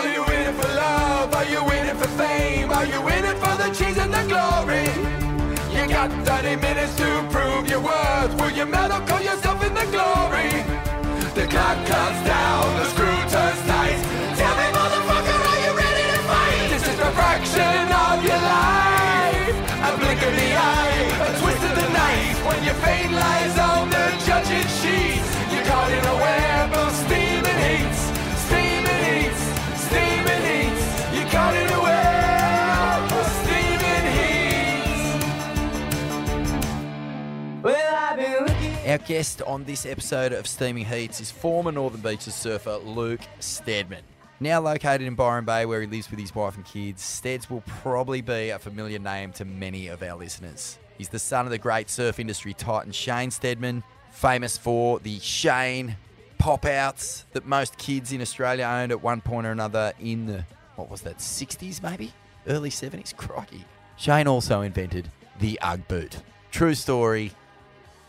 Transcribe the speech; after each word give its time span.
Are 0.00 0.08
you 0.08 0.24
in 0.24 0.46
it 0.48 0.54
for 0.54 0.68
love? 0.68 1.34
Are 1.34 1.44
you 1.44 1.60
in 1.76 1.86
it 1.88 1.96
for 1.98 2.08
fame? 2.16 2.70
Are 2.70 2.86
you 2.86 3.00
in 3.08 3.22
it 3.22 3.36
for 3.36 3.54
the 3.62 3.68
cheese 3.68 3.98
and 3.98 4.10
the 4.10 4.24
glory? 4.32 4.88
You 5.76 5.86
got 5.86 6.10
30 6.24 6.56
minutes 6.56 6.96
to 6.96 7.28
prove 7.30 7.68
your 7.68 7.80
worth. 7.80 8.32
Will 8.40 8.50
you 8.50 8.64
medal 8.64 9.00
call 9.00 9.20
yourself 9.20 9.62
in 9.62 9.74
the 9.74 9.84
glory? 9.92 10.48
The 11.34 11.46
clock 11.52 11.86
counts 11.86 12.29
guest 39.06 39.42
on 39.42 39.64
this 39.64 39.86
episode 39.86 40.32
of 40.32 40.46
Steaming 40.46 40.84
Heats 40.84 41.20
is 41.20 41.30
former 41.30 41.72
Northern 41.72 42.00
Beaches 42.00 42.34
surfer 42.34 42.76
Luke 42.76 43.20
Stedman. 43.38 44.02
Now 44.40 44.60
located 44.60 45.02
in 45.02 45.14
Byron 45.14 45.44
Bay, 45.44 45.66
where 45.66 45.80
he 45.80 45.86
lives 45.86 46.10
with 46.10 46.18
his 46.18 46.34
wife 46.34 46.56
and 46.56 46.64
kids, 46.64 47.02
Steads 47.02 47.50
will 47.50 47.62
probably 47.66 48.20
be 48.20 48.50
a 48.50 48.58
familiar 48.58 48.98
name 48.98 49.32
to 49.32 49.44
many 49.44 49.88
of 49.88 50.02
our 50.02 50.16
listeners. 50.16 50.78
He's 50.96 51.08
the 51.08 51.18
son 51.18 51.46
of 51.46 51.50
the 51.50 51.58
great 51.58 51.90
surf 51.90 52.18
industry 52.18 52.54
titan 52.54 52.92
Shane 52.92 53.30
Stedman, 53.30 53.82
famous 54.12 54.56
for 54.56 54.98
the 55.00 55.18
Shane 55.20 55.96
pop 56.38 56.64
outs 56.64 57.26
that 57.32 57.46
most 57.46 57.76
kids 57.78 58.12
in 58.12 58.20
Australia 58.20 58.64
owned 58.64 58.92
at 58.92 59.02
one 59.02 59.20
point 59.20 59.46
or 59.46 59.52
another 59.52 59.92
in 60.00 60.26
the, 60.26 60.44
what 60.76 60.90
was 60.90 61.02
that, 61.02 61.18
60s 61.18 61.82
maybe? 61.82 62.12
Early 62.46 62.70
70s? 62.70 63.14
Crikey. 63.16 63.64
Shane 63.96 64.26
also 64.26 64.62
invented 64.62 65.10
the 65.38 65.58
Ugg 65.62 65.86
boot. 65.88 66.16
True 66.50 66.74
story, 66.74 67.32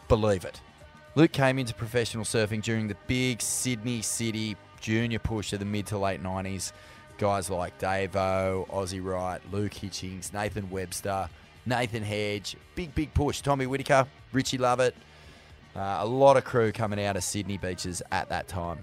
believe 0.07 0.45
it. 0.45 0.61
Luke 1.13 1.33
came 1.33 1.59
into 1.59 1.73
professional 1.73 2.23
surfing 2.23 2.63
during 2.63 2.87
the 2.87 2.95
big 3.05 3.41
Sydney 3.41 4.01
City 4.01 4.55
junior 4.79 5.19
push 5.19 5.51
of 5.51 5.59
the 5.59 5.65
mid 5.65 5.85
to 5.87 5.97
late 5.97 6.23
90s. 6.23 6.71
Guys 7.17 7.49
like 7.49 7.77
Dave 7.77 8.15
O, 8.15 8.65
Ozzie 8.69 9.01
Wright, 9.01 9.41
Luke 9.51 9.73
Hitchings, 9.73 10.31
Nathan 10.33 10.69
Webster, 10.69 11.27
Nathan 11.65 12.01
Hedge, 12.01 12.55
big, 12.75 12.95
big 12.95 13.13
push. 13.13 13.41
Tommy 13.41 13.67
Whitaker, 13.67 14.07
Richie 14.31 14.57
Lovett, 14.57 14.95
uh, 15.75 15.97
a 15.99 16.05
lot 16.05 16.37
of 16.37 16.45
crew 16.45 16.71
coming 16.71 17.03
out 17.03 17.17
of 17.17 17.23
Sydney 17.25 17.57
beaches 17.57 18.01
at 18.13 18.29
that 18.29 18.47
time. 18.47 18.79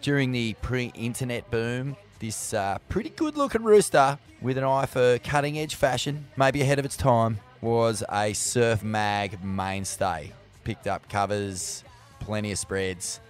During 0.00 0.30
the 0.30 0.54
pre 0.62 0.92
internet 0.94 1.50
boom, 1.50 1.96
this 2.20 2.54
uh, 2.54 2.78
pretty 2.88 3.10
good 3.10 3.36
looking 3.36 3.64
rooster 3.64 4.16
with 4.40 4.58
an 4.58 4.64
eye 4.64 4.86
for 4.86 5.18
cutting 5.18 5.58
edge 5.58 5.74
fashion, 5.74 6.26
maybe 6.36 6.62
ahead 6.62 6.78
of 6.78 6.84
its 6.84 6.96
time, 6.96 7.40
was 7.60 8.04
a 8.12 8.32
surf 8.32 8.84
mag 8.84 9.42
mainstay. 9.42 10.32
Picked 10.64 10.86
up 10.86 11.08
covers, 11.08 11.84
plenty 12.20 12.52
of 12.52 12.58
spreads, 12.58 13.20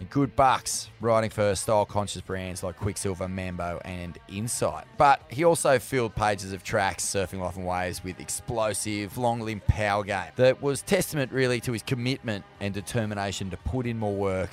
and 0.00 0.10
good 0.10 0.34
bucks 0.34 0.88
writing 1.00 1.30
for 1.30 1.54
style 1.54 1.84
conscious 1.84 2.22
brands 2.22 2.62
like 2.62 2.76
Quiksilver, 2.76 3.28
Mambo, 3.28 3.80
and 3.84 4.18
Insight. 4.28 4.86
But 4.96 5.22
he 5.28 5.44
also 5.44 5.78
filled 5.78 6.16
pages 6.16 6.52
of 6.52 6.64
tracks, 6.64 7.04
Surfing 7.04 7.40
Life 7.40 7.56
and 7.56 7.66
Waves, 7.66 8.02
with 8.02 8.18
explosive, 8.18 9.16
long 9.18 9.40
limb 9.40 9.60
power 9.68 10.02
game 10.02 10.32
that 10.36 10.60
was 10.60 10.82
testament 10.82 11.30
really 11.30 11.60
to 11.60 11.72
his 11.72 11.82
commitment 11.82 12.44
and 12.60 12.74
determination 12.74 13.50
to 13.50 13.56
put 13.58 13.86
in 13.86 13.98
more 13.98 14.14
work 14.14 14.50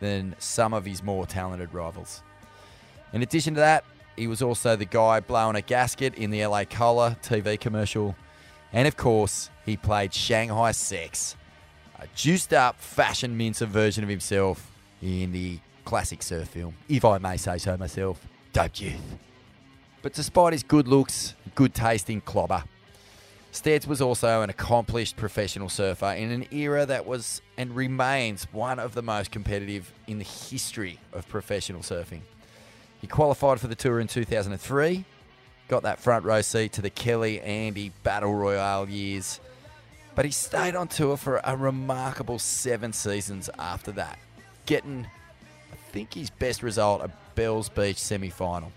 than 0.00 0.34
some 0.38 0.74
of 0.74 0.84
his 0.84 1.02
more 1.02 1.24
talented 1.24 1.72
rivals. 1.72 2.22
In 3.12 3.22
addition 3.22 3.54
to 3.54 3.60
that, 3.60 3.84
he 4.16 4.26
was 4.26 4.42
also 4.42 4.76
the 4.76 4.84
guy 4.84 5.20
blowing 5.20 5.56
a 5.56 5.62
gasket 5.62 6.14
in 6.16 6.30
the 6.30 6.44
LA 6.44 6.64
Cola 6.64 7.16
TV 7.22 7.58
commercial. 7.58 8.16
And 8.72 8.86
of 8.86 8.96
course, 8.96 9.50
he 9.64 9.76
played 9.76 10.12
Shanghai 10.12 10.72
Sex, 10.72 11.36
a 12.00 12.06
juiced 12.14 12.52
up 12.52 12.80
fashion 12.80 13.36
mincer 13.36 13.66
version 13.66 14.02
of 14.02 14.10
himself 14.10 14.72
in 15.02 15.32
the 15.32 15.58
classic 15.84 16.22
surf 16.22 16.48
film, 16.48 16.74
if 16.88 17.04
I 17.04 17.18
may 17.18 17.36
say 17.36 17.58
so 17.58 17.76
myself, 17.76 18.26
Dope 18.52 18.80
Youth. 18.80 19.16
But 20.02 20.14
despite 20.14 20.54
his 20.54 20.62
good 20.62 20.88
looks, 20.88 21.34
good 21.54 21.74
tasting 21.74 22.22
clobber, 22.22 22.64
Steads 23.52 23.86
was 23.86 24.00
also 24.00 24.42
an 24.42 24.48
accomplished 24.48 25.16
professional 25.16 25.68
surfer 25.68 26.12
in 26.12 26.30
an 26.30 26.46
era 26.52 26.86
that 26.86 27.04
was 27.04 27.42
and 27.58 27.74
remains 27.74 28.44
one 28.52 28.78
of 28.78 28.94
the 28.94 29.02
most 29.02 29.30
competitive 29.30 29.92
in 30.06 30.18
the 30.18 30.24
history 30.24 30.98
of 31.12 31.28
professional 31.28 31.82
surfing. 31.82 32.20
He 33.00 33.06
qualified 33.06 33.60
for 33.60 33.66
the 33.66 33.74
tour 33.74 33.98
in 33.98 34.06
2003, 34.06 35.04
got 35.68 35.82
that 35.82 35.98
front 35.98 36.24
row 36.24 36.42
seat 36.42 36.72
to 36.74 36.82
the 36.82 36.90
Kelly 36.90 37.40
Andy 37.40 37.92
Battle 38.04 38.34
Royale 38.34 38.88
years, 38.88 39.40
but 40.20 40.26
he 40.26 40.32
stayed 40.32 40.76
on 40.76 40.86
tour 40.86 41.16
for 41.16 41.40
a 41.44 41.56
remarkable 41.56 42.38
seven 42.38 42.92
seasons 42.92 43.48
after 43.58 43.90
that, 43.90 44.18
getting, 44.66 45.06
I 45.72 45.76
think, 45.92 46.12
his 46.12 46.28
best 46.28 46.62
result 46.62 47.00
a 47.00 47.10
Bells 47.34 47.70
Beach 47.70 47.96
semi 47.96 48.28
final. 48.28 48.70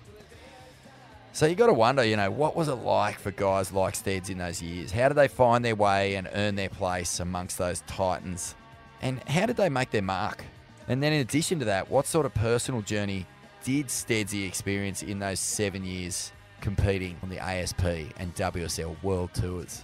So 1.34 1.46
you 1.46 1.56
got 1.56 1.68
to 1.68 1.74
wonder, 1.74 2.06
you 2.06 2.16
know, 2.16 2.32
what 2.32 2.56
was 2.56 2.70
it 2.70 2.76
like 2.76 3.20
for 3.20 3.32
guys 3.32 3.74
like 3.74 3.94
Steads 3.96 4.30
in 4.30 4.38
those 4.38 4.62
years? 4.62 4.94
How 4.94 5.10
did 5.10 5.16
they 5.16 5.28
find 5.28 5.66
their 5.66 5.76
way 5.76 6.16
and 6.16 6.30
earn 6.32 6.56
their 6.56 6.70
place 6.70 7.20
amongst 7.20 7.58
those 7.58 7.84
titans? 7.88 8.56
And 9.02 9.22
how 9.28 9.46
did 9.46 9.58
they 9.58 9.68
make 9.68 9.92
their 9.92 10.02
mark? 10.02 10.46
And 10.88 11.04
then 11.04 11.12
in 11.12 11.20
addition 11.20 11.60
to 11.60 11.66
that, 11.66 11.92
what 11.92 12.08
sort 12.08 12.26
of 12.26 12.34
personal 12.34 12.82
journey 12.82 13.26
did 13.66 13.88
Steadsy 13.88 14.48
experience 14.48 15.04
in 15.04 15.20
those 15.20 15.42
seven 15.42 15.84
years 15.84 16.32
competing 16.62 17.18
on 17.22 17.28
the 17.28 17.40
ASP 17.40 17.84
and 18.16 18.34
WSL 18.34 18.96
World 19.04 19.34
Tours? 19.34 19.84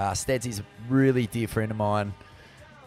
Uh, 0.00 0.12
Steadsy's 0.12 0.60
a 0.60 0.64
really 0.88 1.26
dear 1.26 1.46
friend 1.46 1.70
of 1.70 1.76
mine. 1.76 2.14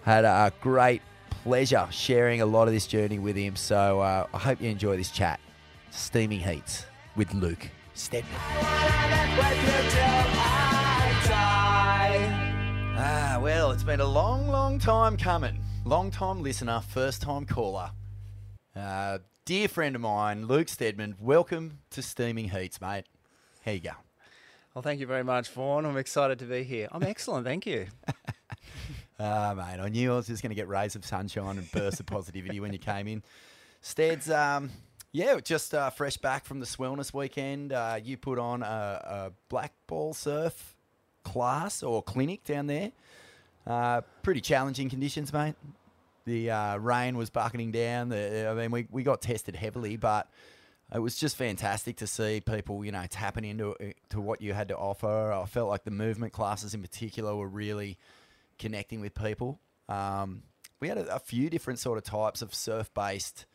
Had 0.02 0.26
a 0.26 0.52
great 0.62 1.04
pleasure 1.30 1.88
sharing 1.92 2.42
a 2.42 2.46
lot 2.48 2.68
of 2.68 2.74
this 2.74 2.88
journey 2.88 3.20
with 3.20 3.36
him. 3.36 3.56
So 3.56 4.02
uh, 4.02 4.26
I 4.34 4.38
hope 4.40 4.60
you 4.60 4.68
enjoy 4.72 4.98
this 4.98 5.12
chat. 5.12 5.40
Steaming 5.92 6.40
Heats 6.40 6.88
with 7.16 7.32
Luke 7.36 7.70
Stedman. 7.94 8.34
Ah, 12.96 13.40
well, 13.40 13.70
it's 13.70 13.84
been 13.84 14.00
a 14.00 14.08
long, 14.08 14.48
long 14.48 14.80
time 14.80 15.16
coming. 15.16 15.60
Long 15.86 16.10
time 16.10 16.42
listener, 16.42 16.82
first 16.82 17.22
time 17.22 17.46
caller. 17.46 17.92
Uh, 18.76 19.20
dear 19.46 19.68
friend 19.68 19.96
of 19.96 20.02
mine, 20.02 20.48
Luke 20.48 20.68
Stedman, 20.68 21.18
welcome 21.20 21.78
to 21.92 22.02
Steaming 22.02 22.50
Heats, 22.50 22.82
mate. 22.82 23.06
Here 23.64 23.76
you 23.76 23.82
go? 23.82 23.92
Well, 24.74 24.82
thank 24.82 25.00
you 25.00 25.06
very 25.06 25.24
much, 25.24 25.50
Vaughan. 25.50 25.86
I'm 25.86 25.98
excited 25.98 26.40
to 26.40 26.46
be 26.46 26.64
here. 26.64 26.88
I'm 26.92 27.04
excellent, 27.04 27.46
thank 27.46 27.66
you. 27.66 27.88
Ah, 29.20 29.54
mate, 29.56 29.80
I 29.80 29.90
knew 29.90 30.12
I 30.12 30.16
was 30.16 30.28
just 30.28 30.42
going 30.42 30.50
to 30.50 30.56
get 30.56 30.68
rays 30.68 30.96
of 30.96 31.06
sunshine 31.06 31.58
and 31.58 31.72
bursts 31.72 32.00
of 32.00 32.06
positivity 32.08 32.60
when 32.60 32.74
you 32.74 32.80
came 32.80 33.08
in. 33.08 33.24
Steads, 33.80 34.30
um, 34.30 34.72
yeah, 35.14 35.40
just 35.40 35.74
uh, 35.74 35.92
fresh 35.92 36.18
back 36.18 36.44
from 36.44 36.60
the 36.60 36.66
Swellness 36.66 37.14
weekend. 37.14 37.72
Uh, 37.72 38.00
you 38.04 38.18
put 38.18 38.40
on 38.40 38.64
a, 38.64 38.66
a 38.66 39.32
black 39.48 39.72
ball 39.88 40.14
surf 40.14 40.76
class 41.24 41.84
or 41.84 42.02
clinic 42.02 42.44
down 42.44 42.68
there. 42.68 42.92
Uh, 43.66 44.02
pretty 44.24 44.42
challenging 44.42 44.90
conditions, 44.90 45.32
mate. 45.32 45.56
The 46.26 46.50
uh, 46.52 46.78
rain 46.78 47.16
was 47.16 47.30
bucketing 47.30 47.72
down. 47.72 48.10
The, 48.10 48.50
I 48.50 48.54
mean, 48.56 48.72
we, 48.72 48.88
we 48.92 49.04
got 49.04 49.22
tested 49.22 49.56
heavily, 49.56 49.96
but 49.96 50.28
it 50.94 51.00
was 51.00 51.16
just 51.16 51.36
fantastic 51.36 51.98
to 51.98 52.08
see 52.08 52.42
people, 52.42 52.84
you 52.84 52.92
know, 52.92 53.06
tapping 53.10 53.46
into 53.46 53.76
to 54.10 54.22
what 54.22 54.42
you 54.42 54.54
had 54.54 54.68
to 54.70 54.78
offer. 54.78 55.32
I 55.32 55.46
felt 55.46 55.70
like 55.70 55.84
the 55.84 55.92
movement 55.92 56.34
classes 56.34 56.74
in 56.74 56.82
particular 56.82 57.36
were 57.36 57.48
really 57.48 57.98
connecting 58.60 59.02
with 59.02 59.14
people. 59.16 59.60
Um, 59.90 60.44
we 60.80 60.88
had 60.88 60.98
a, 60.98 61.16
a 61.16 61.20
few 61.20 61.50
different 61.50 61.80
sort 61.80 61.98
of 61.98 62.04
types 62.04 62.42
of 62.42 62.54
surf-based 62.54 63.46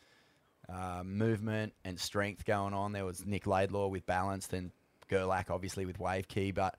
uh, 0.68 1.02
movement 1.04 1.74
and 1.84 1.98
strength 1.98 2.44
going 2.44 2.74
on. 2.74 2.92
There 2.92 3.04
was 3.04 3.24
Nick 3.24 3.46
Laidlaw 3.46 3.88
with 3.88 4.06
balance, 4.06 4.46
then 4.46 4.72
Gerlach 5.08 5.50
obviously 5.50 5.86
with 5.86 5.98
wave 5.98 6.28
key, 6.28 6.50
but 6.50 6.76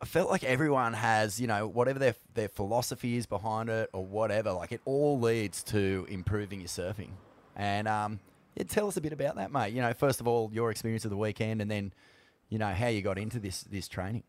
I 0.00 0.04
felt 0.04 0.30
like 0.30 0.44
everyone 0.44 0.92
has, 0.92 1.40
you 1.40 1.48
know, 1.48 1.66
whatever 1.66 1.98
their 1.98 2.14
their 2.34 2.48
philosophy 2.48 3.16
is 3.16 3.26
behind 3.26 3.68
it 3.68 3.90
or 3.92 4.06
whatever, 4.06 4.52
like 4.52 4.70
it 4.70 4.80
all 4.84 5.18
leads 5.18 5.62
to 5.64 6.06
improving 6.08 6.60
your 6.60 6.68
surfing. 6.68 7.10
And 7.56 7.88
um, 7.88 8.20
tell 8.64 8.88
us 8.88 8.96
a 8.96 9.00
bit 9.00 9.12
about 9.12 9.36
that, 9.36 9.52
mate. 9.52 9.72
You 9.72 9.82
know, 9.82 9.92
first 9.92 10.20
of 10.20 10.28
all, 10.28 10.50
your 10.52 10.70
experience 10.70 11.04
of 11.04 11.10
the 11.10 11.16
weekend, 11.16 11.60
and 11.60 11.70
then, 11.70 11.92
you 12.48 12.58
know, 12.58 12.72
how 12.72 12.88
you 12.88 13.02
got 13.02 13.18
into 13.18 13.38
this 13.38 13.62
this 13.62 13.88
training. 13.88 14.24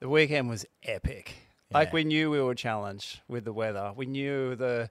The 0.00 0.08
weekend 0.08 0.48
was 0.48 0.66
epic. 0.82 1.34
Like 1.72 1.92
we 1.92 2.04
knew 2.04 2.30
we 2.30 2.40
were 2.40 2.54
challenged 2.54 3.20
with 3.28 3.44
the 3.44 3.52
weather. 3.52 3.92
We 3.96 4.06
knew 4.06 4.54
the 4.54 4.90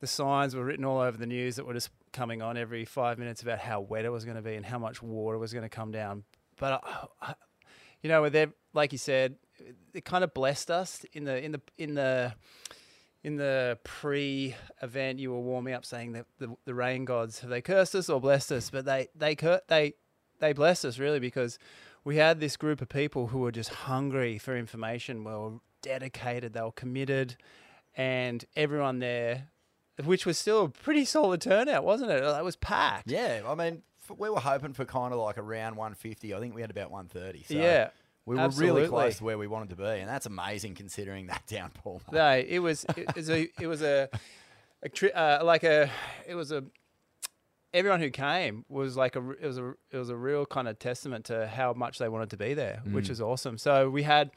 the 0.00 0.06
signs 0.06 0.54
were 0.54 0.64
written 0.64 0.84
all 0.84 1.00
over 1.00 1.16
the 1.16 1.26
news 1.26 1.56
that 1.56 1.66
were 1.66 1.74
just 1.74 1.90
coming 2.12 2.42
on 2.42 2.56
every 2.56 2.84
five 2.84 3.18
minutes 3.18 3.42
about 3.42 3.58
how 3.58 3.80
wet 3.80 4.04
it 4.04 4.10
was 4.10 4.24
going 4.24 4.36
to 4.36 4.42
be 4.42 4.54
and 4.54 4.64
how 4.64 4.78
much 4.78 5.02
water 5.02 5.38
was 5.38 5.52
going 5.52 5.64
to 5.64 5.68
come 5.68 5.90
down. 5.90 6.24
But 6.58 6.84
I, 6.84 7.06
I, 7.22 7.34
you 8.02 8.08
know, 8.08 8.22
with 8.22 8.36
like 8.74 8.92
you 8.92 8.98
said, 8.98 9.36
it 9.94 10.04
kind 10.04 10.22
of 10.22 10.34
blessed 10.34 10.70
us 10.70 11.04
in 11.12 11.24
the 11.24 11.42
in 11.42 11.52
the 11.52 11.60
in 11.76 11.94
the 11.94 12.34
in 13.28 13.36
the 13.36 13.78
pre-event, 13.84 15.18
you 15.18 15.30
were 15.30 15.40
warming 15.40 15.74
up 15.74 15.84
saying 15.84 16.12
that 16.12 16.24
the, 16.38 16.56
the 16.64 16.74
rain 16.74 17.04
gods 17.04 17.40
have 17.40 17.50
they 17.50 17.60
cursed 17.60 17.94
us 17.94 18.08
or 18.08 18.20
blessed 18.20 18.50
us? 18.52 18.70
But 18.70 18.86
they 18.86 19.08
they 19.14 19.36
cur- 19.36 19.60
they 19.68 19.94
they 20.40 20.54
blessed 20.54 20.86
us 20.86 20.98
really 20.98 21.20
because 21.20 21.58
we 22.04 22.16
had 22.16 22.40
this 22.40 22.56
group 22.56 22.80
of 22.80 22.88
people 22.88 23.26
who 23.26 23.40
were 23.40 23.52
just 23.52 23.68
hungry 23.68 24.38
for 24.38 24.56
information. 24.56 25.24
We 25.24 25.32
were 25.32 25.58
dedicated, 25.82 26.54
they 26.54 26.62
were 26.62 26.72
committed, 26.72 27.36
and 27.94 28.42
everyone 28.56 28.98
there, 28.98 29.48
which 30.02 30.24
was 30.24 30.38
still 30.38 30.64
a 30.64 30.68
pretty 30.70 31.04
solid 31.04 31.42
turnout, 31.42 31.84
wasn't 31.84 32.10
it? 32.10 32.22
It 32.24 32.44
was 32.44 32.56
packed. 32.56 33.10
Yeah, 33.10 33.42
I 33.46 33.54
mean, 33.54 33.82
we 34.16 34.30
were 34.30 34.40
hoping 34.40 34.72
for 34.72 34.86
kind 34.86 35.12
of 35.12 35.20
like 35.20 35.36
around 35.36 35.76
150. 35.76 36.34
I 36.34 36.40
think 36.40 36.54
we 36.54 36.62
had 36.62 36.70
about 36.70 36.90
130. 36.90 37.44
So 37.44 37.54
yeah. 37.54 37.90
We 38.28 38.34
were 38.34 38.42
absolutely. 38.42 38.82
really 38.82 38.90
close 38.90 39.16
to 39.16 39.24
where 39.24 39.38
we 39.38 39.46
wanted 39.46 39.70
to 39.70 39.76
be, 39.76 39.84
and 39.84 40.08
that's 40.08 40.26
amazing 40.26 40.74
considering 40.74 41.28
that 41.28 41.44
downpour. 41.48 42.00
mate. 42.12 42.18
No, 42.18 42.30
it 42.46 42.58
was 42.58 42.84
it 42.94 43.16
was 43.16 43.30
a 43.30 43.48
it 43.58 43.66
was 43.66 43.82
a, 43.82 44.10
a 44.82 44.88
tri- 44.90 45.08
uh, 45.10 45.42
like 45.42 45.64
a 45.64 45.90
it 46.26 46.34
was 46.34 46.52
a 46.52 46.62
everyone 47.72 48.00
who 48.00 48.10
came 48.10 48.66
was 48.68 48.98
like 48.98 49.16
a 49.16 49.30
it 49.30 49.46
was 49.46 49.56
a 49.56 49.70
it 49.90 49.96
was 49.96 50.10
a 50.10 50.16
real 50.16 50.44
kind 50.44 50.68
of 50.68 50.78
testament 50.78 51.24
to 51.26 51.46
how 51.46 51.72
much 51.72 51.98
they 51.98 52.08
wanted 52.08 52.28
to 52.30 52.36
be 52.36 52.52
there, 52.52 52.82
which 52.92 53.08
is 53.08 53.20
awesome. 53.22 53.56
So 53.56 53.88
we 53.88 54.02
had 54.02 54.30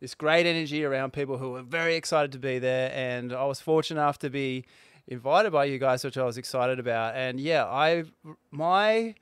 this 0.00 0.16
great 0.16 0.44
energy 0.44 0.84
around 0.84 1.12
people 1.12 1.38
who 1.38 1.50
were 1.50 1.62
very 1.62 1.94
excited 1.94 2.32
to 2.32 2.40
be 2.40 2.58
there, 2.58 2.90
and 2.92 3.32
I 3.32 3.44
was 3.44 3.60
fortunate 3.60 4.00
enough 4.00 4.18
to 4.18 4.30
be 4.30 4.64
invited 5.06 5.52
by 5.52 5.66
you 5.66 5.78
guys, 5.78 6.02
which 6.04 6.18
I 6.18 6.24
was 6.24 6.38
excited 6.38 6.80
about. 6.80 7.14
And 7.14 7.38
yeah, 7.38 7.66
I 7.66 8.02
my 8.50 9.14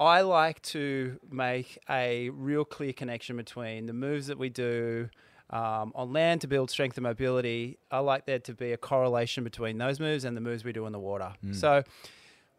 I 0.00 0.20
like 0.20 0.62
to 0.62 1.18
make 1.30 1.78
a 1.90 2.30
real 2.30 2.64
clear 2.64 2.92
connection 2.92 3.36
between 3.36 3.86
the 3.86 3.92
moves 3.92 4.28
that 4.28 4.38
we 4.38 4.48
do 4.48 5.08
um, 5.50 5.92
on 5.94 6.12
land 6.12 6.42
to 6.42 6.46
build 6.46 6.70
strength 6.70 6.96
and 6.96 7.02
mobility. 7.02 7.78
I 7.90 7.98
like 7.98 8.26
there 8.26 8.38
to 8.38 8.54
be 8.54 8.72
a 8.72 8.76
correlation 8.76 9.44
between 9.44 9.78
those 9.78 9.98
moves 9.98 10.24
and 10.24 10.36
the 10.36 10.40
moves 10.40 10.64
we 10.64 10.72
do 10.72 10.86
in 10.86 10.92
the 10.92 11.00
water. 11.00 11.32
So 11.52 11.82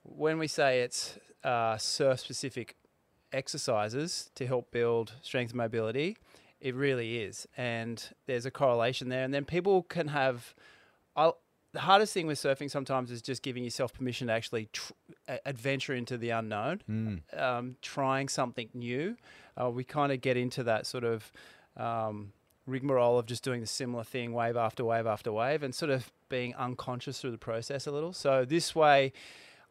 when 0.04 0.38
we 0.38 0.48
say 0.48 0.82
it's 0.82 1.18
uh, 1.44 1.78
surf 1.78 2.20
specific 2.20 2.76
exercises 3.32 4.32
to 4.36 4.46
help 4.46 4.72
build 4.72 5.14
strength 5.22 5.52
and 5.52 5.58
mobility, 5.58 6.18
it 6.60 6.76
really 6.76 7.20
is. 7.20 7.48
And 7.56 8.04
there's 8.26 8.46
a 8.46 8.52
correlation 8.52 9.08
there. 9.08 9.24
And 9.24 9.34
then 9.34 9.46
people 9.46 9.84
can 9.84 10.10
have. 10.10 10.54
I'll, 11.16 11.38
the 11.72 11.80
hardest 11.80 12.14
thing 12.14 12.26
with 12.28 12.40
surfing 12.40 12.70
sometimes 12.70 13.12
is 13.12 13.22
just 13.22 13.44
giving 13.44 13.64
yourself 13.64 13.94
permission 13.94 14.28
to 14.28 14.34
actually 14.34 14.70
tr- 14.74 14.94
adventure 15.46 15.94
into 15.94 16.18
the 16.18 16.32
unknown, 16.32 16.82
um, 17.38 17.76
trying 17.82 18.28
something 18.28 18.70
new. 18.74 19.16
Uh, 19.60 19.70
we 19.70 19.84
kind 19.84 20.12
of 20.12 20.22
get 20.22 20.36
into 20.38 20.64
that 20.64 20.88
sort 20.88 21.04
of 21.04 21.32
um, 21.78 22.34
rigmarole 22.66 23.20
of 23.20 23.26
just 23.26 23.44
doing 23.44 23.62
the 23.62 23.68
similar 23.68 24.04
thing 24.04 24.34
wave 24.34 24.58
after 24.58 24.84
wave 24.84 25.06
after 25.06 25.32
wave 25.32 25.62
and 25.64 25.76
sort 25.76 25.92
of 25.92 26.12
being 26.30 26.56
unconscious 26.56 27.22
through 27.22 27.32
the 27.32 27.38
process 27.38 27.88
a 27.88 27.92
little. 27.92 28.14
So 28.14 28.46
this 28.46 28.76
way, 28.76 29.14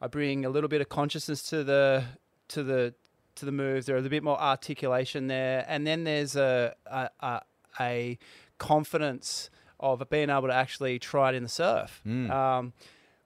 I 0.00 0.06
bring 0.06 0.44
a 0.44 0.50
little 0.50 0.68
bit 0.68 0.80
of 0.80 0.88
consciousness 0.88 1.42
to 1.50 1.64
the 1.64 2.04
to 2.48 2.62
the 2.62 2.94
to 3.36 3.44
the 3.44 3.52
moves. 3.52 3.86
There's 3.86 4.06
a 4.06 4.10
bit 4.10 4.22
more 4.22 4.40
articulation 4.40 5.26
there, 5.26 5.64
and 5.68 5.86
then 5.86 6.04
there's 6.04 6.36
a 6.36 6.74
a, 6.86 7.10
a, 7.20 7.40
a 7.80 8.18
confidence 8.58 9.50
of 9.80 10.08
being 10.10 10.30
able 10.30 10.48
to 10.48 10.54
actually 10.54 10.98
try 10.98 11.30
it 11.30 11.34
in 11.34 11.42
the 11.42 11.48
surf. 11.48 12.00
Um, 12.06 12.72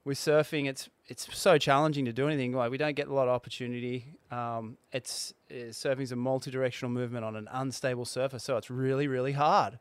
with 0.04 0.19
surfing, 0.19 0.69
it's 0.69 0.88
it's 1.08 1.28
so 1.37 1.58
challenging 1.58 2.04
to 2.06 2.12
do 2.12 2.26
anything. 2.26 2.52
Like 2.52 2.70
we 2.70 2.78
don't 2.78 2.94
get 2.96 3.06
a 3.08 3.14
lot 3.14 3.28
of 3.28 3.34
opportunity. 3.34 4.06
Um, 4.31 4.76
it's 4.93 5.32
uh, 5.50 5.70
surfing's 5.70 6.10
a 6.12 6.16
multi-directional 6.16 6.90
movement 6.90 7.25
on 7.25 7.37
an 7.37 7.49
unstable 7.52 8.04
surface, 8.04 8.43
so 8.43 8.56
it's 8.56 8.70
really 8.70 9.06
really 9.06 9.32
hard. 9.32 9.78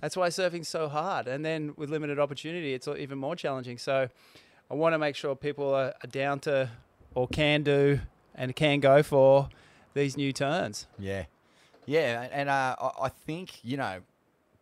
That's 0.00 0.16
why 0.16 0.28
surfing's 0.28 0.68
so 0.68 0.88
hard. 0.88 1.26
And 1.26 1.44
then 1.44 1.72
with 1.76 1.88
limited 1.90 2.18
opportunity, 2.18 2.74
it's 2.74 2.86
even 2.88 3.18
more 3.18 3.34
challenging. 3.36 3.78
So 3.78 4.08
I 4.70 4.74
want 4.74 4.92
to 4.94 4.98
make 4.98 5.16
sure 5.16 5.34
people 5.34 5.72
are, 5.74 5.94
are 6.02 6.08
down 6.10 6.40
to 6.40 6.68
or 7.14 7.26
can 7.28 7.62
do 7.62 8.00
and 8.34 8.54
can 8.54 8.80
go 8.80 9.02
for 9.02 9.48
these 9.94 10.16
new 10.16 10.32
turns. 10.32 10.86
Yeah, 10.98 11.24
yeah, 11.86 12.28
and 12.30 12.48
uh, 12.48 12.76
I 13.00 13.08
think 13.08 13.64
you 13.64 13.76
know, 13.78 14.00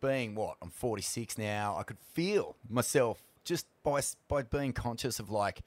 being 0.01 0.35
what 0.35 0.57
I'm 0.61 0.69
46 0.69 1.37
now, 1.37 1.77
I 1.77 1.83
could 1.83 1.99
feel 1.99 2.55
myself 2.69 3.21
just 3.43 3.65
by 3.83 4.01
by 4.27 4.43
being 4.43 4.73
conscious 4.73 5.19
of 5.19 5.29
like 5.29 5.61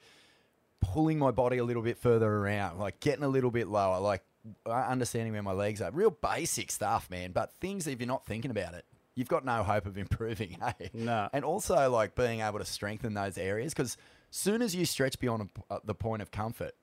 pulling 0.81 1.17
my 1.17 1.31
body 1.31 1.57
a 1.57 1.63
little 1.63 1.81
bit 1.81 1.97
further 1.97 2.31
around, 2.31 2.79
like 2.79 2.99
getting 2.99 3.23
a 3.23 3.27
little 3.27 3.51
bit 3.51 3.67
lower, 3.67 3.99
like 3.99 4.23
uh, 4.65 4.71
understanding 4.71 5.33
where 5.33 5.43
my 5.43 5.51
legs 5.51 5.81
are. 5.81 5.91
Real 5.91 6.11
basic 6.11 6.71
stuff, 6.71 7.09
man. 7.09 7.31
But 7.31 7.53
things 7.59 7.87
if 7.87 7.99
you're 7.99 8.07
not 8.07 8.25
thinking 8.25 8.51
about 8.51 8.73
it, 8.73 8.85
you've 9.15 9.27
got 9.27 9.45
no 9.45 9.63
hope 9.63 9.85
of 9.85 9.97
improving. 9.97 10.57
Hey? 10.79 10.91
No. 10.93 11.29
And 11.33 11.43
also 11.43 11.89
like 11.89 12.15
being 12.15 12.41
able 12.41 12.59
to 12.59 12.65
strengthen 12.65 13.13
those 13.13 13.37
areas 13.37 13.73
because 13.73 13.97
soon 14.29 14.61
as 14.61 14.75
you 14.75 14.85
stretch 14.85 15.19
beyond 15.19 15.49
a 15.69 15.73
uh, 15.73 15.79
the 15.83 15.95
point 15.95 16.21
of 16.21 16.31
comfort, 16.31 16.75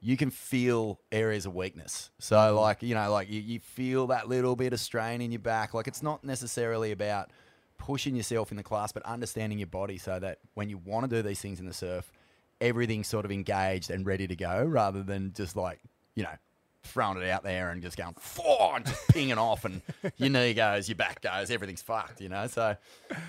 you 0.00 0.16
can 0.16 0.30
feel 0.30 1.00
areas 1.10 1.46
of 1.46 1.54
weakness. 1.54 2.10
So 2.18 2.60
like 2.60 2.82
you 2.82 2.94
know 2.94 3.10
like 3.10 3.30
you, 3.30 3.40
you 3.40 3.60
feel 3.60 4.08
that 4.08 4.28
little 4.28 4.56
bit 4.56 4.72
of 4.72 4.80
strain 4.80 5.20
in 5.20 5.32
your 5.32 5.40
back. 5.40 5.74
Like 5.74 5.88
it's 5.88 6.02
not 6.02 6.24
necessarily 6.24 6.92
about 6.92 7.30
pushing 7.78 8.16
yourself 8.16 8.50
in 8.50 8.56
the 8.56 8.62
class, 8.62 8.92
but 8.92 9.02
understanding 9.04 9.58
your 9.58 9.68
body 9.68 9.98
so 9.98 10.18
that 10.18 10.38
when 10.54 10.68
you 10.68 10.78
want 10.78 11.08
to 11.08 11.16
do 11.16 11.22
these 11.22 11.40
things 11.40 11.60
in 11.60 11.66
the 11.66 11.72
surf, 11.72 12.12
everything's 12.60 13.08
sort 13.08 13.24
of 13.24 13.30
engaged 13.30 13.90
and 13.90 14.06
ready 14.06 14.26
to 14.26 14.36
go, 14.36 14.64
rather 14.64 15.02
than 15.02 15.32
just 15.32 15.56
like 15.56 15.80
you 16.14 16.22
know 16.22 16.36
throwing 16.84 17.18
it 17.18 17.28
out 17.28 17.42
there 17.42 17.70
and 17.70 17.82
just 17.82 17.96
going 17.96 18.14
four 18.18 18.76
and 18.76 18.86
just 18.86 19.08
pinging 19.12 19.38
off 19.38 19.64
and 19.64 19.82
your 20.16 20.30
knee 20.30 20.54
goes, 20.54 20.88
your 20.88 20.96
back 20.96 21.20
goes, 21.20 21.50
everything's 21.50 21.82
fucked, 21.82 22.20
you 22.20 22.28
know. 22.28 22.46
So 22.46 22.76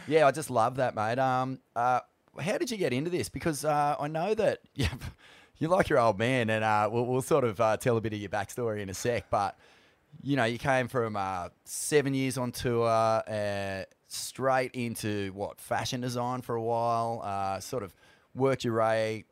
yeah, 0.08 0.28
I 0.28 0.32
just 0.32 0.50
love 0.50 0.76
that, 0.78 0.96
mate. 0.96 1.20
Um, 1.20 1.60
uh, 1.76 2.02
how 2.40 2.58
did 2.58 2.72
you 2.72 2.78
get 2.78 2.94
into 2.94 3.10
this? 3.10 3.30
Because 3.30 3.66
uh, 3.66 3.96
I 4.00 4.08
know 4.08 4.34
that 4.34 4.60
yeah, 4.76 4.90
you're 5.60 5.70
like 5.70 5.90
your 5.90 6.00
old 6.00 6.18
man, 6.18 6.50
and 6.50 6.64
uh, 6.64 6.90
we'll, 6.92 7.06
we'll 7.06 7.22
sort 7.22 7.44
of 7.44 7.60
uh, 7.60 7.78
tell 7.78 7.98
a 7.98 8.02
bit 8.02 8.14
of 8.14 8.20
your 8.20 8.30
backstory 8.30 8.82
in 8.82 8.90
a 8.90 8.94
sec. 8.94 9.30
But 9.30 9.58
you 10.24 10.36
know, 10.36 10.46
you 10.46 10.58
came 10.58 10.88
from 10.88 11.16
uh, 11.16 11.50
seven 11.66 12.14
years 12.14 12.38
on 12.38 12.52
tour, 12.52 12.88
uh, 12.88 13.84
straight 14.08 14.72
into 14.74 15.32
what 15.34 15.60
fashion 15.60 16.02
design 16.02 16.42
for 16.42 16.56
a 16.56 16.62
while. 16.62 17.22
Uh, 17.24 17.60
sort 17.60 17.84
of 17.84 17.94
worked 18.34 18.64
your 18.64 18.80
way 18.80 19.26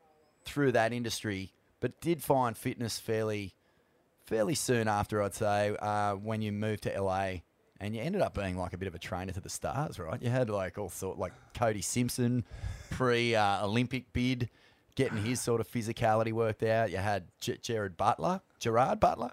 through 0.44 0.74
that 0.74 0.94
industry, 0.94 1.53
but 1.79 2.00
did 2.01 2.21
find 2.21 2.57
fitness 2.57 3.00
fairly, 3.00 3.53
fairly 4.25 4.56
soon 4.56 4.88
after, 4.88 5.21
I'd 5.24 5.33
say, 5.33 5.75
uh, 5.79 6.13
when 6.13 6.41
you 6.41 6.51
moved 6.51 6.83
to 6.83 7.01
LA. 7.01 7.35
And 7.79 7.95
you 7.95 8.01
ended 8.01 8.21
up 8.24 8.33
being 8.33 8.57
like 8.57 8.74
a 8.74 8.77
bit 8.77 8.88
of 8.88 8.95
a 8.95 9.00
trainer 9.00 9.31
to 9.33 9.39
the 9.39 9.51
stars, 9.51 10.00
right? 10.00 10.19
You 10.19 10.31
had 10.31 10.50
like 10.50 10.79
all 10.79 10.89
sort 10.89 11.19
like 11.19 11.31
Cody 11.53 11.83
Simpson, 11.83 12.44
pre 12.89 13.38
Olympic 13.38 14.12
bid, 14.13 14.50
getting 14.98 15.24
his 15.24 15.40
sort 15.40 15.62
of 15.62 15.72
physicality 15.72 16.34
worked 16.34 16.64
out. 16.64 16.92
You 16.92 16.98
had 16.98 17.28
J- 17.40 17.60
Jared 17.62 17.96
Butler, 17.96 18.42
Gerard 18.60 19.00
Butler, 19.00 19.32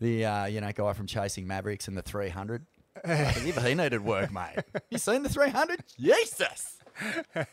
the 0.00 0.24
uh, 0.24 0.44
you 0.46 0.60
know 0.60 0.72
guy 0.72 0.92
from 0.94 1.06
Chasing 1.06 1.46
Mavericks 1.46 1.86
and 1.86 1.96
the 1.96 2.02
300. 2.02 2.66
If 3.04 3.62
he 3.62 3.74
needed 3.74 4.02
work, 4.04 4.32
mate. 4.32 4.56
You 4.90 4.96
seen 4.98 5.22
the 5.22 5.28
300? 5.28 5.84
Jesus. 6.00 6.78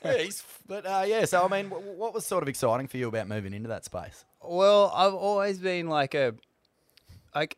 Yeah, 0.02 0.24
but 0.68 0.86
uh, 0.86 1.04
yeah, 1.06 1.26
so 1.26 1.44
I 1.46 1.50
mean, 1.50 1.70
wh- 1.70 1.98
what 2.00 2.14
was 2.14 2.26
sort 2.26 2.44
of 2.44 2.48
exciting 2.48 2.88
for 2.88 2.96
you 2.96 3.10
about 3.10 3.28
moving 3.28 3.54
into 3.54 3.68
that 3.68 3.84
space? 3.84 4.24
Well, 4.42 4.90
I've 4.96 5.14
always 5.14 5.60
been 5.60 5.88
like 5.90 6.16
a 6.16 6.34
like 7.36 7.58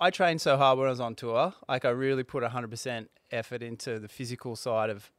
I 0.00 0.10
trained 0.10 0.40
so 0.40 0.56
hard 0.56 0.78
when 0.78 0.86
I 0.86 0.90
was 0.90 1.00
on 1.00 1.16
tour. 1.16 1.54
Like 1.68 1.84
I 1.84 1.90
really 1.90 2.22
put 2.22 2.44
hundred 2.44 2.70
percent 2.70 3.10
effort 3.32 3.62
into 3.64 3.98
the 3.98 4.06
physical 4.08 4.54
side 4.54 4.90
of 4.90 5.10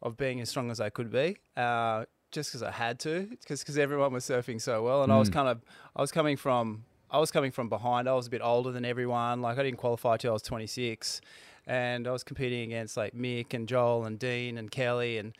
of 0.00 0.16
being 0.16 0.40
as 0.40 0.48
strong 0.48 0.70
as 0.70 0.80
I 0.80 0.88
could 0.88 1.10
be. 1.12 1.36
Uh, 1.54 2.06
just 2.30 2.50
because 2.50 2.62
I 2.62 2.70
had 2.70 2.98
to, 3.00 3.28
because 3.40 3.78
everyone 3.78 4.12
was 4.12 4.24
surfing 4.24 4.60
so 4.60 4.82
well, 4.82 5.02
and 5.02 5.12
I 5.12 5.18
was 5.18 5.30
kind 5.30 5.48
of 5.48 5.60
I 5.96 6.00
was 6.00 6.12
coming 6.12 6.36
from 6.36 6.84
I 7.10 7.18
was 7.18 7.30
coming 7.30 7.50
from 7.50 7.68
behind. 7.68 8.08
I 8.08 8.14
was 8.14 8.26
a 8.26 8.30
bit 8.30 8.42
older 8.42 8.70
than 8.70 8.84
everyone. 8.84 9.40
Like 9.40 9.58
I 9.58 9.62
didn't 9.62 9.78
qualify 9.78 10.16
till 10.16 10.30
I 10.30 10.34
was 10.34 10.42
twenty 10.42 10.66
six, 10.66 11.20
and 11.66 12.06
I 12.06 12.10
was 12.10 12.22
competing 12.22 12.72
against 12.72 12.96
like 12.96 13.14
Mick 13.14 13.54
and 13.54 13.66
Joel 13.68 14.04
and 14.04 14.18
Dean 14.18 14.58
and 14.58 14.70
Kelly 14.70 15.18
and 15.18 15.36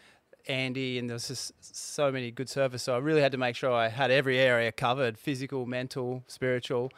Andy, 0.47 0.99
and 0.99 1.09
there 1.11 1.15
was 1.15 1.29
just 1.29 1.53
so 1.61 2.11
many 2.11 2.31
good 2.31 2.47
surfers. 2.47 2.81
So 2.81 2.95
I 2.95 2.99
really 2.99 3.21
had 3.21 3.33
to 3.33 3.39
make 3.39 3.55
sure 3.55 3.71
I 3.71 3.89
had 3.89 4.11
every 4.11 4.39
area 4.39 4.73
covered: 4.73 5.19
physical, 5.19 5.67
mental, 5.67 6.25
spiritual. 6.27 6.91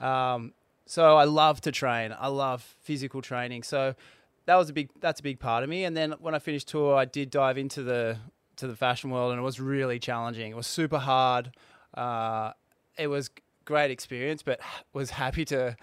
Um, 0.00 0.52
so 0.86 1.16
I 1.16 1.24
love 1.24 1.60
to 1.62 1.72
train. 1.72 2.14
I 2.18 2.28
love 2.28 2.62
physical 2.82 3.22
training. 3.22 3.62
So 3.62 3.94
that 4.46 4.56
was 4.56 4.70
a 4.70 4.72
big. 4.72 4.90
That's 5.00 5.20
a 5.20 5.22
big 5.22 5.38
part 5.38 5.62
of 5.62 5.70
me. 5.70 5.84
And 5.84 5.96
then 5.96 6.14
when 6.18 6.34
I 6.34 6.40
finished 6.40 6.68
tour, 6.68 6.96
I 6.96 7.04
did 7.04 7.30
dive 7.30 7.56
into 7.56 7.82
the 7.84 8.18
to 8.58 8.66
the 8.66 8.76
fashion 8.76 9.10
world, 9.10 9.32
and 9.32 9.40
it 9.40 9.44
was 9.44 9.60
really 9.60 9.98
challenging. 9.98 10.50
It 10.52 10.56
was 10.56 10.66
super 10.66 10.98
hard. 10.98 11.50
Uh, 11.94 12.52
it 12.96 13.08
was 13.08 13.30
great 13.64 13.90
experience, 13.90 14.42
but 14.42 14.60
was 14.92 15.10
happy 15.10 15.44
to 15.46 15.76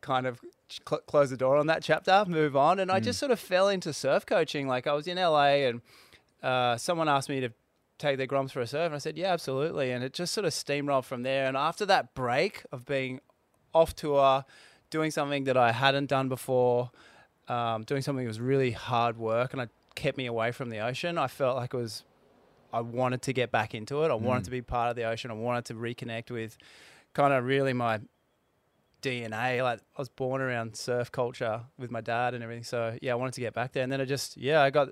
kind 0.00 0.26
of 0.26 0.40
cl- 0.68 1.00
close 1.06 1.30
the 1.30 1.36
door 1.36 1.56
on 1.56 1.66
that 1.68 1.82
chapter, 1.82 2.24
move 2.26 2.56
on, 2.56 2.78
and 2.78 2.90
I 2.90 3.00
just 3.00 3.18
sort 3.18 3.32
of 3.32 3.40
fell 3.40 3.68
into 3.68 3.92
surf 3.92 4.26
coaching. 4.26 4.66
Like 4.68 4.86
I 4.86 4.92
was 4.92 5.06
in 5.06 5.16
LA, 5.16 5.66
and 5.68 5.80
uh, 6.42 6.76
someone 6.76 7.08
asked 7.08 7.28
me 7.28 7.40
to 7.40 7.50
take 7.98 8.18
their 8.18 8.26
groms 8.26 8.50
for 8.50 8.60
a 8.60 8.66
surf, 8.66 8.86
and 8.86 8.94
I 8.94 8.98
said, 8.98 9.16
"Yeah, 9.16 9.32
absolutely." 9.32 9.90
And 9.90 10.02
it 10.02 10.12
just 10.12 10.32
sort 10.34 10.44
of 10.44 10.52
steamrolled 10.52 11.04
from 11.04 11.22
there. 11.22 11.46
And 11.46 11.56
after 11.56 11.86
that 11.86 12.14
break 12.14 12.64
of 12.72 12.84
being 12.86 13.20
off 13.72 13.94
tour, 13.94 14.44
doing 14.90 15.10
something 15.10 15.44
that 15.44 15.56
I 15.56 15.72
hadn't 15.72 16.06
done 16.06 16.28
before, 16.28 16.90
um, 17.48 17.82
doing 17.84 18.02
something 18.02 18.24
that 18.24 18.28
was 18.28 18.40
really 18.40 18.70
hard 18.70 19.18
work, 19.18 19.52
and 19.52 19.60
I 19.60 19.68
kept 19.94 20.16
me 20.16 20.26
away 20.26 20.52
from 20.52 20.70
the 20.70 20.80
ocean. 20.80 21.18
I 21.18 21.26
felt 21.26 21.56
like 21.56 21.74
it 21.74 21.76
was, 21.76 22.04
I 22.74 22.80
wanted 22.80 23.22
to 23.22 23.32
get 23.32 23.50
back 23.50 23.74
into 23.74 24.02
it. 24.02 24.10
I 24.10 24.14
wanted 24.14 24.42
Mm. 24.42 24.44
to 24.46 24.50
be 24.50 24.62
part 24.62 24.90
of 24.90 24.96
the 24.96 25.04
ocean. 25.04 25.30
I 25.30 25.34
wanted 25.34 25.64
to 25.66 25.74
reconnect 25.74 26.30
with 26.30 26.56
kind 27.14 27.32
of 27.32 27.44
really 27.44 27.72
my 27.72 28.00
DNA. 29.02 29.62
Like 29.62 29.80
I 29.96 30.00
was 30.00 30.08
born 30.08 30.40
around 30.40 30.76
surf 30.76 31.12
culture 31.12 31.62
with 31.78 31.90
my 31.90 32.00
dad 32.00 32.34
and 32.34 32.42
everything. 32.42 32.64
So 32.64 32.98
yeah, 33.02 33.12
I 33.12 33.14
wanted 33.16 33.34
to 33.34 33.40
get 33.40 33.54
back 33.54 33.72
there. 33.72 33.82
And 33.82 33.92
then 33.92 34.00
I 34.00 34.04
just, 34.04 34.36
yeah, 34.36 34.62
I 34.62 34.70
got, 34.70 34.88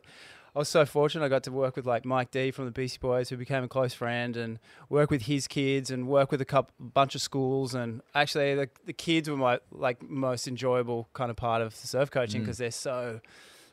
I 0.55 0.59
was 0.59 0.69
so 0.69 0.85
fortunate. 0.85 1.25
I 1.25 1.29
got 1.31 1.45
to 1.45 1.51
work 1.53 1.77
with 1.77 1.87
like 1.87 2.05
Mike 2.05 2.31
D 2.31 2.51
from 2.51 2.67
the 2.67 2.71
Beastie 2.71 2.99
Boys, 3.01 3.31
who 3.31 3.39
became 3.39 3.65
a 3.65 3.69
close 3.69 3.95
friend, 3.95 4.37
and 4.37 4.59
work 4.91 5.11
with 5.11 5.23
his 5.23 5.49
kids 5.49 5.91
and 5.91 6.07
work 6.07 6.31
with 6.31 6.43
a 6.43 6.45
couple, 6.45 6.75
bunch 6.79 7.15
of 7.15 7.23
schools. 7.23 7.75
And 7.75 8.03
actually, 8.15 8.55
the, 8.55 8.69
the 8.85 8.93
kids 8.93 9.31
were 9.31 9.37
my 9.39 9.61
like 9.71 10.03
most 10.03 10.47
enjoyable 10.47 11.09
kind 11.15 11.31
of 11.31 11.37
part 11.37 11.63
of 11.63 11.81
the 11.81 11.87
surf 11.87 12.11
coaching 12.11 12.43
Mm. 12.43 12.45
because 12.45 12.59
they're 12.59 12.71
so 12.71 13.21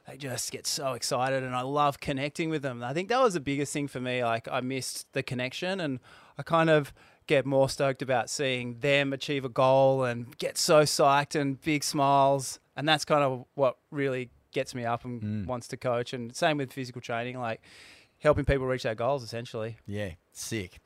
they 0.09 0.17
just 0.17 0.51
get 0.51 0.65
so 0.65 0.93
excited 0.93 1.43
and 1.43 1.55
I 1.55 1.61
love 1.61 1.99
connecting 1.99 2.49
with 2.49 2.61
them. 2.61 2.83
I 2.83 2.93
think 2.93 3.09
that 3.09 3.21
was 3.21 3.33
the 3.35 3.39
biggest 3.39 3.71
thing 3.73 3.87
for 3.87 3.99
me. 3.99 4.23
Like 4.23 4.47
I 4.51 4.59
missed 4.61 5.11
the 5.13 5.21
connection 5.23 5.79
and 5.79 5.99
I 6.37 6.43
kind 6.43 6.69
of 6.69 6.93
get 7.27 7.45
more 7.45 7.69
stoked 7.69 8.01
about 8.01 8.29
seeing 8.29 8.79
them 8.79 9.13
achieve 9.13 9.45
a 9.45 9.49
goal 9.49 10.03
and 10.03 10.35
get 10.39 10.57
so 10.57 10.81
psyched 10.81 11.39
and 11.39 11.61
big 11.61 11.83
smiles. 11.83 12.59
And 12.75 12.87
that's 12.89 13.05
kind 13.05 13.23
of 13.23 13.45
what 13.53 13.77
really 13.91 14.29
gets 14.51 14.73
me 14.73 14.83
up 14.85 15.05
and 15.05 15.21
Mm. 15.21 15.45
wants 15.45 15.67
to 15.67 15.77
coach. 15.77 16.11
And 16.13 16.35
same 16.35 16.57
with 16.57 16.73
physical 16.73 17.01
training, 17.01 17.37
like 17.39 17.61
helping 18.17 18.45
people 18.45 18.65
reach 18.65 18.83
their 18.83 18.95
goals 18.95 19.21
essentially. 19.23 19.77
Yeah, 19.85 20.11
sick. 20.31 20.79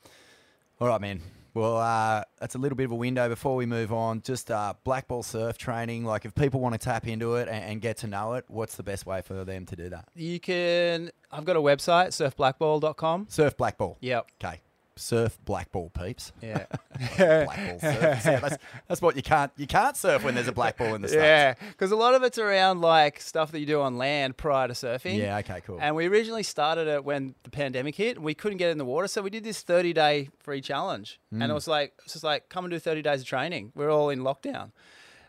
All 0.80 0.88
right, 0.88 1.00
man. 1.00 1.22
Well, 1.54 1.76
uh, 1.76 2.24
that's 2.40 2.56
a 2.56 2.58
little 2.58 2.74
bit 2.76 2.84
of 2.84 2.90
a 2.90 2.96
window 2.96 3.28
before 3.28 3.54
we 3.54 3.64
move 3.64 3.92
on. 3.92 4.22
Just 4.22 4.50
uh, 4.50 4.74
black 4.82 5.06
ball 5.06 5.22
surf 5.22 5.56
training. 5.56 6.04
Like, 6.04 6.24
if 6.24 6.34
people 6.34 6.60
want 6.60 6.74
to 6.74 6.78
tap 6.78 7.06
into 7.06 7.36
it 7.36 7.48
and, 7.48 7.64
and 7.64 7.80
get 7.80 7.98
to 7.98 8.08
know 8.08 8.34
it, 8.34 8.44
what's 8.48 8.74
the 8.76 8.82
best 8.82 9.06
way 9.06 9.22
for 9.22 9.44
them 9.44 9.64
to 9.66 9.76
do 9.76 9.88
that? 9.90 10.08
You 10.16 10.40
can, 10.40 11.12
I've 11.30 11.44
got 11.44 11.54
a 11.56 11.60
website, 11.60 12.08
surfblackball.com. 12.08 13.28
Surf 13.30 13.56
black 13.56 13.78
ball. 13.78 13.98
Yep. 14.00 14.26
Okay. 14.42 14.60
Surf 14.96 15.36
blackball 15.44 15.90
peeps. 15.90 16.32
Yeah. 16.40 16.66
blackball 17.16 17.80
surf. 17.80 18.22
So 18.22 18.38
that's, 18.40 18.56
that's 18.88 19.02
what 19.02 19.16
you 19.16 19.22
can't 19.22 19.50
you 19.56 19.66
can't 19.66 19.96
surf 19.96 20.22
when 20.22 20.34
there's 20.36 20.46
a 20.48 20.52
blackball 20.52 20.94
in 20.94 21.02
the 21.02 21.08
states. 21.08 21.20
Yeah, 21.22 21.54
because 21.70 21.90
a 21.90 21.96
lot 21.96 22.14
of 22.14 22.22
it's 22.22 22.38
around 22.38 22.80
like 22.80 23.20
stuff 23.20 23.50
that 23.52 23.58
you 23.60 23.66
do 23.66 23.80
on 23.80 23.98
land 23.98 24.36
prior 24.36 24.68
to 24.68 24.74
surfing. 24.74 25.18
Yeah. 25.18 25.38
Okay. 25.38 25.60
Cool. 25.66 25.78
And 25.80 25.96
we 25.96 26.06
originally 26.06 26.44
started 26.44 26.86
it 26.86 27.04
when 27.04 27.34
the 27.42 27.50
pandemic 27.50 27.96
hit. 27.96 28.16
and 28.16 28.24
We 28.24 28.34
couldn't 28.34 28.58
get 28.58 28.70
in 28.70 28.78
the 28.78 28.84
water, 28.84 29.08
so 29.08 29.20
we 29.22 29.30
did 29.30 29.42
this 29.44 29.62
30 29.62 29.92
day 29.92 30.28
free 30.38 30.60
challenge. 30.60 31.18
And 31.32 31.42
Mm. 31.42 31.50
it 31.50 31.54
was 31.54 31.66
like, 31.66 31.94
it's 32.04 32.12
just 32.12 32.24
like, 32.24 32.48
come 32.48 32.64
and 32.64 32.70
do 32.70 32.78
30 32.78 33.02
days 33.02 33.20
of 33.22 33.26
training. 33.26 33.72
We're 33.74 33.90
all 33.90 34.10
in 34.10 34.20
lockdown. 34.20 34.70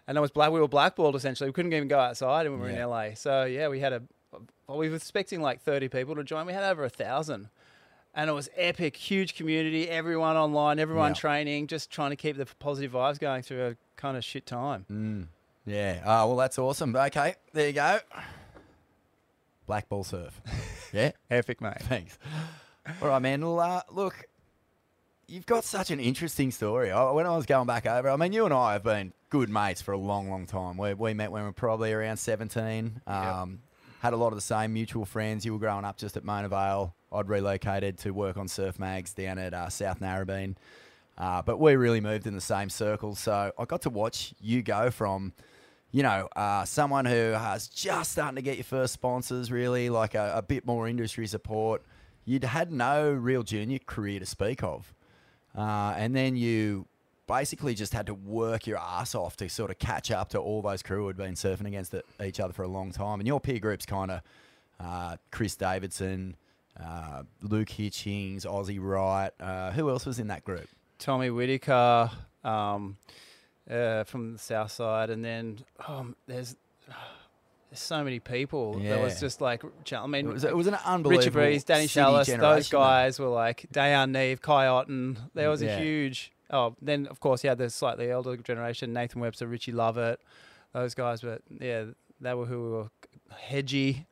And 0.08 0.16
it 0.18 0.22
was 0.22 0.30
black. 0.30 0.52
We 0.52 0.60
were 0.60 0.68
blackballed 0.68 1.16
essentially. 1.16 1.50
We 1.50 1.54
couldn't 1.54 1.74
even 1.74 1.88
go 1.88 1.98
outside, 2.00 2.46
and 2.46 2.54
we 2.56 2.62
were 2.62 2.70
Yeah. 2.70 2.84
in 2.84 2.90
LA. 2.90 3.16
So 3.16 3.46
yeah, 3.46 3.68
we 3.70 3.80
had 3.80 3.94
a. 3.94 4.04
Well, 4.68 4.78
we 4.78 4.90
were 4.90 4.96
expecting 4.96 5.42
like 5.42 5.62
30 5.62 5.88
people 5.90 6.14
to 6.16 6.24
join. 6.24 6.46
We 6.46 6.54
had 6.54 6.64
over 6.64 6.84
a 6.84 6.90
thousand, 6.90 7.50
and 8.16 8.30
it 8.30 8.34
was 8.34 8.50
epic. 8.56 8.96
Huge 8.96 9.36
community. 9.36 9.90
Everyone 9.90 10.36
online. 10.38 10.80
Everyone 10.80 11.12
Yeah. 11.12 11.16
training. 11.16 11.68
Just 11.68 11.92
trying 11.92 12.12
to 12.12 12.16
keep 12.16 12.38
the 12.38 12.46
positive 12.60 12.94
vibes 12.94 13.20
going 13.20 13.42
through 13.44 13.68
a 13.68 13.76
kind 13.96 14.16
of 14.18 14.24
shit 14.24 14.46
time. 14.46 14.86
Mm. 14.92 15.28
Yeah. 15.66 16.02
Oh, 16.06 16.28
well, 16.28 16.36
that's 16.38 16.58
awesome. 16.60 16.96
Okay. 16.96 17.36
There 17.54 17.68
you 17.68 17.74
go. 17.74 18.00
Black 19.68 19.90
ball 19.90 20.04
surf. 20.04 20.42
Yeah. 20.94 21.12
Epic, 21.30 21.60
mate. 21.60 21.82
Thanks. 21.82 22.18
All 23.02 23.10
right, 23.10 23.22
man. 23.22 23.42
Well, 23.42 23.60
uh, 23.60 23.82
look, 23.92 24.30
you've 25.28 25.46
got 25.46 25.66
such 25.66 25.92
an 25.92 26.00
interesting 26.00 26.52
story. 26.52 26.90
I, 26.90 27.12
when 27.12 27.26
I 27.26 27.36
was 27.36 27.46
going 27.46 27.68
back 27.68 27.86
over, 27.86 28.10
I 28.10 28.16
mean, 28.16 28.32
you 28.32 28.46
and 28.46 28.54
I 28.54 28.74
have 28.74 28.84
been 28.84 29.12
good 29.30 29.50
mates 29.50 29.82
for 29.82 29.92
a 29.92 29.98
long, 29.98 30.30
long 30.30 30.46
time. 30.46 30.78
We, 30.78 30.94
we 30.94 31.14
met 31.14 31.34
when 31.34 31.42
we 31.42 31.48
were 31.48 31.52
probably 31.54 31.92
around 31.92 32.16
17. 32.16 33.02
Um, 33.08 33.60
Had 34.00 34.14
a 34.14 34.16
lot 34.16 34.28
of 34.28 34.36
the 34.36 34.42
same 34.42 34.72
mutual 34.72 35.04
friends. 35.04 35.46
You 35.46 35.52
were 35.52 35.60
growing 35.60 35.84
up 35.84 35.98
just 35.98 36.16
at 36.16 36.24
Mona 36.24 36.48
Vale. 36.48 36.96
I'd 37.16 37.30
relocated 37.30 37.98
to 38.00 38.12
work 38.12 38.38
on 38.38 38.48
surf 38.48 38.80
mags 38.80 39.14
down 39.14 39.38
at 39.38 39.54
uh, 39.54 39.70
South 39.70 40.00
Narrabeen. 40.00 40.56
Uh, 41.18 41.42
but 41.42 41.60
we 41.60 41.76
really 41.76 42.02
moved 42.02 42.28
in 42.28 42.36
the 42.36 42.42
same 42.42 42.70
circles. 42.70 43.20
So 43.20 43.52
I 43.58 43.66
got 43.66 43.82
to 43.84 43.90
watch 43.90 44.34
you 44.42 44.62
go 44.62 44.92
from 44.92 45.34
you 45.96 46.04
know, 46.04 46.28
uh, 46.36 46.66
someone 46.66 47.06
who 47.06 47.32
has 47.32 47.70
just 47.70 48.12
starting 48.12 48.36
to 48.36 48.42
get 48.42 48.58
your 48.58 48.66
first 48.66 48.92
sponsors, 48.92 49.50
really, 49.50 49.90
like 49.90 50.14
a, 50.14 50.34
a 50.36 50.42
bit 50.42 50.66
more 50.66 50.90
industry 50.90 51.26
support. 51.26 51.84
You'd 52.26 52.44
had 52.44 52.70
no 52.70 53.14
real 53.14 53.44
junior 53.44 53.80
career 53.80 54.20
to 54.20 54.26
speak 54.26 54.62
of. 54.62 54.94
Uh, 55.58 55.94
and 55.96 56.14
then 56.14 56.36
you 56.36 56.86
basically 57.28 57.74
just 57.76 57.94
had 57.94 58.08
to 58.08 58.14
work 58.14 58.68
your 58.68 58.78
ass 58.78 59.16
off 59.16 59.38
to 59.38 59.48
sort 59.48 59.72
of 59.72 59.80
catch 59.80 60.12
up 60.12 60.28
to 60.32 60.38
all 60.38 60.62
those 60.62 60.84
crew 60.84 61.04
who 61.04 61.08
had 61.08 61.16
been 61.16 61.36
surfing 61.36 61.68
against 61.68 61.94
it, 61.94 62.06
each 62.22 62.42
other 62.42 62.52
for 62.52 62.64
a 62.64 62.68
long 62.68 62.92
time. 62.92 63.22
And 63.22 63.28
your 63.28 63.40
peer 63.40 63.60
group's 63.60 63.86
kind 63.86 64.12
of 64.12 64.22
uh, 64.82 65.16
Chris 65.32 65.56
Davidson, 65.56 66.36
uh, 66.82 67.24
Luke 67.42 67.70
Hitchings, 67.70 68.46
Ozzie 68.46 68.80
Wright. 68.80 69.32
Uh, 69.40 69.72
who 69.72 69.90
else 69.90 70.06
was 70.06 70.20
in 70.20 70.28
that 70.28 70.44
group? 70.44 70.68
Tommy 71.00 71.30
Whitaker 71.30 72.10
um, 72.44 72.98
uh, 73.70 74.04
from 74.06 74.34
the 74.34 74.40
south 74.40 74.72
side, 74.72 75.10
and 75.10 75.24
then 75.24 75.60
um, 75.88 76.16
there's 76.28 76.56
there's 77.70 77.80
so 77.80 78.04
many 78.04 78.20
people. 78.20 78.80
That 78.80 79.02
was 79.02 79.20
just 79.20 79.42
like 79.42 79.64
I 79.92 80.08
mean, 80.08 80.28
It 80.28 80.34
was, 80.34 80.44
it 80.44 80.56
was 80.56 80.68
an 80.68 80.78
unbelievable 80.86 81.18
Richard 81.20 81.34
Breeze, 81.34 81.64
Danny 81.64 81.88
Shallis, 81.88 82.28
those 82.40 82.70
guys 82.70 83.20
were 83.20 83.28
like 83.28 83.66
Dayan 83.74 84.12
Neve, 84.12 84.42
Kai 84.42 84.66
Otton. 84.66 85.18
There 85.34 85.50
was 85.50 85.62
Yeah. 85.62 85.78
a 85.78 85.80
huge. 85.82 86.32
Oh, 86.52 86.76
then 86.82 87.08
of 87.08 87.20
course 87.20 87.44
you 87.44 87.50
had 87.50 87.58
the 87.58 87.70
slightly 87.70 88.12
elder 88.12 88.38
generation, 88.38 88.94
Nathan 88.94 89.20
Webster, 89.20 89.48
Richie 89.48 89.72
Lovett, 89.72 90.20
those 90.74 90.94
guys. 90.94 91.22
But 91.22 91.42
yeah, 91.60 91.86
they 92.22 92.34
were 92.36 92.46
who 92.46 92.64
we 92.64 92.70
were 92.70 92.90
hedgy. 93.36 94.06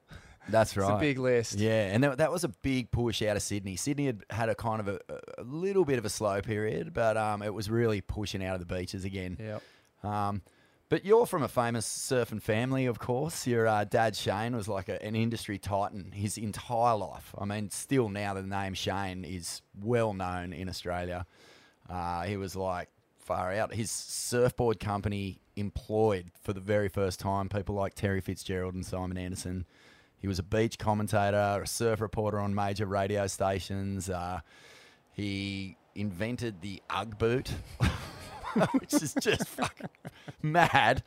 That's 0.50 0.72
It's 0.72 0.78
right. 0.78 0.96
a 0.96 1.00
big 1.00 1.20
list. 1.20 1.56
Yeah, 1.56 1.86
and 1.94 2.04
that, 2.04 2.18
that 2.18 2.32
was 2.32 2.44
a 2.44 2.50
big 2.50 2.92
push 2.92 3.22
out 3.22 3.36
of 3.38 3.42
Sydney. 3.42 3.76
Sydney 3.76 4.08
had 4.08 4.24
had 4.30 4.50
a 4.50 4.56
kind 4.56 4.80
of 4.82 4.88
a, 4.88 5.00
a 5.38 5.44
little 5.44 5.86
bit 5.86 5.98
of 6.00 6.06
a 6.06 6.10
slow 6.10 6.42
period, 6.42 6.94
but 6.94 7.16
um, 7.18 7.42
it 7.42 7.54
was 7.54 7.70
really 7.70 8.02
pushing 8.02 8.44
out 8.44 8.54
of 8.54 8.60
the 8.60 8.74
beaches 8.76 9.06
again. 9.06 9.38
Yeah. 9.40 9.60
Um, 10.04 10.42
but 10.90 11.06
you're 11.06 11.26
from 11.26 11.42
a 11.44 11.48
famous 11.48 11.88
surfing 11.88 12.42
family, 12.42 12.86
of 12.86 13.00
course. 13.00 13.48
Your 13.48 13.68
uh, 13.68 13.84
dad 13.86 14.16
Shane 14.16 14.56
was 14.56 14.68
like 14.68 14.90
a, 14.90 15.04
an 15.04 15.16
industry 15.16 15.58
titan 15.58 16.12
his 16.12 16.38
entire 16.38 16.96
life. 16.96 17.34
I 17.38 17.46
mean, 17.46 17.70
still 17.72 18.10
now 18.10 18.34
the 18.34 18.44
name 18.44 18.74
Shane 18.74 19.24
is 19.24 19.62
well 19.82 20.14
known 20.14 20.54
in 20.54 20.70
Australia. 20.70 21.26
Uh, 21.90 22.24
he 22.24 22.38
was 22.38 22.56
like 22.56 22.90
far 23.18 23.54
out. 23.54 23.74
His 23.74 23.90
surfboard 23.90 24.80
company 24.80 25.40
employed 25.56 26.32
for 26.44 26.54
the 26.54 26.60
very 26.60 26.90
first 26.90 27.20
time 27.20 27.50
people 27.50 27.76
like 27.76 27.96
Terry 27.96 28.22
Fitzgerald 28.22 28.76
and 28.76 28.86
Simon 28.86 29.18
Anderson. 29.18 29.66
He 30.24 30.28
was 30.30 30.40
a 30.40 30.44
beach 30.44 30.78
commentator, 30.78 31.60
a 31.62 31.68
surf 31.68 32.00
reporter 32.00 32.40
on 32.40 32.56
major 32.56 32.86
radio 32.86 33.28
stations. 33.28 34.10
Uh, 34.10 34.40
he 35.12 35.76
invented 35.96 36.62
the 36.62 36.82
UGG 36.90 37.18
boot, 37.18 37.52
which 38.72 38.94
is 38.94 39.14
just 39.20 39.50
fucking 39.50 39.90
mad. 40.42 41.04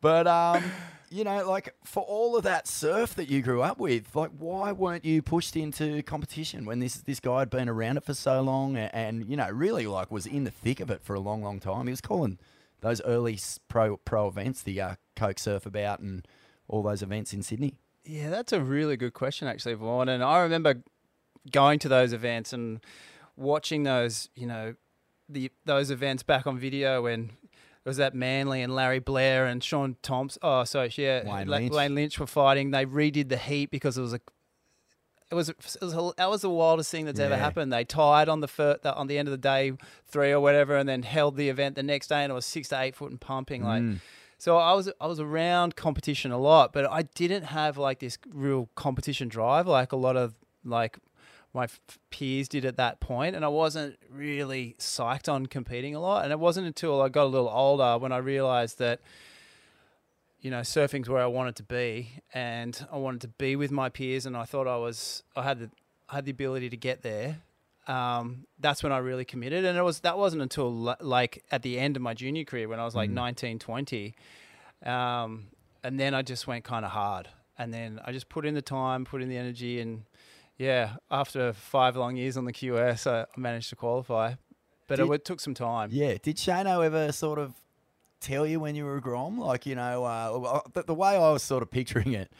But 0.00 0.26
um, 0.26 0.64
you 1.10 1.24
know, 1.24 1.46
like 1.46 1.74
for 1.84 2.02
all 2.04 2.38
of 2.38 2.44
that 2.44 2.66
surf 2.66 3.16
that 3.16 3.28
you 3.28 3.42
grew 3.42 3.60
up 3.60 3.78
with, 3.78 4.16
like 4.16 4.30
why 4.38 4.72
weren't 4.72 5.04
you 5.04 5.20
pushed 5.20 5.54
into 5.54 6.02
competition 6.04 6.64
when 6.64 6.78
this 6.78 6.94
this 6.94 7.20
guy 7.20 7.40
had 7.40 7.50
been 7.50 7.68
around 7.68 7.98
it 7.98 8.04
for 8.04 8.14
so 8.14 8.40
long 8.40 8.78
and, 8.78 8.94
and 8.94 9.28
you 9.28 9.36
know 9.36 9.50
really 9.50 9.86
like 9.86 10.10
was 10.10 10.24
in 10.24 10.44
the 10.44 10.50
thick 10.50 10.80
of 10.80 10.90
it 10.90 11.02
for 11.02 11.12
a 11.12 11.20
long, 11.20 11.42
long 11.42 11.60
time? 11.60 11.86
He 11.86 11.90
was 11.90 12.00
calling 12.00 12.38
those 12.80 13.02
early 13.02 13.38
pro 13.68 13.98
pro 13.98 14.26
events, 14.26 14.62
the 14.62 14.80
uh, 14.80 14.94
Coke 15.16 15.38
Surfabout, 15.38 16.00
and 16.00 16.26
all 16.66 16.82
those 16.82 17.02
events 17.02 17.34
in 17.34 17.42
Sydney. 17.42 17.74
Yeah, 18.08 18.30
that's 18.30 18.54
a 18.54 18.60
really 18.60 18.96
good 18.96 19.12
question, 19.12 19.46
actually, 19.48 19.74
Vaughan. 19.74 20.08
And 20.08 20.24
I 20.24 20.40
remember 20.40 20.82
going 21.52 21.78
to 21.80 21.88
those 21.88 22.14
events 22.14 22.54
and 22.54 22.80
watching 23.36 23.82
those, 23.82 24.30
you 24.34 24.46
know, 24.46 24.74
the 25.28 25.50
those 25.66 25.90
events 25.90 26.22
back 26.22 26.46
on 26.46 26.58
video 26.58 27.02
when 27.02 27.24
it 27.44 27.84
was 27.88 27.98
that 27.98 28.14
Manly 28.14 28.62
and 28.62 28.74
Larry 28.74 28.98
Blair 28.98 29.44
and 29.44 29.62
Shaun 29.62 29.96
Tomson. 30.02 30.40
Oh, 30.42 30.64
sorry, 30.64 30.90
yeah, 30.96 31.30
Wayne 31.30 31.48
Lynch. 31.48 31.72
Wayne 31.74 31.94
Lynch 31.94 32.18
were 32.18 32.26
fighting. 32.26 32.70
They 32.70 32.86
redid 32.86 33.28
the 33.28 33.36
heat 33.36 33.70
because 33.70 33.98
it 33.98 34.02
was 34.02 34.14
a. 34.14 34.20
It 35.30 35.34
was, 35.34 35.50
it 35.50 35.56
was 35.82 36.14
that 36.16 36.30
was 36.30 36.40
the 36.40 36.48
wildest 36.48 36.90
thing 36.90 37.04
that's 37.04 37.20
ever 37.20 37.36
happened. 37.36 37.70
They 37.70 37.84
tied 37.84 38.30
on 38.30 38.40
the 38.40 38.48
fir- 38.48 38.78
the, 38.82 38.94
on 38.94 39.08
the 39.08 39.18
end 39.18 39.28
of 39.28 39.32
the 39.32 39.36
day 39.36 39.72
three 40.06 40.32
or 40.32 40.40
whatever, 40.40 40.74
and 40.78 40.88
then 40.88 41.02
held 41.02 41.36
the 41.36 41.50
event 41.50 41.74
the 41.76 41.82
next 41.82 42.06
day, 42.06 42.22
and 42.22 42.30
it 42.30 42.34
was 42.34 42.46
six 42.46 42.68
to 42.70 42.80
eight 42.80 42.96
foot 42.96 43.10
and 43.10 43.20
pumping. 43.20 43.62
Like, 43.62 43.82
Mm. 43.82 43.98
So 44.38 44.56
I 44.56 44.72
was 44.72 44.88
I 45.00 45.06
was 45.06 45.18
around 45.18 45.74
competition 45.74 46.30
a 46.30 46.38
lot, 46.38 46.72
but 46.72 46.90
I 46.90 47.02
didn't 47.02 47.42
have 47.42 47.76
like 47.76 47.98
this 47.98 48.16
real 48.32 48.68
competition 48.76 49.28
drive 49.28 49.66
like 49.66 49.90
a 49.90 49.96
lot 49.96 50.16
of 50.16 50.34
like 50.64 50.98
my 51.52 51.64
f- 51.64 51.80
peers 52.10 52.48
did 52.48 52.64
at 52.64 52.76
that 52.76 53.00
point, 53.00 53.34
and 53.34 53.44
I 53.44 53.48
wasn't 53.48 53.98
really 54.08 54.76
psyched 54.78 55.32
on 55.32 55.46
competing 55.46 55.94
a 55.94 56.00
lot. 56.00 56.22
And 56.22 56.32
it 56.32 56.38
wasn't 56.38 56.68
until 56.68 57.02
I 57.02 57.08
got 57.08 57.24
a 57.24 57.32
little 57.32 57.48
older 57.48 57.98
when 57.98 58.12
I 58.12 58.18
realized 58.18 58.78
that 58.78 59.00
you 60.40 60.52
know 60.52 60.60
surfing's 60.60 61.08
where 61.08 61.22
I 61.22 61.26
wanted 61.26 61.56
to 61.56 61.64
be, 61.64 62.22
and 62.32 62.86
I 62.92 62.96
wanted 62.96 63.22
to 63.22 63.28
be 63.28 63.56
with 63.56 63.72
my 63.72 63.88
peers, 63.88 64.24
and 64.24 64.36
I 64.36 64.44
thought 64.44 64.68
I 64.68 64.76
was 64.76 65.24
I 65.34 65.42
had 65.42 65.58
the 65.58 65.70
I 66.08 66.16
had 66.16 66.26
the 66.26 66.30
ability 66.30 66.70
to 66.70 66.76
get 66.76 67.02
there. 67.02 67.38
Um, 67.88 68.44
that's 68.60 68.82
when 68.82 68.92
I 68.92 68.98
really 68.98 69.24
committed, 69.24 69.64
and 69.64 69.78
it 69.78 69.82
was 69.82 70.00
that 70.00 70.18
wasn't 70.18 70.42
until 70.42 70.90
l- 70.90 70.96
like 71.00 71.42
at 71.50 71.62
the 71.62 71.78
end 71.78 71.96
of 71.96 72.02
my 72.02 72.12
junior 72.14 72.44
career 72.44 72.68
when 72.68 72.78
I 72.78 72.84
was 72.84 72.94
like 72.94 73.08
Mm. 73.10 73.14
19, 73.14 73.58
20. 73.58 74.14
Um, 74.84 75.48
and 75.82 75.98
then 75.98 76.14
I 76.14 76.22
just 76.22 76.46
went 76.46 76.64
kind 76.64 76.84
of 76.84 76.90
hard. 76.92 77.28
and 77.60 77.74
then 77.74 77.98
I 78.04 78.12
just 78.12 78.28
put 78.28 78.46
in 78.46 78.54
the 78.54 78.62
time, 78.62 79.04
put 79.04 79.20
in 79.20 79.28
the 79.28 79.36
energy, 79.36 79.80
and 79.80 80.04
yeah, 80.58 80.90
after 81.10 81.52
five 81.52 81.96
long 81.96 82.16
years 82.16 82.36
on 82.36 82.44
the 82.44 82.52
QS, 82.52 83.04
I, 83.10 83.26
managed 83.36 83.70
to 83.70 83.76
qualify. 83.76 84.34
But 84.86 84.96
Did- 84.96 85.08
it, 85.08 85.12
it 85.12 85.24
took 85.24 85.40
some 85.40 85.54
time. 85.54 85.88
Yeah. 85.92 86.14
Did 86.22 86.36
Shano 86.36 86.84
ever 86.84 87.10
sort 87.10 87.38
of 87.40 87.54
tell 88.20 88.46
you 88.46 88.60
when 88.60 88.76
you 88.76 88.84
were 88.84 88.96
a 88.96 89.00
Grom? 89.00 89.38
Like, 89.40 89.66
you 89.66 89.74
know, 89.74 90.04
uh, 90.04 90.60
the, 90.72 90.82
the 90.84 90.94
way 90.94 91.16
I 91.16 91.18
was 91.32 91.42
sort 91.42 91.62
of 91.64 91.70
picturing 91.70 92.12
it 92.12 92.30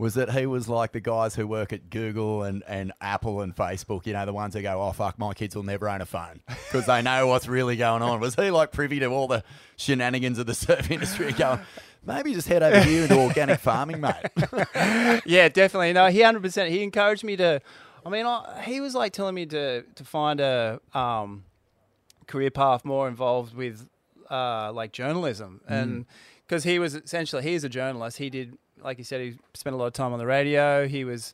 was 0.00 0.14
that 0.14 0.30
he 0.30 0.46
was 0.46 0.66
like 0.66 0.92
the 0.92 1.00
guys 1.00 1.34
who 1.34 1.46
work 1.46 1.74
at 1.74 1.90
Google 1.90 2.42
and, 2.42 2.62
and 2.66 2.90
Apple 3.02 3.42
and 3.42 3.54
Facebook, 3.54 4.06
you 4.06 4.14
know, 4.14 4.24
the 4.24 4.32
ones 4.32 4.54
who 4.54 4.62
go, 4.62 4.80
oh, 4.82 4.92
fuck, 4.92 5.18
my 5.18 5.34
kids 5.34 5.54
will 5.54 5.62
never 5.62 5.90
own 5.90 6.00
a 6.00 6.06
phone 6.06 6.40
because 6.48 6.86
they 6.86 7.02
know 7.02 7.26
what's 7.26 7.46
really 7.46 7.76
going 7.76 8.00
on. 8.00 8.18
Was 8.18 8.34
he 8.34 8.50
like 8.50 8.72
privy 8.72 8.98
to 9.00 9.06
all 9.06 9.28
the 9.28 9.44
shenanigans 9.76 10.38
of 10.38 10.46
the 10.46 10.54
surf 10.54 10.90
industry 10.90 11.28
and 11.28 11.36
going, 11.36 11.60
maybe 12.02 12.32
just 12.32 12.48
head 12.48 12.62
over 12.62 12.80
here 12.80 13.02
into 13.02 13.18
organic 13.18 13.60
farming, 13.60 14.00
mate? 14.00 14.14
yeah, 15.26 15.50
definitely. 15.50 15.92
No, 15.92 16.06
he 16.06 16.22
hundred 16.22 16.44
percent. 16.44 16.70
He 16.70 16.82
encouraged 16.82 17.22
me 17.22 17.36
to. 17.36 17.60
I 18.04 18.08
mean, 18.08 18.24
I, 18.24 18.62
he 18.64 18.80
was 18.80 18.94
like 18.94 19.12
telling 19.12 19.34
me 19.34 19.44
to 19.46 19.82
to 19.82 20.04
find 20.04 20.40
a 20.40 20.80
um, 20.94 21.44
career 22.26 22.50
path 22.50 22.86
more 22.86 23.06
involved 23.06 23.54
with 23.54 23.86
uh, 24.30 24.72
like 24.72 24.92
journalism, 24.92 25.60
and 25.68 26.06
because 26.46 26.64
he 26.64 26.78
was 26.78 26.94
essentially 26.94 27.42
he's 27.42 27.64
a 27.64 27.68
journalist. 27.68 28.16
He 28.16 28.30
did, 28.30 28.56
like 28.82 28.98
you 28.98 29.04
said, 29.04 29.20
he 29.20 29.36
spent 29.54 29.74
a 29.74 29.76
lot 29.76 29.86
of 29.86 29.92
time 29.92 30.12
on 30.12 30.18
the 30.18 30.26
radio. 30.26 30.86
He 30.86 31.04
was 31.04 31.32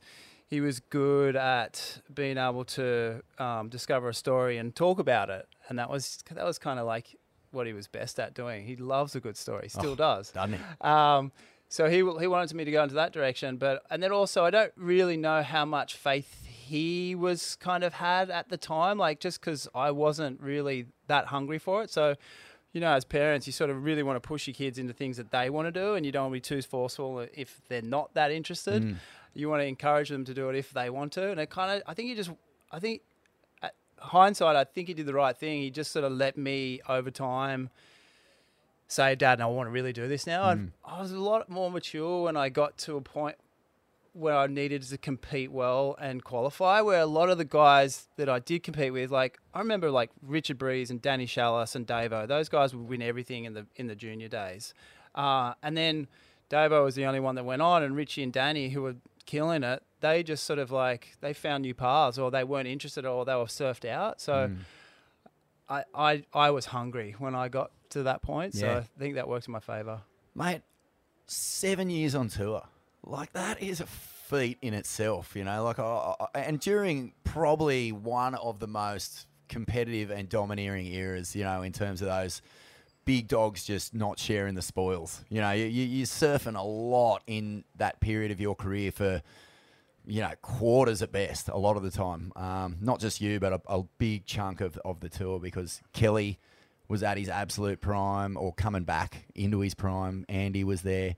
he 0.49 0.61
was 0.61 0.81
good 0.81 1.35
at 1.37 2.01
being 2.15 2.39
able 2.39 2.65
to 2.65 3.23
um, 3.39 3.69
discover 3.69 4.09
a 4.09 4.15
story 4.15 4.59
and 4.59 4.75
talk 4.75 4.99
about 4.99 5.31
it, 5.31 5.47
and 5.69 5.79
that 5.79 5.91
was 5.91 6.19
that 6.33 6.45
was 6.45 6.59
kind 6.59 6.79
of 6.79 6.87
like 6.87 7.17
what 7.51 7.67
he 7.67 7.73
was 7.73 7.89
best 7.89 8.21
at 8.21 8.35
doing. 8.35 8.65
He 8.65 8.77
loves 8.77 9.15
a 9.17 9.21
good 9.21 9.37
story, 9.37 9.69
still 9.69 9.97
does. 9.97 10.31
Doesn't 10.31 10.55
he? 10.55 10.61
Um, 10.81 11.33
so 11.69 11.89
he 11.89 11.97
he 11.97 12.27
wanted 12.27 12.55
me 12.55 12.65
to 12.65 12.71
go 12.71 12.83
into 12.83 12.95
that 12.95 13.13
direction, 13.13 13.57
but 13.57 13.83
and 13.91 14.03
then 14.03 14.13
also 14.13 14.45
I 14.45 14.51
don't 14.51 14.73
really 14.77 15.17
know 15.17 15.43
how 15.43 15.65
much 15.65 15.97
faith 15.97 16.47
he 16.47 17.15
was 17.15 17.57
kind 17.57 17.85
of 17.85 17.95
had 17.95 18.31
at 18.31 18.49
the 18.49 18.57
time, 18.57 18.99
like 18.99 19.21
just 19.21 19.41
because 19.41 19.69
I 19.75 19.91
wasn't 19.91 20.41
really 20.41 20.87
that 21.07 21.27
hungry 21.27 21.59
for 21.59 21.83
it. 21.83 21.91
So, 21.91 22.17
you 22.73 22.81
know, 22.81 22.93
as 22.93 23.05
parents, 23.05 23.47
you 23.47 23.53
sort 23.53 23.71
of 23.71 23.85
really 23.85 24.03
want 24.03 24.17
to 24.17 24.27
push 24.27 24.47
your 24.47 24.55
kids 24.55 24.79
into 24.79 24.93
things 24.93 25.17
that 25.17 25.31
they 25.31 25.51
want 25.51 25.67
to 25.67 25.73
do, 25.73 25.95
and 25.95 26.05
you 26.05 26.13
don't 26.13 26.31
want 26.31 26.33
to 26.33 26.37
be 26.37 26.57
too 26.57 26.63
forceful 26.63 27.27
if 27.35 27.61
they're 27.69 27.83
not 27.83 28.15
that 28.15 28.31
interested. 28.31 28.83
Mm. 28.83 28.97
You 29.35 29.49
want 29.49 29.63
to 29.63 29.67
encourage 29.67 30.09
them 30.09 30.25
to 30.25 30.35
do 30.35 30.49
it 30.49 30.57
if 30.57 30.73
they 30.73 30.91
want 30.91 31.13
to, 31.13 31.31
and 31.31 31.41
it 31.41 31.51
kind 31.51 31.71
of 31.71 31.83
I 31.87 31.95
think 31.95 32.09
you 32.09 32.17
just 32.17 32.31
I 32.71 32.79
think 32.79 33.03
at 33.63 33.75
hindsight 33.99 34.57
I 34.57 34.65
think 34.65 34.89
he 34.89 34.95
did 34.95 35.07
the 35.07 35.15
right 35.15 35.37
thing. 35.37 35.63
He 35.63 35.71
just 35.71 35.93
sort 35.93 36.05
of 36.05 36.13
let 36.13 36.37
me 36.37 36.81
over 36.89 37.11
time 37.11 37.71
say, 38.89 39.15
Dad, 39.15 39.41
I 39.41 39.47
want 39.47 39.67
to 39.67 39.71
really 39.71 39.93
do 39.93 40.09
this 40.09 40.27
now. 40.27 40.51
And 40.51 40.69
mm. 40.69 40.73
I 40.85 41.01
was 41.01 41.13
a 41.13 41.19
lot 41.19 41.49
more 41.49 41.71
mature 41.71 42.25
when 42.25 42.37
I 42.37 42.49
got 42.49 42.79
to 42.79 42.97
a 42.97 43.01
point 43.01 43.37
where 44.17 44.37
I 44.37 44.47
needed 44.47 44.83
to 44.83 44.99
compete 44.99 45.53
well 45.53 45.97
and 46.01 46.25
qualify. 46.25 46.81
Where 46.81 47.01
a 47.01 47.07
lot 47.07 47.29
of 47.29 47.39
the 47.39 47.45
guys 47.45 48.09
that 48.17 48.29
I 48.29 48.39
did 48.39 48.63
compete 48.63 48.93
with, 48.93 49.11
like 49.11 49.39
I 49.53 49.59
remember, 49.59 49.91
like 49.91 50.11
Richard 50.23 50.59
Breeze 50.59 50.91
and 50.91 51.03
Danny 51.03 51.27
Shallis 51.27 51.77
and 51.77 51.87
Davo, 51.87 52.27
those 52.27 52.49
guys 52.49 52.75
would 52.75 52.89
win 52.89 53.03
everything 53.03 53.45
in 53.45 53.55
the 53.55 53.67
in 53.77 53.87
the 53.87 53.95
junior 53.95 54.29
days. 54.29 54.75
Uh, 55.15 55.55
and 55.63 55.77
then 55.77 56.09
Davo 56.51 56.85
was 56.85 56.95
the 56.95 57.07
only 57.07 57.21
one 57.21 57.35
that 57.35 57.45
went 57.45 57.63
on, 57.63 57.83
and 57.83 57.95
Richie 57.95 58.23
and 58.23 58.33
Danny, 58.33 58.71
who 58.71 58.83
were 58.83 58.97
killing 59.27 59.63
it, 59.63 59.83
they 60.01 60.23
just 60.23 60.45
sort 60.45 60.59
of 60.59 60.71
like 60.71 61.17
they 61.21 61.33
found 61.33 61.63
new 61.63 61.75
paths, 61.75 62.19
or 62.19 62.31
they 62.31 62.45
weren't 62.45 62.69
interested, 62.69 63.05
or 63.05 63.25
they 63.25 63.35
were 63.35 63.45
surfed 63.45 63.89
out. 63.89 64.21
So. 64.21 64.51
I, 65.69 65.83
I, 65.93 66.23
I 66.33 66.51
was 66.51 66.67
hungry 66.67 67.17
when 67.19 67.35
I 67.35 67.49
got 67.49 67.73
to 67.91 68.05
that 68.05 68.23
point, 68.23 68.55
so 68.55 68.69
I 68.69 69.01
think 69.01 69.17
that 69.17 69.27
worked 69.29 69.49
in 69.49 69.53
my 69.53 69.59
favour. 69.59 70.03
Mate, 70.33 70.63
seven 71.27 71.91
years 71.91 72.15
on 72.15 72.29
tour. 72.29 72.63
Like, 73.07 73.33
that 73.35 73.63
is 73.63 73.81
a 73.81 73.87
feat 73.87 74.59
in 74.61 74.75
itself, 74.75 75.37
you 75.37 75.45
know? 75.45 75.63
Like, 75.63 75.79
I, 75.79 76.15
I, 76.35 76.41
and 76.41 76.59
during 76.59 77.13
probably 77.25 77.93
one 77.93 78.35
of 78.35 78.59
the 78.59 78.67
most 78.67 79.27
competitive 79.49 80.11
and 80.11 80.29
domineering 80.29 80.87
eras, 80.87 81.37
you 81.37 81.45
know, 81.45 81.63
in 81.63 81.73
terms 81.73 82.03
of 82.03 82.09
those 82.09 82.43
big 83.05 83.29
dogs 83.29 83.65
just 83.65 83.95
not 83.95 84.19
sharing 84.19 84.57
the 84.57 84.63
spoils. 84.63 85.25
You 85.29 85.41
know, 85.41 85.53
you, 85.53 85.67
you, 85.67 85.85
you're 85.85 86.07
surfing 86.07 86.59
a 86.59 86.63
lot 86.67 87.23
in 87.27 87.65
that 87.77 88.01
period 88.01 88.33
of 88.33 88.41
your 88.41 88.57
career 88.57 88.91
for, 88.91 89.23
you 90.05 90.21
know, 90.21 90.33
quarters 90.43 91.03
at 91.03 91.13
best, 91.13 91.49
a 91.49 91.57
lot 91.57 91.77
of 91.77 91.85
the 91.85 91.91
time. 91.93 92.33
Um, 92.35 92.77
not 92.81 92.99
just 92.99 93.21
you, 93.21 93.39
but 93.39 93.53
a, 93.53 93.61
a 93.69 93.85
big 93.99 94.27
chunk 94.27 94.61
of, 94.61 94.77
of 94.85 94.99
the 94.99 95.09
tour 95.09 95.39
because 95.39 95.81
Kelly 95.93 96.41
was 96.89 97.03
at 97.05 97.17
his 97.17 97.29
absolute 97.29 97.81
prime 97.81 98.37
or 98.37 98.53
coming 98.53 98.83
back 98.83 99.27
into 99.35 99.61
his 99.61 99.75
prime. 99.75 100.25
Andy 100.29 100.65
was 100.65 100.83
there. 100.83 101.15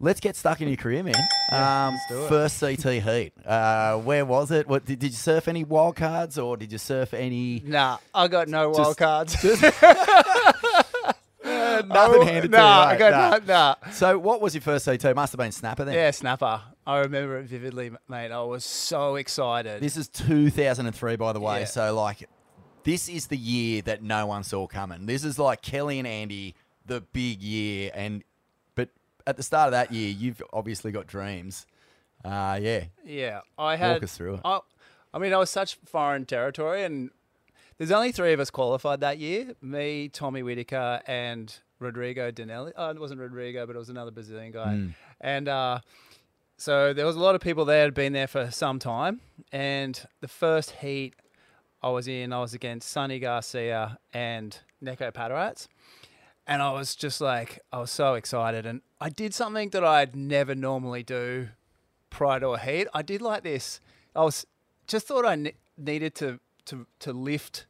Let's 0.00 0.20
get 0.20 0.36
stuck 0.36 0.60
in 0.60 0.68
your 0.68 0.76
career, 0.76 1.02
man. 1.02 1.14
um, 1.52 1.96
do 2.08 2.24
it. 2.24 2.28
First 2.28 2.60
CT 2.60 3.02
heat. 3.02 3.32
Uh, 3.46 3.98
where 3.98 4.24
was 4.24 4.50
it? 4.50 4.66
What 4.66 4.84
did, 4.84 4.98
did 4.98 5.10
you 5.12 5.16
surf 5.16 5.48
any 5.48 5.64
wild 5.64 5.96
cards 5.96 6.36
or 6.36 6.56
did 6.56 6.72
you 6.72 6.78
surf 6.78 7.14
any? 7.14 7.62
Nah, 7.64 7.98
I 8.12 8.28
got 8.28 8.48
no 8.48 8.70
wild 8.70 8.96
cards. 8.96 9.36
Nothing 11.44 12.22
handed 12.22 12.52
to 12.52 12.56
you. 12.56 12.62
nah, 12.62 12.84
I 12.84 12.96
got 12.96 13.10
nah. 13.10 13.38
no, 13.38 13.74
nah. 13.84 13.90
So 13.90 14.18
what 14.18 14.40
was 14.40 14.54
your 14.54 14.62
first 14.62 14.86
CT? 14.86 15.14
Must 15.14 15.32
have 15.32 15.38
been 15.38 15.52
Snapper 15.52 15.84
then. 15.84 15.94
Yeah, 15.94 16.10
snapper. 16.10 16.62
I 16.86 16.98
remember 17.00 17.38
it 17.38 17.46
vividly, 17.46 17.90
mate. 18.08 18.30
I 18.30 18.42
was 18.42 18.64
so 18.64 19.16
excited. 19.16 19.82
This 19.82 19.96
is 19.96 20.08
2003, 20.08 21.16
by 21.16 21.32
the 21.32 21.40
way. 21.40 21.60
Yeah. 21.60 21.64
So, 21.66 21.94
like, 21.94 22.28
this 22.84 23.08
is 23.08 23.26
the 23.26 23.36
year 23.36 23.82
that 23.82 24.02
no 24.02 24.26
one 24.26 24.44
saw 24.44 24.66
coming. 24.66 25.06
This 25.06 25.24
is 25.24 25.38
like 25.38 25.62
Kelly 25.62 25.98
and 25.98 26.08
Andy, 26.08 26.54
the 26.86 27.00
big 27.00 27.42
year. 27.42 27.90
And, 27.94 28.24
at 29.26 29.36
the 29.36 29.42
start 29.42 29.68
of 29.68 29.72
that 29.72 29.92
year, 29.92 30.10
you've 30.10 30.42
obviously 30.52 30.92
got 30.92 31.06
dreams. 31.06 31.66
Uh, 32.24 32.58
yeah. 32.60 32.84
yeah, 33.04 33.40
I 33.58 33.76
had. 33.76 33.94
Walk 33.94 34.02
us 34.04 34.16
through 34.16 34.34
it. 34.34 34.40
I, 34.44 34.60
I 35.12 35.18
mean, 35.18 35.32
I 35.32 35.36
was 35.36 35.50
such 35.50 35.76
foreign 35.84 36.24
territory, 36.24 36.84
and 36.84 37.10
there's 37.78 37.90
only 37.90 38.12
three 38.12 38.32
of 38.32 38.40
us 38.40 38.50
qualified 38.50 39.00
that 39.00 39.18
year: 39.18 39.54
me, 39.60 40.08
Tommy 40.08 40.42
Whitaker, 40.42 41.00
and 41.06 41.54
Rodrigo 41.78 42.30
Dornelles. 42.30 42.72
Oh, 42.76 42.90
it 42.90 42.98
wasn't 42.98 43.20
Rodrigo, 43.20 43.66
but 43.66 43.76
it 43.76 43.78
was 43.78 43.90
another 43.90 44.10
Brazilian 44.10 44.52
guy. 44.52 44.74
Hmm. 44.74 44.88
And 45.20 45.48
uh, 45.48 45.80
so 46.56 46.92
there 46.92 47.06
was 47.06 47.16
a 47.16 47.20
lot 47.20 47.34
of 47.34 47.40
people 47.40 47.64
there 47.64 47.82
had 47.82 47.94
been 47.94 48.12
there 48.12 48.26
for 48.26 48.50
some 48.50 48.78
time. 48.78 49.20
And 49.52 50.00
the 50.20 50.28
first 50.28 50.72
heat 50.72 51.14
I 51.82 51.90
was 51.90 52.08
in, 52.08 52.32
I 52.32 52.40
was 52.40 52.54
against 52.54 52.88
Sunny 52.88 53.18
Garcia 53.18 53.98
and 54.12 54.56
Neco 54.80 55.10
Padaratz. 55.10 55.68
And 56.46 56.60
I 56.60 56.72
was 56.72 56.94
just 56.94 57.20
like, 57.20 57.60
I 57.72 57.78
was 57.78 57.90
so 57.90 58.14
excited. 58.14 58.66
And 58.66 58.82
I 59.00 59.08
did 59.08 59.32
something 59.32 59.70
that 59.70 59.84
I'd 59.84 60.14
never 60.14 60.54
normally 60.54 61.02
do 61.02 61.48
prior 62.10 62.40
to 62.40 62.50
a 62.50 62.58
heat. 62.58 62.86
I 62.92 63.02
did 63.02 63.22
like 63.22 63.42
this. 63.42 63.80
I 64.14 64.24
was 64.24 64.46
just 64.86 65.06
thought 65.06 65.24
I 65.24 65.36
ne- 65.36 65.54
needed 65.78 66.14
to, 66.16 66.40
to, 66.66 66.86
to 67.00 67.12
lift 67.12 67.66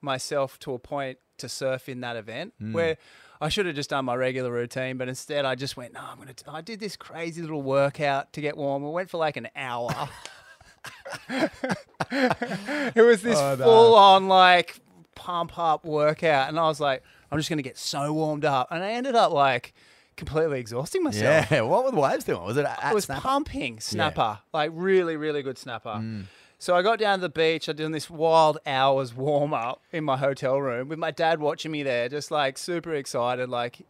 myself 0.00 0.58
to 0.60 0.72
a 0.72 0.78
point 0.78 1.18
to 1.38 1.48
surf 1.48 1.88
in 1.88 2.00
that 2.00 2.16
event 2.16 2.54
hmm. 2.58 2.72
where 2.72 2.96
I 3.40 3.48
should 3.48 3.66
have 3.66 3.74
just 3.74 3.90
done 3.90 4.04
my 4.06 4.14
regular 4.14 4.50
routine, 4.50 4.96
but 4.96 5.08
instead 5.08 5.44
I 5.44 5.54
just 5.54 5.76
went, 5.76 5.92
no, 5.92 6.00
I'm 6.00 6.16
going 6.16 6.32
to, 6.32 6.50
I 6.50 6.60
did 6.60 6.80
this 6.80 6.96
crazy 6.96 7.42
little 7.42 7.62
workout 7.62 8.32
to 8.34 8.40
get 8.40 8.56
warm. 8.56 8.84
I 8.84 8.88
went 8.88 9.10
for 9.10 9.18
like 9.18 9.36
an 9.36 9.48
hour. 9.54 10.08
it 11.28 13.04
was 13.04 13.22
this 13.22 13.38
Oh, 13.38 13.56
no. 13.58 13.64
full 13.64 13.94
on 13.94 14.28
like 14.28 14.76
pump 15.14 15.58
up 15.58 15.84
workout. 15.84 16.48
And 16.48 16.58
I 16.58 16.64
was 16.64 16.80
like, 16.80 17.02
I'm 17.34 17.38
just 17.40 17.48
going 17.48 17.58
to 17.58 17.62
get 17.62 17.76
so 17.76 18.12
warmed 18.12 18.44
up. 18.44 18.68
And 18.70 18.82
I 18.82 18.92
ended 18.92 19.14
up 19.14 19.32
like 19.32 19.74
completely 20.16 20.60
exhausting 20.60 21.02
myself. 21.02 21.50
Yeah. 21.50 21.62
What 21.62 21.84
were 21.84 21.90
the 21.90 22.00
waves 22.00 22.24
doing? 22.24 22.42
Was 22.44 22.56
it 22.56 22.64
at 22.64 22.78
I 22.82 22.94
was 22.94 23.04
Snapper? 23.04 23.20
pumping 23.20 23.80
snapper, 23.80 24.38
like 24.52 24.70
really, 24.72 25.16
really 25.16 25.42
good 25.42 25.58
snapper. 25.58 25.96
Mm. 25.96 26.24
So 26.60 26.74
I 26.74 26.82
got 26.82 26.98
down 26.98 27.18
to 27.18 27.22
the 27.22 27.28
beach. 27.28 27.68
I 27.68 27.72
did 27.72 27.92
this 27.92 28.08
wild 28.08 28.58
hours 28.64 29.12
warm 29.14 29.52
up 29.52 29.82
in 29.92 30.04
my 30.04 30.16
hotel 30.16 30.58
room 30.58 30.88
with 30.88 30.98
my 30.98 31.10
dad 31.10 31.40
watching 31.40 31.72
me 31.72 31.82
there, 31.82 32.08
just 32.08 32.30
like 32.30 32.56
super 32.56 32.94
excited. 32.94 33.50
Like 33.50 33.80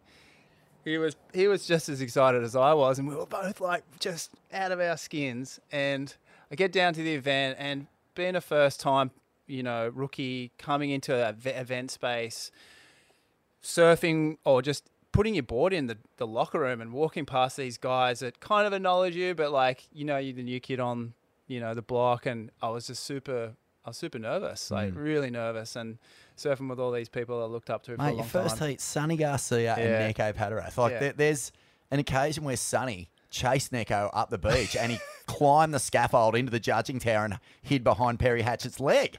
he 0.84 0.98
was, 0.98 1.14
he 1.32 1.46
was 1.46 1.66
just 1.66 1.88
as 1.88 2.00
excited 2.00 2.42
as 2.42 2.56
I 2.56 2.72
was, 2.72 2.98
and 2.98 3.06
we 3.06 3.14
were 3.14 3.26
both 3.26 3.60
like 3.60 3.84
just 4.00 4.30
out 4.52 4.72
of 4.72 4.80
our 4.80 4.96
skins. 4.96 5.60
And 5.70 6.12
I 6.50 6.56
get 6.56 6.72
down 6.72 6.94
to 6.94 7.02
the 7.02 7.14
event, 7.14 7.58
and 7.60 7.86
being 8.14 8.34
a 8.34 8.40
first 8.40 8.80
time, 8.80 9.10
you 9.46 9.62
know, 9.62 9.90
rookie 9.94 10.50
coming 10.58 10.90
into 10.90 11.14
a 11.14 11.32
ve- 11.32 11.50
event 11.50 11.90
space, 11.90 12.50
surfing 13.64 14.36
or 14.44 14.62
just 14.62 14.88
putting 15.10 15.34
your 15.34 15.42
board 15.42 15.72
in 15.72 15.86
the, 15.86 15.96
the 16.18 16.26
locker 16.26 16.60
room 16.60 16.80
and 16.80 16.92
walking 16.92 17.24
past 17.24 17.56
these 17.56 17.78
guys 17.78 18.20
that 18.20 18.40
kind 18.40 18.66
of 18.66 18.72
acknowledge 18.72 19.16
you, 19.16 19.34
but 19.34 19.50
like, 19.50 19.88
you 19.92 20.04
know, 20.04 20.18
you're 20.18 20.34
the 20.34 20.42
new 20.42 20.60
kid 20.60 20.80
on, 20.80 21.14
you 21.46 21.60
know, 21.60 21.72
the 21.74 21.82
block. 21.82 22.26
And 22.26 22.50
I 22.60 22.68
was 22.68 22.88
just 22.88 23.04
super, 23.04 23.52
I 23.84 23.90
was 23.90 23.96
super 23.96 24.18
nervous, 24.18 24.68
mm. 24.68 24.72
like 24.72 24.92
really 24.94 25.30
nervous 25.30 25.76
and 25.76 25.98
surfing 26.36 26.68
with 26.68 26.80
all 26.80 26.90
these 26.92 27.08
people 27.08 27.42
I 27.42 27.46
looked 27.46 27.70
up 27.70 27.84
to 27.84 27.92
for 27.92 27.94
a 27.94 27.98
Mate, 27.98 28.08
long 28.08 28.16
your 28.18 28.24
first 28.26 28.58
time. 28.58 28.70
heat, 28.70 28.80
Sunny 28.80 29.16
Garcia 29.16 29.76
Yeah. 29.78 29.84
and 29.84 30.06
Neco 30.06 30.32
Padaratz. 30.32 30.76
Like, 30.76 30.92
Yeah. 30.92 30.98
there, 31.00 31.12
there's 31.12 31.52
an 31.90 32.00
occasion 32.00 32.44
where 32.44 32.56
Sunny 32.56 33.08
chased 33.30 33.72
Neco 33.72 34.10
up 34.12 34.30
the 34.30 34.38
beach 34.38 34.76
and 34.76 34.92
he 34.92 34.98
climbed 35.26 35.72
the 35.74 35.78
scaffold 35.78 36.34
into 36.34 36.50
the 36.50 36.60
judging 36.60 36.98
tower 36.98 37.24
and 37.24 37.38
hid 37.62 37.84
behind 37.84 38.18
Perry 38.18 38.42
Hatchett's 38.42 38.80
leg. 38.80 39.16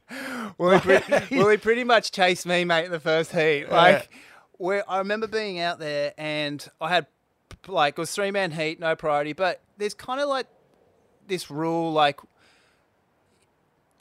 Well, 0.58 0.77
he 0.77 0.79
pretty, 0.99 1.38
well, 1.38 1.49
he 1.49 1.58
pretty 1.58 1.86
much 1.86 2.12
chased 2.12 2.45
me, 2.45 2.65
mate, 2.65 2.86
in 2.86 2.91
the 2.91 2.99
first 2.99 3.31
heat. 3.31 3.69
Like, 3.69 4.10
where 4.57 4.89
I 4.89 4.99
remember 4.99 5.27
being 5.27 5.59
out 5.59 5.79
there 5.79 6.13
and 6.17 6.65
I 6.79 6.89
had 6.89 7.07
like 7.67 7.97
it 7.97 7.99
was 7.99 8.11
three 8.11 8.31
man 8.31 8.51
heat, 8.51 8.79
no 8.79 8.95
priority. 8.95 9.33
But 9.33 9.61
there's 9.77 9.93
kind 9.93 10.19
of 10.19 10.29
like 10.29 10.47
this 11.27 11.49
rule, 11.49 11.91
like 11.91 12.19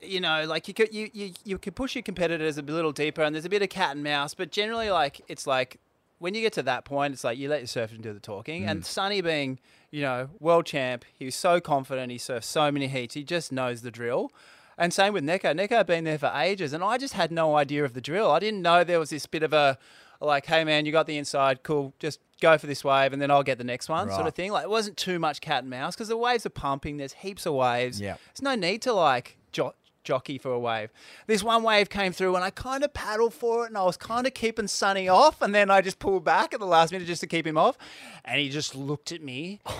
you 0.03 0.21
know, 0.21 0.45
like 0.47 0.69
you 0.69 0.75
could 0.75 0.93
you, 0.93 1.11
you 1.13 1.33
you 1.45 1.59
can 1.59 1.73
push 1.73 1.95
your 1.95 2.03
competitors 2.03 2.59
a 2.59 2.63
little 2.63 2.93
deeper, 2.93 3.23
and 3.23 3.35
there's 3.35 3.45
a 3.45 3.51
bit 3.51 3.63
of 3.63 3.69
cat 3.69 3.93
and 3.93 4.05
mouse. 4.05 4.35
But 4.35 4.51
generally, 4.51 4.91
like 4.91 5.21
it's 5.29 5.47
like 5.47 5.79
when 6.19 6.35
you 6.35 6.41
get 6.41 6.53
to 6.55 6.63
that 6.63 6.85
point, 6.85 7.15
it's 7.15 7.25
like 7.25 7.39
you 7.39 7.49
let 7.49 7.61
your 7.61 7.67
surfer 7.67 7.97
do 7.97 8.13
the 8.13 8.21
talking. 8.21 8.65
And 8.65 8.83
mm. 8.83 8.85
Sunny 8.85 9.21
being 9.21 9.59
you 9.91 10.03
know 10.03 10.29
world 10.41 10.67
champ, 10.67 11.05
he 11.15 11.25
was 11.25 11.35
so 11.35 11.61
confident. 11.61 12.13
He 12.13 12.19
surfed 12.19 12.45
so 12.45 12.71
many 12.71 12.89
heats. 12.89 13.15
He 13.15 13.25
just 13.25 13.53
knows 13.53 13.83
the 13.83 13.91
drill. 13.91 14.33
And 14.77 14.93
same 14.93 15.13
with 15.13 15.23
Neco. 15.23 15.53
Neco 15.53 15.77
had 15.77 15.87
been 15.87 16.03
there 16.03 16.19
for 16.19 16.33
ages, 16.35 16.73
and 16.73 16.83
I 16.83 16.99
just 16.99 17.15
had 17.15 17.31
no 17.31 17.57
idea 17.57 17.85
of 17.85 17.95
the 17.95 18.01
drill. 18.01 18.33
I 18.33 18.41
didn't 18.41 18.61
know 18.61 18.83
there 18.83 18.99
was 18.99 19.11
this 19.11 19.25
bit 19.25 19.45
of 19.45 19.53
a 19.53 19.79
like, 20.27 20.47
hey 20.47 20.65
man, 20.65 20.87
you 20.87 20.93
got 20.93 21.07
the 21.07 21.17
inside, 21.17 21.63
cool. 21.63 21.95
Just 21.99 22.21
go 22.41 22.59
for 22.59 22.67
this 22.67 22.85
wave, 22.85 23.13
and 23.13 23.21
then 23.21 23.31
I'll 23.31 23.43
get 23.43 23.59
the 23.59 23.65
next 23.65 23.89
one, 23.89 24.11
sort 24.11 24.27
of 24.27 24.35
thing. 24.35 24.53
Like, 24.53 24.65
it 24.65 24.71
wasn't 24.71 24.97
too 24.97 25.19
much 25.19 25.41
cat 25.41 25.63
and 25.63 25.71
mouse 25.71 25.95
because 25.95 26.09
the 26.09 26.17
waves 26.17 26.45
are 26.45 26.51
pumping. 26.51 26.97
There's 26.97 27.15
heaps 27.15 27.47
of 27.47 27.55
waves. 27.55 28.01
Yeah. 28.01 28.17
There's 28.33 28.43
no 28.43 28.55
need 28.55 28.83
to 28.83 28.93
like 28.93 29.37
jo- 29.53 29.75
jockey 30.05 30.39
for 30.39 30.53
a 30.53 30.59
wave. 30.59 30.91
This 31.27 31.43
one 31.43 31.63
wave 31.63 31.89
came 31.89 32.13
through, 32.13 32.37
and 32.37 32.45
I 32.45 32.51
kind 32.51 32.85
of 32.85 32.93
paddled 32.93 33.35
for 33.35 33.65
it, 33.65 33.69
and 33.69 33.79
I 33.79 33.85
was 33.85 33.97
kind 33.97 34.27
of 34.27 34.35
keeping 34.35 34.67
Sunny 34.69 35.09
off, 35.09 35.43
and 35.43 35.55
then 35.55 35.71
I 35.71 35.81
just 35.81 35.99
pulled 35.99 36.25
back 36.25 36.55
at 36.55 36.61
the 36.61 36.67
last 36.67 36.93
minute 36.93 37.07
just 37.07 37.23
to 37.23 37.27
keep 37.27 37.47
him 37.47 37.59
off, 37.59 37.77
and 38.25 38.41
he 38.41 38.49
just 38.51 38.75
looked 38.75 39.11
at 39.13 39.23
me. 39.23 39.61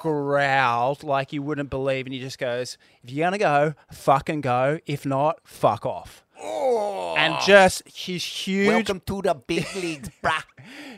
growled 0.00 1.04
like 1.04 1.32
you 1.32 1.40
wouldn't 1.40 1.70
believe 1.70 2.06
and 2.06 2.12
he 2.12 2.18
just 2.18 2.36
goes 2.36 2.76
if 3.04 3.10
you're 3.12 3.24
gonna 3.24 3.38
go 3.38 3.72
fucking 3.92 4.40
go 4.40 4.80
if 4.84 5.06
not 5.06 5.38
fuck 5.44 5.86
off 5.86 6.24
and 6.42 7.34
just 7.46 7.82
his 7.86 8.24
huge 8.24 8.68
Welcome 8.68 9.00
to 9.06 9.22
the 9.22 9.34
big 9.34 9.66
leagues, 9.76 10.10
bruh. 10.22 10.42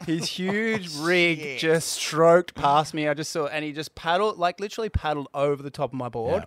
his 0.06 0.28
huge 0.28 0.94
rig 0.98 1.58
just 1.58 1.88
stroked 1.92 2.54
past 2.54 2.94
me. 2.94 3.08
I 3.08 3.14
just 3.14 3.30
saw, 3.30 3.46
and 3.46 3.64
he 3.64 3.72
just 3.72 3.94
paddled, 3.94 4.38
like 4.38 4.60
literally 4.60 4.88
paddled 4.88 5.28
over 5.34 5.62
the 5.62 5.70
top 5.70 5.90
of 5.92 5.98
my 5.98 6.08
board, 6.08 6.44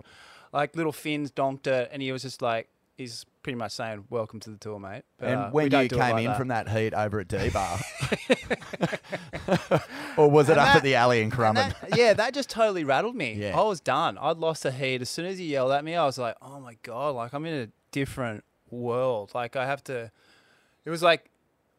like 0.53 0.75
little 0.75 0.91
fins 0.91 1.31
donked 1.31 1.67
it, 1.67 1.89
and 1.91 2.01
he 2.01 2.11
was 2.11 2.21
just 2.23 2.41
like, 2.41 2.69
he's 2.97 3.25
pretty 3.43 3.57
much 3.57 3.71
saying, 3.71 4.05
"Welcome 4.09 4.39
to 4.41 4.49
the 4.49 4.57
tour, 4.57 4.79
mate." 4.79 5.03
But, 5.19 5.25
uh, 5.27 5.29
And 5.29 5.53
we 5.53 5.69
when 5.69 5.83
you 5.83 5.89
came 5.89 5.99
like 5.99 6.17
in 6.19 6.25
that. 6.25 6.37
from 6.37 6.47
that 6.49 6.69
heat 6.69 6.93
over 6.93 7.19
at 7.19 7.27
D-Bah, 7.27 7.79
or 10.17 10.29
was 10.29 10.49
it 10.49 10.57
up 10.57 10.65
that- 10.67 10.77
at 10.77 10.83
the 10.83 10.95
alley 10.95 11.19
in 11.19 11.25
And 11.25 11.33
Crumman? 11.33 11.73
yeah, 11.95 12.13
that 12.13 12.33
just 12.33 12.49
totally 12.49 12.83
rattled 12.83 13.15
me. 13.15 13.33
Yeah. 13.33 13.57
I 13.59 13.63
was 13.63 13.79
done. 13.79 14.17
I'd 14.17 14.37
lost 14.37 14.63
the 14.63 14.71
heat. 14.71 15.01
As 15.01 15.09
soon 15.09 15.25
as 15.25 15.37
he 15.37 15.45
yelled 15.45 15.71
at 15.71 15.83
me, 15.85 15.95
I 15.95 16.05
was 16.05 16.17
like, 16.17 16.35
oh 16.41 16.59
my 16.59 16.75
God, 16.83 17.15
like 17.15 17.33
I'm 17.33 17.45
in 17.45 17.53
a 17.53 17.67
different 17.91 18.43
world. 18.71 19.31
Like 19.33 19.55
I 19.55 19.65
have 19.65 19.83
to, 19.85 20.11
it 20.85 20.89
was 20.89 21.01
like, 21.03 21.29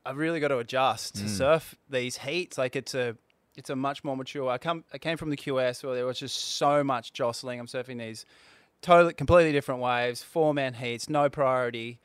I 0.07 0.13
really 0.13 0.41
got 0.41 0.49
to 0.49 0.59
adjust 0.59 1.17
Mm. 1.17 1.23
to 1.23 1.29
surf 1.29 1.75
these 1.91 2.17
heats. 2.19 2.57
Like 2.59 2.77
it's 2.77 2.95
a, 2.95 3.17
it's 3.57 3.71
a 3.71 3.77
much 3.77 4.05
more 4.05 4.17
mature. 4.17 4.49
I 4.49 4.59
come, 4.59 4.85
I 4.93 4.99
came 4.99 5.17
from 5.17 5.31
the 5.31 5.37
QS 5.37 5.85
where 5.85 5.95
there 5.95 6.07
was 6.07 6.19
just 6.19 6.37
so 6.57 6.83
much 6.85 7.13
jostling. 7.13 7.59
I'm 7.61 7.67
surfing 7.67 7.99
these 7.99 8.25
totally, 8.83 9.15
completely 9.15 9.53
different 9.53 9.81
waves, 9.81 10.23
four 10.23 10.55
man 10.55 10.75
heats, 10.75 11.09
no 11.09 11.29
priority. 11.29 11.99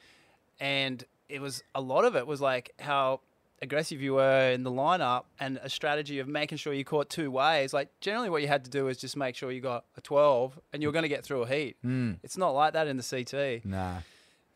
And 0.60 1.04
it 1.30 1.42
was 1.42 1.64
a 1.76 1.82
lot 1.82 2.06
of 2.06 2.16
it 2.16 2.28
was 2.28 2.42
like 2.42 2.72
how 2.80 3.22
aggressive 3.62 4.02
you 4.02 4.16
were 4.16 4.52
in 4.52 4.64
the 4.64 4.72
lineup 4.72 5.24
and 5.40 5.58
a 5.64 5.70
strategy 5.70 6.20
of 6.20 6.28
making 6.28 6.58
sure 6.58 6.74
you 6.74 6.84
caught 6.84 7.10
two 7.10 7.32
waves. 7.32 7.74
Like 7.74 7.90
generally, 8.02 8.30
what 8.30 8.42
you 8.42 8.48
had 8.48 8.66
to 8.66 8.70
do 8.70 8.86
was 8.86 8.98
just 8.98 9.16
make 9.16 9.36
sure 9.36 9.52
you 9.52 9.62
got 9.62 9.86
a 9.96 10.02
12 10.02 10.60
and 10.74 10.82
you 10.82 10.88
were 10.90 10.92
going 10.92 11.04
to 11.04 11.10
get 11.10 11.24
through 11.24 11.44
a 11.44 11.48
heat. 11.48 11.78
It's 12.24 12.38
not 12.38 12.50
like 12.50 12.74
that 12.74 12.88
in 12.88 12.98
the 12.98 13.04
CT. 13.04 13.64
Nah. 13.66 14.00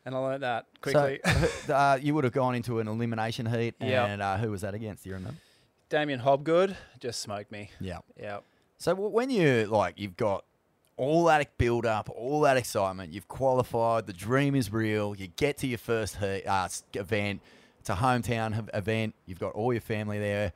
And 0.06 0.14
I 0.14 0.18
learned 0.18 0.42
that 0.42 0.66
So 0.84 0.92
quickly. 0.92 1.20
uh, 1.72 1.98
you 2.00 2.14
would 2.14 2.24
have 2.24 2.32
gone 2.32 2.54
into 2.54 2.78
an 2.80 2.88
elimination 2.88 3.46
heat, 3.46 3.74
Yeah. 3.80 4.06
and 4.06 4.22
uh, 4.22 4.36
who 4.38 4.50
was 4.50 4.62
that 4.62 4.74
against? 4.74 5.04
Do 5.04 5.10
you 5.10 5.16
remember? 5.16 5.38
Damien 5.90 6.20
Hobgood 6.20 6.76
just 7.00 7.20
smoked 7.20 7.50
me. 7.52 7.70
Yeah. 7.80 7.98
Yeah. 8.18 8.38
So 8.78 8.94
when 8.94 9.28
you 9.30 9.66
like 9.66 9.98
you've 9.98 10.16
got 10.16 10.44
all 10.96 11.24
that 11.24 11.56
build 11.58 11.84
up, 11.86 12.08
all 12.14 12.40
that 12.42 12.56
excitement, 12.56 13.12
you've 13.12 13.28
qualified, 13.28 14.06
the 14.06 14.12
dream 14.12 14.54
is 14.54 14.72
real. 14.72 15.14
You 15.14 15.28
get 15.28 15.58
to 15.58 15.66
your 15.66 15.78
first 15.78 16.16
heat, 16.16 16.44
uh, 16.46 16.68
event. 16.94 17.40
It's 17.80 17.88
a 17.90 17.94
hometown 17.94 18.68
event. 18.74 19.14
You've 19.26 19.38
got 19.38 19.52
all 19.54 19.72
your 19.72 19.80
family 19.80 20.18
there. 20.18 20.52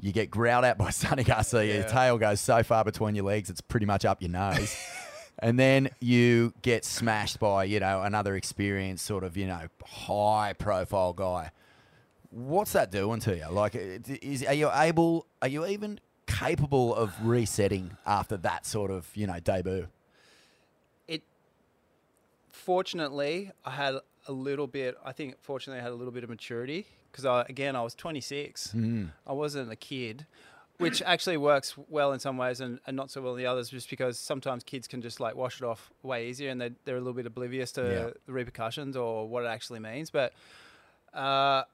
You 0.00 0.12
get 0.12 0.30
growled 0.30 0.64
at 0.64 0.78
by 0.78 0.90
Sunny 0.90 1.22
Garcia. 1.24 1.74
Your 1.74 1.84
tail 1.88 2.18
goes 2.18 2.40
so 2.40 2.62
far 2.62 2.84
between 2.84 3.14
your 3.14 3.24
legs, 3.24 3.50
it's 3.50 3.60
pretty 3.60 3.86
much 3.86 4.04
up 4.04 4.20
your 4.20 4.30
nose. 4.30 4.76
And 5.42 5.58
then 5.58 5.90
you 6.00 6.54
get 6.62 6.84
smashed 6.84 7.38
by 7.40 7.64
you 7.64 7.80
know 7.80 8.02
another 8.02 8.36
experienced 8.36 9.04
sort 9.04 9.24
of 9.24 9.36
you 9.36 9.46
know 9.46 9.66
high 9.84 10.54
profile 10.58 11.12
guy. 11.12 11.50
What's 12.30 12.72
that 12.72 12.90
doing 12.90 13.20
to 13.20 13.36
you? 13.36 13.46
Like, 13.50 13.74
uh, 13.76 13.80
it- 13.80 14.08
is 14.24 14.42
are 14.44 14.54
you 14.54 14.70
able? 14.72 15.26
Are 15.42 15.48
you 15.48 15.66
even 15.66 16.00
capable 16.26 16.94
of 16.94 17.12
resetting 17.22 17.96
after 18.06 18.38
that 18.38 18.64
sort 18.64 18.90
of 18.90 19.06
you 19.14 19.26
know 19.26 19.38
debut? 19.40 19.88
It, 21.08 21.22
fortunately, 22.50 23.50
I 23.64 23.70
had 23.72 23.96
a 24.28 24.32
little 24.32 24.66
bit, 24.66 24.96
I 25.04 25.12
think, 25.12 25.36
fortunately, 25.42 25.80
I 25.80 25.82
had 25.82 25.92
a 25.92 25.96
little 25.96 26.12
bit 26.12 26.22
of 26.24 26.30
maturity 26.30 26.86
because 27.10 27.24
I, 27.24 27.42
again, 27.48 27.74
I 27.76 27.82
was 27.82 27.94
26. 27.94 28.72
Mm. 28.74 29.10
I 29.26 29.32
wasn't 29.32 29.70
a 29.72 29.76
kid. 29.76 30.26
Which 30.82 31.00
actually 31.02 31.36
works 31.36 31.74
well 31.88 32.12
in 32.12 32.18
some 32.20 32.36
ways 32.36 32.60
and, 32.60 32.80
and 32.86 32.96
not 32.96 33.10
so 33.10 33.22
well 33.22 33.32
in 33.32 33.38
the 33.38 33.46
others, 33.46 33.68
just 33.70 33.88
because 33.88 34.18
sometimes 34.18 34.64
kids 34.64 34.86
can 34.88 35.00
just 35.00 35.20
like 35.20 35.34
wash 35.36 35.60
it 35.60 35.64
off 35.64 35.90
way 36.02 36.28
easier 36.28 36.50
and 36.50 36.60
they, 36.60 36.70
they're 36.84 36.96
a 36.96 37.00
little 37.00 37.12
bit 37.14 37.26
oblivious 37.26 37.72
to 37.72 37.80
Yeah. 37.82 38.10
the 38.26 38.32
repercussions 38.32 38.96
or 38.96 39.28
what 39.28 39.44
it 39.44 39.48
actually 39.48 39.80
means. 39.80 40.10
But 40.10 40.32
uh, 41.14 41.64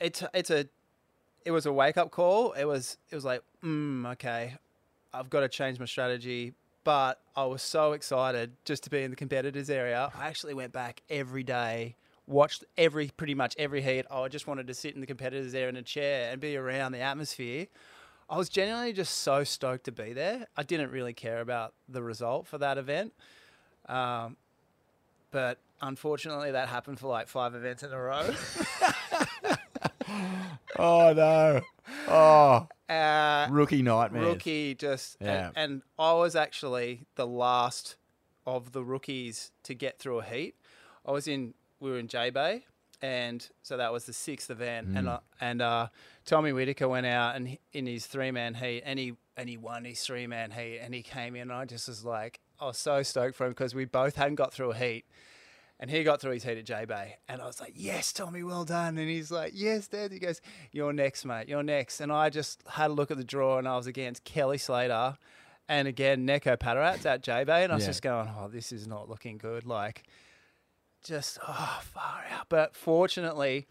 it's 0.00 0.22
it's 0.34 0.50
a 0.50 0.66
it 1.44 1.50
was 1.52 1.66
a 1.66 1.72
wake 1.72 1.96
up 1.96 2.10
call. 2.10 2.52
It 2.52 2.64
was 2.64 2.98
it 3.10 3.14
was 3.14 3.24
like, 3.24 3.42
mm, 3.64 4.06
okay, 4.12 4.54
I've 5.14 5.30
got 5.30 5.40
to 5.40 5.48
change 5.48 5.78
my 5.78 5.86
strategy. 5.86 6.52
But 6.84 7.20
I 7.34 7.44
was 7.46 7.62
so 7.62 7.92
excited 7.92 8.52
just 8.64 8.84
to 8.84 8.90
be 8.90 9.02
in 9.02 9.10
the 9.10 9.16
competitors 9.16 9.68
area. 9.70 10.10
I 10.16 10.28
actually 10.28 10.54
went 10.54 10.72
back 10.72 11.02
every 11.10 11.42
day, 11.42 11.96
watched 12.28 12.62
every 12.78 13.10
pretty 13.16 13.34
much 13.34 13.56
every 13.58 13.82
heat. 13.82 14.04
Oh, 14.08 14.22
I 14.22 14.28
just 14.28 14.46
wanted 14.46 14.68
to 14.68 14.74
sit 14.74 14.94
in 14.94 15.00
the 15.00 15.06
competitors 15.06 15.52
area 15.52 15.68
in 15.68 15.76
a 15.76 15.82
chair 15.82 16.30
and 16.30 16.40
be 16.40 16.56
around 16.56 16.92
the 16.92 17.00
atmosphere. 17.00 17.66
I 18.28 18.36
was 18.36 18.48
genuinely 18.48 18.92
just 18.92 19.18
so 19.18 19.44
stoked 19.44 19.84
to 19.84 19.92
be 19.92 20.12
there. 20.12 20.46
I 20.56 20.62
didn't 20.62 20.90
really 20.90 21.14
care 21.14 21.40
about 21.40 21.74
the 21.88 22.02
result 22.02 22.46
for 22.46 22.58
that 22.58 22.76
event. 22.76 23.12
Um, 23.88 24.36
but 25.30 25.58
unfortunately, 25.80 26.50
that 26.52 26.68
happened 26.68 26.98
for 26.98 27.06
like 27.08 27.28
five 27.28 27.54
events 27.54 27.82
in 27.82 27.92
a 27.92 28.00
row. 28.00 28.34
Oh 30.78 31.12
no! 31.12 31.60
Oh, 32.08 32.68
uh, 32.88 33.48
rookie 33.50 33.82
nightmare. 33.82 34.22
rookie 34.26 34.74
just 34.74 35.16
and- 35.20 35.52
and, 35.56 35.82
I 35.98 36.12
was 36.12 36.36
actually 36.36 37.06
the 37.16 37.26
last 37.26 37.96
of 38.46 38.72
the 38.72 38.84
rookies 38.84 39.50
to 39.64 39.74
get 39.74 39.98
through 39.98 40.18
a 40.20 40.24
heat. 40.24 40.54
I 41.04 41.12
was 41.12 41.26
in 41.26 41.54
we 41.80 41.90
were 41.90 41.98
in 41.98 42.08
J 42.08 42.30
Bay 42.30 42.66
and 43.02 43.48
so 43.62 43.76
that 43.76 43.92
was 43.92 44.04
the 44.04 44.12
sixth 44.12 44.50
event 44.50 44.88
and 44.96 45.08
uh, 45.08 45.20
and 45.40 45.60
uh, 45.62 45.88
Tommy 46.24 46.52
Whitaker 46.52 46.88
went 46.88 47.06
out 47.06 47.36
and 47.36 47.48
he- 47.48 47.60
in 47.72 47.86
his 47.86 48.06
three 48.06 48.30
man 48.30 48.54
heat 48.54 48.82
and 48.84 48.98
he 48.98 49.14
and 49.36 49.48
he 49.48 49.56
won 49.56 49.84
his 49.84 50.00
three 50.00 50.26
man 50.26 50.50
heat 50.50 50.78
and 50.78 50.94
he 50.94 51.02
came 51.02 51.36
in 51.36 51.42
and 51.42 51.52
I 51.52 51.64
just 51.66 51.88
was 51.88 52.04
like 52.04 52.40
I 52.60 52.66
was 52.66 52.78
so 52.78 53.02
stoked 53.02 53.36
for 53.36 53.44
him 53.46 53.52
because 53.52 53.74
we 53.74 53.84
both 53.84 54.16
hadn't 54.16 54.36
got 54.36 54.52
through 54.54 54.70
a 54.72 54.76
heat 54.76 55.04
and 55.78 55.90
he 55.90 56.02
got 56.04 56.22
through 56.22 56.32
his 56.32 56.42
heat 56.44 56.56
at 56.56 56.64
J 56.64 56.86
Bay. 56.86 57.16
And 57.28 57.42
I 57.42 57.46
was 57.46 57.60
like, 57.60 57.74
yes, 57.76 58.10
Tommy, 58.14 58.42
well 58.42 58.64
done. 58.64 58.96
And 58.96 59.10
he's 59.10 59.30
like, 59.30 59.52
yes, 59.54 59.86
Dad. 59.88 60.10
He 60.10 60.18
goes, 60.18 60.40
you're 60.72 60.94
next, 60.94 61.26
mate. 61.26 61.50
You're 61.50 61.62
next. 61.62 62.00
And 62.00 62.10
I 62.10 62.30
just 62.30 62.62
had 62.66 62.90
a 62.90 62.94
look 62.94 63.10
at 63.10 63.18
the 63.18 63.24
draw 63.24 63.58
and 63.58 63.68
I 63.68 63.76
was 63.76 63.86
against 63.86 64.24
Kelly 64.24 64.56
Slater 64.56 65.18
and 65.68 65.86
again, 65.86 66.24
Neco 66.24 66.56
Padaratz 66.56 67.04
at 67.04 67.22
J 67.22 67.44
Bay. 67.44 67.62
And 67.64 67.72
I 67.72 67.74
was 67.74 67.84
Yeah. 67.84 67.90
just 67.90 68.00
going, 68.00 68.30
oh, 68.38 68.48
this 68.48 68.72
is 68.72 68.86
not 68.86 69.10
looking 69.10 69.36
good. 69.36 69.66
Like, 69.66 70.04
just, 71.06 71.38
oh, 71.46 71.80
far 71.82 72.24
out. 72.30 72.46
But 72.48 72.74
fortunately, 72.76 73.66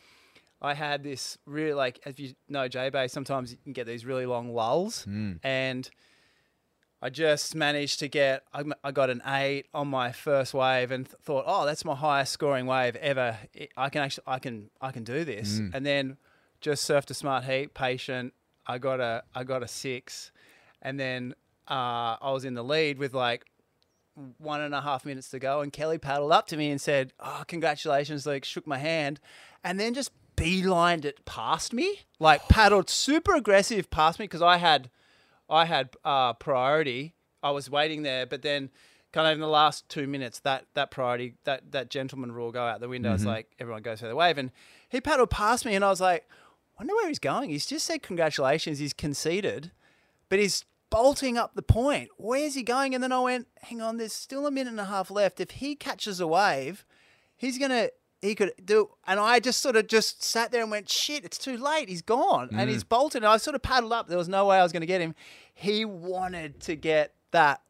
I 0.62 0.74
had 0.74 1.04
this 1.04 1.38
really, 1.46 1.74
like, 1.74 2.00
as 2.06 2.18
you 2.20 2.34
know, 2.50 2.68
J 2.68 2.90
Bay, 2.90 3.08
sometimes 3.08 3.52
you 3.52 3.58
can 3.64 3.74
get 3.74 3.86
these 3.88 4.06
really 4.06 4.26
long 4.26 4.54
lulls. 4.54 5.06
And 5.44 5.90
I 7.02 7.10
just 7.10 7.54
managed 7.54 8.00
to 8.00 8.08
get, 8.08 8.44
I 8.84 8.92
got 8.92 9.10
an 9.10 9.22
eight 9.28 9.68
on 9.74 9.88
my 9.90 10.12
first 10.12 10.54
wave 10.54 10.92
and 10.92 11.06
th- 11.06 11.18
thought, 11.22 11.44
oh, 11.46 11.66
that's 11.66 11.86
my 11.86 11.94
highest 11.94 12.32
scoring 12.34 12.66
wave 12.66 12.96
ever. 12.96 13.38
I- 13.56 13.68
I 13.78 13.90
can 13.90 14.02
actually, 14.02 14.24
I 14.26 14.40
can, 14.40 14.70
I 14.82 14.92
can 14.92 15.04
do 15.04 15.24
this. 15.24 15.60
And 15.74 15.86
then 15.86 16.18
just 16.62 16.90
surfed 16.90 17.12
a 17.12 17.14
smart 17.14 17.44
heat, 17.44 17.74
patient. 17.76 18.34
I 18.66 18.80
got 18.80 19.00
a, 19.00 19.24
I 19.36 19.44
got 19.44 19.62
a 19.62 19.68
six, 19.68 20.32
and 20.82 21.00
then 21.00 21.36
uh, 21.70 22.16
I 22.20 22.32
was 22.32 22.44
in 22.46 22.56
the 22.56 22.64
lead 22.64 22.98
with 22.98 23.14
like 23.14 23.46
one 24.38 24.62
and 24.62 24.74
a 24.74 24.82
half 24.82 25.06
minutes 25.06 25.30
to 25.30 25.40
go, 25.40 25.62
and 25.62 25.72
Kelly 25.74 25.98
paddled 25.98 26.32
up 26.32 26.48
to 26.48 26.58
me 26.58 26.70
and 26.72 26.80
said, 26.80 27.14
"Oh, 27.20 27.44
congratulations!" 27.48 28.26
Like 28.26 28.46
shook 28.46 28.66
my 28.66 28.78
hand, 28.78 29.20
and 29.64 29.80
then 29.80 29.94
just 29.94 30.12
beelined 30.38 31.06
it 31.06 31.26
past 31.26 31.74
me, 31.74 32.02
like 32.20 32.48
paddled 32.50 32.90
super 32.90 33.36
aggressive 33.36 33.90
past 33.90 34.20
me 34.20 34.24
because 34.24 34.42
I 34.42 34.58
had, 34.58 34.90
I 35.50 35.66
had 35.66 35.90
uh, 36.04 36.34
priority. 36.34 37.14
I 37.44 37.52
was 37.52 37.70
waiting 37.70 38.04
there, 38.04 38.26
but 38.26 38.42
then 38.42 38.70
kind 39.12 39.28
of 39.28 39.34
in 39.34 39.40
the 39.40 39.48
last 39.48 39.88
two 39.88 40.08
minutes, 40.08 40.40
that 40.42 40.66
that 40.74 40.92
priority, 40.92 41.36
that 41.44 41.72
that 41.72 41.90
gentleman 41.90 42.32
rule 42.32 42.52
go 42.52 42.64
out 42.64 42.80
the 42.80 42.90
window. 42.90 43.14
It's 43.14 43.26
like 43.26 43.48
everyone 43.60 43.82
goes 43.82 44.00
for 44.00 44.08
the 44.08 44.16
wave, 44.16 44.38
and 44.38 44.52
he 44.90 45.00
paddled 45.02 45.30
past 45.30 45.66
me, 45.66 45.76
and 45.76 45.86
I 45.86 45.90
was 45.90 46.02
like, 46.02 46.28
"Wonder 46.80 46.94
where 46.96 47.08
he's 47.08 47.20
going." 47.20 47.50
He's 47.50 47.66
just 47.66 47.86
said 47.86 48.02
congratulations. 48.02 48.80
He's 48.80 48.94
conceded. 48.94 49.72
but 50.30 50.40
he's 50.40 50.66
bolting 50.96 51.38
up 51.38 51.56
the 51.56 51.62
point. 51.62 52.10
Where's 52.18 52.56
he 52.56 52.64
going? 52.64 52.94
And 52.96 53.04
then 53.04 53.12
I 53.12 53.20
went, 53.20 53.48
hang 53.64 53.82
on, 53.82 53.98
there's 53.98 54.14
still 54.14 54.48
a 54.48 54.52
minute 54.52 54.72
and 54.72 54.80
a 54.80 54.86
half 54.86 55.12
left. 55.12 55.40
If 55.40 55.52
he 55.52 55.76
catches 55.76 56.20
a 56.20 56.28
wave, 56.28 56.86
he's 57.36 57.58
gonna 57.58 57.90
he 58.22 58.34
could 58.34 58.54
do 58.64 58.90
and 59.06 59.20
I 59.20 59.40
just 59.40 59.62
sort 59.62 59.76
of 59.76 59.88
just 59.88 60.24
sat 60.24 60.52
there 60.52 60.62
and 60.62 60.72
went, 60.72 60.90
shit, 60.90 61.24
it's 61.26 61.38
too 61.38 61.58
late. 61.58 61.90
He's 61.90 62.02
gone. 62.02 62.50
And 62.54 62.70
he's 62.70 62.84
bolted. 62.84 63.24
And 63.24 63.32
I 63.32 63.38
sort 63.38 63.56
of 63.56 63.62
paddled 63.62 63.92
up. 63.94 64.08
There 64.08 64.18
was 64.18 64.30
no 64.30 64.46
way 64.46 64.58
I 64.58 64.64
was 64.64 64.72
gonna 64.72 64.86
get 64.86 65.02
him. 65.02 65.14
He 65.54 65.86
wanted 65.86 66.60
to 66.62 66.76
get 66.76 67.14
that 67.32 67.62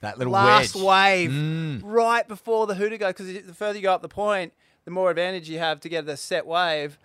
That 0.00 0.18
little 0.18 0.32
last 0.32 0.74
wedge. 0.76 0.84
wave 0.84 1.30
Mm. 1.30 1.80
right 1.84 2.26
before 2.26 2.66
the 2.66 2.74
hooter 2.74 2.96
goes 2.96 3.08
because 3.14 3.26
the 3.46 3.54
further 3.54 3.78
you 3.78 3.82
go 3.82 3.92
up 3.92 4.02
the 4.02 4.08
point, 4.08 4.52
the 4.84 4.90
more 4.90 5.10
advantage 5.10 5.48
you 5.50 5.58
have 5.58 5.80
to 5.80 5.88
get 5.88 6.06
the 6.06 6.16
set 6.16 6.46
wave. 6.46 6.98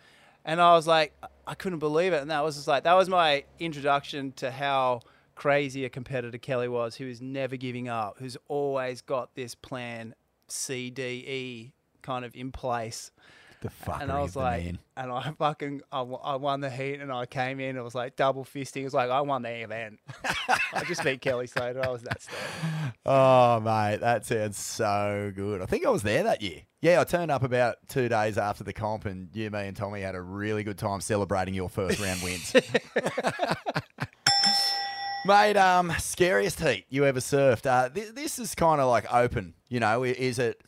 And 0.46 0.62
I 0.62 0.74
was 0.74 0.88
like, 0.88 1.14
I 1.46 1.56
couldn't 1.56 1.80
believe 1.80 2.14
it. 2.14 2.22
And 2.22 2.32
that 2.32 2.44
was 2.44 2.56
just 2.56 2.68
like 2.68 2.84
that 2.84 2.94
was 2.94 3.10
my 3.10 3.44
introduction 3.60 4.32
to 4.34 4.50
how 4.52 5.02
crazy 5.38 5.86
a 5.86 5.90
competitor 5.90 6.38
Kelly 6.38 6.68
was, 6.68 6.96
who 6.96 7.06
is 7.06 7.22
never 7.22 7.56
giving 7.56 7.88
up, 7.88 8.16
who's 8.18 8.36
always 8.48 9.02
got 9.02 9.36
this 9.36 9.56
plan 9.56 10.16
C, 10.50 10.90
D, 10.90 11.04
E 11.04 11.74
kind 12.02 12.26
of 12.26 12.36
in 12.36 12.52
place. 12.52 13.12
The 13.62 13.70
fuckery 13.70 14.02
And 14.02 14.12
I 14.12 14.22
was 14.22 14.36
like, 14.36 14.66
man. 14.66 14.80
and 14.98 15.12
I 15.12 15.32
fucking, 15.32 15.82
I 15.92 16.02
won 16.04 16.62
the 16.62 16.70
heat 16.70 17.00
and 17.02 17.12
I 17.12 17.26
came 17.26 17.60
in. 17.60 17.76
It 17.76 17.82
was 17.82 17.96
like 17.96 18.16
double 18.16 18.46
fisting. 18.46 18.82
It 18.82 18.86
was 18.86 18.94
like, 18.94 19.10
I 19.10 19.22
won 19.22 19.42
the 19.42 19.50
event. 19.64 20.00
I 20.74 20.84
just 20.86 21.04
beat 21.04 21.22
Kelly 21.22 21.48
Slater. 21.48 21.84
I 21.84 21.90
was 21.90 22.04
that 22.04 22.22
stoked. 22.22 22.38
Oh, 23.06 23.60
mate, 23.60 23.98
that 24.02 24.26
sounds 24.26 24.58
so 24.60 25.32
good. 25.36 25.62
I 25.62 25.66
think 25.66 25.86
I 25.86 25.90
was 25.90 26.04
there 26.04 26.24
that 26.24 26.42
year. 26.44 26.62
Yeah, 26.82 27.02
I 27.02 27.04
turned 27.04 27.32
up 27.32 27.42
about 27.42 27.78
two 27.88 28.08
days 28.10 28.38
after 28.38 28.64
the 28.64 28.74
comp, 28.74 29.06
and 29.06 29.30
you, 29.34 29.50
me, 29.50 29.66
and 29.68 29.76
Tommy 29.76 30.02
had 30.02 30.14
a 30.14 30.22
really 30.22 30.64
good 30.64 30.78
time 30.78 31.02
celebrating 31.02 31.56
your 31.56 31.70
first 31.70 32.00
round 32.00 32.22
wins. 32.22 32.54
Mate, 35.28 35.58
um, 35.58 35.92
scariest 36.00 36.62
heat 36.62 36.86
you 36.88 37.04
ever 37.04 37.20
surfed? 37.20 37.66
Uh, 37.66 37.90
th- 37.90 38.14
this 38.14 38.40
is 38.40 38.56
kind 38.56 38.80
of 38.80 38.88
like 38.88 39.14
open. 39.14 39.56
You 39.68 39.82
know, 39.82 40.04
is 40.04 40.40
it 40.40 40.62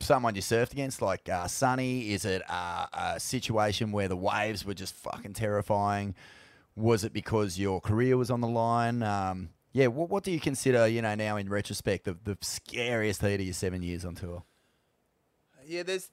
someone 0.00 0.34
you 0.34 0.40
surfed 0.40 0.72
against, 0.72 1.02
like 1.02 1.28
uh, 1.28 1.46
Sunny? 1.46 2.10
Is 2.14 2.24
it 2.24 2.40
uh, 2.48 2.86
a 2.94 3.20
situation 3.20 3.92
where 3.92 4.08
the 4.08 4.16
waves 4.16 4.64
were 4.64 4.72
just 4.72 4.94
fucking 4.94 5.34
terrifying? 5.34 6.14
Was 6.76 7.04
it 7.04 7.12
because 7.12 7.58
your 7.58 7.78
career 7.78 8.16
was 8.16 8.30
on 8.30 8.40
the 8.40 8.48
line? 8.48 9.02
Um, 9.02 9.50
yeah, 9.72 9.88
what, 9.88 10.08
what 10.08 10.24
do 10.24 10.30
you 10.30 10.40
consider, 10.40 10.88
you 10.88 11.02
know, 11.02 11.14
now 11.14 11.36
in 11.36 11.50
retrospect, 11.50 12.06
the, 12.06 12.16
the 12.24 12.38
scariest 12.40 13.20
heat 13.20 13.34
of 13.34 13.42
your 13.42 13.52
seven 13.52 13.82
years 13.82 14.06
on 14.06 14.14
tour? 14.14 14.44
Yeah, 15.66 15.82
there's 15.82 16.08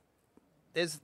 there's 0.73 0.99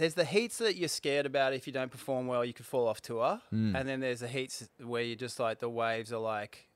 there's 0.00 0.14
the 0.14 0.24
heats 0.24 0.58
that 0.58 0.76
you're 0.76 0.88
scared 0.88 1.26
about 1.26 1.52
if 1.52 1.66
you 1.66 1.72
don't 1.72 1.90
perform 1.90 2.26
well, 2.26 2.44
you 2.44 2.52
could 2.52 2.66
fall 2.66 2.88
off 2.88 3.00
tour, 3.00 3.40
Hmm. 3.50 3.76
and 3.76 3.88
then 3.88 4.00
there's 4.00 4.20
the 4.20 4.28
heats 4.28 4.68
where 4.82 5.02
you're 5.02 5.16
just 5.16 5.38
like 5.38 5.58
the 5.60 5.68
waves 5.70 6.12
are 6.12 6.18
like 6.18 6.66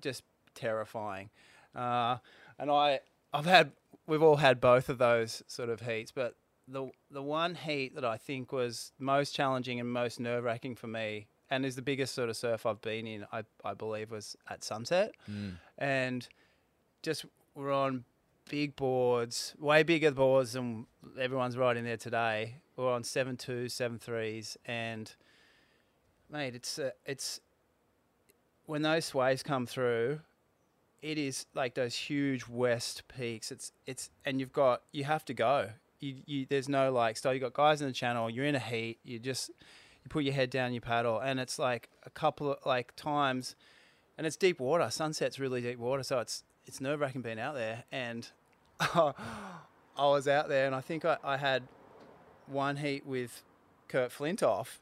just 0.00 0.22
terrifying. 0.54 1.30
Uh, 1.74 2.16
and 2.58 2.70
I 2.70 3.00
I've 3.32 3.46
had 3.46 3.72
we've 4.06 4.22
all 4.22 4.36
had 4.36 4.60
both 4.60 4.88
of 4.88 4.98
those 4.98 5.42
sort 5.46 5.68
of 5.68 5.80
heats, 5.82 6.10
but 6.12 6.34
the 6.68 6.90
the 7.10 7.22
one 7.22 7.54
heat 7.54 7.94
that 7.94 8.04
I 8.04 8.16
think 8.16 8.52
was 8.52 8.92
most 8.98 9.34
challenging 9.34 9.78
and 9.80 9.92
most 9.92 10.18
nerve 10.20 10.44
wracking 10.44 10.74
for 10.76 10.86
me, 10.86 11.26
and 11.50 11.64
is 11.66 11.76
the 11.76 11.82
biggest 11.82 12.14
sort 12.14 12.28
of 12.28 12.36
surf 12.36 12.64
I've 12.66 12.80
been 12.80 13.06
in, 13.06 13.26
I 13.32 13.44
I 13.64 13.74
believe 13.74 14.10
was 14.10 14.36
at 14.48 14.64
Sunset, 14.64 15.12
and 15.78 16.28
just 17.02 17.24
we're 17.54 17.72
on 17.72 18.04
big 18.48 18.74
boards, 18.76 19.54
way 19.58 19.82
bigger 19.82 20.10
boards 20.10 20.52
than 20.52 20.86
everyone's 21.18 21.56
riding 21.56 21.84
there 21.84 21.96
today. 21.96 22.56
We're 22.82 22.92
on 22.92 23.04
seven 23.04 23.36
twos, 23.36 23.72
seven 23.72 24.00
threes, 24.00 24.56
and 24.66 25.14
mate, 26.28 26.56
it's 26.56 26.80
uh, 26.80 26.90
it's 27.06 27.40
when 28.66 28.82
those 28.82 29.14
waves 29.14 29.44
come 29.44 29.66
through, 29.66 30.18
it 31.00 31.16
is 31.16 31.46
like 31.54 31.74
those 31.74 31.94
huge 31.94 32.48
west 32.48 33.04
peaks. 33.06 33.52
It's 33.52 33.70
it's 33.86 34.10
and 34.24 34.40
you've 34.40 34.52
got 34.52 34.82
you 34.90 35.04
have 35.04 35.24
to 35.26 35.34
go. 35.34 35.70
You, 36.00 36.16
you 36.26 36.46
there's 36.50 36.68
no 36.68 36.90
like 36.90 37.16
so 37.16 37.30
you 37.30 37.38
got 37.38 37.52
guys 37.52 37.80
in 37.80 37.86
the 37.86 37.92
channel. 37.92 38.28
You're 38.28 38.46
in 38.46 38.56
a 38.56 38.60
heat. 38.60 38.98
You 39.04 39.20
just 39.20 39.50
you 39.50 40.08
put 40.08 40.24
your 40.24 40.34
head 40.34 40.50
down, 40.50 40.72
you 40.72 40.80
paddle, 40.80 41.20
and 41.20 41.38
it's 41.38 41.60
like 41.60 41.88
a 42.04 42.10
couple 42.10 42.50
of 42.50 42.58
like 42.66 42.96
times, 42.96 43.54
and 44.18 44.26
it's 44.26 44.36
deep 44.36 44.58
water. 44.58 44.90
Sunset's 44.90 45.38
really 45.38 45.60
deep 45.60 45.78
water, 45.78 46.02
so 46.02 46.18
it's 46.18 46.42
it's 46.66 46.80
nerve 46.80 46.98
wracking 46.98 47.22
being 47.22 47.38
out 47.38 47.54
there. 47.54 47.84
And 47.92 48.28
I 48.80 49.12
was 49.96 50.26
out 50.26 50.48
there, 50.48 50.66
and 50.66 50.74
I 50.74 50.80
think 50.80 51.04
I, 51.04 51.18
I 51.22 51.36
had 51.36 51.62
one 52.46 52.76
heat 52.76 53.06
with 53.06 53.42
Kirk 53.88 54.10
Flintoff, 54.10 54.78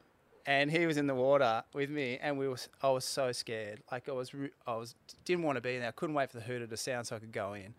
and 0.46 0.70
he 0.70 0.86
was 0.86 0.96
in 0.96 1.06
the 1.06 1.14
water 1.14 1.62
with 1.72 1.90
me, 1.90 2.18
and 2.20 2.38
we 2.38 2.48
was 2.48 2.68
I 2.82 2.90
was 2.90 3.04
so 3.04 3.32
scared. 3.32 3.82
Like 3.90 4.08
I 4.08 4.12
was, 4.12 4.32
I 4.66 4.76
was 4.76 4.94
didn't 5.24 5.44
want 5.44 5.56
to 5.56 5.60
be 5.60 5.74
in 5.74 5.80
there. 5.80 5.88
I 5.88 5.92
couldn't 5.92 6.14
wait 6.14 6.30
for 6.30 6.38
the 6.38 6.44
hooter 6.44 6.66
to 6.66 6.76
sound 6.76 7.06
so 7.06 7.16
I 7.16 7.18
could 7.18 7.32
go 7.32 7.54
in. 7.54 7.74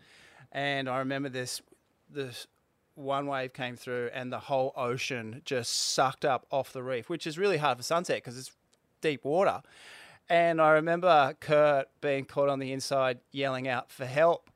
And 0.52 0.90
I 0.90 1.00
remember 1.00 1.30
this 1.30 1.62
this 2.10 2.48
one 2.96 3.26
wave 3.28 3.54
came 3.54 3.76
through, 3.76 4.10
and 4.14 4.32
the 4.32 4.40
whole 4.40 4.74
ocean 4.76 5.42
just 5.46 5.72
sucked 5.72 6.26
up 6.26 6.46
off 6.52 6.74
the 6.74 6.84
reef, 6.84 7.10
which 7.10 7.26
is 7.26 7.38
really 7.38 7.58
hard 7.58 7.78
for 7.78 7.84
sunset 7.84 8.18
because 8.18 8.38
it's 8.38 8.52
deep 9.02 9.26
water. 9.26 9.62
And 10.30 10.62
I 10.62 10.72
remember 10.72 11.36
Kirk 11.40 11.88
being 12.00 12.26
caught 12.26 12.48
on 12.48 12.60
the 12.60 12.72
inside, 12.72 13.20
yelling 13.32 13.68
out 13.68 13.92
for 13.92 14.06
help. 14.06 14.50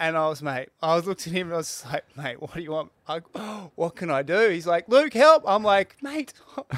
And 0.00 0.16
I 0.16 0.28
was, 0.28 0.42
mate, 0.42 0.70
I 0.82 0.96
was 0.96 1.06
looking 1.06 1.34
at 1.34 1.38
him 1.38 1.48
and 1.48 1.54
I 1.54 1.58
was 1.58 1.84
like, 1.92 2.04
mate, 2.16 2.40
what 2.40 2.54
do 2.54 2.62
you 2.62 2.70
want? 2.70 2.90
I, 3.06 3.18
what 3.74 3.96
can 3.96 4.10
I 4.10 4.22
do? 4.22 4.48
He's 4.48 4.66
like, 4.66 4.88
Luke, 4.88 5.12
help. 5.12 5.44
I'm 5.46 5.62
like, 5.62 5.94
mate, 6.02 6.32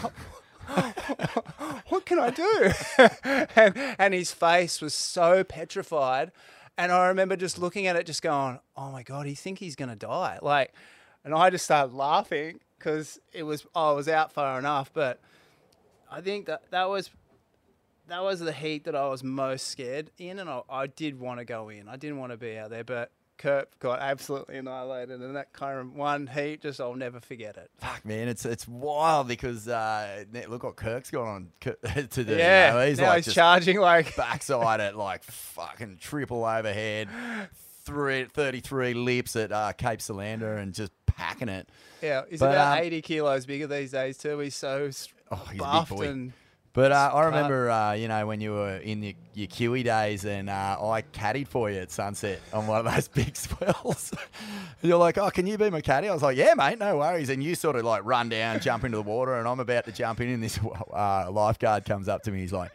what 1.89 2.05
can 2.05 2.19
I 2.19 2.31
do? 2.31 2.73
and, 3.55 3.97
and 3.97 4.13
his 4.13 4.33
face 4.33 4.81
was 4.81 4.93
so 4.93 5.45
petrified. 5.45 6.33
And 6.77 6.91
I 6.91 7.07
remember 7.07 7.37
just 7.37 7.61
looking 7.61 7.87
at 7.87 7.95
it, 7.95 8.07
just 8.07 8.23
going, 8.23 8.59
oh 8.77 8.91
my 8.91 9.05
God, 9.05 9.27
he 9.27 9.37
think 9.37 9.61
he's 9.61 9.77
going 9.77 9.91
to 9.91 9.97
die. 9.97 10.41
Like, 10.43 10.75
and 11.25 11.33
I 11.33 11.49
just 11.51 11.65
started 11.65 11.95
laughing 11.95 12.59
because 12.77 13.21
it 13.33 13.45
was, 13.45 13.65
I 13.73 13.93
was 13.93 14.09
out 14.09 14.33
far 14.33 14.59
enough. 14.59 14.91
But 14.93 15.21
I 16.11 16.23
think 16.23 16.47
that 16.47 16.63
that 16.73 16.89
was 16.89 17.09
that 18.13 18.23
was 18.23 18.41
the 18.41 18.53
heat 18.53 18.85
that 18.85 18.95
I 18.95 19.09
was 19.09 19.25
most 19.25 19.67
scared 19.69 20.11
in, 20.19 20.39
and 20.39 20.49
I, 20.49 20.61
I 20.69 20.87
did 20.87 21.19
want 21.19 21.39
to 21.41 21.45
go 21.45 21.69
in. 21.71 21.89
I 21.89 21.97
didn't 21.97 22.19
want 22.19 22.33
to 22.33 22.37
be 22.39 22.57
out 22.59 22.71
there, 22.71 22.85
but 22.85 23.11
Kirk 23.39 23.77
got 23.81 23.99
absolutely 24.01 24.57
annihilated, 24.59 25.21
and 25.21 25.35
that 25.35 25.53
kind 25.53 25.79
of 25.81 25.95
one 25.95 26.27
heat, 26.29 26.61
just 26.63 26.81
I'll 26.81 26.95
never 26.95 27.19
forget 27.21 27.57
it. 27.57 27.71
Fuck, 27.79 28.05
man, 28.05 28.29
it's 28.29 28.45
it's 28.45 28.69
wild 28.69 29.27
because 29.29 29.67
uh, 29.67 30.25
look 30.49 30.63
what 30.63 30.77
Kirk's 30.77 31.11
got 31.11 31.27
on 31.27 31.49
to 31.61 32.07
do. 32.11 32.23
you 32.33 32.37
Yeah, 32.39 32.73
know? 32.75 32.87
he's 32.87 32.99
now 33.01 33.09
like 33.09 33.25
he's 33.25 33.35
charging 33.35 33.81
like 33.81 34.15
backside 34.17 34.81
at 34.81 34.97
like 34.97 35.25
fucking 35.25 35.97
triple 36.01 36.45
overhead, 36.45 37.09
three, 37.85 38.25
33 38.27 38.95
lips 38.95 39.35
at 39.37 39.51
uh, 39.51 39.73
Cape 39.73 40.01
Solander 40.01 40.57
and 40.57 40.73
just 40.73 40.93
packing 41.07 41.49
it. 41.49 41.69
yeah, 42.01 42.23
he's 42.31 42.41
But, 42.41 42.51
about 42.53 42.79
um, 42.79 42.85
eighty 42.85 43.03
kilos 43.03 43.45
bigger 43.47 43.67
these 43.67 43.91
days 43.93 44.19
too. 44.19 44.39
He's 44.39 44.55
so 44.55 44.91
Oh, 45.31 45.49
he's 45.51 45.61
buffed 45.61 45.93
and 46.01 46.33
But 46.75 46.91
uh, 46.91 47.11
I 47.13 47.27
remember, 47.27 47.71
uh, 47.71 47.93
you 47.93 48.09
know, 48.09 48.27
when 48.27 48.41
you 48.41 48.53
were 48.53 48.77
in 48.79 49.03
your, 49.03 49.13
your 49.35 49.47
Kiwi 49.47 49.83
days 49.83 50.25
and 50.25 50.49
uh, 50.49 50.79
I 50.81 51.03
caddied 51.03 51.49
for 51.49 51.71
you 51.71 51.79
at 51.79 51.91
Sunset 51.91 52.41
on 52.51 52.67
one 52.67 52.87
of 52.87 52.95
those 52.95 53.09
big 53.15 53.37
swells. 53.37 54.11
You're 54.83 54.97
like, 54.97 55.19
oh, 55.19 55.29
can 55.29 55.47
you 55.47 55.59
be 55.59 55.69
my 55.69 55.83
caddy? 55.83 56.09
I 56.09 56.15
was 56.15 56.23
like, 56.23 56.39
yeah, 56.39 56.55
mate, 56.55 56.79
no 56.79 56.97
worries. 56.97 57.29
And 57.29 57.45
you 57.45 57.55
sort 57.57 57.77
of 57.77 57.85
like 57.85 58.03
run 58.07 58.31
down, 58.31 58.61
jump 58.61 58.85
into 58.85 58.97
the 58.97 59.03
water, 59.03 59.35
and 59.35 59.47
I'm 59.47 59.61
about 59.61 59.85
to 59.85 59.93
jump 59.93 60.23
in, 60.23 60.31
and 60.31 60.43
this 60.43 60.59
uh, 60.93 61.31
lifeguard 61.31 61.85
comes 61.85 62.09
up 62.09 62.23
to 62.23 62.31
me. 62.31 62.41
He's 62.41 62.55
like, 62.55 62.73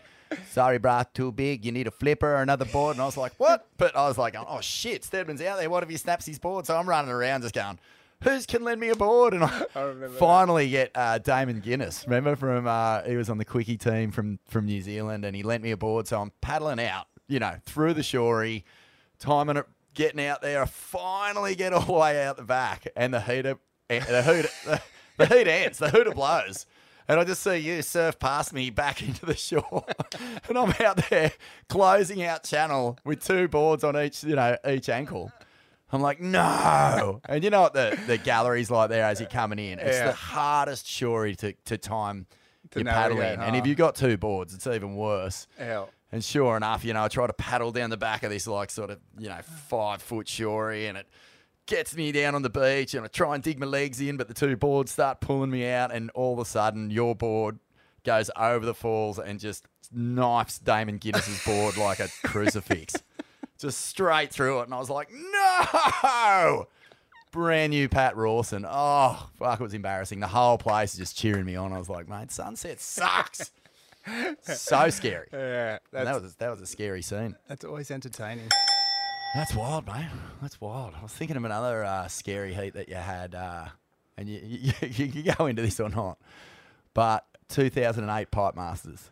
sorry, 0.51 0.77
brah, 0.77 1.05
too 1.11 1.31
big. 1.31 1.65
You 1.65 1.71
need 1.71 1.87
a 1.87 1.91
flipper 1.91 2.35
or 2.35 2.43
another 2.43 2.65
board. 2.65 2.97
And 2.97 3.01
I 3.01 3.05
was 3.05 3.17
like, 3.17 3.33
what? 3.37 3.65
But 3.77 3.95
I 3.95 4.07
was 4.07 4.19
like, 4.19 4.35
oh, 4.37 4.61
shit, 4.61 5.05
Stedman's 5.05 5.41
out 5.41 5.57
there. 5.57 5.71
What 5.71 5.81
if 5.81 5.89
he 5.89 5.97
snaps 5.97 6.27
his 6.27 6.37
board? 6.37 6.67
So 6.67 6.77
I'm 6.77 6.87
running 6.87 7.09
around 7.09 7.41
just 7.41 7.55
going, 7.55 7.79
who's 8.23 8.45
can 8.45 8.63
lend 8.63 8.79
me 8.79 8.89
a 8.89 8.95
board? 8.95 9.33
And 9.33 9.43
I, 9.43 9.65
that. 9.73 10.15
finally 10.17 10.69
get 10.69 10.91
uh, 10.95 11.17
Damon 11.19 11.61
Gunness. 11.61 12.05
Remember 12.05 12.35
from 12.35 12.67
uh, 12.67 13.03
he 13.03 13.15
was 13.15 13.29
on 13.29 13.37
the 13.37 13.45
quickie 13.45 13.77
team 13.77 14.11
from 14.11 14.39
from 14.47 14.65
New 14.65 14.81
Zealand, 14.81 15.25
and 15.25 15.35
he 15.35 15.43
lent 15.43 15.63
me 15.63 15.71
a 15.71 15.77
board. 15.77 16.07
So 16.07 16.21
I'm 16.21 16.31
paddling 16.41 16.79
out, 16.79 17.07
you 17.27 17.39
know, 17.39 17.55
through 17.65 17.93
the 17.93 18.01
shorey, 18.01 18.63
timing 19.19 19.57
it, 19.57 19.65
getting 19.93 20.25
out 20.25 20.41
there. 20.41 20.61
I 20.61 20.65
finally 20.65 21.55
get 21.55 21.73
all 21.73 21.81
the 21.81 21.93
way 21.93 22.23
out 22.25 22.37
the 22.37 22.43
back, 22.43 22.87
and 22.95 23.13
the 23.13 23.21
heater, 23.21 23.57
eh, 23.89 23.99
the 23.99 24.21
hooter, 24.21 24.49
the, 24.65 24.81
the 25.17 25.25
heat 25.25 25.47
ends, 25.47 25.77
the 25.79 25.89
hooter 25.89 26.11
blows. 26.11 26.65
And 27.09 27.21
I 27.21 27.23
just 27.23 27.41
see 27.41 27.55
you 27.59 27.81
surf 27.83 28.19
past 28.19 28.51
me 28.51 28.69
back 28.69 29.01
into 29.07 29.25
the 29.25 29.35
shore, 29.35 29.85
and 30.49 30.57
I'm 30.57 30.73
out 30.81 31.09
there 31.09 31.31
closing 31.69 32.23
out 32.23 32.43
channel 32.43 32.97
with 33.05 33.23
two 33.23 33.47
boards 33.47 33.83
on 33.83 33.97
each, 33.97 34.23
you 34.23 34.35
know, 34.35 34.57
each 34.67 34.89
ankle. 34.89 35.31
I'm 35.91 36.01
like, 36.01 36.19
no. 36.19 37.21
And 37.25 37.43
you 37.43 37.49
know 37.49 37.61
what 37.61 37.73
the, 37.73 37.97
the 38.07 38.17
gallery's 38.17 38.69
like 38.69 38.89
there 38.89 39.05
as 39.05 39.19
you're 39.19 39.29
coming 39.29 39.59
in? 39.59 39.79
It's 39.79 39.97
Yeah. 39.97 40.07
the 40.07 40.13
hardest 40.13 40.85
shorey 40.85 41.35
to, 41.37 41.53
to 41.65 41.77
time 41.77 42.25
To 42.71 42.79
your 42.79 42.85
paddle 42.91 43.21
in. 43.21 43.39
And 43.39 43.55
if 43.55 43.65
you've 43.65 43.77
got 43.77 43.95
two 43.95 44.17
boards, 44.17 44.53
it's 44.53 44.67
even 44.67 44.95
worse. 44.95 45.47
yeah. 45.59 45.85
And 46.11 46.23
sure 46.23 46.55
enough, 46.55 46.85
you 46.85 46.93
know, 46.93 47.03
I 47.03 47.09
try 47.09 47.27
to 47.27 47.33
paddle 47.33 47.71
down 47.73 47.89
the 47.89 47.97
back 47.97 48.23
of 48.23 48.29
this 48.29 48.47
like 48.47 48.71
sort 48.71 48.91
of, 48.91 48.99
you 49.19 49.27
know, 49.27 49.39
five 49.41 50.01
foot 50.01 50.27
shorey 50.27 50.87
and 50.87 50.97
it 50.97 51.05
gets 51.65 51.97
me 51.97 52.13
down 52.13 52.33
on 52.33 52.41
the 52.43 52.49
beach 52.49 52.93
and 52.93 53.03
I 53.03 53.09
try 53.09 53.35
and 53.35 53.43
dig 53.43 53.59
my 53.59 53.65
legs 53.65 53.99
in, 53.99 54.15
but 54.15 54.29
the 54.29 54.33
two 54.33 54.55
boards 54.55 54.91
start 54.91 55.19
pulling 55.19 55.49
me 55.51 55.67
out 55.69 55.91
and 55.93 56.09
all 56.11 56.31
of 56.33 56.39
a 56.39 56.45
sudden 56.45 56.89
your 56.91 57.13
board 57.13 57.59
goes 58.05 58.31
over 58.37 58.65
the 58.65 58.73
falls 58.73 59.19
and 59.19 59.37
just 59.37 59.65
knifes 59.93 60.59
Damon 60.59 60.97
Gunness's 60.97 61.43
board 61.43 61.75
like 61.75 61.99
a 61.99 62.07
crucifix. 62.23 62.93
Just 63.57 63.81
straight 63.81 64.31
through 64.31 64.61
it. 64.61 64.63
And 64.63 64.73
I 64.73 64.79
was 64.79 64.89
like, 64.89 65.09
no! 65.11 66.67
Brand 67.31 67.71
new 67.71 67.89
Pat 67.89 68.15
Rawson. 68.15 68.65
Oh, 68.67 69.29
fuck, 69.37 69.59
it 69.59 69.63
was 69.63 69.73
embarrassing. 69.73 70.19
The 70.19 70.27
whole 70.27 70.57
place 70.57 70.93
is 70.93 70.99
just 70.99 71.17
cheering 71.17 71.45
me 71.45 71.55
on. 71.55 71.73
I 71.73 71.77
was 71.77 71.89
like, 71.89 72.07
mate, 72.07 72.31
sunset 72.31 72.79
sucks. 72.79 73.51
so 74.41 74.89
scary. 74.89 75.27
Yeah, 75.33 75.79
that 75.91 76.21
was 76.21 76.35
that 76.35 76.49
was 76.49 76.61
a 76.61 76.65
scary 76.65 77.01
scene. 77.01 77.35
that's 77.47 77.65
always 77.65 77.91
entertaining. 77.91 78.49
That's 79.35 79.53
wild, 79.53 79.85
mate. 79.87 80.07
That's 80.41 80.59
wild. 80.61 80.93
I 80.97 81.03
was 81.03 81.11
thinking 81.11 81.37
of 81.37 81.43
another 81.43 81.83
uh, 81.83 82.07
scary 82.07 82.53
heat 82.53 82.73
that 82.75 82.87
you 82.87 82.95
had, 82.95 83.35
uh, 83.35 83.65
and 84.17 84.29
you, 84.29 84.39
you 84.43 84.73
you 84.81 85.11
can 85.11 85.35
go 85.37 85.45
into 85.47 85.61
this 85.61 85.79
or 85.79 85.89
not, 85.89 86.17
but 86.93 87.25
2008 87.49 88.31
Pipe 88.31 88.55
Masters. 88.55 89.09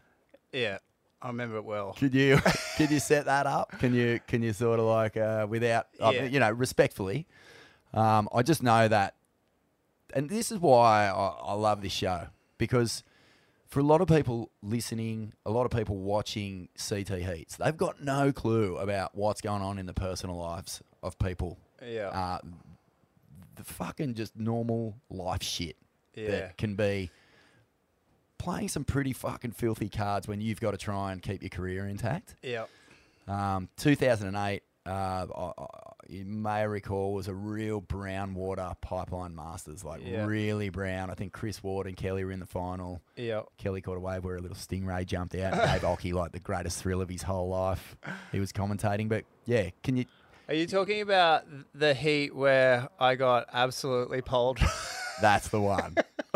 Yeah, 0.54 0.78
I 1.26 1.30
remember 1.30 1.58
it 1.58 1.66
well. 1.66 1.94
Could 1.94 2.14
you 2.14 2.38
could 2.78 2.92
you 2.92 3.00
set 3.00 3.26
that 3.26 3.48
up? 3.48 3.72
Can 3.80 3.96
you 3.96 4.20
can 4.28 4.44
you 4.44 4.54
sort 4.54 4.80
of 4.80 4.86
like 4.86 5.18
uh, 5.18 5.48
without 5.50 5.88
uh, 6.00 6.12
you 6.12 6.40
know 6.40 6.52
respectfully? 6.52 7.26
Um, 7.96 8.30
I 8.32 8.44
just 8.44 8.62
know 8.62 8.88
that, 8.88 9.16
and 10.14 10.30
this 10.30 10.52
is 10.52 10.60
why 10.60 11.08
I, 11.08 11.28
I 11.48 11.54
love 11.54 11.82
this 11.82 11.94
show 11.94 12.28
because 12.60 13.04
for 13.66 13.80
a 13.80 13.84
lot 13.84 14.02
of 14.02 14.08
people 14.08 14.52
listening, 14.62 15.34
a 15.48 15.52
lot 15.52 15.66
of 15.66 15.72
people 15.72 15.98
watching 15.98 16.70
CT 16.78 17.10
heats, 17.10 17.56
they've 17.58 17.76
got 17.76 18.04
no 18.04 18.32
clue 18.32 18.78
about 18.78 19.16
what's 19.16 19.42
going 19.42 19.64
on 19.64 19.80
in 19.80 19.88
the 19.88 19.94
personal 19.94 20.38
lives 20.38 20.84
of 21.02 21.18
people. 21.18 21.58
Yeah, 21.84 22.10
Uh, 22.10 22.40
the 23.56 23.64
fucking 23.64 24.14
just 24.14 24.38
normal 24.38 24.96
life 25.10 25.42
shit 25.42 25.78
yeah, 26.14 26.30
that 26.30 26.58
can 26.58 26.76
be 26.76 27.10
playing 28.38 28.70
some 28.70 28.84
pretty 28.84 29.14
fucking 29.14 29.52
filthy 29.52 29.90
cards 29.90 30.28
when 30.28 30.42
you've 30.42 30.60
got 30.60 30.72
to 30.72 30.78
try 30.78 31.12
and 31.12 31.22
keep 31.22 31.42
your 31.42 31.50
career 31.50 31.88
intact. 31.88 32.36
yeah, 32.44 32.66
Um, 33.28 33.70
2008, 33.78 34.62
uh, 34.88 34.90
I, 34.92 35.52
I, 35.58 35.66
you 36.08 36.26
may 36.26 36.68
recall, 36.68 37.14
was 37.16 37.28
a 37.28 37.34
real 37.34 37.82
brown 37.82 38.36
water 38.36 38.72
pipeline 38.82 39.34
masters, 39.36 39.84
like 39.84 40.02
Yeah. 40.06 40.26
really 40.26 40.70
brown. 40.70 41.10
I 41.10 41.16
think 41.16 41.34
Chris 41.34 41.64
Ward 41.64 41.88
and 41.88 41.98
Kelly 41.98 42.24
were 42.24 42.32
in 42.32 42.40
the 42.40 42.46
final. 42.46 43.02
yeah. 43.16 43.42
Kelly 43.58 43.82
caught 43.82 43.98
a 43.98 44.00
wave 44.00 44.24
where 44.24 44.36
a 44.36 44.42
little 44.42 44.56
stingray 44.58 45.06
jumped 45.08 45.34
out. 45.36 45.54
and 45.54 45.62
Dave 45.72 45.82
Occy, 45.90 46.14
like 46.14 46.34
the 46.34 46.40
greatest 46.40 46.78
thrill 46.84 47.02
of 47.02 47.10
his 47.10 47.24
whole 47.24 47.50
life, 47.50 47.96
he 48.32 48.40
was 48.40 48.52
commentating. 48.52 49.10
But 49.10 49.26
yeah, 49.46 49.70
can 49.84 49.98
you? 49.98 50.06
Are 50.48 50.54
you 50.54 50.68
talking 50.68 51.02
about 51.02 51.46
the 51.74 51.96
heat 51.96 52.36
where 52.36 52.88
I 53.00 53.16
got 53.16 53.48
absolutely 53.52 54.22
pulled? 54.22 54.60
That's 55.20 55.48
the 55.48 55.60
one. 55.60 55.96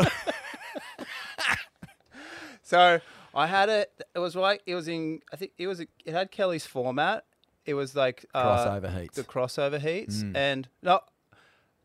so 2.70 3.00
I 3.34 3.46
had 3.46 3.68
it. 3.68 3.92
It 4.14 4.18
was 4.18 4.34
like 4.36 4.62
it 4.66 4.74
was 4.74 4.88
in. 4.88 5.20
I 5.32 5.36
think 5.36 5.52
it 5.58 5.66
was. 5.66 5.80
It 5.80 5.88
had 6.06 6.30
Kelly's 6.30 6.66
format. 6.66 7.24
It 7.66 7.74
was 7.74 7.94
like 7.94 8.24
uh, 8.34 8.42
Crossover 8.80 9.00
heats. 9.00 9.16
the 9.16 9.24
crossover 9.24 9.80
heats, 9.80 10.22
Mm. 10.22 10.36
and 10.36 10.68
no, 10.82 11.00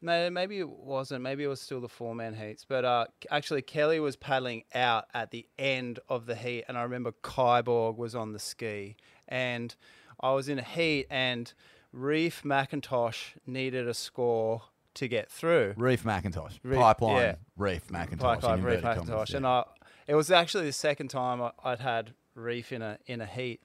maybe 0.01 0.59
it 0.59 0.69
wasn't. 0.69 1.21
Maybe 1.21 1.43
it 1.43 1.47
was 1.47 1.61
still 1.61 1.81
the 1.81 1.89
four 1.89 2.15
man 2.15 2.33
heats. 2.33 2.65
But 2.67 2.85
uh, 2.85 3.05
actually, 3.29 3.61
Kelly 3.61 3.99
was 3.99 4.15
paddling 4.15 4.63
out 4.73 5.05
at 5.13 5.31
the 5.31 5.47
end 5.59 5.99
of 6.09 6.25
the 6.25 6.35
heat, 6.35 6.63
and 6.67 6.77
I 6.77 6.83
remember 6.83 7.11
Kyborg 7.23 7.97
was 7.97 8.15
on 8.15 8.31
the 8.31 8.39
ski, 8.39 8.95
and 9.27 9.75
I 10.19 10.31
was 10.31 10.47
in 10.49 10.59
a 10.59 10.63
heat, 10.63 11.07
and 11.09 11.51
Reef 11.91 12.43
McIntosh 12.43 13.33
needed 13.45 13.87
a 13.87 13.93
score 13.93 14.63
to 14.95 15.07
get 15.09 15.29
through. 15.29 15.73
Reef 15.75 16.03
McIntosh. 16.03 16.57
Reef- 16.63 16.79
Pipeline 16.79 17.15
yeah. 17.17 17.35
Reef 17.57 17.87
McIntosh. 17.89 18.19
Pipeline 18.19 18.61
Reef 18.63 18.81
McIntosh, 18.81 19.07
commas, 19.07 19.33
and. 19.33 19.45
I, 19.45 19.63
it 20.07 20.15
was 20.15 20.31
actually 20.31 20.65
the 20.65 20.73
second 20.73 21.09
time 21.09 21.51
I'd 21.63 21.79
had 21.79 22.13
Reef 22.35 22.71
in 22.71 22.81
a 22.81 22.97
in 23.07 23.21
a 23.21 23.25
heat 23.25 23.61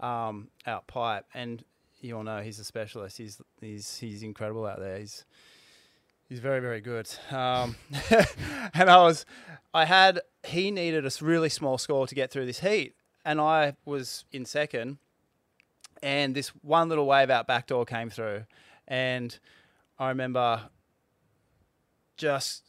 um, 0.00 0.48
out 0.66 0.86
pipe, 0.86 1.26
and 1.34 1.62
you 2.00 2.16
all 2.16 2.22
know 2.22 2.40
he's 2.40 2.58
a 2.58 2.64
specialist. 2.64 3.18
He's 3.18 3.40
he's 3.60 3.98
he's 3.98 4.22
incredible 4.22 4.66
out 4.66 4.78
there. 4.78 4.98
He's 4.98 5.24
he's 6.28 6.40
very 6.40 6.60
very 6.60 6.80
good. 6.80 7.08
Um, 7.30 7.76
and 8.74 8.90
I 8.90 9.02
was 9.02 9.26
I 9.72 9.84
had 9.84 10.20
he 10.42 10.70
needed 10.70 11.06
a 11.06 11.10
really 11.24 11.48
small 11.48 11.78
score 11.78 12.06
to 12.06 12.14
get 12.14 12.30
through 12.30 12.46
this 12.46 12.60
heat, 12.60 12.94
and 13.24 13.40
I 13.40 13.76
was 13.84 14.24
in 14.32 14.44
second, 14.44 14.98
and 16.02 16.34
this 16.34 16.48
one 16.62 16.88
little 16.88 17.06
wave 17.06 17.30
out 17.30 17.46
backdoor 17.46 17.84
came 17.84 18.10
through, 18.10 18.44
and 18.88 19.38
I 19.98 20.08
remember 20.08 20.62
just 22.16 22.62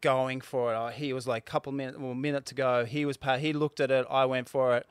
going 0.00 0.40
for 0.40 0.72
it. 0.72 0.76
Uh, 0.76 0.88
he 0.88 1.12
was 1.12 1.26
like 1.26 1.46
a 1.46 1.50
couple 1.50 1.72
minutes, 1.72 1.98
well, 1.98 2.14
minute 2.14 2.46
to 2.46 2.54
go. 2.54 2.84
He 2.84 3.04
was 3.04 3.16
pa- 3.16 3.36
he 3.38 3.52
looked 3.52 3.80
at 3.80 3.90
it. 3.90 4.06
I 4.10 4.24
went 4.26 4.48
for 4.48 4.76
it. 4.76 4.86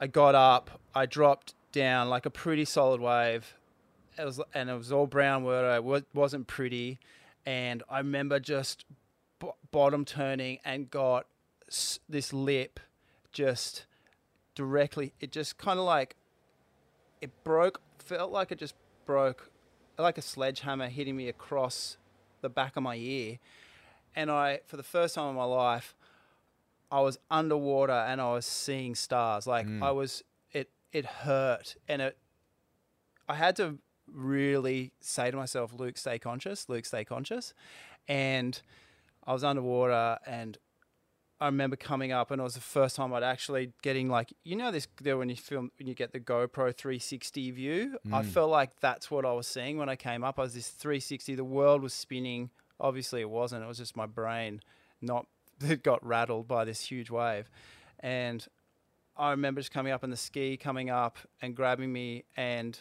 I 0.00 0.06
got 0.06 0.34
up. 0.34 0.80
I 0.94 1.06
dropped 1.06 1.54
down 1.72 2.08
like 2.08 2.26
a 2.26 2.30
pretty 2.30 2.64
solid 2.64 3.00
wave. 3.00 3.54
It 4.18 4.24
was 4.24 4.40
and 4.54 4.70
it 4.70 4.74
was 4.74 4.92
all 4.92 5.06
brown 5.06 5.42
water. 5.44 5.74
It 5.74 6.04
wasn't 6.14 6.46
pretty, 6.46 6.98
and 7.44 7.82
I 7.90 7.98
remember 7.98 8.38
just 8.38 8.84
b- 9.40 9.48
bottom 9.72 10.04
turning 10.04 10.58
and 10.64 10.88
got 10.90 11.26
s- 11.68 11.98
this 12.08 12.32
lip 12.32 12.78
just 13.32 13.86
directly. 14.54 15.14
It 15.20 15.32
just 15.32 15.58
kind 15.58 15.78
of 15.80 15.84
like 15.84 16.14
it 17.20 17.30
broke. 17.42 17.80
Felt 17.98 18.30
like 18.30 18.52
it 18.52 18.58
just 18.58 18.74
broke, 19.06 19.50
like 19.98 20.18
a 20.18 20.22
sledgehammer 20.22 20.88
hitting 20.88 21.16
me 21.16 21.28
across 21.28 21.96
the 22.40 22.48
back 22.48 22.76
of 22.76 22.82
my 22.82 22.96
ear. 22.96 23.38
And 24.16 24.30
I, 24.30 24.60
for 24.66 24.76
the 24.76 24.82
first 24.82 25.14
time 25.14 25.30
in 25.30 25.36
my 25.36 25.44
life, 25.44 25.94
I 26.90 27.00
was 27.00 27.18
underwater 27.30 27.92
and 27.92 28.20
I 28.20 28.32
was 28.32 28.46
seeing 28.46 28.94
stars. 28.94 29.46
Like 29.46 29.66
mm. 29.66 29.82
I 29.82 29.90
was, 29.90 30.22
it 30.52 30.70
it 30.92 31.04
hurt, 31.06 31.76
and 31.88 32.00
it. 32.00 32.18
I 33.28 33.34
had 33.34 33.56
to 33.56 33.78
really 34.12 34.92
say 35.00 35.30
to 35.30 35.36
myself, 35.36 35.72
Luke, 35.72 35.96
stay 35.96 36.18
conscious. 36.18 36.68
Luke, 36.68 36.84
stay 36.84 37.04
conscious. 37.04 37.54
And 38.06 38.60
I 39.26 39.32
was 39.32 39.42
underwater, 39.42 40.18
and 40.26 40.58
I 41.40 41.46
remember 41.46 41.76
coming 41.76 42.12
up, 42.12 42.30
and 42.30 42.40
it 42.40 42.44
was 42.44 42.54
the 42.54 42.60
first 42.60 42.96
time 42.96 43.12
I'd 43.12 43.22
actually 43.22 43.72
getting 43.82 44.08
like 44.08 44.32
you 44.44 44.56
know 44.56 44.70
this 44.70 44.86
there 45.02 45.16
when 45.18 45.28
you 45.28 45.36
film 45.36 45.72
when 45.78 45.88
you 45.88 45.94
get 45.94 46.12
the 46.12 46.20
GoPro 46.20 46.74
360 46.74 47.50
view. 47.50 47.98
I 48.12 48.22
mm. 48.22 48.26
felt 48.26 48.50
like 48.50 48.78
that's 48.80 49.10
what 49.10 49.24
I 49.24 49.32
was 49.32 49.46
seeing 49.46 49.78
when 49.78 49.88
I 49.88 49.96
came 49.96 50.22
up. 50.22 50.38
I 50.38 50.42
was 50.42 50.54
this 50.54 50.68
360. 50.68 51.34
The 51.34 51.44
world 51.44 51.82
was 51.82 51.92
spinning. 51.92 52.50
Obviously, 52.80 53.20
it 53.20 53.30
wasn't. 53.30 53.62
It 53.62 53.66
was 53.66 53.78
just 53.78 53.96
my 53.96 54.06
brain, 54.06 54.60
not 55.00 55.26
that 55.60 55.82
got 55.82 56.04
rattled 56.04 56.48
by 56.48 56.64
this 56.64 56.80
huge 56.80 57.10
wave, 57.10 57.48
and 58.00 58.46
I 59.16 59.30
remember 59.30 59.60
just 59.60 59.72
coming 59.72 59.92
up 59.92 60.02
in 60.02 60.10
the 60.10 60.16
ski, 60.16 60.56
coming 60.56 60.90
up 60.90 61.18
and 61.40 61.54
grabbing 61.54 61.92
me, 61.92 62.24
and 62.36 62.78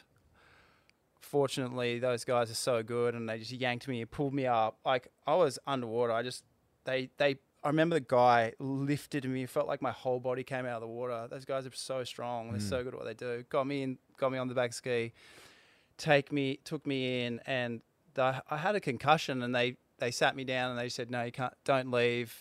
fortunately, 1.21 1.99
those 1.99 2.25
guys 2.25 2.51
are 2.51 2.56
so 2.56 2.84
good, 2.84 3.15
and 3.15 3.29
they 3.29 3.39
just 3.39 3.51
yanked 3.51 3.88
me 3.88 4.01
and 4.01 4.10
pulled 4.10 4.34
me 4.34 4.45
up. 4.45 4.77
Like 4.86 5.08
I 5.25 5.36
was 5.36 5.60
underwater. 5.65 6.13
I 6.13 6.23
just 6.23 6.43
they 6.86 7.10
they. 7.17 7.38
I 7.63 7.67
remember 7.67 7.95
the 7.95 8.01
guy 8.01 8.53
lifted 8.60 9.23
me. 9.23 9.43
It 9.43 9.49
felt 9.49 9.67
like 9.67 9.82
my 9.82 9.91
whole 9.91 10.19
body 10.19 10.43
came 10.43 10.65
out 10.65 10.75
of 10.75 10.82
the 10.82 10.88
water. 10.88 11.27
Those 11.29 11.45
guys 11.45 11.65
are 11.65 11.71
so 11.73 12.03
strong. 12.03 12.51
They're 12.51 12.60
so 12.60 12.82
mm. 12.82 12.84
good 12.84 12.93
at 12.93 12.99
what 12.99 13.06
they 13.06 13.13
do. 13.13 13.45
Got 13.49 13.67
me 13.67 13.84
in. 13.84 13.97
Got 14.17 14.32
me 14.32 14.38
on 14.38 14.47
the 14.47 14.53
back 14.53 14.73
ski. 14.73 15.13
Take 15.97 16.32
me. 16.32 16.60
Took 16.65 16.86
me 16.86 17.25
in, 17.25 17.39
and 17.45 17.82
the, 18.15 18.43
I 18.49 18.58
had 18.58 18.75
a 18.75 18.79
concussion, 18.79 19.43
and 19.43 19.56
they 19.56 19.77
they 20.04 20.12
sat 20.12 20.36
me 20.36 20.44
down 20.44 20.72
and 20.72 20.80
they 20.80 20.89
said, 20.89 21.10
"No, 21.10 21.24
you 21.24 21.32
can't. 21.32 21.54
Don't 21.63 21.92
leave." 21.92 22.36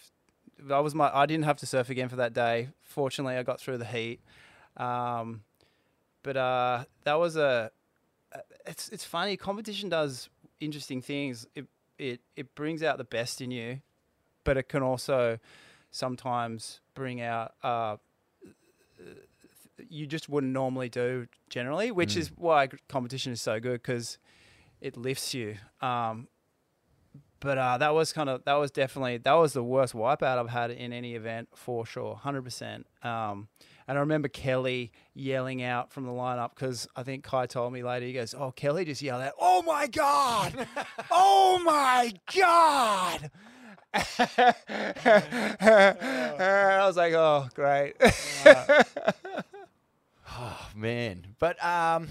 I 0.70 0.80
was 0.80 0.94
my. 0.94 1.10
I 1.14 1.26
didn't 1.26 1.44
have 1.44 1.56
to 1.58 1.66
surf 1.66 1.90
again 1.90 2.08
for 2.08 2.16
that 2.16 2.32
day. 2.32 2.68
Fortunately, 2.82 3.36
I 3.36 3.42
got 3.42 3.60
through 3.60 3.78
the 3.78 3.84
heat. 3.84 4.20
Um, 4.76 5.42
but 6.22 6.36
uh, 6.36 6.84
that 7.04 7.18
was 7.18 7.36
a. 7.36 7.70
It's 8.66 8.88
it's 8.88 9.04
funny. 9.04 9.36
Competition 9.36 9.88
does 9.88 10.28
interesting 10.60 11.02
things. 11.02 11.46
It 11.54 11.66
it 11.98 12.20
it 12.36 12.54
brings 12.54 12.82
out 12.82 12.98
the 12.98 13.04
best 13.04 13.40
in 13.40 13.50
you, 13.50 13.80
but 14.44 14.56
it 14.56 14.68
can 14.68 14.82
also 14.82 15.38
sometimes 15.90 16.80
bring 16.94 17.20
out 17.20 17.52
uh, 17.62 17.96
you 19.88 20.06
just 20.06 20.28
wouldn't 20.28 20.52
normally 20.52 20.88
do 20.88 21.26
generally, 21.48 21.90
which 21.90 22.16
is 22.16 22.32
why 22.36 22.68
competition 22.88 23.32
is 23.32 23.40
so 23.40 23.60
good 23.60 23.82
because 23.82 24.18
it 24.80 24.96
lifts 24.96 25.34
you. 25.34 25.56
Um, 25.80 26.28
but 27.42 27.58
uh, 27.58 27.76
that 27.78 27.92
was 27.94 28.12
kind 28.12 28.28
of 28.28 28.44
that 28.44 28.54
was 28.54 28.70
definitely 28.70 29.18
that 29.18 29.32
was 29.34 29.52
the 29.52 29.62
worst 29.62 29.94
wipeout 29.94 30.38
I've 30.38 30.48
had 30.48 30.70
in 30.70 30.92
any 30.92 31.14
event 31.14 31.48
for 31.54 31.84
sure, 31.84 32.14
hundred 32.14 32.42
percent. 32.42 32.86
Um, 33.02 33.48
and 33.88 33.98
I 33.98 34.00
remember 34.00 34.28
Kelly 34.28 34.92
yelling 35.12 35.62
out 35.62 35.90
from 35.92 36.06
the 36.06 36.12
lineup 36.12 36.50
because 36.54 36.86
I 36.94 37.02
think 37.02 37.24
Kai 37.24 37.46
told 37.46 37.72
me 37.72 37.82
later. 37.82 38.06
He 38.06 38.12
goes, 38.12 38.32
"Oh, 38.32 38.52
Kelly 38.52 38.84
just 38.84 39.02
yelled 39.02 39.22
out, 39.22 39.32
oh 39.40 39.62
my 39.62 39.88
god, 39.88 40.66
oh 41.10 41.60
my 41.64 42.12
god." 42.34 43.30
I 45.60 46.84
was 46.86 46.96
like, 46.96 47.12
"Oh, 47.12 47.48
great." 47.54 47.94
Oh, 50.38 50.68
man. 50.74 51.26
But 51.38 51.62
um, 51.64 52.08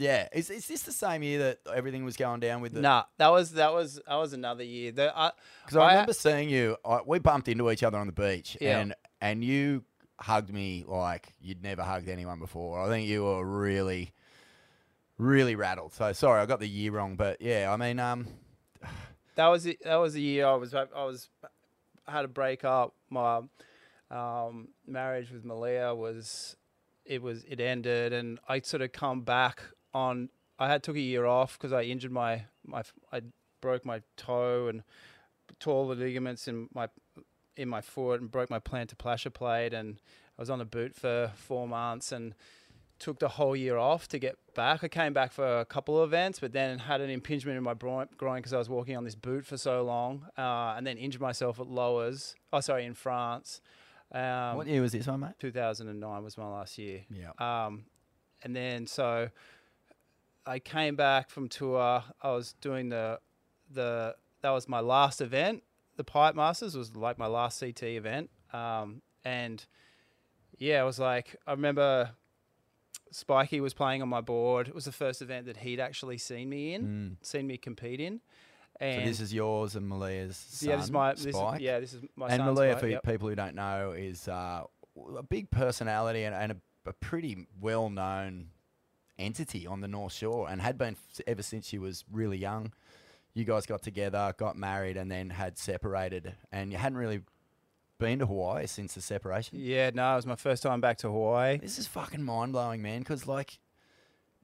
Yeah. 0.00 0.28
Is, 0.32 0.48
is 0.48 0.66
this 0.66 0.82
the 0.82 0.92
same 0.92 1.22
year 1.22 1.38
that 1.40 1.58
everything 1.74 2.04
was 2.04 2.16
going 2.16 2.40
down 2.40 2.62
with 2.62 2.72
the? 2.72 2.80
Nah, 2.80 3.04
that 3.18 3.28
was 3.28 3.52
that 3.52 3.72
was 3.72 4.00
that 4.08 4.14
was 4.16 4.32
another 4.32 4.64
year. 4.64 4.92
The, 4.92 5.12
I, 5.16 5.30
Because 5.64 5.76
I 5.76 5.90
remember 5.90 6.14
seeing 6.14 6.48
you. 6.48 6.76
I, 6.84 7.00
we 7.04 7.18
bumped 7.18 7.48
into 7.48 7.70
each 7.70 7.82
other 7.82 7.98
on 7.98 8.06
the 8.06 8.12
beach, 8.12 8.56
Yeah. 8.60 8.78
and 8.78 8.94
and 9.20 9.44
you 9.44 9.84
hugged 10.18 10.52
me 10.52 10.84
like 10.86 11.34
you'd 11.40 11.62
never 11.62 11.82
hugged 11.82 12.08
anyone 12.08 12.38
before. 12.38 12.82
I 12.82 12.88
think 12.88 13.08
you 13.08 13.24
were 13.24 13.44
really, 13.44 14.12
really 15.18 15.54
rattled. 15.54 15.92
So 15.92 16.12
sorry, 16.14 16.40
I 16.40 16.46
got 16.46 16.60
the 16.60 16.68
year 16.68 16.92
wrong, 16.92 17.16
but 17.16 17.40
yeah, 17.42 17.70
I 17.70 17.76
mean, 17.76 17.98
um, 18.00 18.26
that 19.34 19.48
was 19.48 19.66
it. 19.66 19.82
That 19.84 19.96
was 19.96 20.14
the 20.14 20.22
year 20.22 20.46
I 20.46 20.54
was 20.54 20.74
I 20.74 20.84
was 20.94 21.28
I 22.06 22.12
had 22.12 22.24
a 22.24 22.28
break 22.28 22.64
up. 22.64 22.94
My 23.10 23.42
um, 24.10 24.68
marriage 24.86 25.30
with 25.30 25.44
Malia 25.44 25.94
was 25.94 26.56
it 27.04 27.20
was 27.20 27.44
it 27.44 27.60
ended, 27.60 28.14
and 28.14 28.38
I 28.48 28.60
sort 28.60 28.80
of 28.82 28.92
come 28.92 29.20
back 29.22 29.62
on. 29.94 30.30
I 30.58 30.68
had 30.68 30.82
took 30.82 30.96
a 30.96 31.00
year 31.00 31.24
off 31.24 31.58
because 31.58 31.72
I 31.72 31.82
injured 31.82 32.12
my 32.12 32.44
my 32.66 32.82
I 33.12 33.22
broke 33.60 33.84
my 33.84 34.02
toe 34.16 34.68
and 34.68 34.82
tore 35.58 35.94
the 35.94 36.00
ligaments 36.00 36.48
in 36.48 36.68
my 36.74 36.88
in 37.56 37.68
my 37.68 37.80
foot 37.80 38.20
and 38.20 38.30
broke 38.30 38.50
my 38.50 38.58
plantar 38.58 39.00
fascia 39.00 39.30
plate, 39.30 39.74
and 39.74 40.00
I 40.38 40.42
was 40.42 40.50
on 40.50 40.60
a 40.60 40.64
boot 40.64 40.94
for 40.94 41.32
four 41.34 41.66
months 41.66 42.12
and 42.12 42.34
took 42.98 43.18
the 43.18 43.28
whole 43.28 43.56
year 43.56 43.78
off 43.78 44.06
to 44.08 44.18
get 44.18 44.36
back. 44.54 44.84
I 44.84 44.88
came 44.88 45.12
back 45.12 45.32
for 45.32 45.60
a 45.60 45.64
couple 45.64 46.00
of 46.00 46.10
events, 46.10 46.38
but 46.38 46.52
then 46.52 46.78
had 46.78 47.00
an 47.00 47.10
impingement 47.10 47.56
in 47.56 47.64
my 47.64 47.74
groin 47.74 48.06
because 48.18 48.52
I 48.52 48.58
was 48.58 48.68
walking 48.68 48.96
on 48.96 49.04
this 49.04 49.14
boot 49.14 49.46
for 49.46 49.56
so 49.56 49.82
long, 49.82 50.26
uh, 50.38 50.74
and 50.76 50.86
then 50.86 50.98
injured 50.98 51.22
myself 51.22 51.58
at 51.58 51.66
Lowers. 51.66 52.36
Oh, 52.52 52.60
sorry, 52.60 52.84
in 52.84 52.94
France. 52.94 53.60
Um, 54.12 54.56
what 54.56 54.66
year 54.66 54.82
was 54.82 54.92
this 54.92 55.06
one, 55.06 55.20
mate? 55.20 55.32
2009 55.38 56.22
was 56.22 56.36
my 56.36 56.46
last 56.46 56.78
year. 56.78 57.04
Yeah. 57.10 57.30
Um, 57.38 57.84
and 58.42 58.54
then 58.54 58.86
so 58.86 59.28
I 60.46 60.58
came 60.58 60.96
back 60.96 61.30
from 61.30 61.48
tour. 61.48 62.02
I 62.22 62.30
was 62.30 62.54
doing 62.60 62.88
the 62.88 63.20
the 63.72 64.16
that 64.42 64.50
was 64.50 64.68
my 64.68 64.80
last 64.80 65.20
event. 65.20 65.62
The 65.96 66.04
Pipe 66.04 66.34
Masters 66.34 66.76
was 66.76 66.96
like 66.96 67.18
my 67.18 67.26
last 67.26 67.60
CT 67.60 67.82
event. 67.82 68.30
Um, 68.52 69.02
and 69.24 69.64
yeah, 70.58 70.80
I 70.80 70.84
was 70.84 70.98
like 70.98 71.36
I 71.46 71.52
remember 71.52 72.10
Spikey 73.12 73.60
was 73.60 73.74
playing 73.74 74.02
on 74.02 74.08
my 74.08 74.20
board. 74.20 74.68
It 74.68 74.74
was 74.74 74.84
the 74.84 74.92
first 74.92 75.20
event 75.22 75.46
that 75.46 75.58
he'd 75.58 75.80
actually 75.80 76.18
seen 76.18 76.48
me 76.48 76.74
in, 76.74 77.16
seen 77.22 77.46
me 77.46 77.56
compete 77.56 78.00
in. 78.00 78.20
So 78.80 78.86
this 78.86 79.20
is 79.20 79.34
yours 79.34 79.76
and 79.76 79.86
Malia's 79.86 80.36
son, 80.36 80.70
yeah, 80.70 80.76
this 80.76 80.84
is 80.86 80.90
my 80.90 81.12
this 81.12 81.26
is, 81.26 81.36
Spike. 81.36 81.60
yeah, 81.60 81.80
this 81.80 81.92
is 81.92 82.02
my 82.16 82.28
and 82.28 82.42
Malia, 82.44 82.78
for 82.78 82.88
yep. 82.88 83.02
people 83.02 83.28
who 83.28 83.34
don't 83.34 83.54
know, 83.54 83.92
is 83.94 84.26
uh, 84.26 84.62
a 85.18 85.22
big 85.22 85.50
personality 85.50 86.24
and, 86.24 86.34
and 86.34 86.52
a, 86.52 86.56
a 86.88 86.92
pretty 86.94 87.46
well-known 87.60 88.46
entity 89.20 89.66
on 89.66 89.80
the 89.80 89.88
North 89.88 90.12
Shore, 90.12 90.48
and 90.48 90.60
had 90.60 90.78
been 90.78 90.96
ever 91.26 91.42
since 91.42 91.68
she 91.68 91.78
was 91.78 92.04
really 92.10 92.38
young. 92.38 92.72
You 93.34 93.44
guys 93.44 93.64
got 93.66 93.82
together, 93.82 94.34
got 94.36 94.56
married, 94.56 94.96
and 94.96 95.10
then 95.10 95.30
had 95.30 95.56
separated, 95.56 96.34
and 96.50 96.72
you 96.72 96.78
hadn't 96.78 96.98
really 96.98 97.20
been 97.98 98.18
to 98.18 98.26
Hawaii 98.26 98.66
since 98.66 98.94
the 98.94 99.00
separation. 99.00 99.58
Yeah, 99.60 99.90
no, 99.94 100.14
it 100.14 100.16
was 100.16 100.26
my 100.26 100.34
first 100.34 100.62
time 100.62 100.80
back 100.80 100.96
to 100.98 101.08
Hawaii. 101.08 101.58
This 101.58 101.78
is 101.78 101.86
fucking 101.86 102.22
mind 102.22 102.52
blowing, 102.52 102.82
man. 102.82 103.00
Because 103.00 103.28
like, 103.28 103.60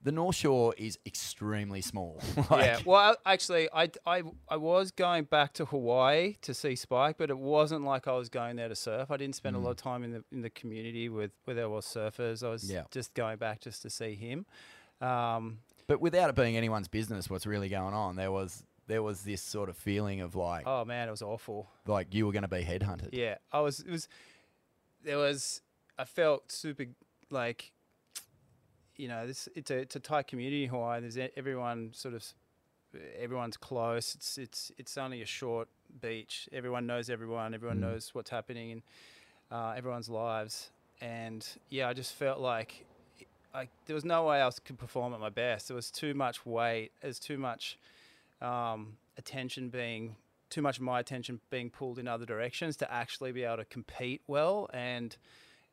the 0.06 0.12
North 0.12 0.36
Shore 0.36 0.72
is 0.78 1.00
extremely 1.04 1.80
small. 1.82 2.22
like, 2.48 2.64
yeah. 2.64 2.78
Well, 2.84 3.16
actually, 3.26 3.68
I, 3.74 3.90
I, 4.06 4.22
I 4.48 4.56
was 4.56 4.92
going 4.92 5.24
back 5.24 5.52
to 5.54 5.64
Hawaii 5.64 6.36
to 6.42 6.54
see 6.54 6.76
Spike, 6.76 7.16
but 7.18 7.28
it 7.28 7.36
wasn't 7.36 7.84
like 7.84 8.06
I 8.06 8.12
was 8.12 8.28
going 8.28 8.54
there 8.54 8.68
to 8.68 8.76
surf. 8.76 9.10
I 9.10 9.16
didn't 9.16 9.34
spend 9.34 9.56
a 9.56 9.58
lot 9.58 9.70
of 9.70 9.76
time 9.78 10.04
in 10.04 10.12
the 10.12 10.24
in 10.30 10.42
the 10.42 10.50
community 10.50 11.08
with 11.08 11.32
where 11.44 11.56
there 11.56 11.68
was 11.68 11.84
surfers. 11.84 12.46
I 12.46 12.50
was 12.50 12.70
Yeah. 12.70 12.84
just 12.92 13.14
going 13.14 13.38
back 13.38 13.60
just 13.60 13.82
to 13.82 13.90
see 13.90 14.14
him. 14.14 14.46
Um, 15.00 15.58
But 15.88 16.00
without 16.00 16.30
it 16.30 16.36
being 16.36 16.56
anyone's 16.56 16.86
business, 16.88 17.28
what's 17.28 17.44
really 17.44 17.68
going 17.68 17.92
on? 17.92 18.14
There 18.14 18.30
was 18.30 18.62
there 18.86 19.02
was 19.02 19.22
this 19.22 19.42
sort 19.42 19.68
of 19.68 19.76
feeling 19.76 20.20
of 20.20 20.36
like 20.36 20.68
oh 20.68 20.84
man, 20.84 21.08
it 21.08 21.10
was 21.10 21.22
awful. 21.22 21.68
like 21.86 22.14
you 22.14 22.26
were 22.26 22.32
going 22.32 22.42
to 22.42 22.48
be 22.48 22.62
headhunted. 22.62 23.08
Yeah, 23.10 23.38
I 23.50 23.58
was. 23.60 23.80
It 23.80 23.90
was. 23.90 24.06
There 25.02 25.18
was. 25.18 25.62
I 25.98 26.04
felt 26.04 26.52
super 26.52 26.84
like. 27.28 27.72
You 28.96 29.08
know, 29.08 29.26
this 29.26 29.48
it's 29.54 29.70
a 29.70 29.78
it's 29.78 29.96
a 29.96 30.00
tight 30.00 30.26
community 30.26 30.64
in 30.64 30.70
Hawaii. 30.70 31.00
There's 31.00 31.18
everyone 31.36 31.90
sort 31.92 32.14
of, 32.14 32.24
everyone's 33.18 33.56
close. 33.56 34.14
It's 34.14 34.38
it's 34.38 34.72
it's 34.78 34.96
only 34.96 35.22
a 35.22 35.26
short 35.26 35.68
beach. 36.00 36.48
Everyone 36.52 36.86
knows 36.86 37.10
everyone. 37.10 37.54
Everyone 37.54 37.78
Mm. 37.78 37.82
knows 37.82 38.14
what's 38.14 38.30
happening 38.30 38.70
in 38.70 38.82
uh, 39.50 39.74
everyone's 39.76 40.08
lives. 40.08 40.70
And 41.00 41.46
yeah, 41.68 41.88
I 41.88 41.92
just 41.92 42.14
felt 42.14 42.40
like, 42.40 42.86
like 43.52 43.68
there 43.84 43.94
was 43.94 44.04
no 44.04 44.24
way 44.24 44.40
else 44.40 44.58
could 44.58 44.78
perform 44.78 45.12
at 45.12 45.20
my 45.20 45.28
best. 45.28 45.68
There 45.68 45.74
was 45.74 45.90
too 45.90 46.14
much 46.14 46.46
weight. 46.46 46.90
There's 47.02 47.18
too 47.18 47.36
much 47.36 47.78
um, 48.40 48.96
attention 49.18 49.68
being 49.68 50.16
too 50.48 50.62
much 50.62 50.76
of 50.78 50.82
my 50.84 51.00
attention 51.00 51.40
being 51.50 51.68
pulled 51.68 51.98
in 51.98 52.06
other 52.08 52.24
directions 52.24 52.76
to 52.78 52.90
actually 52.90 53.32
be 53.32 53.42
able 53.44 53.56
to 53.58 53.64
compete 53.66 54.22
well 54.26 54.70
and 54.72 55.16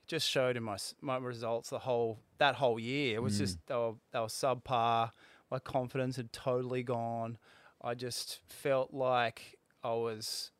just 0.07 0.29
showed 0.29 0.57
in 0.57 0.63
my 0.63 0.77
my 1.01 1.17
results 1.17 1.69
the 1.69 1.79
whole 1.79 2.19
that 2.37 2.55
whole 2.55 2.79
year. 2.79 3.15
It 3.15 3.21
was 3.21 3.37
just 3.37 3.57
they 3.67 3.75
were, 3.75 3.93
they 4.11 4.19
were 4.19 4.25
subpar. 4.25 5.11
My 5.51 5.59
confidence 5.59 6.15
had 6.15 6.31
totally 6.33 6.83
gone. 6.83 7.37
I 7.81 7.95
just 7.95 8.39
felt 8.47 8.93
like 8.93 9.57
i 9.83 9.91
was 9.91 10.51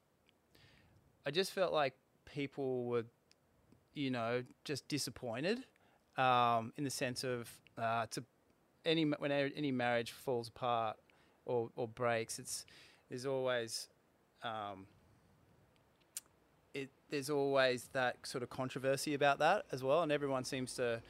i 1.26 1.32
just 1.32 1.54
felt 1.54 1.72
like 1.72 1.94
people 2.26 2.84
were 2.84 3.06
you 3.94 4.12
know 4.12 4.44
just 4.66 4.86
disappointed 4.89 5.64
um, 6.18 6.74
in 6.78 6.84
the 6.84 6.89
sense 6.89 7.24
of 7.24 7.50
uh, 7.78 8.06
a, 8.06 8.24
any 8.86 9.04
when 9.06 9.32
any 9.32 9.72
marriage 9.72 10.12
falls 10.12 10.48
apart 10.48 10.98
or, 11.46 11.70
or 11.76 11.88
breaks, 11.88 12.39
it's 12.39 12.66
there's 13.10 13.26
always 13.26 13.88
um, 14.44 14.86
it 16.74 16.89
there's 17.09 17.30
always 17.30 17.89
that 17.93 18.17
sort 18.26 18.43
of 18.43 18.49
controversy 18.49 19.13
about 19.13 19.39
that 19.39 19.65
as 19.71 19.84
well, 19.84 20.03
and 20.03 20.11
everyone 20.11 20.43
seems 20.43 20.76
to 20.76 21.01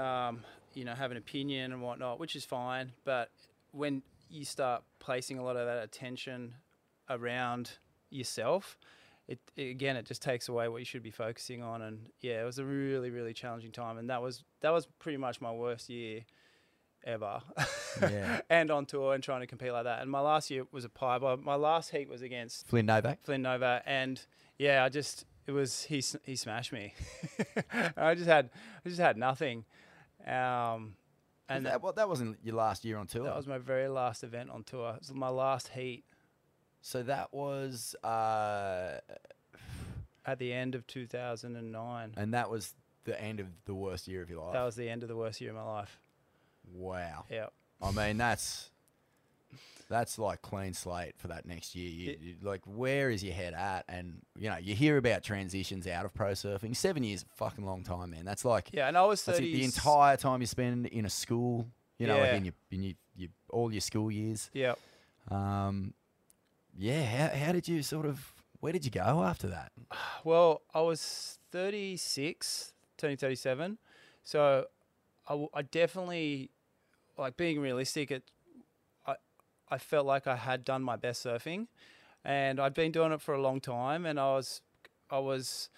um, 0.00 0.44
you 0.74 0.84
know 0.84 0.94
have 0.94 1.10
an 1.10 1.16
opinion 1.16 1.72
and 1.72 1.82
whatnot, 1.82 2.18
which 2.18 2.36
is 2.36 2.44
fine. 2.44 2.92
But 3.04 3.30
when 3.72 4.02
you 4.30 4.44
start 4.44 4.82
placing 4.98 5.38
a 5.38 5.44
lot 5.44 5.56
of 5.56 5.66
that 5.66 5.82
attention 5.84 6.54
around 7.08 7.72
yourself, 8.10 8.78
it, 9.28 9.38
it 9.56 9.70
again 9.70 9.96
it 9.96 10.06
just 10.06 10.22
takes 10.22 10.48
away 10.48 10.68
what 10.68 10.78
you 10.78 10.84
should 10.84 11.02
be 11.02 11.10
focusing 11.10 11.62
on. 11.62 11.82
And 11.82 12.08
yeah, 12.20 12.42
it 12.42 12.44
was 12.44 12.58
a 12.58 12.64
really 12.64 13.10
really 13.10 13.34
challenging 13.34 13.72
time, 13.72 13.98
and 13.98 14.08
that 14.10 14.22
was 14.22 14.44
that 14.60 14.70
was 14.72 14.86
pretty 14.98 15.18
much 15.18 15.40
my 15.40 15.52
worst 15.52 15.88
year 15.88 16.24
ever. 17.06 17.40
Yeah. 18.02 18.40
and 18.50 18.70
on 18.70 18.84
tour 18.86 19.14
and 19.14 19.22
trying 19.22 19.40
to 19.40 19.46
compete 19.46 19.72
like 19.72 19.84
that. 19.84 20.02
And 20.02 20.10
my 20.10 20.20
last 20.20 20.50
year 20.50 20.66
was 20.72 20.84
a 20.84 20.88
pipe. 20.88 21.22
I- 21.22 21.36
My 21.36 21.54
last 21.54 21.90
heat 21.90 22.08
was 22.08 22.20
against 22.22 22.66
Flynn 22.66 22.86
Novak. 22.86 23.20
Flynn 23.24 23.42
Nova, 23.42 23.82
and 23.86 24.20
yeah, 24.58 24.84
I 24.84 24.88
just 24.88 25.24
it 25.46 25.52
was 25.52 25.84
he 25.84 26.02
he 26.24 26.36
smashed 26.36 26.72
me. 26.72 26.92
I 27.96 28.14
just 28.14 28.26
had 28.26 28.50
I 28.84 28.88
just 28.88 29.00
had 29.00 29.16
nothing, 29.16 29.64
um, 30.26 30.96
and 31.48 31.58
And 31.58 31.66
that, 31.66 31.82
well, 31.82 31.92
that 31.92 32.08
wasn't 32.08 32.38
your 32.42 32.56
last 32.56 32.84
year 32.84 32.96
on 32.98 33.06
tour. 33.06 33.24
that 33.24 33.36
was 33.36 33.46
my 33.46 33.58
very 33.58 33.88
last 33.88 34.24
event 34.24 34.50
on 34.50 34.64
tour. 34.64 34.90
It 34.96 35.00
was 35.00 35.14
my 35.14 35.28
last 35.28 35.68
heat 35.68 36.04
so 36.82 37.02
that 37.02 37.32
was, 37.34 37.96
uh, 38.04 39.00
at 40.24 40.38
the 40.38 40.52
end 40.52 40.74
of 40.76 40.86
2009. 40.86 42.14
and 42.16 42.34
that 42.34 42.48
was 42.50 42.74
the 43.04 43.20
end 43.20 43.40
of 43.40 43.46
the 43.64 43.74
worst 43.74 44.06
year 44.08 44.22
of 44.22 44.30
your 44.30 44.42
life. 44.44 44.52
That 44.52 44.62
was 44.64 44.76
the 44.76 44.88
end 44.88 45.02
of 45.02 45.08
the 45.08 45.16
worst 45.16 45.40
year 45.40 45.50
of 45.50 45.56
my 45.56 45.64
life. 45.64 45.98
Wow. 46.72 47.24
Yeah. 47.30 47.46
I 47.82 47.90
mean, 47.92 48.16
that's 48.18 48.70
that's 49.88 50.18
like 50.18 50.42
clean 50.42 50.72
slate 50.74 51.14
for 51.16 51.28
that 51.28 51.46
next 51.46 51.76
year. 51.76 51.88
You, 51.88 52.16
you, 52.20 52.34
like, 52.42 52.62
where 52.64 53.08
is 53.10 53.22
your 53.22 53.34
head 53.34 53.54
at? 53.54 53.84
And 53.88 54.22
you 54.36 54.48
know, 54.50 54.56
you 54.56 54.74
hear 54.74 54.96
about 54.96 55.22
transitions 55.22 55.86
out 55.86 56.04
of 56.04 56.12
pro 56.14 56.32
surfing. 56.32 56.74
Seven 56.74 57.04
years, 57.04 57.22
a 57.22 57.36
fucking 57.36 57.64
long 57.64 57.84
time, 57.84 58.10
man. 58.10 58.24
That's 58.24 58.44
like 58.44 58.70
Yeah, 58.72 58.88
and 58.88 58.96
I 58.98 59.04
was 59.04 59.22
30. 59.22 59.52
the 59.52 59.64
entire 59.64 60.16
time 60.16 60.40
you 60.40 60.46
spend 60.46 60.86
in 60.86 61.04
a 61.04 61.10
school. 61.10 61.66
You 61.98 62.06
know, 62.08 62.18
like 62.18 62.30
Yeah. 62.32 62.36
in 62.36 62.44
your 62.46 62.54
in 62.72 62.82
your, 62.82 62.92
your 63.16 63.28
all 63.50 63.72
your 63.72 63.80
school 63.80 64.10
years. 64.10 64.50
Yeah. 64.52 64.74
Um, 65.30 65.94
yeah. 66.76 67.04
How 67.04 67.46
how 67.46 67.52
did 67.52 67.68
you 67.68 67.82
sort 67.82 68.06
of? 68.06 68.32
Where 68.60 68.72
did 68.72 68.84
you 68.84 68.90
go 68.90 69.22
after 69.22 69.48
that? 69.48 69.70
Well, 70.24 70.62
I 70.74 70.80
was 70.80 71.38
36, 71.52 72.72
turning 72.96 73.16
37. 73.16 73.78
So 74.24 74.66
I, 75.28 75.30
w- 75.32 75.48
I 75.54 75.62
definitely, 75.62 76.50
like 77.18 77.36
being 77.36 77.60
realistic, 77.60 78.10
it, 78.10 78.22
I, 79.06 79.14
I 79.68 79.78
felt 79.78 80.06
like 80.06 80.26
I 80.26 80.36
had 80.36 80.64
done 80.64 80.82
my 80.82 80.96
best 80.96 81.24
surfing 81.24 81.66
and 82.24 82.60
I'd 82.60 82.74
been 82.74 82.92
doing 82.92 83.12
it 83.12 83.20
for 83.20 83.34
a 83.34 83.40
long 83.40 83.60
time 83.60 84.06
and 84.06 84.18
I 84.18 84.34
was, 84.34 84.60
I 85.10 85.18
was, 85.18 85.68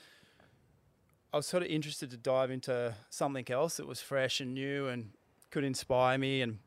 I 1.33 1.37
was 1.37 1.47
sort 1.47 1.63
of 1.63 1.69
interested 1.69 2.11
to 2.11 2.17
dive 2.17 2.51
into 2.51 2.95
something 3.11 3.45
else 3.51 3.77
that 3.77 3.87
was 3.87 4.01
fresh 4.01 4.41
and 4.41 4.55
new 4.55 4.89
and 4.89 5.11
could 5.51 5.65
inspire 5.65 6.19
me 6.19 6.43
and 6.43 6.59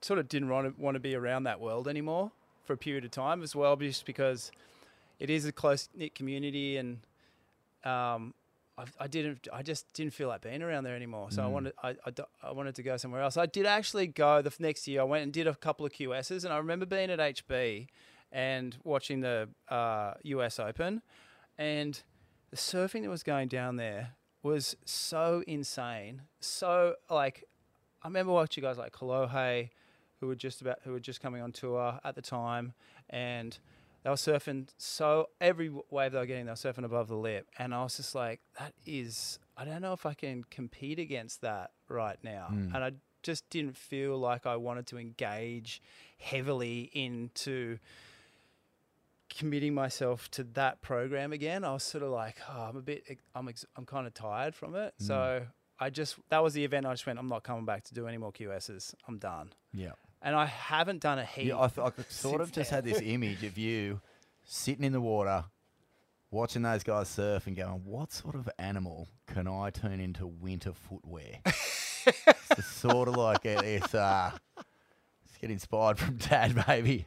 sort 0.00 0.18
of 0.18 0.28
didn't 0.28 0.48
want 0.48 0.76
to, 0.76 0.82
want 0.82 0.94
to 0.94 1.00
be 1.00 1.14
around 1.14 1.44
that 1.44 1.60
world 1.60 1.88
anymore 1.88 2.30
for 2.64 2.74
a 2.74 2.76
period 2.76 3.04
of 3.04 3.10
time 3.10 3.42
as 3.42 3.56
well, 3.56 3.76
just 3.76 4.04
because 4.04 4.52
it 5.18 5.30
is 5.30 5.44
a 5.46 5.52
close 5.52 5.88
knit 5.94 6.14
community 6.14 6.76
and 6.76 6.98
um, 7.84 8.34
I, 8.78 8.84
I 9.00 9.06
didn't. 9.08 9.48
I 9.52 9.62
just 9.62 9.92
didn't 9.92 10.12
feel 10.14 10.28
like 10.28 10.40
being 10.42 10.62
around 10.62 10.84
there 10.84 10.94
anymore. 10.94 11.30
So 11.32 11.42
I 11.42 11.46
Mm. 11.46 11.50
wanted. 11.52 11.72
I, 11.82 11.88
I, 12.06 12.12
I 12.44 12.52
wanted 12.52 12.74
to 12.76 12.82
go 12.84 12.96
somewhere 12.96 13.20
else. 13.22 13.36
I 13.36 13.46
did 13.46 13.66
actually 13.66 14.06
go 14.06 14.40
the 14.40 14.54
next 14.60 14.86
year. 14.86 15.00
I 15.00 15.04
went 15.04 15.24
and 15.24 15.32
did 15.32 15.46
a 15.48 15.54
couple 15.54 15.84
of 15.84 15.92
QSs, 15.92 16.44
and 16.44 16.52
I 16.52 16.58
remember 16.58 16.86
being 16.86 17.10
at 17.10 17.18
HB 17.18 17.88
and 18.30 18.76
watching 18.84 19.20
the 19.20 19.48
uh, 19.68 20.14
US 20.22 20.58
Open, 20.60 21.02
and 21.58 22.00
the 22.50 22.56
surfing 22.56 23.02
that 23.02 23.10
was 23.10 23.22
going 23.22 23.48
down 23.48 23.76
there 23.76 24.12
was 24.42 24.76
so 24.84 25.42
insane. 25.46 26.22
So 26.40 26.94
like, 27.10 27.44
I 28.02 28.06
remember 28.08 28.32
watching 28.32 28.62
guys 28.62 28.78
like 28.78 28.92
Kolohe, 28.92 29.70
who 30.20 30.26
were 30.28 30.36
just 30.36 30.60
about 30.60 30.78
who 30.84 30.92
were 30.92 31.00
just 31.00 31.20
coming 31.20 31.42
on 31.42 31.50
tour 31.52 31.98
at 32.04 32.14
the 32.14 32.22
time, 32.22 32.74
and 33.10 33.58
they 34.08 34.32
were 34.32 34.38
surfing 34.38 34.68
so 34.78 35.28
every 35.40 35.70
wave 35.90 36.12
they 36.12 36.18
were 36.18 36.24
getting, 36.26 36.46
they 36.46 36.52
were 36.52 36.56
surfing 36.56 36.84
above 36.84 37.08
the 37.08 37.16
lip, 37.16 37.46
and 37.58 37.74
I 37.74 37.82
was 37.82 37.96
just 37.98 38.14
like, 38.14 38.40
that 38.58 38.72
is, 38.86 39.38
I 39.56 39.64
don't 39.66 39.82
know 39.82 39.92
if 39.92 40.06
I 40.06 40.14
can 40.14 40.44
compete 40.50 40.98
against 40.98 41.42
that 41.42 41.72
right 41.88 42.18
now, 42.22 42.48
Mm. 42.50 42.74
and 42.74 42.84
I 42.84 42.92
just 43.22 43.48
didn't 43.50 43.76
feel 43.76 44.16
like 44.16 44.46
I 44.46 44.56
wanted 44.56 44.86
to 44.88 44.98
engage 44.98 45.82
heavily 46.18 46.90
into 46.94 47.78
committing 49.28 49.74
myself 49.74 50.30
to 50.32 50.44
that 50.44 50.80
program 50.80 51.32
again. 51.32 51.64
I 51.64 51.72
was 51.72 51.82
sort 51.82 52.02
of 52.02 52.10
like, 52.10 52.36
oh, 52.48 52.62
I'm 52.70 52.76
a 52.76 52.80
bit, 52.82 53.18
I'm, 53.34 53.48
ex- 53.48 53.66
I'm 53.76 53.84
kind 53.84 54.06
of 54.06 54.14
tired 54.14 54.54
from 54.54 54.74
it, 54.74 54.94
Mm. 55.00 55.06
so. 55.06 55.46
I 55.80 55.90
just 55.90 56.16
that 56.30 56.42
was 56.42 56.54
the 56.54 56.64
event. 56.64 56.86
I 56.86 56.92
just 56.92 57.06
went. 57.06 57.20
I'm 57.20 57.28
not 57.28 57.44
coming 57.44 57.64
back 57.64 57.84
to 57.84 57.94
do 57.94 58.08
any 58.08 58.18
more 58.18 58.32
QSs. 58.32 58.96
I'm 59.06 59.18
done. 59.18 59.52
Yeah. 59.72 59.92
And 60.22 60.34
I 60.34 60.46
haven't 60.46 61.00
done 61.00 61.18
a 61.18 61.24
heat. 61.24 61.46
Yeah, 61.46 61.58
I, 61.58 61.66
I 61.66 61.92
sort 62.08 62.40
of 62.40 62.50
just 62.52 62.70
had 62.70 62.84
this 62.84 63.00
image 63.04 63.44
of 63.44 63.56
you 63.56 64.00
sitting 64.44 64.84
in 64.84 64.92
the 64.92 65.00
water, 65.00 65.44
watching 66.30 66.62
those 66.62 66.82
guys 66.82 67.08
surf 67.08 67.46
and 67.46 67.56
going, 67.56 67.82
what 67.84 68.12
sort 68.12 68.34
of 68.34 68.48
animal 68.58 69.08
can 69.26 69.46
I 69.46 69.70
turn 69.70 70.00
into 70.00 70.26
winter 70.26 70.72
footwear? 70.72 71.40
it's 71.46 72.66
sort 72.66 73.08
of 73.08 73.16
like 73.16 73.44
it, 73.44 73.64
it's, 73.64 73.94
uh, 73.94 74.32
it's 75.24 75.36
get 75.40 75.50
inspired 75.50 75.98
from 75.98 76.16
dad, 76.16 76.64
maybe. 76.66 77.06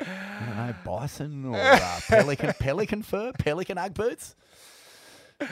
I 0.00 0.44
don't 0.46 0.56
know, 0.56 0.74
bison 0.84 1.44
or 1.46 1.56
uh, 1.56 2.00
pelican, 2.08 2.54
pelican 2.58 3.02
fur, 3.02 3.32
pelican 3.32 3.78
ugg 3.78 3.94
boots. 3.94 4.34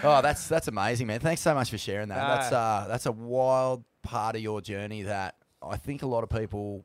Oh, 0.02 0.22
that's 0.22 0.48
that's 0.48 0.68
amazing, 0.68 1.06
man! 1.06 1.20
Thanks 1.20 1.40
so 1.40 1.54
much 1.54 1.70
for 1.70 1.78
sharing 1.78 2.08
that. 2.08 2.16
That's 2.16 2.52
uh, 2.52 2.86
that's 2.88 3.06
a 3.06 3.12
wild 3.12 3.84
part 4.02 4.36
of 4.36 4.42
your 4.42 4.60
journey 4.60 5.02
that 5.02 5.36
I 5.62 5.76
think 5.76 6.02
a 6.02 6.06
lot 6.06 6.24
of 6.24 6.30
people 6.30 6.84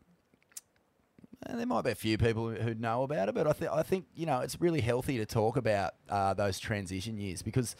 and 1.46 1.60
there 1.60 1.66
might 1.66 1.84
be 1.84 1.92
a 1.92 1.96
few 1.96 2.18
people 2.18 2.50
who 2.50 2.74
know 2.76 3.04
about 3.04 3.30
it, 3.30 3.36
but 3.36 3.48
I, 3.48 3.54
th- 3.54 3.72
I 3.72 3.84
think 3.84 4.06
you 4.16 4.26
know 4.26 4.40
it's 4.40 4.60
really 4.60 4.82
healthy 4.82 5.18
to 5.18 5.26
talk 5.26 5.58
about 5.58 5.94
uh, 6.10 6.34
those 6.34 6.60
transition 6.60 7.18
years 7.18 7.42
because 7.42 7.76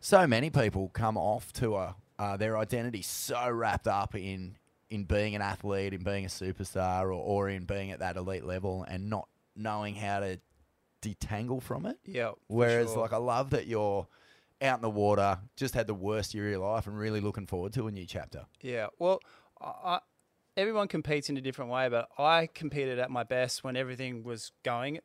so 0.00 0.26
many 0.26 0.50
people 0.50 0.90
come 0.90 1.16
off 1.16 1.52
tour, 1.52 1.94
uh, 2.18 2.36
their 2.36 2.58
identity 2.58 3.02
so 3.02 3.48
wrapped 3.50 3.88
up 3.88 4.14
in 4.14 4.56
in 4.90 5.04
being 5.04 5.34
an 5.34 5.42
athlete, 5.42 5.92
in 5.92 6.02
being 6.02 6.24
a 6.24 6.28
superstar, 6.28 7.04
or, 7.04 7.12
or 7.12 7.48
in 7.48 7.64
being 7.64 7.90
at 7.90 7.98
that 8.00 8.16
elite 8.16 8.44
level, 8.44 8.84
and 8.88 9.10
not 9.10 9.28
knowing 9.56 9.94
how 9.94 10.20
to 10.20 10.38
detangle 11.02 11.62
from 11.62 11.86
it. 11.86 11.98
yeah. 12.04 12.32
Whereas, 12.46 12.92
sure. 12.92 13.00
like, 13.00 13.12
I 13.12 13.16
love 13.18 13.50
that 13.50 13.66
you're 13.66 14.06
out 14.62 14.78
in 14.78 14.82
the 14.82 14.90
water, 14.90 15.38
just 15.56 15.74
had 15.74 15.86
the 15.86 15.94
worst 15.94 16.34
year 16.34 16.46
of 16.46 16.50
your 16.52 16.60
life, 16.60 16.86
and 16.86 16.98
really 16.98 17.20
looking 17.20 17.46
forward 17.46 17.72
to 17.74 17.86
a 17.86 17.90
new 17.90 18.06
chapter. 18.06 18.46
Yeah. 18.60 18.88
Well, 18.98 19.20
I, 19.60 20.00
everyone 20.56 20.88
competes 20.88 21.28
in 21.28 21.36
a 21.36 21.40
different 21.40 21.70
way, 21.70 21.88
but 21.88 22.08
I 22.18 22.48
competed 22.52 22.98
at 22.98 23.10
my 23.10 23.24
best 23.24 23.64
when 23.64 23.76
everything 23.76 24.22
was 24.24 24.52
going 24.62 25.00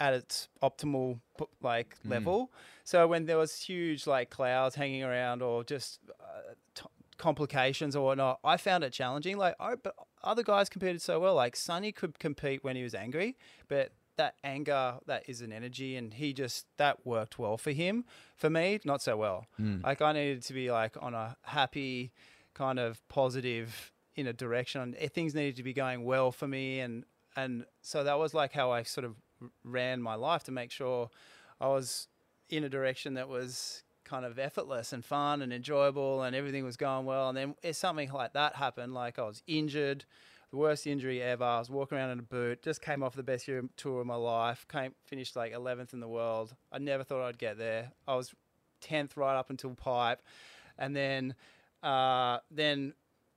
at 0.00 0.14
its 0.14 0.48
optimal 0.62 1.20
like 1.60 1.96
Mm. 2.04 2.10
level. 2.10 2.52
So 2.84 3.06
when 3.08 3.26
there 3.26 3.36
was 3.38 3.60
huge 3.60 4.06
like 4.06 4.30
clouds 4.30 4.76
hanging 4.76 5.02
around 5.02 5.42
or 5.42 5.64
just 5.64 5.98
uh, 6.20 6.54
t- 6.74 6.84
complications 7.16 7.96
or 7.96 8.04
whatnot, 8.06 8.38
I 8.44 8.56
found 8.56 8.84
it 8.84 8.92
challenging. 8.92 9.36
Like, 9.36 9.56
I, 9.58 9.74
but 9.74 9.94
other 10.22 10.42
guys 10.44 10.68
competed 10.68 11.02
so 11.02 11.18
well. 11.18 11.34
Like 11.34 11.56
Sunny 11.56 11.90
could 11.92 12.18
compete 12.20 12.62
when 12.62 12.76
he 12.76 12.82
was 12.84 12.94
angry, 12.94 13.36
but 13.66 13.90
that 14.16 14.34
anger 14.42 14.98
that 15.06 15.22
is 15.28 15.40
an 15.42 15.52
energy 15.52 15.94
and 15.96 16.14
he 16.14 16.32
just 16.32 16.66
that 16.76 17.04
worked 17.06 17.38
well 17.38 17.56
for 17.56 17.70
him 17.70 18.04
for 18.34 18.50
me 18.50 18.80
not 18.84 19.00
so 19.00 19.16
well 19.16 19.46
like 19.84 20.02
i 20.02 20.10
needed 20.10 20.42
to 20.42 20.52
be 20.52 20.72
like 20.72 20.96
on 21.00 21.14
a 21.14 21.36
happy 21.42 22.10
kind 22.52 22.80
of 22.80 23.00
positive 23.06 23.92
in 24.18 24.26
a 24.26 24.32
direction 24.32 24.96
Eh, 24.98 25.08
things 25.08 25.34
needed 25.34 25.56
to 25.56 25.62
be 25.62 25.72
going 25.72 26.04
well 26.04 26.32
for 26.32 26.48
me 26.48 26.80
and 26.80 27.04
and 27.36 27.64
so 27.82 28.02
that 28.02 28.18
was 28.18 28.34
like 28.34 28.52
how 28.52 28.72
i 28.72 28.82
sort 28.82 29.04
of 29.04 29.14
ran 29.62 30.02
my 30.02 30.16
life 30.16 30.42
to 30.42 30.50
make 30.50 30.72
sure 30.72 31.08
i 31.60 31.68
was 31.68 32.08
in 32.50 32.64
a 32.64 32.68
direction 32.68 33.14
that 33.14 33.28
was 33.28 33.84
kind 34.04 34.24
of 34.24 34.38
effortless 34.38 34.92
and 34.92 35.04
fun 35.04 35.40
and 35.40 35.52
enjoyable 35.52 36.22
and 36.22 36.34
everything 36.34 36.64
was 36.64 36.76
going 36.76 37.06
well 37.06 37.28
and 37.28 37.38
then 37.38 37.54
if 37.62 37.76
something 37.76 38.10
like 38.10 38.32
that 38.32 38.56
happened 38.56 38.92
like 38.92 39.18
i 39.18 39.22
was 39.22 39.42
injured 39.46 40.04
the 40.50 40.56
worst 40.56 40.86
injury 40.86 41.22
ever. 41.22 41.44
I 41.44 41.58
was 41.58 41.68
walking 41.68 41.98
around 41.98 42.08
in 42.08 42.20
a 42.20 42.22
boot. 42.22 42.62
Just 42.62 42.80
came 42.80 43.02
off 43.02 43.14
the 43.14 43.22
best 43.22 43.46
year 43.46 43.62
tour 43.76 44.00
of 44.00 44.06
my 44.06 44.14
life. 44.14 44.66
Came 44.66 44.94
finished 45.04 45.36
like 45.36 45.52
11th 45.52 45.92
in 45.92 46.00
the 46.00 46.08
world. 46.08 46.54
I 46.72 46.78
never 46.78 47.04
thought 47.04 47.22
I'd 47.22 47.36
get 47.36 47.58
there. 47.58 47.92
I 48.06 48.14
was 48.14 48.34
10th 48.82 49.14
right 49.14 49.36
up 49.36 49.50
until 49.50 49.74
pipe, 49.74 50.22
and 50.78 50.96
then 50.96 51.34
uh, 51.82 52.38
then 52.50 52.94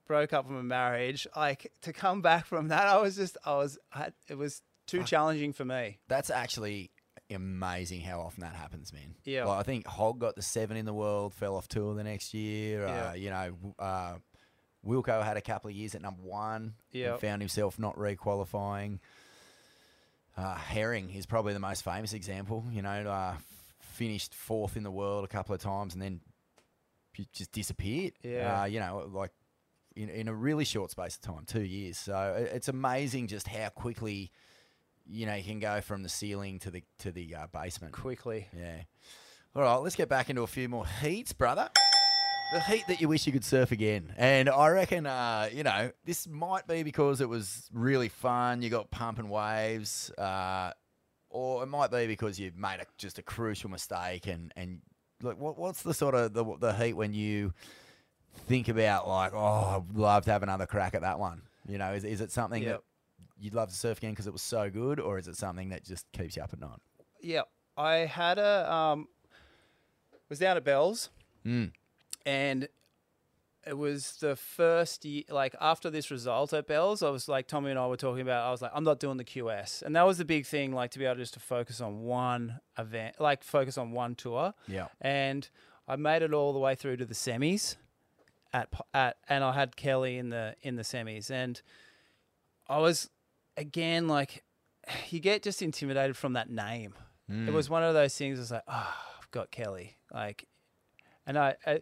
broke 0.08 0.34
up 0.34 0.46
from 0.46 0.58
a 0.58 0.64
marriage. 0.64 1.28
Like 1.36 1.72
to 1.84 1.94
come 1.94 2.22
back 2.22 2.46
from 2.46 2.70
that, 2.70 2.88
I 2.88 2.98
was 2.98 3.16
just 3.16 3.38
I 3.46 3.56
was 3.56 3.78
I 3.94 4.12
it 4.28 4.38
was 4.38 4.62
too 4.88 5.04
challenging 5.04 5.54
for 5.54 5.66
me. 5.66 6.00
That's 6.08 6.30
actually 6.30 6.92
amazing 7.30 8.02
how 8.02 8.20
often 8.20 8.42
that 8.42 8.56
happens, 8.56 8.92
man. 8.92 9.16
Yeah. 9.24 9.46
Like, 9.46 9.60
I 9.60 9.64
think 9.64 9.88
Hog 9.88 10.20
got 10.20 10.36
the 10.36 10.42
seven 10.42 10.78
in 10.78 10.86
the 10.86 10.94
world, 10.94 11.34
fell 11.34 11.56
off 11.56 11.68
tour 11.68 11.96
the 11.96 12.04
next 12.04 12.34
year. 12.34 12.86
Yeah. 12.86 13.10
Uh, 13.10 13.14
you 13.14 13.30
know, 13.30 13.76
uh, 13.80 14.14
Wilco 14.86 15.24
had 15.24 15.38
a 15.38 15.42
couple 15.42 15.70
of 15.70 15.76
years 15.76 15.96
at 15.96 16.02
number 16.02 16.24
one. 16.24 16.74
Yeah. 16.92 17.16
Found 17.18 17.42
himself 17.42 17.80
not 17.80 17.98
re-qualifying. 17.98 19.00
Uh, 20.36 20.56
Herring 20.56 21.12
is 21.12 21.26
probably 21.26 21.54
the 21.54 21.60
most 21.60 21.84
famous 21.84 22.14
example. 22.14 22.66
You 22.72 22.82
know, 22.82 22.90
uh, 22.90 23.36
finished 23.80 24.34
fourth 24.34 24.76
in 24.76 24.84
the 24.84 24.92
world 24.92 25.24
a 25.24 25.28
couple 25.28 25.54
of 25.54 25.62
times 25.62 25.94
and 25.94 26.02
then 26.02 26.22
just 27.34 27.52
disappeared. 27.52 28.14
Yeah. 28.24 28.62
Uh, 28.62 28.66
you 28.66 28.80
know, 28.80 29.10
like 29.12 29.32
in, 29.96 30.10
in 30.10 30.28
a 30.28 30.34
really 30.34 30.66
short 30.66 30.92
space 30.92 31.16
of 31.16 31.22
time, 31.22 31.46
two 31.46 31.64
years. 31.64 31.98
So 31.98 32.48
it's 32.52 32.68
amazing 32.68 33.28
just 33.28 33.48
how 33.48 33.70
quickly, 33.70 34.32
you 35.06 35.26
know, 35.26 35.36
you 35.36 35.44
can 35.44 35.60
go 35.60 35.82
from 35.82 36.04
the 36.04 36.10
ceiling 36.10 36.60
to 36.60 36.72
the 36.72 36.84
to 37.00 37.12
the 37.12 37.36
uh, 37.36 37.48
basement. 37.52 37.94
Quickly. 37.94 38.48
Yeah. 38.58 38.82
All 39.56 39.64
right, 39.64 39.76
let's 39.76 39.98
get 39.98 40.08
back 40.08 40.30
into 40.30 40.44
a 40.44 40.48
few 40.48 40.70
more 40.70 40.86
heats, 40.88 41.34
brother. 41.34 41.70
The 42.54 42.62
heat 42.62 42.84
that 42.88 43.02
you 43.02 43.08
wish 43.08 43.26
you 43.26 43.34
could 43.34 43.44
surf 43.46 43.72
again. 43.72 44.14
And 44.18 44.50
I 44.50 44.70
reckon, 44.70 45.06
uh, 45.06 45.50
you 45.52 45.64
know, 45.64 45.92
this 46.06 46.28
might 46.28 46.68
be 46.68 46.84
because 46.84 47.22
it 47.22 47.30
was 47.30 47.70
really 47.74 48.10
fun. 48.10 48.62
You 48.62 48.70
got 48.70 48.92
pumping 48.92 49.30
waves. 49.30 50.10
Uh, 50.18 50.72
or 51.30 51.64
it 51.64 51.68
might 51.68 51.92
be 51.92 52.08
because 52.08 52.40
you 52.40 52.52
made 52.56 52.80
a, 52.82 52.86
just 52.98 53.20
a 53.20 53.22
crucial 53.22 53.70
mistake. 53.70 54.28
And, 54.28 54.54
and 54.58 54.80
like, 55.22 55.38
what, 55.38 55.58
what's 55.58 55.82
the 55.82 55.94
sort 55.94 56.14
of 56.14 56.34
the, 56.34 56.44
the 56.60 56.74
heat 56.74 56.94
when 56.94 57.14
you 57.14 57.54
think 58.48 58.68
about, 58.68 59.08
like, 59.08 59.34
oh, 59.34 59.84
I'd 59.90 59.98
love 59.98 60.26
to 60.26 60.32
have 60.32 60.44
another 60.44 60.66
crack 60.66 60.96
at 60.96 61.02
that 61.02 61.20
one? 61.20 61.42
You 61.68 61.78
know, 61.78 61.94
is, 61.94 62.04
is 62.04 62.22
it 62.22 62.32
something 62.32 62.64
Yep. 62.64 62.72
that 62.78 62.82
you'd 63.40 63.54
love 63.54 63.70
to 63.70 63.76
surf 63.76 63.98
again 64.00 64.12
because 64.12 64.28
it 64.28 64.34
was 64.34 64.42
so 64.42 64.70
good? 64.70 65.00
Or 65.00 65.18
is 65.18 65.28
it 65.28 65.36
something 65.38 65.70
that 65.70 65.84
just 65.86 66.12
keeps 66.12 66.36
you 66.36 66.44
up 66.44 66.52
at 66.54 66.60
night? 66.60 66.80
Yeah, 67.22 67.42
I 67.78 67.94
had 67.98 68.38
a 68.40 68.72
um, 68.72 69.08
was 70.30 70.40
down 70.40 70.58
at 70.58 70.64
Bell's, 70.64 71.10
Mm. 71.46 71.72
and 72.26 72.68
it 73.66 73.78
was 73.78 74.18
the 74.20 74.36
first 74.36 75.06
year. 75.06 75.24
Like 75.30 75.56
after 75.62 75.90
this 75.92 76.10
result 76.10 76.52
at 76.54 76.68
Bell's, 76.68 77.04
I 77.04 77.10
was 77.10 77.28
like 77.28 77.48
Tommy 77.48 77.70
and 77.70 77.78
I 77.80 77.86
were 77.88 77.98
talking 77.98 78.22
about. 78.22 78.48
I 78.48 78.52
was 78.52 78.62
like, 78.62 78.72
I'm 78.74 78.84
not 78.84 79.00
doing 79.00 79.18
the 79.18 79.24
QS, 79.24 79.84
and 79.84 79.96
that 79.96 80.06
was 80.06 80.18
the 80.18 80.26
big 80.26 80.46
thing. 80.48 80.72
Like 80.72 80.92
to 80.92 81.00
be 81.00 81.06
able 81.06 81.16
just 81.18 81.34
to 81.36 81.40
focus 81.40 81.80
on 81.82 82.02
one 82.02 82.60
event, 82.78 83.20
like 83.20 83.44
focus 83.44 83.78
on 83.78 83.92
one 83.92 84.16
tour. 84.16 84.54
Yeah. 84.68 84.88
And 85.00 85.48
I 85.88 85.96
made 85.96 86.22
it 86.24 86.34
all 86.34 86.54
the 86.54 86.60
way 86.60 86.74
through 86.76 86.98
to 86.98 87.06
the 87.06 87.14
semis, 87.14 87.76
at 88.54 88.70
at 88.94 89.18
and 89.28 89.44
I 89.44 89.54
had 89.54 89.76
Kelly 89.76 90.18
in 90.18 90.30
the 90.30 90.56
in 90.62 90.76
the 90.76 90.84
semis, 90.84 91.32
and 91.32 91.62
I 92.68 92.80
was 92.80 93.10
again 93.58 94.08
like, 94.08 94.44
you 95.10 95.20
get 95.20 95.44
just 95.44 95.62
intimidated 95.62 96.18
from 96.18 96.34
that 96.34 96.50
name. 96.50 96.94
It 97.30 97.34
hmm. 97.34 97.54
was 97.54 97.70
one 97.70 97.84
of 97.84 97.94
those 97.94 98.16
things. 98.16 98.40
It's 98.40 98.52
like, 98.52 98.64
oh, 98.68 98.94
I've 99.20 99.32
got 99.32 99.52
Kelly, 99.52 99.98
like, 100.14 100.48
and 101.26 101.38
I, 101.38 101.56
I 101.66 101.82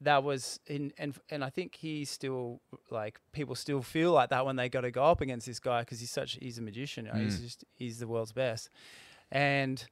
that 0.00 0.22
was 0.22 0.60
in 0.66 0.92
and 0.98 1.14
and 1.30 1.42
I 1.42 1.50
think 1.50 1.74
he's 1.74 2.10
still 2.10 2.60
like 2.90 3.18
people 3.32 3.54
still 3.54 3.82
feel 3.82 4.12
like 4.12 4.30
that 4.30 4.46
when 4.46 4.56
they 4.56 4.68
got 4.68 4.82
to 4.82 4.90
go 4.90 5.04
up 5.04 5.20
against 5.20 5.46
this 5.46 5.58
guy 5.58 5.80
because 5.80 6.00
he's 6.00 6.10
such 6.10 6.38
he's 6.40 6.58
a 6.58 6.62
magician. 6.62 7.06
know, 7.06 7.14
He's 7.14 7.38
hmm. 7.38 7.44
just 7.44 7.64
he's 7.74 7.98
the 7.98 8.06
world's 8.06 8.32
best, 8.32 8.70
and 9.32 9.84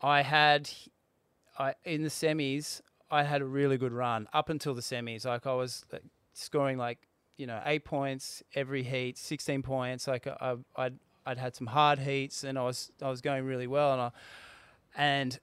I 0.00 0.22
had 0.22 0.70
I 1.58 1.74
in 1.84 2.02
the 2.02 2.08
semis 2.08 2.80
I 3.10 3.24
had 3.24 3.42
a 3.42 3.46
really 3.46 3.78
good 3.78 3.92
run 3.92 4.28
up 4.32 4.48
until 4.48 4.74
the 4.74 4.82
semis. 4.82 5.24
Like 5.24 5.46
I 5.46 5.54
was 5.54 5.84
scoring 6.34 6.78
like 6.78 6.98
you 7.36 7.46
know 7.46 7.60
eight 7.64 7.84
points 7.84 8.42
every 8.54 8.82
heat, 8.82 9.18
sixteen 9.18 9.62
points. 9.62 10.06
Like 10.06 10.26
I, 10.26 10.56
I'd 10.76 10.98
I'd 11.26 11.38
had 11.38 11.54
some 11.54 11.68
hard 11.68 11.98
heats 11.98 12.44
and 12.44 12.58
I 12.58 12.62
was 12.62 12.92
I 13.02 13.08
was 13.08 13.20
going 13.20 13.44
really 13.44 13.66
well 13.66 13.92
and 13.92 14.02
I 14.02 14.10
and 14.96 15.38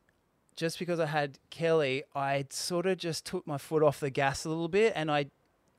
just 0.58 0.80
because 0.80 1.00
I 1.00 1.06
had 1.06 1.38
Kelly, 1.52 2.04
I 2.16 2.48
sort 2.50 2.88
of 2.88 2.98
just 2.98 3.26
took 3.26 3.46
my 3.48 3.60
foot 3.60 3.84
off 3.84 4.00
the 4.00 4.10
gas 4.10 4.44
a 4.44 4.50
little 4.50 4.68
bit, 4.68 4.92
and 4.96 5.10
I 5.10 5.28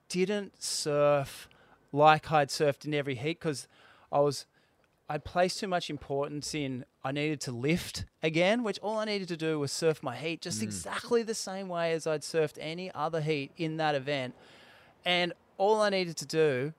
didn't 0.09 0.63
surf 0.63 1.49
like 1.93 2.31
I'd 2.31 2.49
surfed 2.49 2.87
in 2.87 2.95
every 2.95 3.17
heat 3.17 3.41
because 3.41 3.67
I 4.11 4.21
was 4.21 4.47
I'd 5.09 5.25
placed 5.25 5.59
too 5.61 5.69
much 5.69 5.89
importance 5.89 6.55
in 6.55 6.85
I 7.03 7.13
needed 7.13 7.41
to 7.43 7.53
lift 7.53 8.05
again, 8.23 8.63
which 8.63 8.79
all 8.81 8.99
I 8.99 9.07
needed 9.07 9.29
to 9.29 9.37
do 9.37 9.59
was 9.59 9.73
surf 9.73 10.03
my 10.03 10.15
heat 10.17 10.43
just 10.43 10.63
exactly 10.63 11.23
the 11.23 11.35
same 11.35 11.69
way 11.69 11.93
as 11.93 12.07
I'd 12.07 12.21
surfed 12.21 12.59
any 12.61 12.91
other 12.95 13.23
heat 13.23 13.53
in 13.57 13.79
that 13.79 13.95
event. 13.95 14.35
And 15.07 15.33
all 15.57 15.81
I 15.81 15.89
needed 15.89 16.19
to 16.19 16.27
do, 16.27 16.75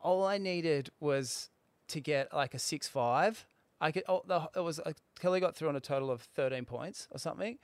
all 0.00 0.24
I 0.24 0.38
needed 0.38 0.90
was 1.00 1.50
to 1.88 2.00
get 2.00 2.32
like 2.32 2.54
a 2.54 2.58
six 2.58 2.88
five. 2.88 3.46
I 3.80 3.92
could. 3.92 4.04
Oh, 4.08 4.22
the, 4.26 4.48
it 4.56 4.60
was 4.60 4.80
uh, 4.80 4.92
Kelly 5.20 5.40
got 5.40 5.54
through 5.56 5.68
on 5.68 5.76
a 5.76 5.80
total 5.80 6.10
of 6.10 6.22
thirteen 6.22 6.64
points 6.64 7.08
or 7.10 7.18
something, 7.18 7.58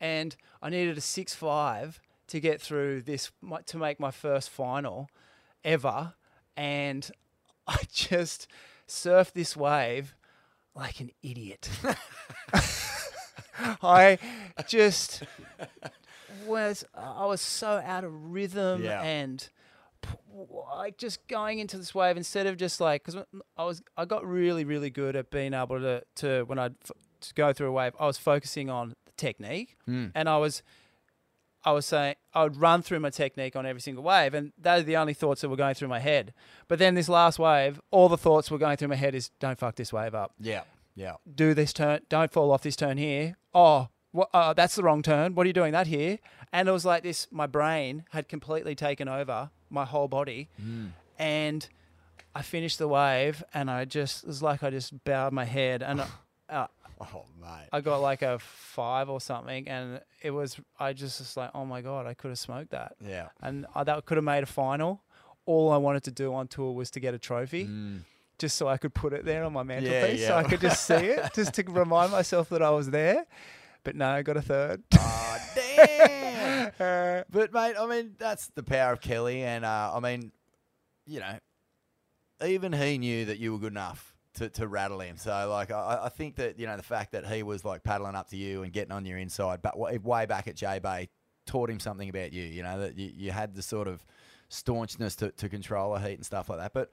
and 0.00 0.36
I 0.60 0.68
needed 0.68 0.98
a 0.98 1.00
six 1.00 1.34
five 1.34 2.00
to 2.28 2.40
get 2.40 2.60
through 2.60 3.02
this 3.02 3.30
my- 3.40 3.62
to 3.62 3.78
make 3.78 3.98
my 3.98 4.10
first 4.10 4.50
final 4.50 5.08
ever, 5.64 6.14
and 6.56 7.10
I 7.66 7.78
just 7.92 8.46
surfed 8.90 9.32
this 9.32 9.56
wave 9.56 10.14
like 10.74 11.00
an 11.00 11.10
idiot. 11.22 11.68
I 13.82 14.18
just 14.66 15.22
was 16.46 16.84
I 16.94 17.26
was 17.26 17.40
so 17.40 17.82
out 17.84 18.04
of 18.04 18.32
rhythm 18.32 18.82
Yeah. 18.82 19.02
and 19.02 19.46
like 20.72 20.96
just 20.96 21.26
going 21.28 21.58
into 21.58 21.76
this 21.76 21.94
wave 21.94 22.16
instead 22.16 22.46
of 22.46 22.56
just 22.56 22.80
like 22.80 23.04
because 23.04 23.22
I 23.56 23.64
was 23.64 23.82
I 23.96 24.06
got 24.06 24.26
really 24.26 24.64
really 24.64 24.90
good 24.90 25.16
at 25.16 25.30
being 25.30 25.54
able 25.54 25.80
to 25.80 26.02
to 26.16 26.44
when 26.44 26.58
I'd 26.58 26.74
f- 26.82 26.92
to 27.20 27.34
go 27.34 27.52
through 27.52 27.68
a 27.68 27.72
wave 27.72 27.92
I 28.00 28.06
was 28.06 28.16
focusing 28.16 28.70
on 28.70 28.94
the 29.04 29.12
technique 29.16 29.76
hmm. 29.84 30.06
and 30.14 30.28
I 30.28 30.38
was 30.38 30.62
I 31.64 31.72
was 31.72 31.84
saying 31.86 32.14
I 32.32 32.42
would 32.44 32.56
run 32.56 32.82
through 32.82 33.00
my 33.00 33.10
technique 33.10 33.54
on 33.56 33.66
every 33.66 33.80
single 33.82 34.02
wave, 34.04 34.32
and 34.34 34.52
those 34.58 34.80
are 34.80 34.84
the 34.84 34.96
only 34.96 35.14
thoughts 35.14 35.42
that 35.42 35.48
were 35.48 35.56
going 35.56 35.74
through 35.74 35.88
my 35.88 35.98
head. 35.98 36.32
But 36.68 36.78
then 36.78 36.94
this 36.94 37.08
last 37.08 37.38
wave, 37.38 37.80
all 37.90 38.08
the 38.08 38.16
thoughts 38.18 38.50
were 38.50 38.58
going 38.58 38.76
through 38.78 38.88
my 38.88 38.96
head 38.96 39.14
is 39.14 39.30
don't 39.40 39.58
fuck 39.58 39.76
this 39.76 39.92
wave 39.92 40.14
up, 40.14 40.32
Yeah. 40.40 40.62
Yeah. 40.94 41.14
do 41.32 41.54
this 41.54 41.72
turn, 41.72 42.00
don't 42.08 42.32
fall 42.32 42.50
off 42.50 42.62
this 42.62 42.76
turn 42.76 42.96
here. 42.98 43.36
Oh, 43.54 43.88
what, 44.12 44.28
uh, 44.34 44.52
that's 44.54 44.74
the 44.74 44.82
wrong 44.82 45.02
turn. 45.02 45.34
What 45.34 45.44
are 45.44 45.48
you 45.48 45.52
doing 45.52 45.72
that 45.72 45.86
here? 45.86 46.18
And 46.52 46.68
it 46.68 46.72
was 46.72 46.84
like 46.84 47.02
this. 47.04 47.28
My 47.30 47.46
brain 47.46 48.04
had 48.10 48.28
completely 48.28 48.74
taken 48.74 49.06
over 49.08 49.50
my 49.70 49.84
whole 49.84 50.08
body, 50.08 50.48
and 51.18 51.68
I 52.34 52.42
finished 52.42 52.78
the 52.78 52.88
wave, 52.88 53.42
and 53.54 53.70
I 53.70 53.84
just 53.84 54.24
it 54.24 54.26
was 54.28 54.42
like 54.42 54.62
I 54.62 54.70
just 54.70 55.04
bowed 55.04 55.32
my 55.32 55.44
head, 55.44 55.82
and 55.82 56.02
uh, 56.48 56.66
Oh, 57.14 57.24
mate. 57.40 57.68
I 57.72 57.80
got 57.80 58.02
like 58.02 58.22
a 58.22 58.38
five 58.38 59.08
or 59.08 59.20
something, 59.20 59.66
and 59.68 60.00
it 60.22 60.30
was 60.30 60.60
I 60.78 60.92
just 60.92 61.18
was 61.20 61.36
like, 61.36 61.50
oh 61.54 61.64
my 61.64 61.80
god, 61.80 62.06
I 62.06 62.14
could 62.14 62.28
have 62.28 62.38
smoked 62.38 62.70
that, 62.70 62.94
yeah. 63.04 63.28
and 63.40 63.66
I, 63.74 63.84
that 63.84 64.04
could 64.04 64.18
have 64.18 64.24
made 64.24 64.42
a 64.42 64.46
final. 64.46 65.02
All 65.46 65.72
I 65.72 65.78
wanted 65.78 66.04
to 66.04 66.10
do 66.10 66.34
on 66.34 66.46
tour 66.46 66.72
was 66.72 66.90
to 66.92 67.00
get 67.00 67.14
a 67.14 67.18
trophy, 67.18 67.68
just 68.38 68.56
so 68.56 68.68
I 68.68 68.76
could 68.76 68.92
put 68.92 69.12
it 69.14 69.24
there 69.24 69.44
on 69.44 69.52
my 69.54 69.62
mantelpiece, 69.62 70.26
so 70.26 70.34
yeah. 70.34 70.36
I 70.36 70.44
could 70.44 70.60
just 70.60 70.86
see 70.86 70.94
it, 70.94 71.32
just 71.34 71.54
to 71.54 71.62
remind 71.64 72.12
myself 72.12 72.50
that 72.50 72.62
I 72.62 72.70
was 72.70 72.90
there. 72.90 73.24
But 73.82 73.96
no, 73.96 74.10
I 74.10 74.20
got 74.20 74.36
a 74.36 74.42
third. 74.42 74.82
Oh, 74.98 75.38
damn. 75.54 77.24
but 77.30 77.52
mate, 77.52 77.76
I 77.80 77.86
mean, 77.86 78.14
that's 78.18 78.48
the 78.48 78.62
power 78.62 78.92
of 78.92 79.00
Kelly, 79.00 79.42
and 79.42 79.64
uh, 79.64 79.92
I 79.94 80.00
mean, 80.00 80.32
you 81.06 81.20
know, 81.20 81.38
even 82.44 82.74
he 82.74 82.98
knew 82.98 83.24
that 83.24 83.38
you 83.38 83.52
were 83.52 83.58
good 83.58 83.72
enough 83.72 84.09
to, 84.34 84.48
to 84.50 84.68
rattle 84.68 85.00
him. 85.00 85.16
So 85.16 85.48
like, 85.50 85.70
I, 85.70 86.00
I 86.04 86.08
think 86.08 86.36
that 86.36 86.58
you 86.58 86.66
know 86.66 86.76
the 86.76 86.82
fact 86.82 87.12
that 87.12 87.26
he 87.26 87.42
was 87.42 87.64
like 87.64 87.82
paddling 87.82 88.14
up 88.14 88.28
to 88.30 88.36
you 88.36 88.62
and 88.62 88.72
getting 88.72 88.92
on 88.92 89.04
your 89.04 89.18
inside, 89.18 89.60
but 89.62 89.78
way 89.78 90.26
back 90.26 90.48
at 90.48 90.56
J 90.56 90.78
Bay, 90.78 91.08
taught 91.46 91.70
him 91.70 91.80
something 91.80 92.08
about 92.08 92.32
you. 92.32 92.44
You 92.44 92.62
know 92.62 92.80
that 92.80 92.96
you, 92.96 93.10
you 93.14 93.30
had 93.30 93.54
the 93.54 93.62
sort 93.62 93.88
of 93.88 94.04
staunchness 94.48 95.16
to, 95.16 95.30
to 95.32 95.48
control 95.48 95.94
a 95.94 96.00
heat 96.00 96.14
and 96.14 96.26
stuff 96.26 96.48
like 96.48 96.58
that, 96.58 96.72
but. 96.72 96.90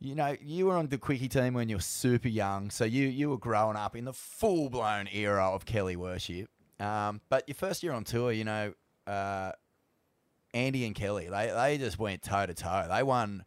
You 0.00 0.16
know, 0.16 0.36
you 0.42 0.66
were 0.66 0.74
on 0.74 0.88
the 0.88 0.98
quickie 0.98 1.28
team 1.28 1.54
when 1.54 1.70
you 1.70 1.76
were 1.76 1.82
super 1.82 2.28
young, 2.28 2.68
so 2.68 2.84
you 2.84 3.06
you 3.06 3.30
were 3.30 3.38
growing 3.38 3.76
up 3.76 3.96
in 3.96 4.04
the 4.04 4.12
full 4.12 4.68
blown 4.68 5.08
era 5.10 5.48
of 5.48 5.64
Kelly 5.64 5.96
worship. 5.96 6.50
Um, 6.78 7.22
but 7.30 7.48
your 7.48 7.54
first 7.54 7.82
year 7.82 7.92
on 7.92 8.04
tour, 8.04 8.30
you 8.30 8.44
know, 8.44 8.74
uh, 9.06 9.52
Andy 10.52 10.84
and 10.84 10.94
Kelly, 10.94 11.28
they 11.30 11.46
they 11.46 11.78
just 11.78 11.98
went 11.98 12.22
toe 12.22 12.44
to 12.44 12.52
toe. 12.52 12.86
They 12.90 13.02
won. 13.02 13.44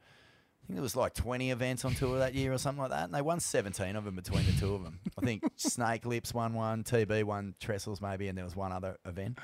I 0.68 0.76
think 0.76 0.76
there 0.80 0.84
was 0.84 0.98
like 0.98 1.14
20 1.14 1.52
events 1.52 1.86
on 1.86 1.96
tour 1.96 2.20
that 2.20 2.36
year 2.36 2.52
or 2.52 2.58
something 2.58 2.82
like 2.82 2.90
that, 2.90 3.06
and 3.06 3.14
they 3.14 3.22
won 3.22 3.40
17 3.40 3.96
of 3.96 4.04
them 4.04 4.16
between 4.16 4.46
the 4.46 4.52
two 4.60 4.76
of 4.76 4.84
them. 4.84 5.00
I 5.18 5.26
think 5.26 5.44
Snake 5.56 6.06
Lips 6.06 6.34
won 6.34 6.54
one, 6.54 6.84
TB 6.84 7.24
won 7.24 7.56
Trestles 7.62 8.02
maybe, 8.02 8.28
and 8.28 8.38
there 8.38 8.44
was 8.44 8.54
one 8.54 8.74
other 8.74 8.98
event. 9.06 9.38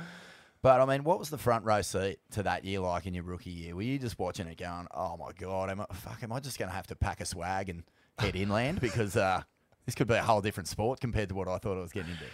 But 0.61 0.81
I 0.81 0.85
mean, 0.85 1.05
what 1.05 1.19
was 1.19 1.29
the 1.29 1.37
front 1.37 1.63
row 1.63 1.81
seat 1.81 2.19
to 2.31 2.43
that 2.43 2.65
year 2.65 2.81
like 2.81 3.05
in 3.05 3.13
your 3.13 3.23
rookie 3.23 3.51
year? 3.51 3.73
Were 3.73 3.83
you 3.83 3.97
just 3.99 4.19
watching 4.19 4.47
it 4.47 4.57
going, 4.57 4.87
"Oh 4.93 5.15
my 5.15 5.31
god, 5.31 5.69
am 5.69 5.79
I, 5.79 5.85
fuck, 5.93 6.21
am 6.23 6.33
I 6.33 6.41
just 6.41 6.59
going 6.59 6.69
to 6.69 6.75
have 6.75 6.87
to 6.87 6.95
pack 6.95 7.21
a 7.21 7.25
swag 7.25 7.69
and 7.69 7.83
head 8.19 8.35
inland 8.35 8.81
because 8.81 9.15
uh, 9.15 9.43
this 9.85 9.95
could 9.95 10.07
be 10.07 10.15
a 10.15 10.23
whole 10.23 10.41
different 10.41 10.67
sport 10.67 10.99
compared 10.99 11.29
to 11.29 11.35
what 11.35 11.47
I 11.47 11.57
thought 11.57 11.77
I 11.77 11.81
was 11.81 11.93
getting 11.93 12.11
into." 12.11 12.25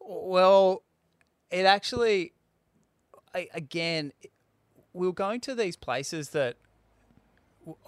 Well, 0.00 0.82
it 1.50 1.66
actually, 1.66 2.32
I, 3.34 3.48
again, 3.52 4.12
we 4.94 5.06
were 5.06 5.12
going 5.12 5.40
to 5.42 5.54
these 5.54 5.76
places 5.76 6.30
that 6.30 6.56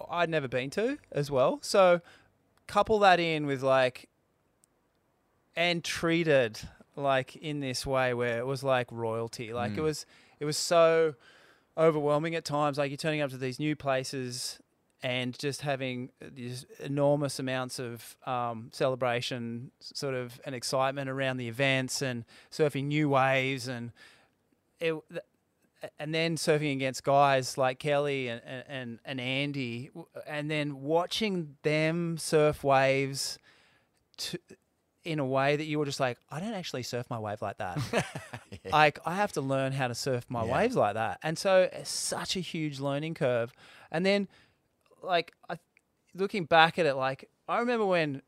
I'd 0.09 0.29
never 0.29 0.47
been 0.47 0.69
to 0.71 0.97
as 1.11 1.31
well. 1.31 1.59
So, 1.61 2.01
couple 2.67 2.99
that 2.99 3.19
in 3.19 3.45
with 3.45 3.61
like, 3.61 4.09
and 5.55 5.83
treated 5.83 6.59
like 6.95 7.35
in 7.35 7.59
this 7.59 7.85
way 7.85 8.13
where 8.13 8.39
it 8.39 8.45
was 8.45 8.63
like 8.63 8.87
royalty. 8.91 9.53
Like 9.53 9.77
it 9.77 9.81
was, 9.81 10.05
it 10.39 10.45
was 10.45 10.57
so 10.57 11.15
overwhelming 11.77 12.35
at 12.35 12.45
times. 12.45 12.77
Like 12.77 12.89
you're 12.89 12.97
turning 12.97 13.21
up 13.21 13.29
to 13.31 13.37
these 13.37 13.59
new 13.59 13.75
places 13.75 14.59
and 15.03 15.37
just 15.37 15.61
having 15.61 16.11
these 16.21 16.65
enormous 16.79 17.39
amounts 17.39 17.79
of 17.79 18.15
um, 18.25 18.69
celebration, 18.71 19.71
sort 19.79 20.13
of, 20.13 20.39
and 20.45 20.53
excitement 20.53 21.09
around 21.09 21.37
the 21.37 21.47
events 21.47 22.01
and 22.01 22.23
surfing 22.51 22.85
new 22.85 23.09
waves 23.09 23.67
and 23.67 23.91
it. 24.79 24.93
And 25.99 26.13
then 26.13 26.35
surfing 26.35 26.73
against 26.73 27.03
guys 27.03 27.57
like 27.57 27.79
Kelly 27.79 28.27
and, 28.27 28.41
and, 28.67 28.99
and 29.03 29.19
Andy, 29.19 29.89
and 30.27 30.49
then 30.49 30.81
watching 30.81 31.55
them 31.63 32.17
surf 32.17 32.63
waves 32.63 33.39
to, 34.17 34.37
in 35.03 35.17
a 35.17 35.25
way 35.25 35.55
that 35.55 35.65
you 35.65 35.79
were 35.79 35.85
just 35.85 35.99
like, 35.99 36.19
I 36.29 36.39
don't 36.39 36.53
actually 36.53 36.83
surf 36.83 37.07
my 37.09 37.17
wave 37.17 37.41
like 37.41 37.57
that. 37.57 37.79
Like 38.71 38.99
I 39.05 39.15
have 39.15 39.31
to 39.33 39.41
learn 39.41 39.71
how 39.71 39.87
to 39.87 39.95
surf 39.95 40.25
my 40.29 40.45
Yeah. 40.45 40.53
waves 40.53 40.75
like 40.75 40.93
that, 40.93 41.17
and 41.23 41.35
so 41.37 41.67
it's 41.73 41.89
such 41.89 42.35
a 42.35 42.39
huge 42.41 42.79
learning 42.79 43.15
curve. 43.15 43.51
And 43.91 44.05
then, 44.05 44.27
like, 45.01 45.33
I, 45.49 45.57
looking 46.13 46.45
back 46.45 46.77
at 46.77 46.85
it, 46.85 46.93
like 46.93 47.27
I 47.47 47.57
remember 47.59 47.85
when 47.87 48.21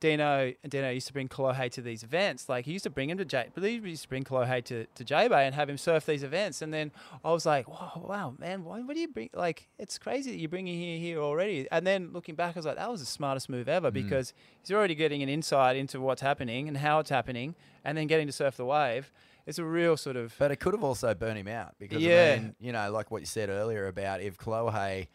Dino 0.00 0.52
Dino 0.68 0.90
used 0.90 1.06
to 1.08 1.12
bring 1.12 1.28
Kolohe 1.28 1.70
to 1.72 1.82
these 1.82 2.02
events. 2.02 2.48
Like 2.48 2.64
he 2.64 2.72
used 2.72 2.84
to 2.84 2.90
bring 2.90 3.10
him 3.10 3.18
to 3.18 3.24
J, 3.24 3.48
but 3.54 3.62
he 3.64 3.76
used 3.76 4.02
to 4.02 4.08
bring 4.08 4.24
Kolohe 4.24 4.64
to 4.64 4.86
to 4.86 5.04
J 5.04 5.28
Bay 5.28 5.46
and 5.46 5.54
have 5.54 5.68
him 5.68 5.76
surf 5.76 6.06
these 6.06 6.22
events. 6.22 6.62
And 6.62 6.72
then 6.72 6.92
I 7.24 7.32
was 7.32 7.44
like, 7.46 7.68
wow, 7.68 8.04
wow, 8.04 8.34
man, 8.38 8.64
why, 8.64 8.80
what 8.80 8.94
do 8.94 9.00
you 9.00 9.08
bring? 9.08 9.30
Like 9.32 9.68
it's 9.78 9.98
crazy 9.98 10.30
that 10.30 10.38
you're 10.38 10.48
bringing 10.48 10.78
here 10.78 10.98
here 10.98 11.18
already. 11.18 11.66
And 11.70 11.86
then 11.86 12.10
looking 12.12 12.34
back, 12.34 12.56
I 12.56 12.58
was 12.58 12.66
like, 12.66 12.76
that 12.76 12.90
was 12.90 13.00
the 13.00 13.06
smartest 13.06 13.48
move 13.48 13.68
ever 13.68 13.88
hmm. 13.88 13.94
because 13.94 14.34
he's 14.60 14.72
already 14.72 14.94
getting 14.94 15.22
an 15.22 15.28
insight 15.28 15.76
into 15.76 16.00
what's 16.00 16.22
happening 16.22 16.68
and 16.68 16.76
how 16.76 17.00
it's 17.00 17.10
happening, 17.10 17.54
and 17.84 17.96
then 17.96 18.06
getting 18.06 18.26
to 18.26 18.32
surf 18.32 18.56
the 18.56 18.64
wave. 18.64 19.12
It's 19.46 19.58
a 19.58 19.64
real 19.64 19.96
sort 19.96 20.16
of 20.16 20.34
But 20.38 20.50
it 20.50 20.56
could 20.56 20.74
have 20.74 20.84
also 20.84 21.14
burnt 21.14 21.38
him 21.38 21.48
out 21.48 21.74
because, 21.78 22.02
Yeah. 22.02 22.34
I 22.36 22.38
mean, 22.42 22.54
you 22.60 22.70
know, 22.70 22.92
like 22.92 23.10
what 23.10 23.22
you 23.22 23.26
said 23.26 23.48
earlier 23.48 23.86
about 23.86 24.20
if 24.20 24.36
Kolohe 24.36 25.06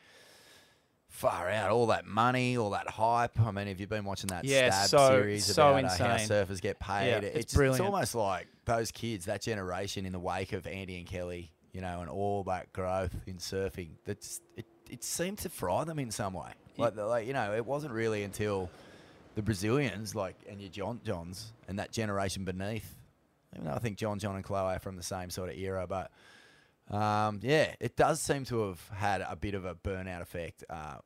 far 1.14 1.48
out, 1.48 1.70
all 1.70 1.86
that 1.88 2.06
money, 2.06 2.58
all 2.58 2.72
that 2.72 2.90
hype. 2.90 3.40
I 3.40 3.52
mean, 3.52 3.68
if 3.68 3.80
you've 3.80 3.88
been 3.90 4.04
watching 4.04 4.30
that 4.30 4.44
Yeah, 4.46 4.72
Stab 4.72 4.90
so- 4.90 5.10
series 5.20 5.46
so 5.46 5.78
about 5.78 5.86
uh, 6.00 6.04
how 6.08 6.16
surfers 6.18 6.60
get 6.60 6.80
paid, 6.80 7.08
Yeah, 7.10 7.18
it's, 7.20 7.54
it's 7.54 7.56
it's 7.56 7.80
almost 7.80 8.16
like 8.16 8.48
those 8.66 8.92
kids, 8.92 9.26
that 9.26 9.42
generation 9.42 10.06
in 10.08 10.12
the 10.12 10.20
wake 10.20 10.54
of 10.54 10.66
Andy 10.66 10.98
and 10.98 11.06
Kelly, 11.06 11.52
you 11.72 11.82
know, 11.82 12.02
and 12.02 12.10
all 12.10 12.44
that 12.46 12.74
growth 12.74 13.14
in 13.28 13.36
surfing. 13.38 13.90
That's 14.06 14.42
it. 14.58 14.66
It 14.90 15.04
seemed 15.04 15.38
to 15.40 15.50
fry 15.50 15.84
them 15.86 15.98
in 16.00 16.12
some 16.12 16.34
way. 16.34 16.52
Like, 16.78 16.96
the- 16.96 17.06
like 17.06 17.28
you 17.28 17.34
know, 17.34 17.54
it 17.54 17.66
wasn't 17.66 17.94
really 17.94 18.24
until 18.24 18.70
the 19.36 19.44
Brazilians, 19.44 20.16
like 20.16 20.36
and 20.50 20.60
your 20.60 20.72
John 20.72 21.00
Johns 21.06 21.54
and 21.68 21.78
that 21.80 21.92
generation 21.92 22.44
beneath. 22.44 22.96
Even 23.54 23.68
though 23.68 23.74
I 23.76 23.80
think 23.80 23.98
John 23.98 24.18
John 24.18 24.36
and 24.36 24.44
Kolohe 24.44 24.78
are 24.78 24.80
from 24.80 24.96
the 24.96 25.04
same 25.04 25.30
sort 25.30 25.50
of 25.50 25.56
era, 25.58 25.86
but 25.88 26.12
um, 26.90 27.40
yeah, 27.42 27.74
it 27.80 27.96
does 27.96 28.22
seem 28.22 28.46
to 28.46 28.68
have 28.68 28.88
had 28.90 29.22
a 29.22 29.36
bit 29.36 29.56
of 29.56 29.66
a 29.66 29.76
burnout 29.76 30.22
effect 30.22 30.64
uh, 30.70 30.98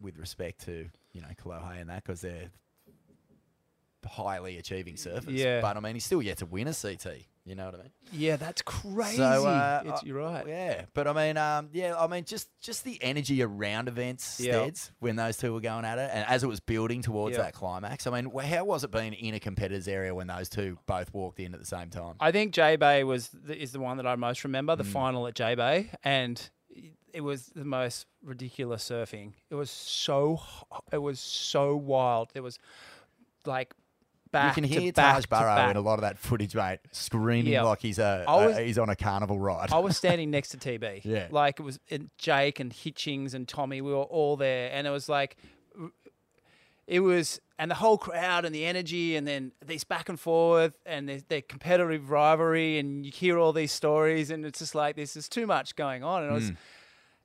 with 0.00 0.18
respect 0.18 0.64
to 0.64 0.88
you 1.12 1.20
know 1.20 1.28
Kolohe 1.42 1.80
and 1.80 1.90
that 1.90 2.04
because 2.04 2.20
they're 2.20 2.50
highly 4.06 4.58
achieving 4.58 4.94
surfers. 4.94 5.24
Yeah. 5.28 5.60
But 5.60 5.76
I 5.76 5.80
mean, 5.80 5.94
he's 5.94 6.04
still 6.04 6.22
yet 6.22 6.38
to 6.38 6.46
win 6.46 6.68
a 6.68 6.74
CT. 6.74 7.26
You 7.46 7.54
know 7.54 7.66
what 7.66 7.76
I 7.76 7.78
mean? 7.78 7.90
Yeah, 8.12 8.34
that's 8.36 8.60
crazy. 8.62 9.18
So 9.18 9.46
uh, 9.46 9.80
It's- 9.84 10.02
you're 10.02 10.18
right. 10.18 10.44
Yeah, 10.48 10.86
but 10.94 11.06
I 11.06 11.12
mean, 11.12 11.36
um, 11.36 11.68
yeah, 11.72 11.94
I 11.96 12.08
mean, 12.08 12.24
just 12.24 12.48
just 12.60 12.82
the 12.82 13.00
energy 13.00 13.40
around 13.40 13.86
events, 13.86 14.40
Yeah. 14.40 14.62
Steads, 14.64 14.90
when 14.98 15.14
those 15.14 15.36
two 15.36 15.52
were 15.54 15.60
going 15.60 15.84
at 15.84 15.96
it, 15.98 16.10
and 16.12 16.26
as 16.28 16.42
it 16.42 16.48
was 16.48 16.58
building 16.58 17.02
towards 17.02 17.36
Yeah. 17.36 17.44
that 17.44 17.54
climax. 17.54 18.06
I 18.08 18.20
mean, 18.20 18.36
how 18.44 18.64
was 18.64 18.82
it 18.82 18.90
being 18.90 19.12
in 19.14 19.32
a 19.34 19.38
competitor's 19.40 19.86
area 19.86 20.12
when 20.12 20.26
those 20.26 20.48
two 20.48 20.78
both 20.86 21.14
walked 21.14 21.38
in 21.38 21.54
at 21.54 21.60
the 21.60 21.66
same 21.66 21.88
time? 21.88 22.16
I 22.18 22.32
think 22.32 22.52
J 22.52 22.74
Bay 22.74 23.04
was 23.04 23.28
the, 23.28 23.56
is 23.56 23.70
the 23.70 23.80
one 23.80 23.96
that 23.98 24.06
I 24.08 24.16
most 24.16 24.42
remember, 24.42 24.74
Mm. 24.74 24.78
the 24.78 24.84
final 24.84 25.28
at 25.28 25.36
J 25.36 25.54
Bay, 25.54 25.90
and 26.02 26.50
it 27.14 27.20
was 27.20 27.46
the 27.54 27.64
most 27.64 28.06
ridiculous 28.24 28.90
surfing. 28.90 29.34
It 29.50 29.54
was 29.54 29.70
so 29.70 30.40
it 30.90 30.98
was 30.98 31.20
so 31.20 31.76
wild. 31.76 32.32
It 32.34 32.40
was 32.40 32.58
like 33.44 33.72
you 34.34 34.52
can 34.52 34.64
hear 34.64 34.92
Taj 34.92 35.26
Burrow 35.26 35.70
in 35.70 35.76
a 35.76 35.80
lot 35.80 35.94
of 35.94 36.02
that 36.02 36.18
footage, 36.18 36.54
mate, 36.54 36.80
screaming 36.92 37.52
Yeah. 37.52 37.62
like 37.62 37.80
he's 37.80 37.98
a, 37.98 38.24
I 38.26 38.42
a- 38.42 38.46
was- 38.48 38.56
he's 38.58 38.78
on 38.78 38.88
a 38.88 38.96
carnival 38.96 39.38
ride. 39.38 39.72
I 39.72 39.78
was 39.78 39.96
standing 40.02 40.30
next 40.30 40.50
to 40.50 40.56
TB. 40.58 41.02
Yeah. 41.04 41.28
Like 41.30 41.60
it 41.60 41.62
was 41.62 41.78
Jake 42.18 42.60
and 42.60 42.72
Hitchings 42.72 43.34
and 43.34 43.46
Tommy. 43.48 43.80
We 43.80 43.92
were 43.92 43.98
all 44.02 44.36
there, 44.36 44.70
and 44.72 44.86
it 44.86 44.90
was 44.90 45.08
like, 45.08 45.36
it 46.86 47.00
was, 47.00 47.40
and 47.58 47.70
the 47.70 47.74
whole 47.76 47.98
crowd 47.98 48.44
and 48.44 48.54
the 48.54 48.64
energy, 48.64 49.16
and 49.16 49.26
then 49.26 49.52
these 49.64 49.84
back 49.84 50.08
and 50.08 50.18
forth, 50.20 50.74
and 50.84 51.08
their, 51.08 51.20
their 51.28 51.42
competitive 51.42 52.10
rivalry, 52.10 52.78
and 52.78 53.04
you 53.04 53.10
hear 53.12 53.38
all 53.38 53.52
these 53.52 53.72
stories, 53.72 54.30
and 54.30 54.44
it's 54.44 54.58
just 54.60 54.74
like 54.74 54.96
this 54.96 55.16
is 55.16 55.28
too 55.28 55.46
much 55.46 55.74
going 55.76 56.04
on, 56.04 56.22
and 56.22 56.30
it 56.30 56.34
was, 56.34 56.48
hmm. 56.48 56.54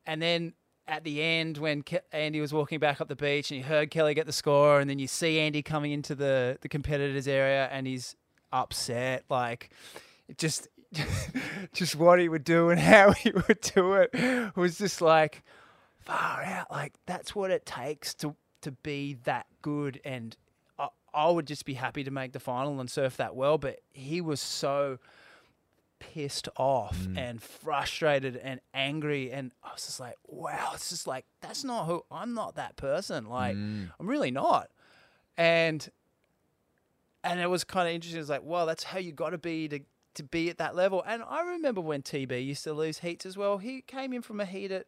and 0.06 0.22
then. 0.22 0.54
At 0.88 1.04
the 1.04 1.22
end, 1.22 1.58
when 1.58 1.84
Ke- 1.84 2.04
Andy 2.12 2.42
was 2.42 2.54
walking 2.54 2.80
back 2.80 3.00
up 3.00 3.08
the 3.08 3.16
beach, 3.16 3.52
and 3.52 3.58
you 3.58 3.64
heard 3.64 3.92
Kelly 3.92 4.14
get 4.14 4.26
the 4.26 4.34
score, 4.34 4.80
and 4.80 4.90
then 4.90 5.00
you 5.00 5.08
see 5.08 5.40
Andy 5.40 5.62
coming 5.62 5.92
into 5.92 6.16
the 6.16 6.58
the 6.62 6.70
competitors 6.70 7.28
area, 7.28 7.68
and 7.72 7.88
he's 7.88 8.16
upset, 8.52 9.24
like 9.30 9.70
just 10.38 10.68
just 11.74 11.96
what 11.96 12.20
he 12.20 12.28
would 12.28 12.44
do 12.44 12.70
and 12.70 12.80
how 12.80 13.12
he 13.12 13.32
would 13.48 13.62
do 13.62 13.94
it 13.94 14.56
was 14.56 14.78
just 14.78 15.02
like 15.02 15.44
far 16.00 16.44
out. 16.44 16.70
Like 16.72 16.94
that's 17.06 17.36
what 17.36 17.52
it 17.52 17.66
takes 17.66 18.14
to 18.16 18.36
to 18.62 18.72
be 18.72 19.18
that 19.24 19.46
good. 19.62 20.02
And 20.04 20.36
I 21.14 21.30
would 21.30 21.48
just 21.48 21.66
be 21.66 21.74
happy 21.74 22.04
to 22.04 22.12
make 22.12 22.32
the 22.32 22.40
final 22.40 22.80
and 22.80 22.90
surf 22.90 23.18
that 23.18 23.36
well. 23.36 23.58
But 23.58 23.82
he 23.92 24.22
was 24.22 24.40
so 24.40 24.98
pissed 26.02 26.50
off 26.58 26.98
mm. 26.98 27.18
and 27.18 27.42
frustrated 27.42 28.36
and 28.36 28.60
angry 28.74 29.32
and 29.32 29.52
I 29.64 29.72
was 29.72 29.86
just 29.86 30.00
like 30.00 30.16
wow 30.28 30.72
it's 30.74 30.90
just 30.90 31.06
like 31.06 31.26
that's 31.42 31.64
not 31.64 31.86
who 31.86 32.04
I'm 32.12 32.34
not 32.34 32.56
that 32.56 32.76
person 32.76 33.28
like 33.28 33.56
mm. 33.56 33.90
I'm 34.00 34.08
really 34.08 34.32
not 34.32 34.70
and 35.38 35.90
and 37.24 37.40
it 37.40 37.50
was 37.50 37.64
kind 37.64 37.88
of 37.88 37.94
interesting. 37.94 38.20
It's 38.20 38.30
like, 38.30 38.44
well, 38.44 38.66
that's 38.66 38.84
how 38.84 39.00
you 39.00 39.12
got 39.12 39.32
to 39.32 39.38
be 39.38 39.68
to 39.68 39.80
to 40.14 40.24
be 40.24 40.50
at 40.50 40.58
that 40.58 40.76
level. 40.76 41.04
And 41.08 41.24
I 41.24 41.42
remember 41.42 41.80
when 41.80 42.02
TB 42.02 42.46
used 42.46 42.66
to 42.66 42.74
lose 42.74 43.00
heats 43.00 43.26
as 43.26 43.38
well. 43.38 43.60
He 43.60 43.82
came 43.82 44.12
in 44.12 44.22
from 44.22 44.42
a 44.42 44.46
heat 44.46 44.72
at 44.72 44.86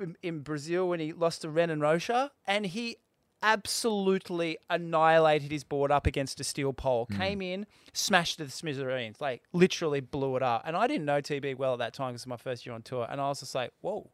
in, 0.00 0.16
in 0.22 0.40
Brazil 0.40 0.88
when 0.88 1.00
he 1.00 1.12
lost 1.12 1.42
to 1.42 1.50
Renan 1.50 1.80
Rocha, 1.80 2.30
and 2.46 2.66
he 2.66 2.96
absolutely 3.42 4.58
annihilated 4.70 5.50
his 5.50 5.64
board 5.64 5.90
up 5.90 6.06
against 6.06 6.40
a 6.40 6.44
steel 6.44 6.72
pole. 6.72 7.06
Hmm. 7.10 7.16
Came 7.18 7.42
in, 7.42 7.66
smashed 7.92 8.38
to 8.38 8.48
smithereens, 8.48 9.20
like 9.20 9.42
literally 9.52 10.00
blew 10.00 10.36
it 10.36 10.42
up. 10.42 10.62
And 10.64 10.76
I 10.76 10.86
didn't 10.86 11.04
know 11.04 11.20
TB 11.20 11.56
well 11.56 11.74
at 11.74 11.78
that 11.80 11.94
time 11.94 12.12
because 12.12 12.22
it 12.22 12.26
was 12.26 12.28
my 12.28 12.36
first 12.36 12.66
year 12.66 12.74
on 12.74 12.82
tour, 12.82 13.06
and 13.08 13.20
I 13.20 13.28
was 13.28 13.40
just 13.40 13.54
like, 13.54 13.72
whoa 13.80 14.10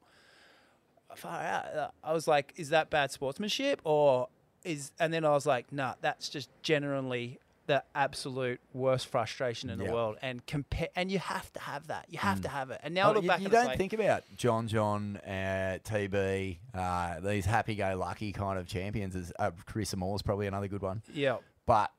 far 1.17 1.43
out. 1.43 1.95
I 2.03 2.13
was 2.13 2.29
like, 2.29 2.55
is 2.57 2.71
that 2.71 2.91
bad 2.91 3.11
sportsmanship 3.11 3.81
or 3.85 4.29
is? 4.65 4.93
And 4.99 5.13
then 5.13 5.25
I 5.25 5.31
was 5.31 5.47
like, 5.47 5.73
nah, 5.73 5.95
that's 6.01 6.29
just 6.29 6.51
genuinely 6.63 7.39
the 7.69 7.85
absolute 7.95 8.61
worst 8.73 9.07
frustration 9.07 9.71
in 9.71 9.79
Yeah. 9.79 9.87
the 9.87 9.93
world. 9.93 10.17
And 10.21 10.45
compare, 10.47 10.89
and 10.97 11.13
you 11.13 11.21
have 11.21 11.53
to 11.53 11.61
have 11.61 11.87
that. 11.87 12.07
You 12.09 12.19
have 12.19 12.41
to 12.43 12.49
have 12.49 12.71
it. 12.73 12.81
And 12.83 12.93
now 12.95 13.07
I 13.07 13.11
Oh, 13.11 13.13
look 13.15 13.23
you, 13.23 13.29
back 13.29 13.41
you 13.41 13.49
don't 13.49 13.77
think 13.77 13.93
about 13.93 14.25
John 14.37 14.67
John, 14.67 15.19
uh, 15.19 15.79
TB, 15.85 16.59
uh, 16.75 17.21
these 17.21 17.47
happy-go-lucky 17.47 18.33
kind 18.33 18.59
of 18.59 18.67
champions. 18.67 19.15
As 19.15 19.33
uh, 19.39 19.53
Chris 19.67 19.95
Moore's 19.95 20.23
probably 20.23 20.49
another 20.49 20.67
good 20.67 20.83
one, 20.83 21.03
yeah, 21.15 21.37
but 21.67 21.93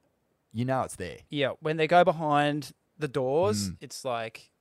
you 0.51 0.65
know 0.65 0.81
it's 0.81 0.97
there. 0.97 1.19
yeah. 1.29 1.51
When 1.61 1.77
they 1.77 1.87
go 1.87 2.03
behind 2.03 2.73
the 2.97 3.07
doors, 3.07 3.69
Mm. 3.69 3.77
it's 3.79 4.03
like, 4.03 4.51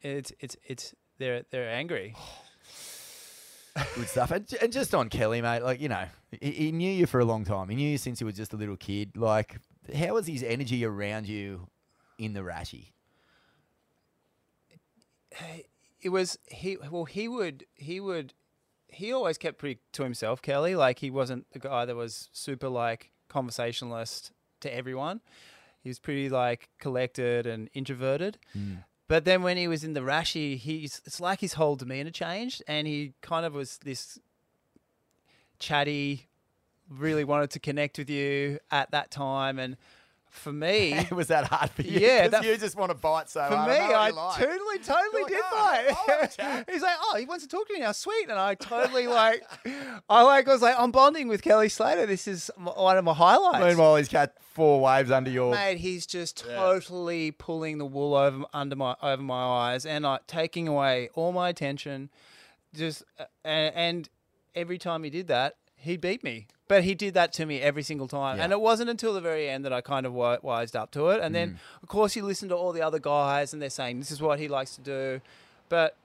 it's 0.00 0.32
it's 0.40 0.56
it's 0.64 0.94
they're 1.18 1.42
they're 1.50 1.68
angry. 1.68 2.14
Good 3.96 4.08
stuff. 4.08 4.30
And, 4.30 4.46
and 4.60 4.70
just 4.72 4.94
on 4.94 5.08
Kelly, 5.08 5.40
mate, 5.40 5.62
like, 5.62 5.80
you 5.80 5.88
know, 5.88 6.04
he, 6.30 6.50
he 6.50 6.72
knew 6.72 6.90
you 6.92 7.06
for 7.06 7.20
a 7.20 7.24
long 7.24 7.42
time. 7.44 7.70
He 7.70 7.76
knew 7.76 7.88
you 7.88 7.96
since 7.98 8.20
you 8.20 8.26
were 8.26 8.32
just 8.32 8.52
a 8.52 8.56
little 8.56 8.76
kid. 8.76 9.16
Like, 9.16 9.56
how 9.94 10.14
was 10.14 10.26
his 10.26 10.42
energy 10.42 10.84
around 10.84 11.26
you 11.26 11.68
in 12.18 12.34
the 12.34 12.40
Rashi? 12.40 12.92
it 16.02 16.10
was 16.10 16.38
he 16.46 16.76
well 16.90 17.04
he 17.04 17.28
would 17.28 17.64
he 17.74 18.00
would 18.00 18.34
he 18.88 19.12
always 19.12 19.38
kept 19.38 19.58
pretty 19.58 19.80
to 19.92 20.02
himself 20.02 20.42
kelly. 20.42 20.74
Like 20.74 20.98
he 20.98 21.10
wasn't 21.10 21.46
the 21.52 21.58
guy 21.58 21.84
that 21.84 21.96
was 21.96 22.28
super 22.32 22.68
like 22.68 23.10
conversationalist 23.28 24.32
to 24.60 24.74
everyone. 24.74 25.20
He 25.80 25.88
was 25.88 25.98
pretty 25.98 26.28
like 26.28 26.68
collected 26.78 27.46
and 27.46 27.70
introverted. 27.74 28.38
Hmm. 28.52 28.74
But 29.08 29.24
then 29.24 29.42
when 29.42 29.56
he 29.56 29.68
was 29.68 29.84
in 29.84 29.94
the 29.94 30.00
rashi 30.00 30.56
he's 30.56 31.00
it's 31.06 31.20
like 31.20 31.40
his 31.40 31.54
whole 31.54 31.76
demeanor 31.76 32.10
changed 32.10 32.62
and 32.66 32.86
he 32.86 33.14
kind 33.22 33.46
of 33.46 33.54
was 33.54 33.78
this 33.78 34.18
chatty 35.58 36.28
really 36.98 37.24
wanted 37.24 37.50
to 37.50 37.60
connect 37.60 37.98
with 37.98 38.10
you 38.10 38.58
at 38.70 38.90
that 38.92 39.10
time 39.10 39.58
and 39.58 39.76
for 40.30 40.50
me 40.50 40.92
it 40.94 41.10
was 41.12 41.26
that 41.26 41.44
hard 41.44 41.70
for 41.70 41.82
you? 41.82 42.00
Yeah, 42.00 42.26
that- 42.28 42.42
you 42.44 42.56
just 42.56 42.74
want 42.74 42.90
to 42.90 42.96
bite 42.96 43.28
so 43.28 43.46
for 43.48 43.54
hard. 43.56 43.70
me, 43.70 43.76
I, 43.76 44.06
I 44.06 44.10
like. 44.10 44.36
totally, 44.38 44.78
totally 44.78 45.22
like, 45.24 45.30
did 45.32 45.42
"Oh, 45.44 45.70
that. 45.72 45.90
I 45.90 46.04
wanna 46.16 46.28
chat." 46.28 46.70
He's 46.70 46.80
like, 46.82 46.96
oh, 47.02 47.16
he 47.18 47.26
wants 47.26 47.44
to 47.44 47.50
talk 47.50 47.68
to 47.68 47.74
me 47.74 47.80
now, 47.80 47.92
sweet, 47.92 48.30
and 48.30 48.38
I 48.38 48.54
totally 48.54 49.06
like, 49.08 49.42
I 50.08 50.22
like 50.22 50.46
was 50.46 50.62
like, 50.62 50.74
I'm 50.78 50.90
bonding 50.90 51.28
with 51.28 51.42
Kelly 51.42 51.68
Slater. 51.68 52.06
This 52.06 52.26
is 52.26 52.50
one 52.56 52.96
of 52.96 53.04
my 53.04 53.12
highlights. 53.12 53.62
Meanwhile, 53.64 53.96
he's 53.96 54.08
got 54.08 54.32
four 54.40 54.80
waves 54.80 55.10
under 55.10 55.28
your. 55.30 55.52
Mate, 55.52 55.76
he's 55.76 56.06
just 56.06 56.38
totally 56.38 57.30
pulling 57.30 57.76
the 57.76 57.84
wool 57.86 58.14
over 58.14 58.44
under 58.54 58.74
my 58.74 58.94
over 59.02 59.22
my 59.22 59.42
eyes 59.74 59.84
and 59.84 60.04
like 60.04 60.26
taking 60.26 60.66
away 60.66 61.10
all 61.14 61.32
my 61.32 61.50
attention. 61.50 62.08
Just 62.74 63.02
uh, 63.18 63.24
and, 63.44 63.74
and 63.74 64.08
every 64.54 64.78
time 64.78 65.04
he 65.04 65.10
did 65.10 65.26
that, 65.28 65.56
he 65.82 65.96
beat 65.96 66.22
me. 66.24 66.46
But 66.68 66.84
he 66.84 66.94
did 66.94 67.12
that 67.14 67.32
to 67.34 67.44
me 67.44 67.60
every 67.60 67.82
single 67.82 68.08
time, 68.08 68.40
and 68.40 68.50
it 68.50 68.60
wasn't 68.60 68.88
until 68.88 69.12
the 69.12 69.20
very 69.20 69.46
end 69.48 69.64
that 69.66 69.72
I 69.74 69.82
kind 69.82 70.06
of 70.06 70.12
wi- 70.12 70.38
wised 70.40 70.74
up 70.74 70.90
to 70.92 71.08
it. 71.10 71.20
And 71.20 71.32
Mm. 71.32 71.38
then, 71.38 71.58
of 71.82 71.88
course, 71.88 72.16
you 72.16 72.22
listen 72.24 72.48
to 72.48 72.56
all 72.56 72.72
the 72.72 72.80
other 72.80 72.98
guys, 72.98 73.52
and 73.52 73.60
they're 73.60 73.68
saying 73.68 73.98
this 73.98 74.10
is 74.10 74.22
what 74.22 74.38
he 74.38 74.48
likes 74.48 74.74
to 74.76 74.80
do, 74.80 75.20
but 75.68 75.96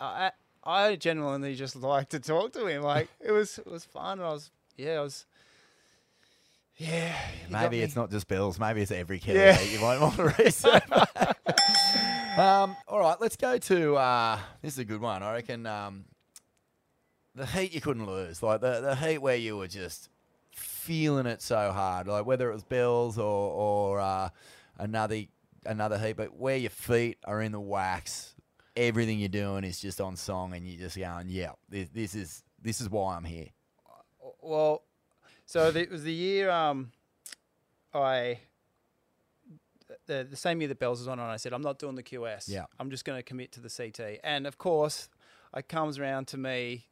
I 0.00 0.30
I 0.62 0.94
genuinely 0.96 1.56
just 1.56 1.74
like 1.94 2.10
to 2.10 2.20
talk 2.20 2.52
to 2.52 2.66
him. 2.66 2.82
Like 2.82 3.08
it 3.20 3.32
was 3.32 3.58
it 3.58 3.66
was 3.66 3.84
fun. 3.84 4.18
And 4.20 4.28
I 4.28 4.32
was 4.32 4.50
yeah, 4.76 4.98
I 4.98 5.00
was. 5.00 5.26
Yeah, 6.76 7.12
Maybe 7.50 7.80
it's 7.80 7.96
not 7.96 8.08
just 8.08 8.28
Bells. 8.28 8.56
Maybe 8.60 8.82
it's 8.82 8.92
every 8.92 9.18
kid 9.18 9.34
Yeah. 9.34 9.56
that 9.56 9.68
you 9.72 9.80
might 9.80 9.98
want 10.00 10.14
to 10.14 10.32
research. 10.38 10.84
um, 12.38 12.76
all 12.86 13.00
right, 13.00 13.16
let's 13.20 13.34
go 13.36 13.58
to. 13.58 13.96
Uh, 13.96 14.38
this 14.62 14.74
is 14.74 14.78
a 14.78 14.84
good 14.84 15.00
one. 15.00 15.24
I 15.24 15.32
reckon 15.32 15.66
um, 15.66 16.04
the 17.38 17.46
heat 17.46 17.72
you 17.72 17.80
couldn't 17.80 18.06
lose, 18.06 18.42
like 18.42 18.60
the 18.60 18.80
the 18.80 18.96
heat 18.96 19.18
where 19.18 19.36
you 19.36 19.56
were 19.56 19.68
just 19.68 20.08
feeling 20.52 21.26
it 21.26 21.40
so 21.42 21.72
hard, 21.72 22.06
like 22.06 22.26
whether 22.26 22.50
it 22.50 22.54
was 22.54 22.64
Bells 22.64 23.18
or 23.18 23.52
or 23.52 24.00
uh, 24.00 24.28
another 24.78 25.22
another 25.64 25.98
heat, 25.98 26.16
but 26.16 26.36
where 26.36 26.56
your 26.56 26.70
feet 26.70 27.18
are 27.24 27.40
in 27.40 27.52
the 27.52 27.60
wax, 27.60 28.34
everything 28.76 29.18
you're 29.18 29.28
doing 29.28 29.64
is 29.64 29.80
just 29.80 30.00
on 30.00 30.16
song, 30.16 30.54
and 30.54 30.66
you're 30.66 30.80
just 30.80 30.96
going, 30.96 31.28
yeah, 31.28 31.52
this, 31.68 31.88
this 31.90 32.14
is 32.14 32.42
this 32.60 32.80
is 32.80 32.90
why 32.90 33.16
I'm 33.16 33.24
here. 33.24 33.48
Well, 34.42 34.82
so 35.46 35.68
it 35.68 35.90
was 35.90 36.04
the 36.04 36.12
year 36.12 36.50
um, 36.50 36.92
I 37.94 38.40
the 40.06 40.26
the 40.28 40.36
same 40.36 40.60
year 40.60 40.68
that 40.68 40.78
Bells 40.78 41.00
was 41.00 41.08
on, 41.08 41.18
and 41.18 41.30
I 41.30 41.36
said 41.36 41.52
I'm 41.52 41.62
not 41.62 41.78
doing 41.78 41.94
the 41.94 42.02
QS. 42.02 42.48
Yeah. 42.48 42.64
I'm 42.78 42.90
just 42.90 43.04
going 43.04 43.18
to 43.18 43.22
commit 43.22 43.52
to 43.52 43.60
the 43.60 43.70
CT. 43.70 44.20
And 44.24 44.46
of 44.46 44.58
course, 44.58 45.08
it 45.56 45.68
comes 45.68 45.98
around 45.98 46.26
to 46.28 46.36
me 46.36 46.86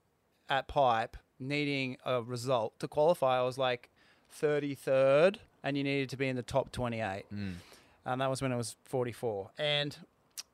at 0.49 0.69
Pipe 0.69 1.17
needing 1.39 1.97
a 2.05 2.23
result 2.23 2.79
to 2.81 2.89
qualify. 2.89 3.39
I 3.39 3.43
was 3.43 3.59
like 3.59 3.91
33rd, 4.41 5.37
and 5.63 5.77
you 5.77 5.85
needed 5.85 6.09
to 6.11 6.17
be 6.17 6.29
in 6.29 6.37
the 6.37 6.43
top 6.43 6.73
28. 6.73 7.25
Mm. 7.33 7.55
And 8.05 8.21
that 8.21 8.31
was 8.31 8.41
when 8.41 8.53
I 8.53 8.57
was 8.57 8.77
44. 8.85 9.51
And 9.59 9.97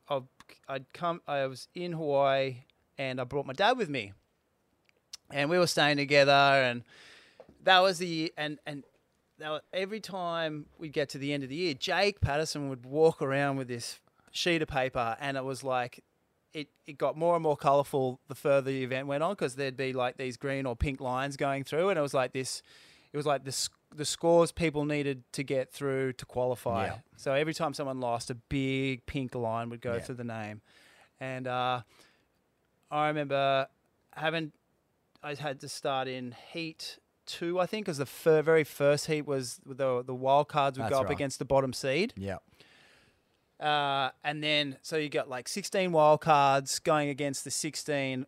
I 0.08 0.20
I'd 0.68 0.92
come. 0.92 1.20
I 1.26 1.46
was 1.46 1.68
in 1.74 1.92
Hawaii, 1.92 2.56
and 2.98 3.20
I 3.20 3.24
brought 3.24 3.46
my 3.46 3.52
dad 3.52 3.78
with 3.78 3.88
me 3.88 4.12
and 5.32 5.50
we 5.50 5.58
were 5.58 5.66
staying 5.66 5.96
together 5.96 6.32
and 6.32 6.82
that 7.64 7.80
was 7.80 7.98
the 7.98 8.32
and 8.36 8.58
and 8.66 8.84
that 9.38 9.50
was, 9.50 9.60
every 9.72 10.00
time 10.00 10.66
we'd 10.78 10.92
get 10.92 11.08
to 11.10 11.18
the 11.18 11.32
end 11.32 11.42
of 11.42 11.48
the 11.48 11.56
year 11.56 11.74
jake 11.74 12.20
paterson 12.20 12.68
would 12.68 12.84
walk 12.84 13.22
around 13.22 13.56
with 13.56 13.68
this 13.68 13.98
sheet 14.30 14.62
of 14.62 14.68
paper 14.68 15.16
and 15.20 15.36
it 15.36 15.44
was 15.44 15.64
like 15.64 16.04
it, 16.54 16.68
it 16.86 16.98
got 16.98 17.16
more 17.16 17.34
and 17.34 17.42
more 17.42 17.56
colorful 17.56 18.20
the 18.28 18.34
further 18.34 18.70
the 18.70 18.82
event 18.84 19.06
went 19.06 19.22
on 19.22 19.32
because 19.32 19.54
there'd 19.56 19.76
be 19.76 19.92
like 19.92 20.16
these 20.16 20.36
green 20.36 20.66
or 20.66 20.76
pink 20.76 21.00
lines 21.00 21.36
going 21.36 21.64
through 21.64 21.88
and 21.88 21.98
it 21.98 22.02
was 22.02 22.12
like 22.14 22.32
this 22.32 22.62
it 23.12 23.16
was 23.16 23.26
like 23.26 23.44
the 23.44 23.68
the 23.94 24.04
scores 24.04 24.52
people 24.52 24.84
needed 24.84 25.22
to 25.32 25.42
get 25.42 25.70
through 25.70 26.14
to 26.14 26.24
qualify. 26.24 26.86
Yeah. 26.86 26.98
So 27.16 27.34
every 27.34 27.52
time 27.52 27.74
someone 27.74 28.00
lost, 28.00 28.30
a 28.30 28.34
big 28.34 29.04
pink 29.04 29.34
line 29.34 29.68
would 29.68 29.82
go 29.82 29.94
Yeah. 29.94 30.00
through 30.00 30.14
the 30.14 30.24
name, 30.24 30.62
and 31.20 31.46
uh, 31.46 31.82
I 32.90 33.08
remember 33.08 33.66
having 34.14 34.52
I 35.22 35.34
had 35.34 35.60
to 35.60 35.68
start 35.68 36.08
in 36.08 36.34
heat 36.52 36.98
two, 37.26 37.60
I 37.60 37.66
think, 37.66 37.84
because 37.86 37.98
the 37.98 38.06
fir- 38.06 38.42
very 38.42 38.64
first 38.64 39.06
heat 39.06 39.26
was 39.26 39.60
the 39.66 40.02
the 40.02 40.14
wild 40.14 40.48
cards 40.48 40.78
would 40.78 40.84
That's 40.84 40.94
go 40.94 41.00
up 41.00 41.06
right. 41.06 41.12
against 41.12 41.38
the 41.38 41.44
bottom 41.44 41.72
seed. 41.74 42.14
Yeah. 42.16 42.38
Uh, 43.60 44.10
and 44.24 44.42
then, 44.42 44.76
so 44.82 44.96
you 44.96 45.08
got 45.08 45.28
like 45.28 45.48
16 45.48 45.92
wild 45.92 46.20
cards 46.20 46.78
going 46.78 47.08
against 47.08 47.44
the 47.44 47.50
16 47.50 48.26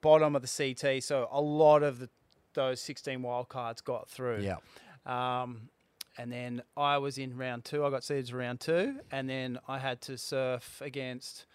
bottom 0.00 0.34
of 0.34 0.42
the 0.42 0.74
CT. 0.74 1.02
So 1.02 1.28
a 1.30 1.40
lot 1.40 1.82
of 1.82 1.98
the, 1.98 2.08
those 2.54 2.80
16 2.80 3.22
wild 3.22 3.48
cards 3.48 3.80
got 3.80 4.08
through. 4.08 4.40
Yeah. 4.40 4.56
Um, 5.04 5.68
and 6.18 6.32
then 6.32 6.62
I 6.76 6.98
was 6.98 7.18
in 7.18 7.36
round 7.36 7.64
two. 7.64 7.84
I 7.84 7.90
got 7.90 8.04
seeded 8.04 8.26
to 8.26 8.36
round 8.36 8.60
two. 8.60 9.00
And 9.10 9.28
then 9.28 9.58
I 9.68 9.78
had 9.78 10.00
to 10.02 10.18
surf 10.18 10.80
against, 10.84 11.46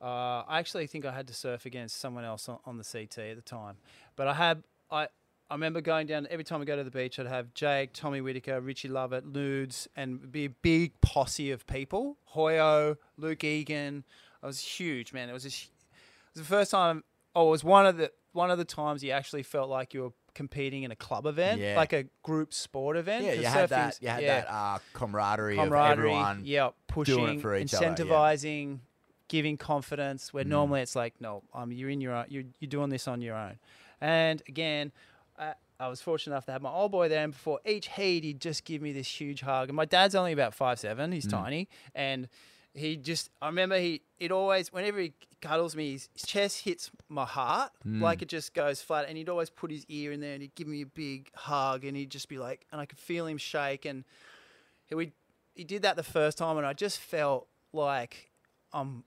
uh, 0.00 0.42
I 0.46 0.58
actually 0.58 0.86
think 0.86 1.04
I 1.04 1.12
had 1.12 1.28
to 1.28 1.34
surf 1.34 1.66
against 1.66 2.00
someone 2.00 2.24
else 2.24 2.48
on, 2.48 2.58
on 2.64 2.78
the 2.78 2.84
CT 2.84 3.18
at 3.18 3.36
the 3.36 3.42
time. 3.42 3.76
But 4.16 4.28
I 4.28 4.34
had, 4.34 4.62
I, 4.90 5.08
I 5.52 5.54
remember 5.54 5.82
going 5.82 6.06
down 6.06 6.26
every 6.30 6.44
time 6.44 6.60
we 6.60 6.66
go 6.66 6.76
to 6.76 6.82
the 6.82 6.90
beach. 6.90 7.18
I'd 7.18 7.26
have 7.26 7.52
Jake, 7.52 7.92
Tommy 7.92 8.22
Whitaker, 8.22 8.58
Richie 8.62 8.88
Lovett, 8.88 9.26
Nudes, 9.26 9.86
and 9.94 10.32
be 10.32 10.46
a 10.46 10.48
big 10.48 10.98
posse 11.02 11.50
of 11.50 11.66
people. 11.66 12.16
Hoyo, 12.34 12.96
Luke 13.18 13.44
Egan. 13.44 14.04
I 14.42 14.46
was 14.46 14.60
huge, 14.60 15.12
man. 15.12 15.28
It 15.28 15.34
was 15.34 15.42
just, 15.42 15.64
it 15.64 16.38
was 16.38 16.48
the 16.48 16.48
first 16.48 16.70
time. 16.70 17.04
Oh, 17.36 17.48
it 17.48 17.50
was 17.50 17.64
one 17.64 17.84
of 17.84 17.98
the 17.98 18.10
one 18.32 18.50
of 18.50 18.56
the 18.56 18.64
times 18.64 19.04
you 19.04 19.10
actually 19.10 19.42
felt 19.42 19.68
like 19.68 19.92
you 19.92 20.00
were 20.04 20.12
competing 20.34 20.84
in 20.84 20.90
a 20.90 20.96
club 20.96 21.26
event, 21.26 21.60
Yeah. 21.60 21.76
like 21.76 21.92
a 21.92 22.04
group 22.22 22.54
sport 22.54 22.96
event. 22.96 23.26
Yeah, 23.26 23.32
you 23.34 23.44
had 23.44 23.68
that. 23.68 23.98
You 24.00 24.08
had 24.08 24.22
yeah, 24.22 24.40
that 24.40 24.50
uh, 24.50 24.78
camaraderie, 24.94 25.56
camaraderie. 25.56 26.12
of 26.12 26.16
everyone. 26.16 26.42
yeah, 26.46 26.70
pushing, 26.86 27.28
each 27.28 27.44
other, 27.44 27.58
yeah. 27.58 27.64
incentivizing, 27.94 28.78
giving 29.28 29.58
confidence. 29.58 30.32
Where 30.32 30.44
Mm. 30.44 30.48
normally 30.48 30.80
it's 30.80 30.96
like, 30.96 31.20
no, 31.20 31.42
um, 31.52 31.72
you're 31.72 31.90
in 31.90 32.00
your 32.00 32.14
own. 32.14 32.24
You're 32.30 32.44
you're 32.58 32.70
doing 32.70 32.88
this 32.88 33.06
on 33.06 33.20
your 33.20 33.36
own. 33.36 33.58
And 34.00 34.42
again, 34.48 34.92
I, 35.82 35.88
was 35.88 36.00
fortunate 36.00 36.34
enough 36.34 36.46
to 36.46 36.52
have 36.52 36.62
my 36.62 36.70
old 36.70 36.92
boy 36.92 37.08
there, 37.08 37.24
and 37.24 37.32
before 37.32 37.60
each 37.66 37.88
heat, 37.88 38.24
he'd 38.24 38.40
just 38.40 38.64
give 38.64 38.80
me 38.82 38.92
this 38.92 39.08
huge 39.20 39.40
hug. 39.40 39.68
And 39.68 39.76
my 39.76 39.84
dad's 39.84 40.14
only 40.14 40.32
about 40.32 40.54
five 40.54 40.78
seven; 40.78 41.12
he's 41.12 41.26
Mm. 41.26 41.30
tiny, 41.30 41.68
and 41.94 42.28
he 42.74 42.96
just. 42.96 43.30
I 43.40 43.46
remember 43.46 43.78
he. 43.78 44.02
It 44.18 44.30
always, 44.30 44.72
whenever 44.72 45.00
he 45.00 45.12
cuddles 45.40 45.74
me, 45.74 45.92
his, 45.92 46.08
chest 46.24 46.62
hits 46.64 46.90
my 47.08 47.24
heart, 47.24 47.72
Mm. 47.86 48.00
like 48.00 48.22
it 48.22 48.28
just 48.28 48.54
goes 48.54 48.80
flat. 48.80 49.06
And 49.08 49.18
he'd 49.18 49.28
always 49.28 49.50
put 49.50 49.70
his 49.70 49.84
ear 49.88 50.12
in 50.12 50.20
there, 50.20 50.34
and 50.34 50.42
he'd 50.42 50.54
give 50.54 50.68
me 50.68 50.82
a 50.82 50.86
big 50.86 51.30
hug, 51.34 51.84
and 51.84 51.96
he'd 51.96 52.10
just 52.10 52.28
be 52.28 52.38
like, 52.38 52.66
and 52.70 52.80
I 52.80 52.86
could 52.86 52.98
feel 52.98 53.26
him 53.26 53.38
shake, 53.38 53.84
and 53.84 54.04
he 54.86 54.94
would. 54.94 55.12
He 55.54 55.64
did 55.64 55.82
that 55.82 55.96
the 55.96 56.02
first 56.02 56.38
time, 56.38 56.56
and 56.56 56.66
I 56.66 56.72
just 56.72 56.98
felt 56.98 57.46
like, 57.74 58.30
um, 58.72 59.04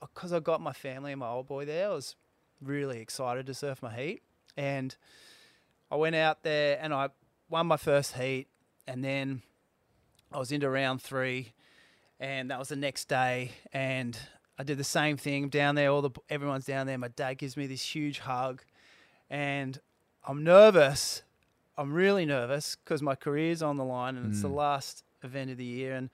because 0.00 0.32
I 0.32 0.38
got 0.38 0.60
my 0.60 0.72
family 0.72 1.10
and 1.10 1.18
my 1.20 1.28
old 1.28 1.48
boy 1.48 1.64
there, 1.64 1.86
I 1.90 1.94
was 1.94 2.14
really 2.62 3.00
excited 3.00 3.46
to 3.46 3.54
surf 3.54 3.82
my 3.82 3.92
heat, 3.94 4.22
and 4.56 4.94
I 5.90 5.96
went 5.96 6.16
out 6.16 6.42
there 6.42 6.78
and 6.80 6.92
I 6.92 7.08
won 7.48 7.66
my 7.66 7.76
first 7.76 8.14
heat, 8.14 8.46
and 8.86 9.02
then 9.02 9.42
I 10.32 10.38
was 10.38 10.52
into 10.52 10.68
round 10.68 11.00
three, 11.02 11.52
and 12.20 12.50
that 12.50 12.58
was 12.58 12.68
the 12.68 12.76
next 12.76 13.08
day, 13.08 13.52
and 13.72 14.18
I 14.58 14.64
did 14.64 14.76
the 14.78 14.84
same 14.84 15.16
thing 15.16 15.48
down 15.48 15.74
there. 15.76 15.90
All 15.90 16.02
the 16.02 16.10
everyone's 16.28 16.66
down 16.66 16.86
there. 16.86 16.98
My 16.98 17.08
dad 17.08 17.34
gives 17.34 17.56
me 17.56 17.66
this 17.66 17.82
huge 17.94 18.18
hug, 18.18 18.62
and 19.30 19.80
I'm 20.26 20.44
nervous. 20.44 21.22
I'm 21.76 21.92
really 21.92 22.26
nervous 22.26 22.76
because 22.76 23.00
my 23.02 23.14
career's 23.14 23.62
on 23.62 23.76
the 23.76 23.84
line, 23.84 24.16
and 24.16 24.26
it's 24.32 24.42
the 24.42 24.48
Mm. 24.48 24.54
last 24.56 25.04
event 25.22 25.50
of 25.50 25.56
the 25.56 25.64
year, 25.64 25.94
and 25.94 26.10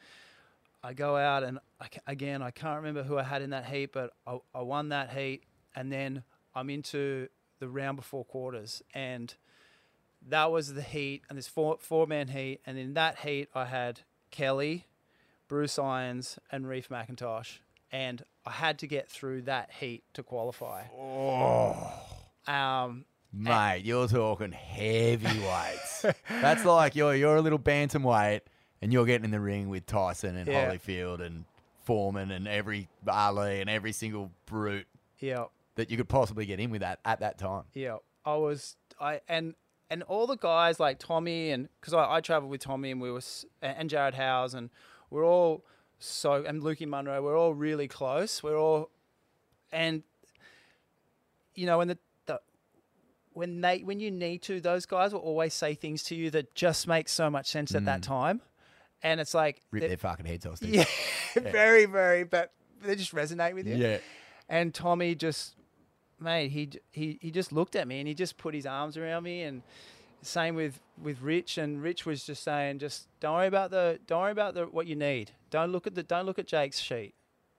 I 0.83 0.93
go 0.93 1.17
out 1.17 1.43
and 1.43 1.59
I, 1.81 1.89
again 2.07 2.43
I 2.43 2.51
can't 2.51 2.77
remember 2.77 3.03
who 3.03 3.17
I 3.19 3.23
had 3.23 3.41
in 3.43 3.51
that 3.51 3.65
heat, 3.67 3.91
but 3.93 4.13
I, 4.27 4.39
I 4.55 4.61
won 4.61 4.91
that 4.91 5.11
heat, 5.11 5.43
and 5.75 5.91
then 5.91 6.23
I'm 6.55 6.69
into 6.71 7.29
the 7.59 7.69
round 7.69 7.97
before 7.97 8.25
quarters, 8.25 8.83
and 8.93 9.35
that 10.29 10.51
was 10.51 10.75
the 10.75 10.83
heat, 10.83 11.23
and 11.29 11.37
this 11.39 11.49
four 11.49 11.77
four 11.81 12.07
man 12.07 12.29
heat, 12.29 12.61
and 12.67 12.79
in 12.79 12.95
that 12.95 13.19
heat 13.21 13.49
I 13.55 13.67
had 13.67 14.01
Kelly, 14.31 14.87
Bruce 15.49 15.79
Irons, 15.79 16.39
and 16.51 16.69
Reef 16.69 16.89
McIntosh, 16.89 17.59
and 17.93 18.25
I 18.47 18.51
had 18.53 18.79
to 18.81 18.87
get 18.87 19.09
through 19.09 19.43
that 19.43 19.71
heat 19.81 20.05
to 20.15 20.23
qualify. 20.23 20.85
Oh, 20.99 21.93
Um, 22.47 23.05
mate, 23.33 23.83
you're 23.85 24.09
talking 24.09 24.53
heavyweights. 24.53 26.07
That's 26.29 26.65
like 26.65 26.95
you're 26.97 27.15
you're 27.15 27.37
a 27.37 27.41
little 27.43 27.59
bantamweight, 27.59 28.43
and 28.83 28.93
you're 28.93 29.07
getting 29.07 29.25
in 29.25 29.31
the 29.31 29.41
ring 29.41 29.69
with 29.69 29.87
Tyson 29.87 30.37
and 30.37 30.49
Yeah. 30.49 30.71
Holyfield 30.71 31.21
and 31.21 31.45
Foreman 31.85 32.31
and 32.31 32.49
every 32.49 32.89
Ali 33.07 33.61
and 33.61 33.69
every 33.69 33.93
single 33.93 34.31
brute 34.47 34.87
yeah, 35.19 35.45
that 35.75 35.91
you 35.91 35.97
could 35.99 36.09
possibly 36.09 36.47
get 36.47 36.59
in 36.61 36.71
with 36.71 36.81
that 36.81 36.99
at 37.05 37.21
that 37.21 37.39
time. 37.39 37.65
Yeah, 37.75 37.99
I 38.25 38.37
was 38.37 38.77
I 39.01 39.21
and 39.29 39.55
and 39.91 40.03
all 40.05 40.27
the 40.27 40.37
guys 40.37 40.81
like 40.81 40.99
Tommy 40.99 41.51
and 41.51 41.69
because 41.81 41.95
I, 41.95 42.15
I 42.17 42.21
traveled 42.21 42.51
with 42.51 42.61
Tommy 42.63 42.91
and 42.91 43.01
we 43.01 43.11
were 43.11 43.21
and 43.63 43.91
Jarrad 43.91 44.15
Howse 44.15 44.55
and 44.55 44.71
we're 45.11 45.25
all 45.25 45.65
so 45.99 46.45
and 46.45 46.63
Lukey 46.63 46.87
Munro 46.87 47.23
we're 47.23 47.39
all 47.39 47.55
really 47.55 47.89
close. 47.89 48.43
We're 48.43 48.59
all 48.59 48.91
and 49.73 50.03
you 51.55 51.67
know 51.67 51.79
when 51.79 51.89
the, 51.89 51.99
the 52.27 52.41
when 53.33 53.61
they 53.61 53.79
when 53.81 54.01
you 54.01 54.11
need 54.11 54.43
to 54.43 54.61
those 54.61 54.87
guys 54.87 55.13
will 55.13 55.21
always 55.21 55.55
say 55.55 55.75
things 55.75 56.03
to 56.05 56.15
you 56.15 56.31
that 56.31 56.55
just 56.55 56.87
make 56.89 57.09
so 57.09 57.31
much 57.31 57.47
sense 57.47 57.75
at 57.75 57.85
that 57.85 58.01
Mm. 58.01 58.05
time, 58.07 58.41
and 59.03 59.21
it's 59.21 59.35
like 59.35 59.61
Rip 59.71 59.87
their 59.87 59.97
fucking 59.97 60.27
heads 60.27 60.47
off. 60.47 60.59
yeah, 60.63 60.85
very 61.35 61.87
very 61.87 62.25
but 62.25 62.53
they 62.83 62.97
just 62.97 63.15
resonate 63.15 63.55
with 63.55 63.67
you. 63.67 63.77
yeah. 63.77 63.99
And 64.47 64.75
Tommy 64.75 65.15
just, 65.15 65.55
mate, 66.21 66.51
he 66.51 66.71
he 66.93 67.19
he 67.21 67.31
just 67.31 67.53
looked 67.53 67.77
at 67.77 67.87
me 67.89 67.99
and 68.01 68.09
he 68.09 68.15
just 68.15 68.37
put 68.37 68.55
his 68.55 68.67
arms 68.67 68.97
around 68.97 69.23
me 69.25 69.43
and 69.43 69.63
same 70.23 70.55
with 70.55 70.81
with 71.03 71.21
Rich 71.21 71.59
and 71.59 71.83
Rich 71.83 72.07
was 72.07 72.25
just 72.25 72.43
saying 72.43 72.79
just 72.79 73.09
don't 73.21 73.35
worry 73.35 73.47
about 73.47 73.71
the 73.71 73.99
don't 74.07 74.21
worry 74.23 74.33
about 74.33 74.55
the 74.55 74.65
what 74.67 74.87
you 74.87 74.97
need. 74.97 75.33
Don't 75.51 75.71
look 75.71 75.87
at 75.87 75.95
the 75.95 76.03
don't 76.03 76.27
look 76.27 76.39
at 76.39 76.47
Jake's 76.47 76.79
sheet. 76.81 77.15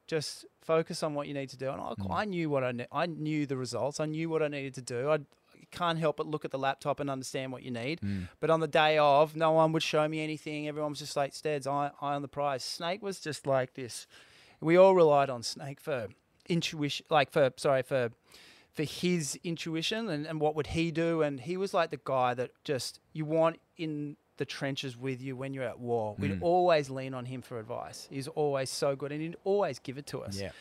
Just 0.08 0.46
focus 0.62 1.02
on 1.04 1.14
what 1.16 1.28
you 1.28 1.34
need 1.34 1.50
to 1.50 1.58
do. 1.58 1.70
And 1.72 1.82
I, 1.82 1.94
Mm. 1.96 2.08
I 2.12 2.26
knew 2.26 2.50
what 2.50 2.64
I 2.64 2.72
ne- 2.72 2.88
I 2.92 3.06
knew 3.08 3.46
the 3.46 3.58
results. 3.58 4.00
I 4.00 4.06
knew 4.06 4.30
what 4.30 4.42
I 4.44 4.48
needed 4.48 4.74
to 4.76 4.82
do. 4.82 5.10
I 5.10 5.20
can't 5.72 5.98
help 5.98 6.18
but 6.18 6.28
look 6.28 6.46
at 6.46 6.52
the 6.52 6.60
laptop 6.60 7.00
and 7.00 7.10
understand 7.10 7.52
what 7.52 7.64
you 7.64 7.72
need. 7.72 8.02
Mm. 8.02 8.30
But 8.40 8.50
on 8.52 8.60
the 8.60 8.68
day 8.68 8.98
of, 9.00 9.36
no 9.36 9.52
one 9.52 9.72
would 9.72 9.82
show 9.84 10.08
me 10.08 10.24
anything. 10.24 10.68
Everyone 10.68 10.92
was 10.92 11.00
just 11.00 11.16
like, 11.16 11.34
Steads, 11.34 11.66
eye, 11.66 11.90
eye 12.02 12.14
on 12.14 12.22
the 12.22 12.28
prize. 12.28 12.64
Snake 12.64 13.02
was 13.02 13.20
just 13.20 13.48
like 13.48 13.74
this. 13.74 14.06
We 14.62 14.78
all 14.78 14.94
relied 14.96 15.30
on 15.32 15.42
Snake 15.44 15.82
for 15.82 16.08
intuition, 16.50 17.06
like 17.10 17.32
for, 17.32 17.52
sorry, 17.58 17.82
for 17.84 18.10
for 18.74 18.84
his 18.84 19.40
intuition 19.46 20.10
and, 20.10 20.26
and 20.28 20.42
what 20.42 20.54
would 20.54 20.68
he 20.68 20.92
do. 20.92 21.22
And 21.22 21.40
he 21.40 21.56
was 21.56 21.74
like 21.74 21.92
the 21.92 22.00
guy 22.04 22.34
that 22.34 22.52
just 22.66 23.00
you 23.14 23.24
want 23.24 23.58
in 23.78 24.18
the 24.36 24.44
trenches 24.44 24.98
with 24.98 25.22
you 25.22 25.34
when 25.38 25.54
you're 25.54 25.64
at 25.64 25.80
war. 25.80 26.14
We'd 26.20 26.32
Mm. 26.32 26.42
always 26.42 26.90
lean 26.90 27.14
on 27.14 27.24
him 27.24 27.42
for 27.42 27.58
advice. 27.58 28.06
He's 28.12 28.28
always 28.28 28.70
so 28.70 28.94
good 28.98 29.14
and 29.14 29.22
he'd 29.22 29.38
always 29.46 29.80
give 29.80 29.98
it 29.98 30.06
to 30.08 30.24
us 30.24 30.42
Yeah. 30.42 30.52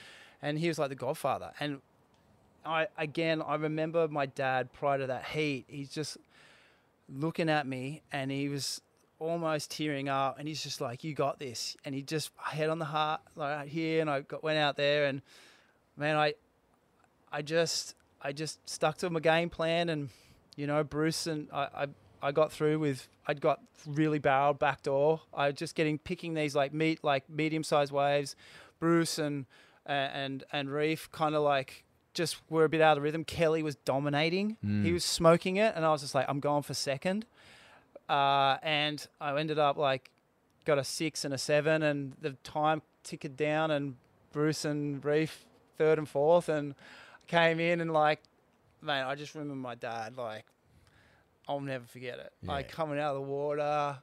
and 0.40 0.56
he 0.60 0.68
was 0.68 0.78
like 0.78 0.90
the 0.90 0.94
godfather 0.94 1.50
and 1.58 1.80
i 2.64 2.86
again 2.96 3.42
i 3.42 3.56
remember 3.56 4.06
my 4.08 4.26
dad 4.26 4.72
prior 4.72 4.96
to 4.98 5.06
that 5.08 5.24
heat 5.26 5.64
he's 5.68 5.90
just 5.90 6.16
looking 7.08 7.48
at 7.50 7.66
me 7.66 8.00
and 8.12 8.30
he 8.30 8.48
was 8.48 8.80
almost 9.18 9.70
tearing 9.70 10.08
up 10.08 10.38
and 10.38 10.48
he's 10.48 10.62
just 10.62 10.80
like 10.80 11.04
you 11.04 11.14
got 11.14 11.38
this 11.38 11.76
and 11.84 11.94
he 11.94 12.00
just 12.02 12.30
head 12.38 12.70
on 12.70 12.78
the 12.78 12.84
heart 12.86 13.20
like 13.36 13.56
right 13.58 13.68
here 13.68 14.00
and 14.00 14.08
i 14.08 14.20
got, 14.20 14.42
went 14.42 14.58
out 14.58 14.76
there 14.76 15.04
and 15.06 15.20
man 15.96 16.16
i 16.16 16.34
i 17.32 17.40
just 17.42 17.94
i 18.22 18.32
just 18.32 18.58
stuck 18.68 18.96
to 18.98 19.08
my 19.10 19.20
game 19.20 19.48
plan 19.50 19.88
and 19.88 20.08
you 20.56 20.66
know 20.66 20.82
bruce 20.84 21.26
and 21.26 21.48
i 21.52 21.68
i, 21.82 21.86
I 22.28 22.32
got 22.32 22.50
through 22.52 22.78
with 22.78 23.08
i'd 23.26 23.40
got 23.40 23.60
really 23.86 24.18
barreled 24.18 24.58
back 24.58 24.82
door. 24.82 25.20
I 25.34 25.48
was 25.48 25.56
just 25.56 25.74
getting 25.74 25.98
picking 25.98 26.32
these 26.34 26.54
like 26.54 26.72
meat 26.72 27.04
like 27.04 27.28
medium 27.28 27.62
sized 27.64 27.92
waves. 27.92 28.34
Bruce 28.80 29.18
and 29.18 29.44
and 29.84 30.42
and 30.52 30.70
reef 30.70 31.10
kind 31.12 31.34
of 31.34 31.42
like 31.42 31.84
just 32.14 32.40
were 32.48 32.64
a 32.64 32.68
bit 32.68 32.80
out 32.80 32.96
of 32.96 33.02
rhythm. 33.02 33.24
Kelly 33.24 33.62
was 33.62 33.74
dominating. 33.76 34.56
He 34.62 34.66
Mm. 34.66 34.92
was 34.94 35.04
smoking 35.04 35.56
it 35.56 35.74
and 35.76 35.84
i 35.84 35.90
was 35.90 36.00
just 36.00 36.14
like 36.14 36.24
i'm 36.28 36.40
going 36.40 36.62
for 36.62 36.72
second. 36.74 37.26
Uh, 38.08 38.56
and 38.62 39.06
I 39.20 39.38
ended 39.38 39.58
up 39.58 39.76
like 39.76 40.10
got 40.64 40.78
a 40.78 40.84
six 40.84 41.24
and 41.24 41.34
a 41.34 41.38
seven, 41.38 41.82
and 41.82 42.14
the 42.20 42.32
time 42.42 42.80
tickered 43.04 43.36
down, 43.36 43.70
and 43.70 43.96
Bruce 44.32 44.64
and 44.64 45.04
Reef 45.04 45.44
third 45.76 45.98
and 45.98 46.08
fourth, 46.08 46.48
and 46.48 46.74
came 47.26 47.60
in 47.60 47.80
and 47.80 47.92
like, 47.92 48.20
man, 48.82 49.06
I 49.06 49.14
just 49.14 49.34
remember 49.34 49.54
my 49.54 49.74
dad 49.74 50.16
like, 50.16 50.44
I'll 51.48 51.60
never 51.60 51.84
forget 51.86 52.18
it. 52.18 52.32
Like 52.42 52.70
coming 52.70 52.98
out 52.98 53.14
of 53.16 53.22
the 53.22 53.28
water. 53.28 53.98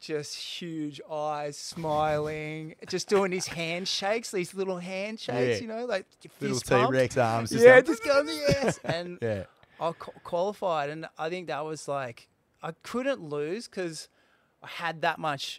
Just 0.00 0.36
huge 0.36 1.00
eyes, 1.10 1.56
smiling, 1.58 2.76
just 2.86 3.08
doing 3.08 3.32
his 3.32 3.48
handshakes, 3.48 4.30
these 4.30 4.54
little 4.54 4.78
handshakes, 4.78 5.56
Yeah. 5.56 5.60
you 5.60 5.66
know, 5.66 5.86
like 5.86 6.06
your 6.22 6.30
Little 6.54 6.60
T. 6.60 6.92
Rex 6.92 7.16
arms. 7.16 7.50
just 7.50 7.64
Yeah, 7.64 7.80
just 7.80 8.04
going 8.04 8.28
yes. 8.28 8.78
And 8.84 9.18
yeah. 9.20 9.44
I 9.80 9.90
qualified, 9.90 10.90
and 10.90 11.06
I 11.18 11.28
think 11.28 11.48
that 11.48 11.64
was 11.64 11.88
like 11.88 12.28
I 12.62 12.72
couldn't 12.84 13.22
lose 13.28 13.66
because 13.66 14.08
I 14.62 14.68
had 14.68 15.02
that 15.02 15.18
much 15.18 15.58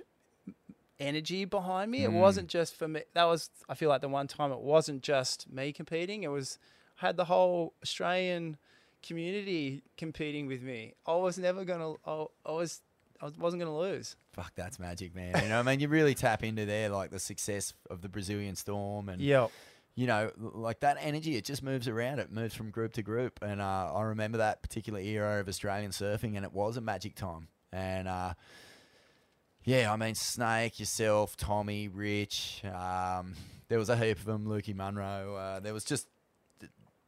energy 1.00 1.46
behind 1.46 1.92
me. 1.92 2.04
It 2.04 2.12
wasn't 2.12 2.48
just 2.50 2.76
for 2.76 2.88
me. 2.88 3.02
That 3.14 3.24
was 3.26 3.50
I 3.68 3.74
feel 3.76 3.90
like 3.90 4.02
the 4.02 4.10
one 4.10 4.28
time 4.28 4.52
it 4.52 4.60
wasn't 4.60 5.02
just 5.04 5.52
me 5.52 5.72
competing. 5.74 6.24
It 6.24 6.32
was 6.32 6.58
I 7.02 7.08
had 7.08 7.18
the 7.18 7.26
whole 7.26 7.74
Australian 7.84 8.58
community 9.02 9.82
competing 9.98 10.48
with 10.48 10.62
me. 10.62 10.94
I 11.06 11.16
was 11.16 11.38
never 11.38 11.66
gonna. 11.66 11.94
I, 12.06 12.26
I 12.46 12.52
was. 12.52 12.82
I 13.22 13.30
wasn't 13.38 13.62
gonna 13.62 13.78
lose. 13.78 14.16
Fuck, 14.32 14.54
that's 14.56 14.80
magic, 14.80 15.14
man. 15.14 15.42
You 15.44 15.50
know, 15.50 15.60
I 15.60 15.64
mean, 15.64 15.82
you 15.82 15.90
really 15.90 16.16
tap 16.16 16.42
into 16.44 16.66
there, 16.66 16.88
like 16.90 17.12
the 17.12 17.20
success 17.20 17.74
of 17.90 18.02
the 18.02 18.08
Brazilian 18.08 18.56
Storm, 18.56 19.10
and 19.10 19.22
Yeah. 19.22 19.48
you 19.96 20.08
know, 20.08 20.32
like 20.38 20.80
that 20.82 20.96
energy, 21.02 21.36
it 21.36 21.44
just 21.44 21.62
moves 21.62 21.90
around. 21.90 22.20
It 22.20 22.32
moves 22.32 22.54
from 22.56 22.72
group 22.72 22.94
to 22.94 23.02
group, 23.04 23.40
and 23.42 23.60
uh, 23.60 23.92
I 23.94 24.04
remember 24.04 24.38
that 24.38 24.62
particular 24.62 25.02
era 25.02 25.42
of 25.42 25.50
Australian 25.50 25.92
surfing, 25.92 26.38
and 26.38 26.46
it 26.46 26.54
was 26.54 26.78
a 26.78 26.82
magic 26.82 27.16
time. 27.16 27.50
And 27.74 28.08
uh, 28.08 28.34
yeah, 29.70 29.94
I 29.94 29.96
mean, 29.98 30.16
Snake, 30.16 30.80
yourself, 30.80 31.38
Tommy, 31.38 31.88
Rich. 31.88 32.64
Um, 32.66 33.36
there 33.68 33.78
was 33.78 33.90
a 33.90 33.96
heap 33.96 34.18
of 34.18 34.26
them. 34.26 34.48
Lukey 34.48 34.76
Munro. 34.76 35.36
Uh, 35.36 35.60
there 35.60 35.74
was 35.74 35.84
just 35.84 36.08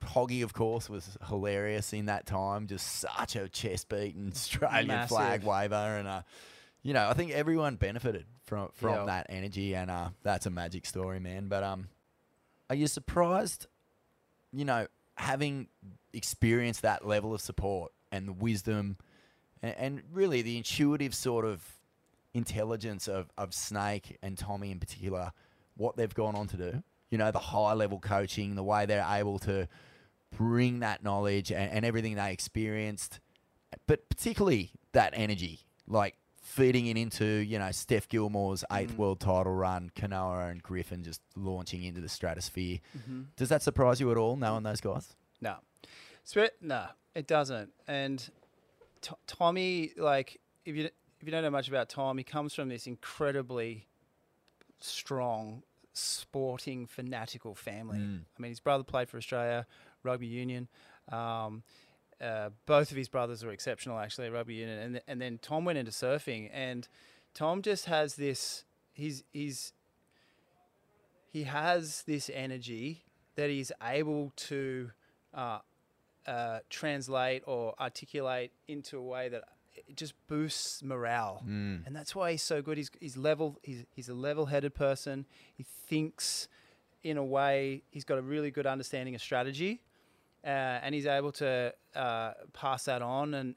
Hoggy, 0.04 0.44
of 0.44 0.54
course, 0.54 0.90
was 0.90 1.18
hilarious 1.28 1.92
in 1.94 2.06
that 2.06 2.26
time. 2.26 2.68
Just 2.68 2.88
such 2.88 3.36
a 3.36 3.50
chest 3.50 3.90
beating 3.90 4.32
Australian 4.36 5.08
flag 5.08 5.44
waver, 5.44 5.76
and 5.76 6.08
uh, 6.08 6.22
you 6.84 6.94
know, 6.94 7.08
I 7.10 7.14
think 7.14 7.32
everyone 7.32 7.76
benefited 7.78 8.26
from 8.44 8.70
from 8.74 8.94
Yeah. 8.94 9.06
that 9.06 9.26
energy, 9.30 9.76
and 9.76 9.90
uh, 9.90 10.10
that's 10.24 10.46
a 10.46 10.50
magic 10.52 10.86
story, 10.86 11.20
man. 11.20 11.48
But 11.48 11.64
um, 11.64 11.88
are 12.70 12.76
you 12.76 12.88
surprised? 12.88 13.68
You 14.52 14.66
know, 14.66 14.88
having 15.16 15.68
experienced 16.14 16.82
that 16.84 17.08
level 17.08 17.34
of 17.34 17.42
support 17.42 17.92
and 18.12 18.28
the 18.28 18.34
wisdom, 18.34 18.98
and, 19.64 19.76
and 19.78 20.02
really 20.12 20.42
the 20.42 20.58
intuitive 20.58 21.16
sort 21.16 21.46
of 21.46 21.64
intelligence 22.34 23.08
of, 23.08 23.30
of 23.38 23.54
Snake 23.54 24.18
and 24.22 24.38
Tommy 24.38 24.72
in 24.72 24.80
particular, 24.80 25.32
what 25.76 25.98
they've 25.98 26.14
gone 26.14 26.36
on 26.36 26.48
to 26.48 26.58
do. 26.58 26.84
You 27.10 27.18
know, 27.18 27.32
the 27.32 27.40
high 27.40 27.74
level 27.74 28.00
coaching, 28.00 28.56
the 28.56 28.64
way 28.64 28.86
they're 28.86 29.06
able 29.10 29.40
to 29.40 29.68
bring 30.38 30.80
that 30.80 31.04
knowledge 31.04 31.52
and, 31.52 31.72
and 31.72 31.86
everything 31.86 32.16
they 32.16 32.32
experienced, 32.32 33.20
but 33.86 34.08
particularly 34.08 34.72
that 34.94 35.14
energy, 35.16 35.62
like 35.88 36.16
feeding 36.42 36.88
it 36.88 36.98
into, 36.98 37.26
you 37.26 37.60
know, 37.60 37.72
Steph 37.72 38.08
Gilmore's 38.08 38.64
eighth 38.72 38.94
mm. 38.94 38.98
world 38.98 39.20
title 39.20 39.54
run, 39.54 39.92
Kanoa 39.96 40.52
and 40.52 40.64
Griffin 40.64 41.04
just 41.04 41.22
launching 41.36 41.84
into 41.84 42.02
the 42.02 42.10
stratosphere. 42.10 42.80
Mm-hmm. 42.98 43.22
Does 43.36 43.50
that 43.50 43.62
surprise 43.62 44.00
you 44.00 44.10
at 44.12 44.18
all, 44.18 44.36
knowing 44.38 44.64
those 44.64 44.82
guys? 44.82 45.16
No, 45.42 45.56
Spirit. 46.24 46.56
No, 46.62 46.86
it 47.16 47.28
doesn't. 47.28 47.72
And 47.88 48.20
T- 49.02 49.16
Tommy, 49.28 49.92
like, 49.98 50.40
if 50.66 50.76
you 50.76 50.90
if 51.22 51.28
you 51.28 51.32
don't 51.32 51.44
know 51.44 51.52
much 51.52 51.68
about 51.68 51.88
Tom, 51.88 52.18
he 52.18 52.24
comes 52.24 52.54
from 52.56 52.68
this 52.70 52.88
incredibly 52.88 53.86
strong, 54.80 55.62
sporting, 55.94 56.88
fanatical 56.88 57.54
family. 57.54 58.00
I 58.38 58.42
mean, 58.42 58.50
his 58.50 58.60
brother 58.60 58.84
played 58.84 59.08
for 59.08 59.18
Australia 59.18 59.68
rugby 60.02 60.26
union. 60.26 60.68
Um, 61.12 61.62
uh, 62.20 62.50
both 62.66 62.90
of 62.90 62.98
his 62.98 63.08
brothers 63.08 63.46
were 63.46 63.52
exceptional, 63.52 64.00
actually, 64.00 64.28
at 64.28 64.34
rugby 64.34 64.56
union. 64.56 64.80
And 64.80 64.94
th- 64.96 65.04
and 65.08 65.22
then 65.22 65.38
Tom 65.42 65.64
went 65.64 65.78
into 65.78 65.92
surfing, 65.92 66.50
and 66.52 66.88
Tom 67.36 67.62
just 67.62 67.86
has 67.86 68.16
this. 68.16 68.66
He's 68.94 69.24
he's 69.32 69.74
he 71.32 71.44
has 71.44 72.04
this 72.08 72.32
energy 72.34 73.04
that 73.36 73.50
he's 73.50 73.72
able 73.84 74.34
to 74.36 74.90
uh, 75.36 75.60
uh, 76.26 76.60
translate 76.70 77.44
or 77.46 77.76
articulate 77.80 78.52
into 78.68 78.98
a 78.98 79.02
way 79.04 79.30
that 79.30 79.44
it 79.76 79.96
just 79.96 80.14
boosts 80.28 80.84
morale, 80.84 81.44
and 81.46 81.96
that's 81.96 82.14
why 82.16 82.32
he's 82.32 82.44
so 82.44 82.62
good. 82.62 82.78
He's 82.78 82.92
he's 83.00 83.18
level. 83.18 83.58
He's 83.64 83.86
he's 83.96 84.10
a 84.10 84.14
level-headed 84.14 84.74
person. 84.76 85.26
He 85.54 85.64
thinks 85.64 86.48
in 87.04 87.18
a 87.18 87.24
way. 87.24 87.84
He's 87.90 88.04
got 88.06 88.18
a 88.18 88.22
really 88.22 88.52
good 88.52 88.66
understanding 88.68 89.16
of 89.16 89.22
strategy, 89.22 89.82
uh, 90.44 90.48
and 90.84 90.94
he's 90.96 91.06
able 91.08 91.32
to 91.34 91.74
uh, 91.96 92.32
pass 92.54 92.86
that 92.86 93.02
on. 93.02 93.34
And 93.34 93.56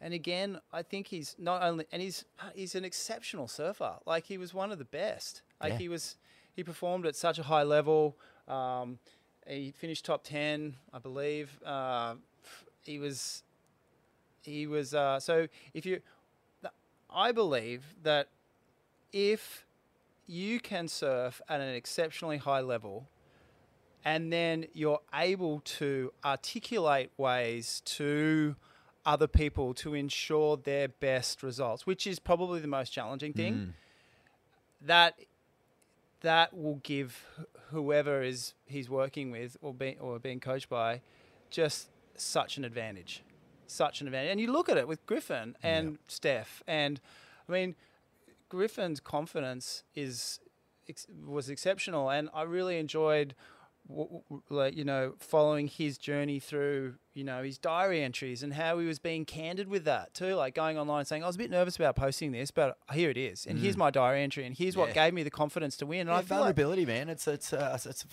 and 0.00 0.14
again, 0.14 0.60
I 0.72 0.82
think 0.82 1.08
he's 1.08 1.34
not 1.38 1.62
only 1.62 1.84
and 1.92 2.00
he's 2.02 2.24
he's 2.54 2.74
an 2.74 2.84
exceptional 2.84 3.48
surfer. 3.48 3.96
Like 4.06 4.24
he 4.26 4.38
was 4.38 4.54
one 4.54 4.70
of 4.70 4.78
the 4.78 4.84
best. 4.84 5.42
Like 5.62 5.72
Yeah. 5.72 5.78
he 5.78 5.88
was 5.88 6.16
he 6.54 6.62
performed 6.64 7.06
at 7.06 7.16
such 7.16 7.38
a 7.38 7.42
high 7.42 7.64
level. 7.64 8.16
Um, 8.46 8.98
he 9.46 9.70
finished 9.72 10.04
top 10.04 10.24
ten, 10.24 10.76
I 10.92 10.98
believe. 10.98 11.58
Uh, 11.64 12.14
he 12.82 12.98
was 12.98 13.42
he 14.48 14.66
was 14.66 14.94
uh, 14.94 15.20
so 15.20 15.46
if 15.74 15.86
you 15.86 16.00
I 17.10 17.32
believe 17.32 17.94
that 18.02 18.28
if 19.12 19.64
you 20.26 20.60
can 20.60 20.88
surf 20.88 21.40
at 21.48 21.60
an 21.60 21.74
exceptionally 21.74 22.36
high 22.36 22.60
level 22.60 23.08
and 24.04 24.32
then 24.32 24.66
you're 24.74 25.00
able 25.14 25.60
to 25.60 26.12
articulate 26.24 27.10
ways 27.16 27.82
to 27.84 28.56
other 29.06 29.26
people 29.26 29.72
to 29.72 29.94
ensure 29.94 30.56
their 30.58 30.88
best 30.88 31.42
results, 31.42 31.86
which 31.86 32.06
is 32.06 32.18
probably 32.18 32.60
the 32.60 32.68
most 32.68 32.90
challenging 32.90 33.32
thing. 33.32 33.54
That 34.86 35.18
that 36.20 36.54
will 36.56 36.80
give 36.82 37.24
whoever 37.70 38.22
is 38.22 38.54
he's 38.66 38.90
working 38.90 39.30
with 39.30 39.56
or 39.62 39.72
being 39.72 39.98
or 39.98 40.18
being 40.18 40.40
coached 40.40 40.68
by 40.68 41.00
just 41.50 41.88
such 42.16 42.58
an 42.58 42.64
advantage, 42.64 43.22
such 43.68 44.00
an 44.00 44.06
advantage. 44.06 44.30
And 44.32 44.40
you 44.40 44.50
look 44.52 44.68
at 44.68 44.76
it 44.76 44.88
with 44.88 45.04
Griffin 45.06 45.56
and 45.62 45.98
Steph, 46.08 46.62
and 46.66 47.00
I 47.48 47.52
mean, 47.52 47.74
Griffin's 48.48 49.00
confidence 49.00 49.82
is 49.94 50.40
ex- 50.88 51.06
was 51.26 51.48
exceptional, 51.48 52.08
and 52.10 52.28
I 52.32 52.42
really 52.42 52.78
enjoyed, 52.78 53.34
w- 53.88 54.22
w- 54.28 54.42
like 54.48 54.76
you 54.76 54.84
know, 54.84 55.14
following 55.18 55.68
his 55.68 55.98
journey 55.98 56.38
through 56.40 56.94
you 57.14 57.24
know 57.24 57.42
his 57.42 57.58
diary 57.58 58.02
entries 58.02 58.42
and 58.42 58.54
how 58.54 58.78
he 58.78 58.86
was 58.86 58.98
being 58.98 59.24
candid 59.24 59.68
with 59.68 59.84
that 59.84 60.14
too, 60.14 60.34
like 60.34 60.54
going 60.54 60.78
online 60.78 61.00
and 61.00 61.08
saying 61.08 61.22
I 61.24 61.26
was 61.26 61.36
a 61.36 61.38
bit 61.38 61.50
nervous 61.50 61.76
about 61.76 61.94
posting 61.96 62.32
this, 62.32 62.50
but 62.50 62.78
here 62.92 63.10
it 63.10 63.18
is, 63.18 63.44
and 63.46 63.58
here's 63.58 63.76
my 63.76 63.90
diary 63.90 64.22
entry, 64.22 64.44
and 64.44 64.56
here's 64.56 64.76
what 64.76 64.94
gave 64.94 65.12
me 65.12 65.22
the 65.22 65.30
confidence 65.30 65.76
to 65.78 65.86
win. 65.86 66.02
And 66.02 66.10
Yeah, 66.10 66.16
I 66.16 66.22
feel 66.22 66.38
like, 66.38 66.56
vulnerability, 66.56 66.86
man. 66.86 67.08
It's 67.08 67.28
it's 67.28 67.52
uh, 67.52 67.78
it's. 67.84 68.06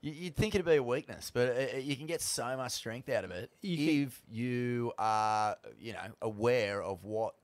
You'd 0.00 0.36
think 0.36 0.54
it'd 0.54 0.64
be 0.64 0.76
a 0.76 0.82
weakness, 0.82 1.30
but 1.34 1.82
you 1.82 1.96
can 1.96 2.06
get 2.06 2.20
so 2.20 2.56
much 2.56 2.72
strength 2.72 3.08
out 3.08 3.24
of 3.24 3.30
it 3.32 3.50
You 3.62 3.76
can- 3.76 4.02
if 4.06 4.22
you 4.30 4.92
are, 4.98 5.56
you 5.80 5.92
know, 5.92 6.12
aware 6.22 6.80
of 6.82 7.02
what 7.04 7.34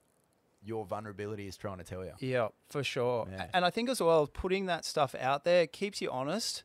your 0.63 0.85
vulnerability 0.87 1.47
is 1.49 1.57
trying 1.57 1.79
to 1.79 1.85
tell 1.85 2.05
you. 2.05 2.13
Yeah, 2.21 2.49
for 2.71 2.83
sure. 2.85 3.27
Yeah. 3.31 3.51
And 3.53 3.65
I 3.65 3.71
think 3.71 3.89
as 3.91 4.01
well, 4.01 4.27
putting 4.27 4.67
that 4.67 4.85
stuff 4.85 5.15
out 5.17 5.45
there 5.45 5.67
keeps 5.67 6.01
you 6.01 6.11
honest 6.11 6.63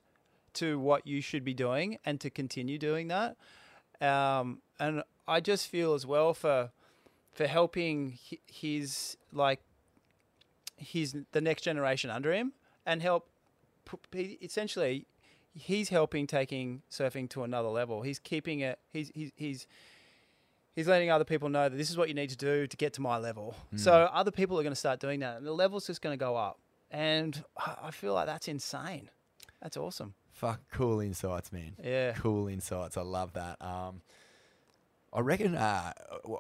to 0.54 0.80
what 0.80 1.06
you 1.08 1.22
should 1.22 1.44
be 1.44 1.54
doing 1.54 1.98
and 2.06 2.22
to 2.22 2.30
continue 2.30 2.78
doing 2.78 3.08
that. 3.10 3.36
Um, 4.00 4.62
and 4.80 5.04
I 5.28 5.40
just 5.42 5.68
feel 5.68 5.94
as 5.96 6.06
well 6.06 6.34
for 6.34 6.72
for 7.34 7.46
helping 7.48 8.18
his 8.48 9.18
like 9.32 9.62
his 10.78 11.16
the 11.32 11.42
next 11.42 11.64
generation 11.64 12.10
under 12.10 12.32
him 12.34 12.54
and 12.86 13.02
help 13.02 13.30
essentially 14.42 15.06
he's 15.54 15.90
helping 15.90 16.28
taking 16.28 16.82
surfing 16.92 17.30
to 17.32 17.44
another 17.44 17.70
level. 17.70 18.02
He's 18.02 18.20
keeping 18.20 18.60
it. 18.62 18.80
He's 18.92 19.12
he's 19.14 19.32
he's 19.36 19.68
he's 20.76 20.88
letting 20.88 21.10
other 21.12 21.26
people 21.26 21.50
know 21.50 21.70
that 21.70 21.76
this 21.76 21.90
is 21.90 21.98
what 21.98 22.08
you 22.08 22.14
need 22.14 22.30
to 22.30 22.38
do 22.38 22.68
to 22.68 22.78
get 22.78 22.94
to 22.94 23.02
my 23.02 23.18
level. 23.18 23.56
So 23.76 23.92
other 23.92 24.32
people 24.32 24.60
are 24.60 24.64
going 24.64 24.74
to 24.74 24.80
start 24.80 25.00
doing 25.00 25.20
that, 25.22 25.38
and 25.38 25.46
the 25.46 25.54
level's 25.54 25.88
just 25.88 26.02
going 26.02 26.18
to 26.18 26.24
go 26.24 26.36
up. 26.36 26.60
And 26.92 27.44
I 27.58 27.76
I 27.84 27.92
feel 27.92 28.14
like 28.14 28.26
that's 28.28 28.48
insane. 28.48 29.10
That's 29.62 29.78
awesome. 29.78 30.14
Fuck, 30.32 30.62
cool 30.72 31.02
insights, 31.02 31.52
man. 31.52 31.74
Yeah. 31.84 32.14
Cool 32.14 32.48
insights. 32.48 32.96
I 32.96 33.02
love 33.02 33.34
that. 33.34 33.62
Um, 33.62 34.02
I 35.12 35.20
reckon 35.20 35.56
uh, 35.56 35.92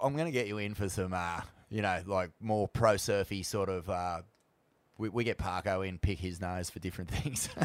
I'm 0.01 0.14
going 0.14 0.26
to 0.28 0.32
get 0.32 0.47
you 0.47 0.57
in 0.57 0.74
for 0.74 0.88
some, 0.88 1.14
uh, 1.14 1.41
you 1.70 1.82
know, 1.82 2.01
like 2.05 2.32
more 2.39 2.70
pro 2.70 2.95
surfy 2.95 3.43
sort 3.43 3.68
of. 3.68 3.89
Uh, 3.89 4.22
we, 5.00 5.10
we 5.10 5.24
get 5.24 5.38
Parko 5.38 5.88
in, 5.88 5.97
pick 5.97 6.20
his 6.20 6.39
nose 6.41 6.70
for 6.70 6.80
different 6.80 7.10
things. 7.10 7.50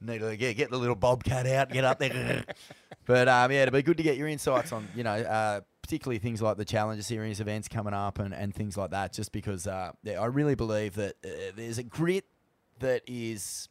Need 0.00 0.18
to 0.20 0.36
get, 0.36 0.56
get 0.56 0.70
the 0.70 0.78
little 0.78 0.96
bobcat 0.96 1.46
out, 1.46 1.70
get 1.70 1.84
up 1.84 1.98
there. 1.98 2.44
but 3.06 3.28
um, 3.28 3.52
yeah, 3.52 3.62
it'd 3.62 3.72
be 3.72 3.82
good 3.82 3.98
to 3.98 4.02
get 4.02 4.16
your 4.16 4.26
insights 4.26 4.72
on, 4.72 4.88
you 4.96 5.04
know, 5.04 5.12
uh, 5.12 5.60
particularly 5.82 6.18
things 6.18 6.40
like 6.40 6.56
the 6.56 6.64
Challenger 6.64 7.02
Series 7.02 7.40
events 7.40 7.68
coming 7.68 7.92
up 7.92 8.18
and, 8.18 8.34
and 8.34 8.54
things 8.54 8.76
like 8.76 8.90
that. 8.90 9.12
Just 9.12 9.32
because 9.32 9.66
uh, 9.66 9.92
yeah, 10.02 10.20
I 10.20 10.26
really 10.26 10.54
believe 10.54 10.94
that 10.94 11.16
uh, 11.24 11.52
there's 11.54 11.78
a 11.78 11.82
grit 11.82 12.24
that 12.80 13.02
is 13.06 13.68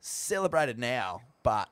celebrated 0.00 0.78
now, 0.78 1.22
but 1.42 1.68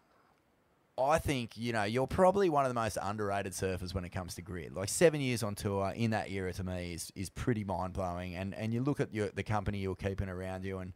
I 0.99 1.19
think 1.19 1.57
you 1.57 1.73
know 1.73 1.85
you're 1.85 2.07
probably 2.07 2.49
one 2.49 2.65
of 2.65 2.71
the 2.71 2.75
most 2.75 2.99
underrated 3.01 3.53
surfers 3.53 3.95
when 3.95 4.05
it 4.05 4.11
comes 4.11 4.35
to 4.35 4.43
grid. 4.43 4.75
Like 4.75 4.89
seven 4.89 5.21
years 5.21 5.43
on 5.43 5.55
tour 5.55 5.93
in 5.95 6.11
that 6.11 6.31
era 6.31 6.53
to 6.55 6.65
me 6.65 6.95
is 6.95 7.13
is 7.15 7.31
pretty 7.31 7.65
mind 7.65 7.93
blowing. 7.93 8.35
And 8.35 8.55
and 8.55 8.73
you 8.73 8.83
look 8.83 9.01
at 9.01 9.15
your 9.15 9.29
the 9.29 9.43
company 9.43 9.79
you're 9.79 9.95
keeping 9.95 10.29
around 10.29 10.65
you, 10.65 10.79
and 10.79 10.93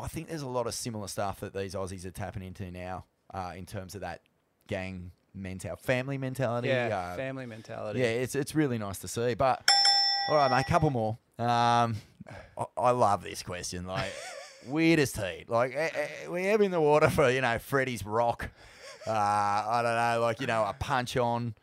I 0.00 0.08
think 0.08 0.28
there's 0.28 0.42
a 0.42 0.48
lot 0.48 0.66
of 0.66 0.74
similar 0.74 1.08
stuff 1.08 1.40
that 1.40 1.54
these 1.54 1.74
Aussies 1.74 2.04
are 2.04 2.10
tapping 2.10 2.42
into 2.42 2.70
now 2.70 3.04
uh, 3.34 3.52
in 3.56 3.66
terms 3.66 3.94
of 3.94 4.02
that 4.02 4.20
gang 4.68 5.10
mentality, 5.34 5.82
family 5.84 6.18
mentality. 6.18 6.68
Yeah, 6.68 7.12
uh, 7.12 7.16
family 7.16 7.46
mentality. 7.46 8.00
yeah, 8.00 8.06
it's 8.06 8.34
it's 8.34 8.54
really 8.54 8.78
nice 8.78 8.98
to 8.98 9.08
see. 9.08 9.34
But 9.34 9.68
all 10.28 10.36
right, 10.36 10.50
mate, 10.50 10.64
a 10.66 10.70
couple 10.70 10.90
more. 10.90 11.18
Um, 11.38 11.96
I, 12.56 12.64
I 12.76 12.90
love 12.90 13.22
this 13.22 13.42
question. 13.42 13.86
Like 13.86 14.12
weirdest 14.66 15.16
heat. 15.16 15.46
Like 15.48 15.74
eh, 15.74 15.90
eh, 15.94 16.28
we 16.28 16.44
have 16.46 16.60
in 16.60 16.70
the 16.70 16.80
water 16.80 17.10
for 17.10 17.30
you 17.30 17.40
know 17.40 17.58
Freddie's 17.58 18.04
rock. 18.04 18.50
Uh, 19.06 19.10
I 19.12 19.80
don't 19.82 19.94
know, 19.94 20.20
like 20.22 20.40
you 20.40 20.46
know 20.46 20.64
a 20.64 20.72
punch 20.74 21.16
on. 21.16 21.54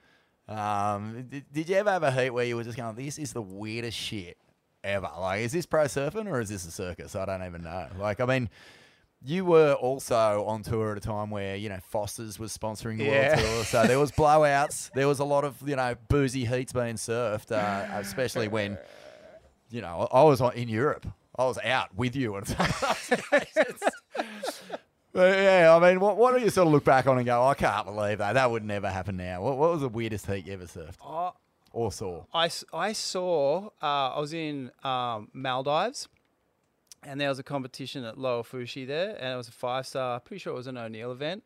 Um, 0.47 1.25
did, 1.29 1.45
did 1.51 1.69
you 1.69 1.75
ever 1.77 1.89
have 1.91 2.03
a 2.03 2.11
heat 2.11 2.29
where 2.31 2.45
you 2.45 2.55
were 2.55 2.63
just 2.63 2.77
going, 2.77 2.95
"This 2.95 3.17
is 3.17 3.33
the 3.33 3.41
weirdest 3.41 3.97
shit 3.97 4.37
ever"? 4.83 5.09
Like, 5.19 5.41
is 5.41 5.51
this 5.51 5.65
pro 5.65 5.85
surfing 5.85 6.27
or 6.27 6.39
is 6.39 6.49
this 6.49 6.65
a 6.65 6.71
circus? 6.71 7.15
I 7.15 7.25
don't 7.25 7.43
even 7.45 7.63
know. 7.63 7.87
Like, 7.97 8.19
I 8.19 8.25
mean. 8.25 8.49
You 9.25 9.45
were 9.45 9.71
also 9.75 10.43
on 10.47 10.63
tour 10.63 10.91
at 10.91 10.97
a 10.97 10.99
time 10.99 11.29
where 11.29 11.55
you 11.55 11.69
know 11.69 11.79
Foster's 11.81 12.37
was 12.37 12.51
sponsoring 12.57 12.97
the 12.97 13.05
Yeah. 13.05 13.37
world 13.37 13.47
tour, 13.47 13.63
so 13.63 13.87
there 13.87 13.97
was 13.97 14.11
blowouts. 14.11 14.91
There 14.93 15.07
was 15.07 15.19
a 15.19 15.23
lot 15.23 15.45
of 15.45 15.55
you 15.65 15.77
know 15.77 15.95
boozy 16.09 16.43
heats 16.43 16.73
being 16.73 16.95
surfed, 16.95 17.53
uh, 17.53 17.85
especially 17.93 18.49
when 18.49 18.77
you 19.69 19.79
know 19.79 20.09
I 20.11 20.23
was 20.23 20.41
in 20.41 20.67
Europe. 20.67 21.07
I 21.39 21.45
was 21.45 21.57
out 21.63 21.95
with 21.95 22.17
you 22.17 22.35
and 22.35 22.45
But 25.13 25.37
yeah, 25.37 25.75
I 25.75 25.79
mean, 25.89 25.99
what, 25.99 26.17
what 26.17 26.35
do 26.35 26.43
you 26.43 26.49
sort 26.49 26.65
of 26.67 26.73
look 26.73 26.83
back 26.83 27.05
on 27.07 27.17
and 27.17 27.25
go, 27.25 27.45
I 27.45 27.53
can't 27.53 27.85
believe 27.85 28.17
that. 28.17 28.33
That 28.33 28.49
would 28.49 28.63
never 28.65 28.89
happen 28.89 29.15
now. 29.17 29.41
What, 29.43 29.57
what 29.57 29.71
was 29.71 29.81
the 29.81 29.89
weirdest 29.89 30.25
heat 30.25 30.47
you 30.47 30.53
ever 30.53 30.65
surfed 30.65 30.95
Oh, 31.05 31.33
or 31.71 31.91
saw? 31.91 32.23
I, 32.33 32.45
s- 32.45 32.65
I 32.73 32.93
saw, 32.93 33.67
uh, 33.81 33.85
I 34.15 34.19
was 34.19 34.33
in 34.33 34.71
um, 34.83 35.29
Maldives 35.31 36.07
and 37.03 37.21
there 37.21 37.29
was 37.29 37.37
a 37.37 37.43
competition 37.43 38.03
at 38.05 38.15
Lohifushi 38.15 38.87
there 38.87 39.15
and 39.19 39.33
it 39.33 39.37
was 39.37 39.49
a 39.49 39.51
five 39.51 39.85
star, 39.85 40.19
pretty 40.19 40.39
sure 40.39 40.51
it 40.53 40.57
was 40.57 40.67
an 40.67 40.77
O'Neill 40.77 41.11
event. 41.11 41.43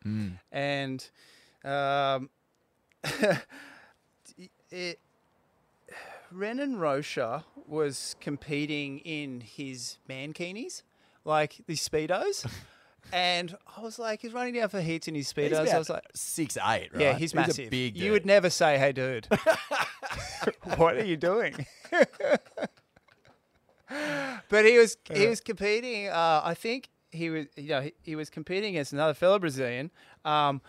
And 0.51 1.09
um, 1.65 2.29
it, 4.71 4.99
Renan 6.31 6.77
Rocha 6.77 7.43
was 7.67 8.15
competing 8.21 8.99
in 8.99 9.41
his 9.41 9.97
mankinis, 10.09 10.83
like 11.25 11.57
these 11.67 11.87
Speedos. 11.87 12.49
and 13.11 13.55
I 13.77 13.81
was 13.81 13.99
like, 13.99 14.21
he's 14.21 14.33
running 14.33 14.53
down 14.53 14.69
for 14.69 14.81
heats 14.81 15.07
in 15.07 15.15
his 15.15 15.31
He's 15.31 15.51
Speedos. 15.51 15.73
I 15.73 15.77
was 15.77 15.89
like, 15.89 16.03
six 16.13 16.57
eight, 16.57 16.89
right? 16.93 17.01
yeah, 17.01 17.13
he's 17.13 17.33
a 17.33 17.37
massive. 17.37 17.69
big 17.69 17.97
you 17.97 18.11
would 18.11 18.25
never 18.25 18.49
say, 18.49 18.77
"Hey, 18.77 18.91
dude, 18.91 19.27
what 20.75 20.97
are 20.97 21.05
you 21.05 21.17
doing?" 21.17 21.65
but 24.49 24.65
he 24.65 24.77
was 24.77 24.97
he 25.13 25.27
was 25.27 25.41
competing. 25.41 26.07
Uh, 26.07 26.41
I 26.43 26.53
think 26.53 26.89
he 27.11 27.29
was 27.29 27.45
you 27.55 27.69
know 27.69 27.81
he, 27.81 27.93
he 28.01 28.15
was 28.15 28.29
competing 28.29 28.71
against 28.75 28.93
another 28.93 29.13
fellow 29.13 29.39
Brazilian. 29.39 29.91
Um, 30.25 30.61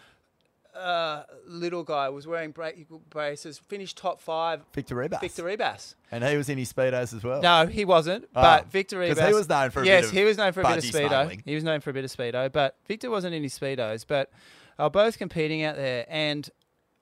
uh, 0.74 1.24
little 1.46 1.82
guy 1.82 2.08
was 2.08 2.26
wearing 2.26 2.50
bra- 2.52 2.70
braces. 3.10 3.58
Finished 3.58 3.96
top 3.96 4.20
five. 4.20 4.62
Victor 4.72 4.94
Ribas. 4.96 5.20
Victor 5.20 5.42
Ribas. 5.44 5.94
And 6.10 6.22
he 6.24 6.36
was 6.36 6.48
in 6.48 6.58
his 6.58 6.72
speedos 6.72 7.14
as 7.14 7.22
well. 7.24 7.40
No, 7.42 7.66
he 7.66 7.84
wasn't. 7.84 8.24
Oh, 8.34 8.42
But 8.42 8.70
Victor 8.70 8.96
'cause 9.06 9.18
Ribas. 9.18 9.26
he 9.28 9.34
was 9.34 9.48
known 9.48 9.70
for 9.70 9.80
a 9.80 9.82
bit 9.82 9.88
yes, 9.88 10.04
of 10.06 10.10
he 10.12 10.24
was 10.24 10.36
known 10.36 10.52
for 10.52 10.60
a 10.60 10.64
bit 10.68 10.78
of 10.78 10.84
speedo. 10.84 11.08
smuggling. 11.08 11.42
He 11.44 11.54
was 11.54 11.64
known 11.64 11.80
for 11.80 11.90
a 11.90 11.92
bit 11.92 12.04
of 12.04 12.10
speedo, 12.12 12.50
but 12.52 12.76
Victor 12.86 13.10
wasn't 13.10 13.34
in 13.34 13.42
his 13.42 13.58
speedos. 13.58 14.04
But 14.06 14.30
they 14.76 14.84
were 14.84 14.90
both 14.90 15.18
competing 15.18 15.62
out 15.64 15.76
there, 15.76 16.06
and 16.08 16.48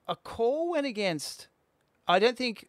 a 0.08 0.16
call 0.16 0.70
went 0.70 0.86
against. 0.86 1.48
I 2.08 2.18
don't 2.18 2.36
think 2.36 2.68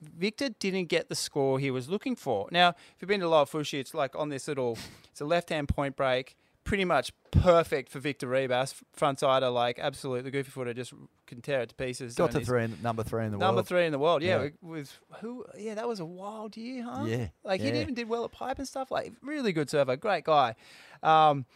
Victor 0.00 0.50
didn't 0.50 0.86
get 0.86 1.08
the 1.08 1.14
score 1.14 1.58
he 1.58 1.70
was 1.70 1.88
looking 1.88 2.14
for. 2.14 2.48
Now, 2.50 2.70
if 2.70 2.76
you've 3.00 3.08
been 3.08 3.20
to 3.20 3.26
Lohifushi, 3.26 3.78
it's 3.80 3.94
like 3.94 4.14
on 4.16 4.28
this 4.28 4.46
little. 4.48 4.78
It's 5.10 5.20
a 5.20 5.24
left-hand 5.24 5.68
point 5.68 5.96
break. 5.96 6.36
Pretty 6.64 6.84
much 6.84 7.12
perfect 7.30 7.90
for 7.90 7.98
Victor 7.98 8.26
Ribas. 8.26 8.74
Front 8.92 9.20
sider, 9.20 9.48
like 9.48 9.78
absolute. 9.78 10.24
The 10.24 10.30
goofy 10.30 10.50
footer 10.50 10.74
just 10.74 10.92
can 11.26 11.40
tear 11.40 11.62
it 11.62 11.70
to 11.70 11.74
pieces. 11.74 12.14
Got 12.14 12.32
to 12.32 12.40
three, 12.40 12.64
in, 12.64 12.78
number 12.82 13.02
three 13.02 13.24
in 13.24 13.32
the 13.32 13.38
world. 13.38 13.48
Number 13.48 13.62
three 13.62 13.86
in 13.86 13.92
the 13.92 13.98
world, 13.98 14.22
yeah. 14.22 14.42
Yeah. 14.42 14.48
With, 14.62 14.98
who? 15.20 15.44
Yeah, 15.58 15.74
that 15.74 15.88
was 15.88 16.00
a 16.00 16.04
wild 16.04 16.56
year, 16.56 16.84
huh? 16.84 17.04
Yeah, 17.06 17.28
like 17.44 17.60
he 17.60 17.68
yeah. 17.68 17.80
even 17.80 17.94
did 17.94 18.08
well 18.08 18.24
at 18.24 18.32
pipe 18.32 18.58
and 18.58 18.68
stuff. 18.68 18.90
Like 18.90 19.12
really 19.22 19.52
good 19.52 19.70
surfer, 19.70 19.96
great 19.96 20.24
guy. 20.24 20.54
Um, 21.02 21.46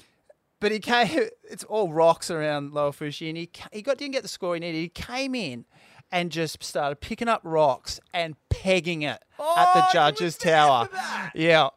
but 0.61 0.73
he 0.73 0.79
came. 0.79 1.29
It's 1.51 1.63
all 1.65 1.93
rocks 1.93 2.31
around 2.31 2.73
Lohifushi, 2.73 3.29
and 3.29 3.37
he 3.37 3.51
he 3.71 3.83
got 3.83 3.99
didn't 3.99 4.13
get 4.13 4.23
the 4.23 4.29
score 4.29 4.55
he 4.55 4.61
needed. 4.61 4.79
He 4.79 4.89
came 4.89 5.35
in 5.35 5.67
and 6.11 6.33
just 6.33 6.63
started 6.65 7.01
picking 7.01 7.29
up 7.29 7.43
rocks 7.45 8.01
and 8.13 8.35
pegging 8.49 9.03
it 9.03 9.11
at 9.11 9.21
Oh, 9.39 9.73
the 9.75 9.87
judge's 9.93 10.37
tower. 10.39 10.89
Yeah, 11.35 11.69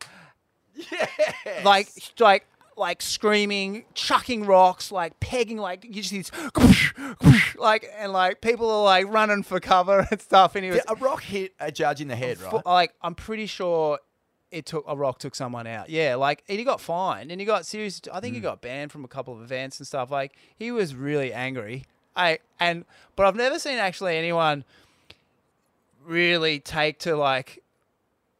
Yes. 0.91 1.65
like 1.65 1.89
like 2.19 2.47
like 2.77 3.01
screaming, 3.01 3.85
chucking 3.95 4.45
rocks, 4.45 4.91
like 4.91 5.19
pegging, 5.19 5.57
like 5.57 5.83
you 5.83 6.01
just 6.03 6.11
these 6.11 6.31
like 7.57 7.89
and 7.97 8.11
like 8.13 8.41
people 8.41 8.69
are 8.69 8.83
like 8.83 9.07
running 9.11 9.43
for 9.43 9.59
cover 9.59 10.07
and 10.11 10.21
stuff. 10.21 10.55
And 10.55 10.63
he 10.63 10.71
was 10.71 10.81
a 10.87 10.95
rock 10.95 11.23
hit 11.23 11.53
a 11.59 11.71
judge 11.71 12.01
in 12.01 12.07
the 12.07 12.15
head, 12.15 12.39
right? 12.39 12.65
like 12.65 12.93
I'm 13.01 13.15
pretty 13.15 13.47
sure 13.47 13.99
it 14.51 14.65
took 14.65 14.85
a 14.87 14.95
rock 14.95 15.19
took 15.19 15.35
someone 15.35 15.67
out. 15.67 15.89
Yeah, 15.89 16.15
like 16.15 16.43
and 16.47 16.57
he 16.59 16.63
got 16.63 16.79
fined 16.79 17.31
and 17.31 17.41
he 17.41 17.45
got 17.45 17.65
serious. 17.65 17.99
I 18.11 18.17
Hmm. 18.17 18.21
think 18.21 18.35
he 18.35 18.41
got 18.41 18.61
banned 18.61 18.91
from 18.91 19.03
a 19.03 19.07
couple 19.07 19.33
of 19.33 19.41
events 19.41 19.79
and 19.79 19.87
stuff. 19.87 20.11
Like 20.11 20.33
he 20.55 20.71
was 20.71 20.95
really 20.95 21.33
angry. 21.33 21.85
I 22.15 22.39
and 22.59 22.85
but 23.15 23.25
I've 23.25 23.35
never 23.35 23.59
seen 23.59 23.77
actually 23.77 24.17
anyone 24.17 24.63
really 26.05 26.59
take 26.59 26.99
to 26.99 27.15
like 27.15 27.63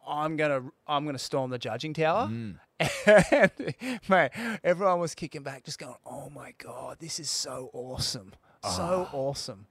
I'm 0.07 0.37
gonna 0.37 0.63
I'm 0.87 1.05
gonna 1.05 1.19
storm 1.19 1.49
the 1.51 1.59
judging 1.59 1.93
tower. 1.93 2.27
Hmm. 2.27 2.51
And 2.79 3.51
mate, 4.09 4.31
everyone 4.63 4.99
was 4.99 5.15
kicking 5.15 5.43
back, 5.43 5.63
just 5.63 5.79
going, 5.79 5.95
"Oh 6.05 6.29
my 6.29 6.53
god, 6.57 6.97
this 6.99 7.19
is 7.19 7.29
so 7.29 7.69
awesome, 7.73 8.33
so 8.63 9.07
awesome." 9.11 9.65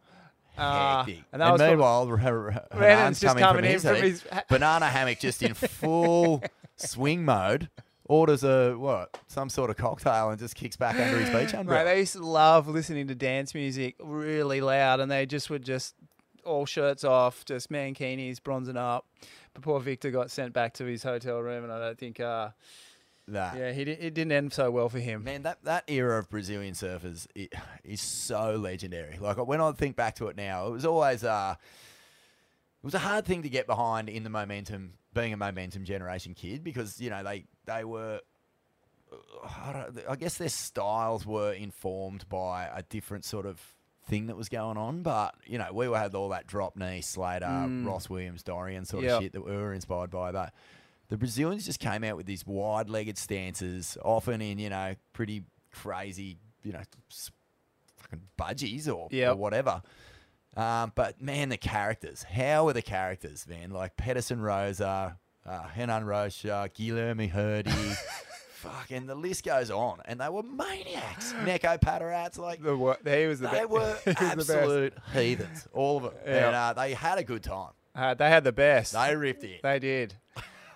Uh, 0.58 0.62
Ah. 0.62 1.04
Hectic. 1.04 1.22
and 1.32 1.42
that 1.42 1.52
was 1.52 1.60
meanwhile, 1.60 2.08
Renan's 2.08 2.58
Renan's 2.74 3.20
just 3.20 3.36
coming, 3.36 3.44
coming 3.44 3.58
from 3.58 3.64
in 3.66 3.72
his, 3.72 3.82
from 3.82 3.96
his 3.96 4.24
banana 4.48 4.86
hammock, 4.86 5.20
just 5.20 5.42
in 5.42 5.52
full 5.54 6.42
swing 6.76 7.24
mode. 7.24 7.68
Orders 8.08 8.42
a 8.44 8.72
what? 8.74 9.18
Some 9.26 9.48
sort 9.50 9.68
of 9.68 9.76
cocktail 9.76 10.30
and 10.30 10.38
just 10.38 10.54
kicks 10.54 10.76
back 10.76 10.94
under 10.98 11.18
his 11.18 11.28
beach 11.28 11.52
Right, 11.52 11.54
umbrella. 11.60 11.84
they 11.90 11.98
used 11.98 12.12
to 12.14 12.24
love 12.24 12.68
listening 12.68 13.08
to 13.08 13.14
dance 13.14 13.52
music 13.54 13.96
really 14.00 14.60
loud, 14.60 15.00
and 15.00 15.10
they 15.10 15.26
just 15.26 15.50
would 15.50 15.64
just 15.64 15.94
all 16.44 16.64
shirts 16.66 17.02
off, 17.04 17.44
just 17.44 17.68
mankinis, 17.68 18.40
bronzing 18.42 18.76
up. 18.76 19.06
But 19.52 19.62
poor 19.62 19.80
Victor 19.80 20.10
got 20.12 20.30
sent 20.30 20.52
back 20.52 20.72
to 20.74 20.84
his 20.84 21.02
hotel 21.02 21.40
room, 21.40 21.64
and 21.64 21.72
I 21.72 21.78
don't 21.80 21.98
think, 21.98 22.20
uh, 22.20 22.50
That. 23.28 23.56
yeah, 23.58 23.72
he 23.72 23.82
it 23.82 24.14
didn't 24.14 24.30
end 24.32 24.52
so 24.52 24.70
well 24.70 24.88
for 24.88 25.00
him. 25.00 25.24
Man, 25.24 25.42
that, 25.42 25.64
that 25.64 25.82
era 25.88 26.18
of 26.18 26.30
Brazilian 26.30 26.74
surfers 26.74 27.26
i- 27.36 27.48
is 27.82 28.00
so 28.00 28.54
legendary. 28.56 29.18
Like 29.18 29.44
when 29.44 29.60
I 29.60 29.72
think 29.72 29.96
back 29.96 30.14
to 30.16 30.28
it 30.28 30.36
now, 30.36 30.68
it 30.68 30.70
was 30.70 30.84
always 30.84 31.24
uh, 31.24 31.56
it 31.58 32.84
was 32.84 32.94
a 32.94 33.00
hard 33.00 33.24
thing 33.24 33.42
to 33.42 33.48
get 33.48 33.66
behind 33.66 34.08
in 34.08 34.22
the 34.22 34.30
momentum, 34.30 34.92
being 35.12 35.32
a 35.32 35.36
momentum 35.36 35.84
generation 35.84 36.34
kid, 36.34 36.62
because 36.62 37.00
you 37.00 37.10
know 37.10 37.24
they 37.24 37.46
they 37.64 37.82
were. 37.84 38.20
I, 39.44 39.72
don't, 39.72 40.08
I 40.08 40.16
guess 40.16 40.36
their 40.36 40.48
styles 40.48 41.24
were 41.24 41.52
informed 41.52 42.28
by 42.28 42.64
a 42.74 42.82
different 42.82 43.24
sort 43.24 43.46
of 43.46 43.60
thing 44.08 44.26
that 44.26 44.36
was 44.36 44.48
going 44.48 44.76
on, 44.76 45.02
but 45.02 45.34
you 45.46 45.58
know 45.58 45.68
we 45.72 45.86
had 45.86 46.14
all 46.14 46.28
that 46.30 46.46
drop 46.46 46.76
knee, 46.76 47.00
Slater, 47.00 47.66
Ross 47.84 48.08
Williams, 48.10 48.42
Dorian 48.42 48.84
sort 48.84 49.04
Yep. 49.04 49.12
of 49.16 49.22
shit 49.22 49.32
that 49.32 49.44
we 49.44 49.50
were 49.56 49.72
inspired 49.74 50.10
by, 50.10 50.30
but. 50.32 50.52
The 51.08 51.16
Brazilians 51.16 51.64
just 51.66 51.78
came 51.80 52.02
out 52.04 52.16
with 52.16 52.26
these 52.26 52.44
wide-legged 52.46 53.16
stances, 53.18 53.96
often 54.04 54.40
in 54.42 54.58
you 54.58 54.70
know 54.70 54.94
pretty 55.12 55.44
crazy, 55.72 56.38
you 56.64 56.72
know, 56.72 56.82
fucking 57.96 58.22
budgies 58.38 58.88
or, 58.88 59.08
or 59.32 59.36
whatever. 59.36 59.82
Um, 60.56 60.92
but 60.94 61.20
man, 61.20 61.50
the 61.50 61.58
characters. 61.58 62.22
How 62.22 62.64
were 62.64 62.72
the 62.72 62.82
characters, 62.82 63.46
man? 63.46 63.70
Like 63.70 63.96
Peterson 63.96 64.40
Rosa, 64.40 65.18
uh, 65.44 65.60
Renan 65.76 66.04
Rocha, 66.04 66.70
Guilherme 66.74 67.30
Herdy. 67.32 67.96
Fucking 68.56 69.06
the 69.06 69.14
list 69.14 69.44
goes 69.44 69.70
on, 69.70 70.00
and 70.06 70.18
they 70.18 70.28
were 70.30 70.42
maniacs. 70.42 71.34
Neco 71.44 71.76
Padaratz, 71.76 72.38
like 72.38 72.62
The 72.62 72.74
wor- 72.74 72.96
he 73.04 73.26
was 73.26 73.38
the 73.38 73.48
they 73.48 73.64
were 73.66 73.78
was 73.78 74.02
the 74.04 74.16
absolute 74.22 74.94
heathens, 75.12 75.68
all 75.72 75.98
of 75.98 76.02
them. 76.04 76.12
Yeah. 76.26 76.46
And 76.46 76.56
uh, 76.56 76.72
they 76.72 76.94
had 76.94 77.18
a 77.18 77.22
good 77.22 77.44
time. 77.44 77.72
Uh, 77.94 78.14
they 78.14 78.28
had 78.28 78.44
the 78.44 78.52
best. 78.52 78.94
They 78.94 79.14
ripped 79.14 79.44
it. 79.44 79.62
They 79.62 79.78
did. 79.78 80.14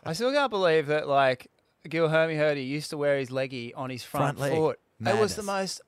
I 0.04 0.12
still 0.14 0.32
can't 0.32 0.50
believe 0.50 0.86
that 0.86 1.08
like 1.08 1.48
Guilherme 1.86 2.36
Herdy 2.36 2.66
used 2.66 2.90
to 2.90 2.96
wear 2.96 3.18
his 3.18 3.30
leggy 3.30 3.74
on 3.74 3.90
his 3.90 4.02
front, 4.02 4.38
Front 4.38 4.52
leg. 4.52 4.58
foot. 4.58 4.80
It 5.06 5.18
was 5.18 5.34
the 5.36 5.42
most. 5.42 5.80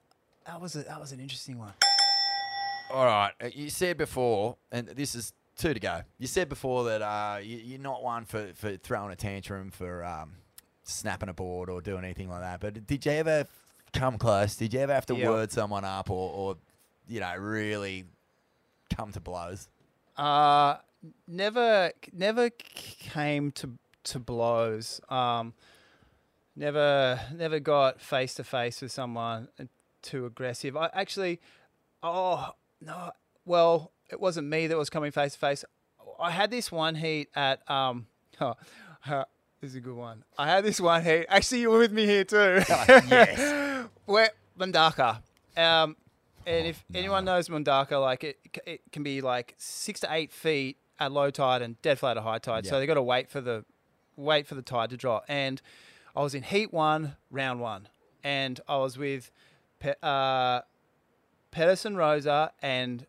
That 0.46 0.60
was 0.60 0.74
a, 0.76 0.82
that 0.84 1.00
was 1.00 1.12
an 1.12 1.20
interesting 1.20 1.58
one. 1.58 1.72
All 2.92 3.04
right. 3.06 3.32
uh, 3.42 3.48
You 3.54 3.70
said 3.70 3.96
before, 3.96 4.56
and 4.70 4.88
this 4.88 5.14
is 5.14 5.32
two 5.56 5.72
to 5.72 5.80
go. 5.80 6.02
You 6.18 6.26
said 6.26 6.48
before 6.48 6.84
that 6.84 7.00
uh, 7.02 7.38
you, 7.42 7.56
you're 7.58 7.78
not 7.80 8.02
one 8.02 8.24
for, 8.24 8.50
for 8.54 8.76
throwing 8.76 9.12
a 9.12 9.16
tantrum 9.16 9.70
for 9.70 10.04
um, 10.04 10.32
snapping 10.82 11.28
a 11.28 11.32
board 11.34 11.70
or 11.70 11.80
doing 11.80 12.04
anything 12.04 12.28
like 12.28 12.40
that. 12.40 12.60
But 12.60 12.86
did 12.86 13.06
you 13.06 13.12
ever 13.12 13.46
come 13.94 14.18
close? 14.18 14.56
Did 14.56 14.74
you 14.74 14.80
ever 14.80 14.92
have 14.92 15.06
to 15.06 15.14
Yeah. 15.14 15.30
word 15.30 15.52
someone 15.52 15.84
up 15.84 16.10
or, 16.10 16.30
or, 16.32 16.56
you 17.08 17.20
know, 17.20 17.34
really 17.38 18.04
come 18.94 19.12
to 19.12 19.20
blows? 19.20 19.68
Uh, 20.16 20.76
never, 21.26 21.92
never 22.12 22.50
c- 22.74 22.96
came 22.98 23.52
to 23.52 23.70
to 24.04 24.18
blows. 24.18 25.00
Um, 25.08 25.54
never, 26.56 27.20
never 27.34 27.60
got 27.60 28.00
face 28.00 28.34
to 28.34 28.44
face 28.44 28.80
with 28.82 28.92
someone 28.92 29.48
too 30.02 30.26
aggressive. 30.26 30.76
I 30.76 30.90
actually, 30.92 31.40
oh, 32.02 32.50
no, 32.80 33.12
well, 33.44 33.92
it 34.10 34.20
wasn't 34.20 34.48
me 34.48 34.66
that 34.66 34.76
was 34.76 34.90
coming 34.90 35.10
face 35.12 35.32
to 35.34 35.38
face. 35.38 35.64
I 36.20 36.30
had 36.30 36.50
this 36.50 36.70
one 36.70 36.94
heat 36.94 37.28
at 37.34 37.68
um. 37.70 38.06
Oh, 38.40 38.54
uh, 39.08 39.24
this 39.60 39.70
is 39.70 39.76
a 39.76 39.80
good 39.80 39.94
one. 39.94 40.24
I 40.38 40.48
had 40.48 40.64
this 40.64 40.80
one 40.80 41.04
heat. 41.04 41.26
Actually, 41.28 41.60
you 41.60 41.70
were 41.70 41.78
with 41.78 41.92
me 41.92 42.06
here 42.06 42.24
too. 42.24 42.62
yes. 42.68 43.86
Where 44.06 44.30
Mundaka. 44.58 45.18
Um, 45.56 45.96
and 46.46 46.66
if 46.66 46.82
anyone 46.94 47.24
knows 47.24 47.48
Mundaka, 47.48 48.00
like 48.00 48.24
it, 48.24 48.38
it 48.66 48.80
can 48.90 49.02
be 49.02 49.20
like 49.20 49.54
six 49.58 50.00
to 50.00 50.08
eight 50.10 50.32
feet 50.32 50.78
at 50.98 51.12
low 51.12 51.30
tide 51.30 51.62
and 51.62 51.80
dead 51.82 51.98
flat 52.00 52.16
at 52.16 52.22
high 52.24 52.38
tide. 52.38 52.66
So 52.66 52.74
Yeah. 52.74 52.80
they 52.80 52.86
got 52.86 52.94
to 52.94 53.02
wait 53.02 53.28
for 53.28 53.40
the 53.40 53.64
wait 54.16 54.46
for 54.46 54.54
the 54.54 54.62
tide 54.62 54.90
to 54.90 54.96
drop. 54.96 55.24
And 55.28 55.60
I 56.14 56.22
was 56.22 56.34
in 56.34 56.42
heat 56.42 56.72
one, 56.72 57.16
round 57.30 57.60
one, 57.60 57.88
and 58.22 58.60
I 58.68 58.76
was 58.76 58.98
with 58.98 59.30
Pe- 59.80 59.94
uh, 60.02 60.60
Peterson 61.50 61.96
Rosa 61.96 62.52
and 62.62 63.06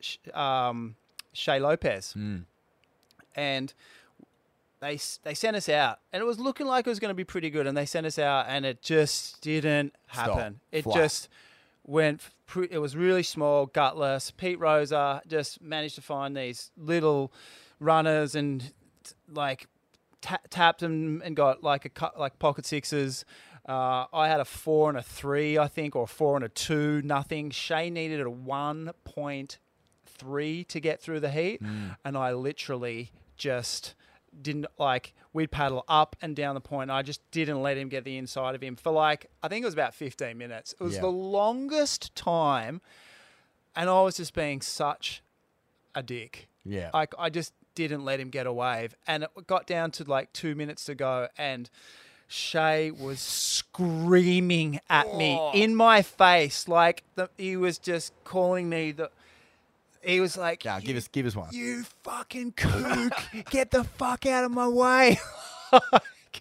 Sh- 0.00 0.18
um, 0.34 0.96
Shea 1.32 1.58
Lopez, 1.58 2.14
Mm. 2.16 2.44
and 3.34 3.72
they 4.80 4.98
they 5.24 5.34
sent 5.34 5.56
us 5.56 5.68
out, 5.68 6.00
and 6.12 6.20
it 6.20 6.26
was 6.26 6.38
looking 6.38 6.66
like 6.66 6.86
it 6.86 6.90
was 6.90 7.00
going 7.00 7.10
to 7.10 7.14
be 7.14 7.24
pretty 7.24 7.50
good, 7.50 7.66
and 7.66 7.76
they 7.76 7.86
sent 7.86 8.06
us 8.06 8.18
out, 8.18 8.46
and 8.48 8.64
it 8.66 8.82
just 8.82 9.40
didn't 9.40 9.94
Stop. 10.12 10.36
happen. 10.36 10.60
It 10.70 10.82
Flat. 10.84 10.96
just 10.96 11.28
went. 11.84 12.20
Pre- 12.46 12.68
it 12.70 12.78
was 12.78 12.94
really 12.94 13.22
small, 13.24 13.66
gutless. 13.66 14.30
Pete 14.30 14.58
Rosa 14.60 15.22
just 15.26 15.60
managed 15.60 15.94
to 15.96 16.02
find 16.02 16.36
these 16.36 16.70
little 16.76 17.32
runners 17.80 18.34
and 18.34 18.72
like 19.28 19.66
ta- 20.26 20.38
tapped 20.50 20.80
them 20.80 21.22
and 21.24 21.36
got 21.36 21.62
like 21.62 21.84
a 21.84 21.88
cut 21.88 22.18
like 22.18 22.38
pocket 22.38 22.66
sixes. 22.66 23.24
Uh, 23.68 24.06
I 24.12 24.28
had 24.28 24.38
a 24.40 24.44
four 24.44 24.88
and 24.88 24.98
a 24.98 25.02
three, 25.02 25.58
I 25.58 25.66
think, 25.68 25.96
or 25.96 26.04
a 26.04 26.06
four 26.06 26.36
and 26.36 26.44
a 26.44 26.48
two, 26.48 27.02
nothing. 27.02 27.50
Shea 27.50 27.90
needed 27.90 28.20
a 28.20 28.30
one 28.30 28.92
point 29.04 29.58
three 30.06 30.64
to 30.64 30.80
get 30.80 31.00
through 31.00 31.20
the 31.20 31.30
heat, 31.30 31.60
and 32.04 32.16
I 32.16 32.32
literally 32.32 33.10
just 33.36 33.94
didn't 34.40 34.66
like. 34.78 35.14
We'd 35.32 35.50
paddle 35.50 35.84
up 35.88 36.16
and 36.22 36.34
down 36.36 36.54
the 36.54 36.60
point. 36.60 36.90
I 36.90 37.02
just 37.02 37.20
didn't 37.30 37.60
let 37.60 37.76
him 37.76 37.88
get 37.88 38.04
the 38.04 38.16
inside 38.16 38.54
of 38.54 38.62
him 38.62 38.76
for 38.76 38.90
like 38.92 39.26
I 39.42 39.48
think 39.48 39.62
it 39.64 39.66
was 39.66 39.74
about 39.74 39.94
fifteen 39.94 40.38
minutes. 40.38 40.74
It 40.80 40.84
was 40.84 40.94
Yeah. 40.94 41.00
the 41.02 41.08
longest 41.08 42.14
time, 42.14 42.80
and 43.74 43.90
I 43.90 44.00
was 44.02 44.16
just 44.16 44.32
being 44.34 44.60
such 44.60 45.22
a 45.94 46.02
dick. 46.02 46.48
Yeah. 46.64 46.90
Like 46.94 47.14
I 47.18 47.30
just 47.30 47.52
didn't 47.76 48.04
let 48.04 48.18
him 48.18 48.30
get 48.30 48.48
a 48.48 48.52
wave, 48.52 48.96
and 49.06 49.22
it 49.22 49.30
got 49.46 49.68
down 49.68 49.92
to 49.92 50.04
like 50.04 50.32
two 50.32 50.56
minutes 50.56 50.86
to 50.86 50.96
go, 50.96 51.28
and 51.38 51.70
Shea 52.26 52.90
was 52.90 53.20
screaming 53.20 54.80
at 54.90 55.14
me 55.14 55.36
oh. 55.38 55.52
in 55.54 55.76
my 55.76 56.02
face, 56.02 56.66
like 56.66 57.04
the, 57.14 57.30
he 57.38 57.56
was 57.56 57.78
just 57.78 58.12
calling 58.24 58.68
me 58.68 58.90
the. 58.90 59.10
He 60.02 60.20
was 60.20 60.36
like, 60.36 60.64
yeah, 60.64 60.80
give 60.80 60.96
us 60.96 61.06
give 61.06 61.26
us 61.26 61.36
one. 61.36 61.50
you 61.52 61.84
fucking 62.02 62.52
kook, 62.52 63.12
get 63.50 63.70
the 63.70 63.84
fuck 63.84 64.26
out 64.26 64.44
of 64.44 64.50
my 64.50 64.66
way. 64.66 65.20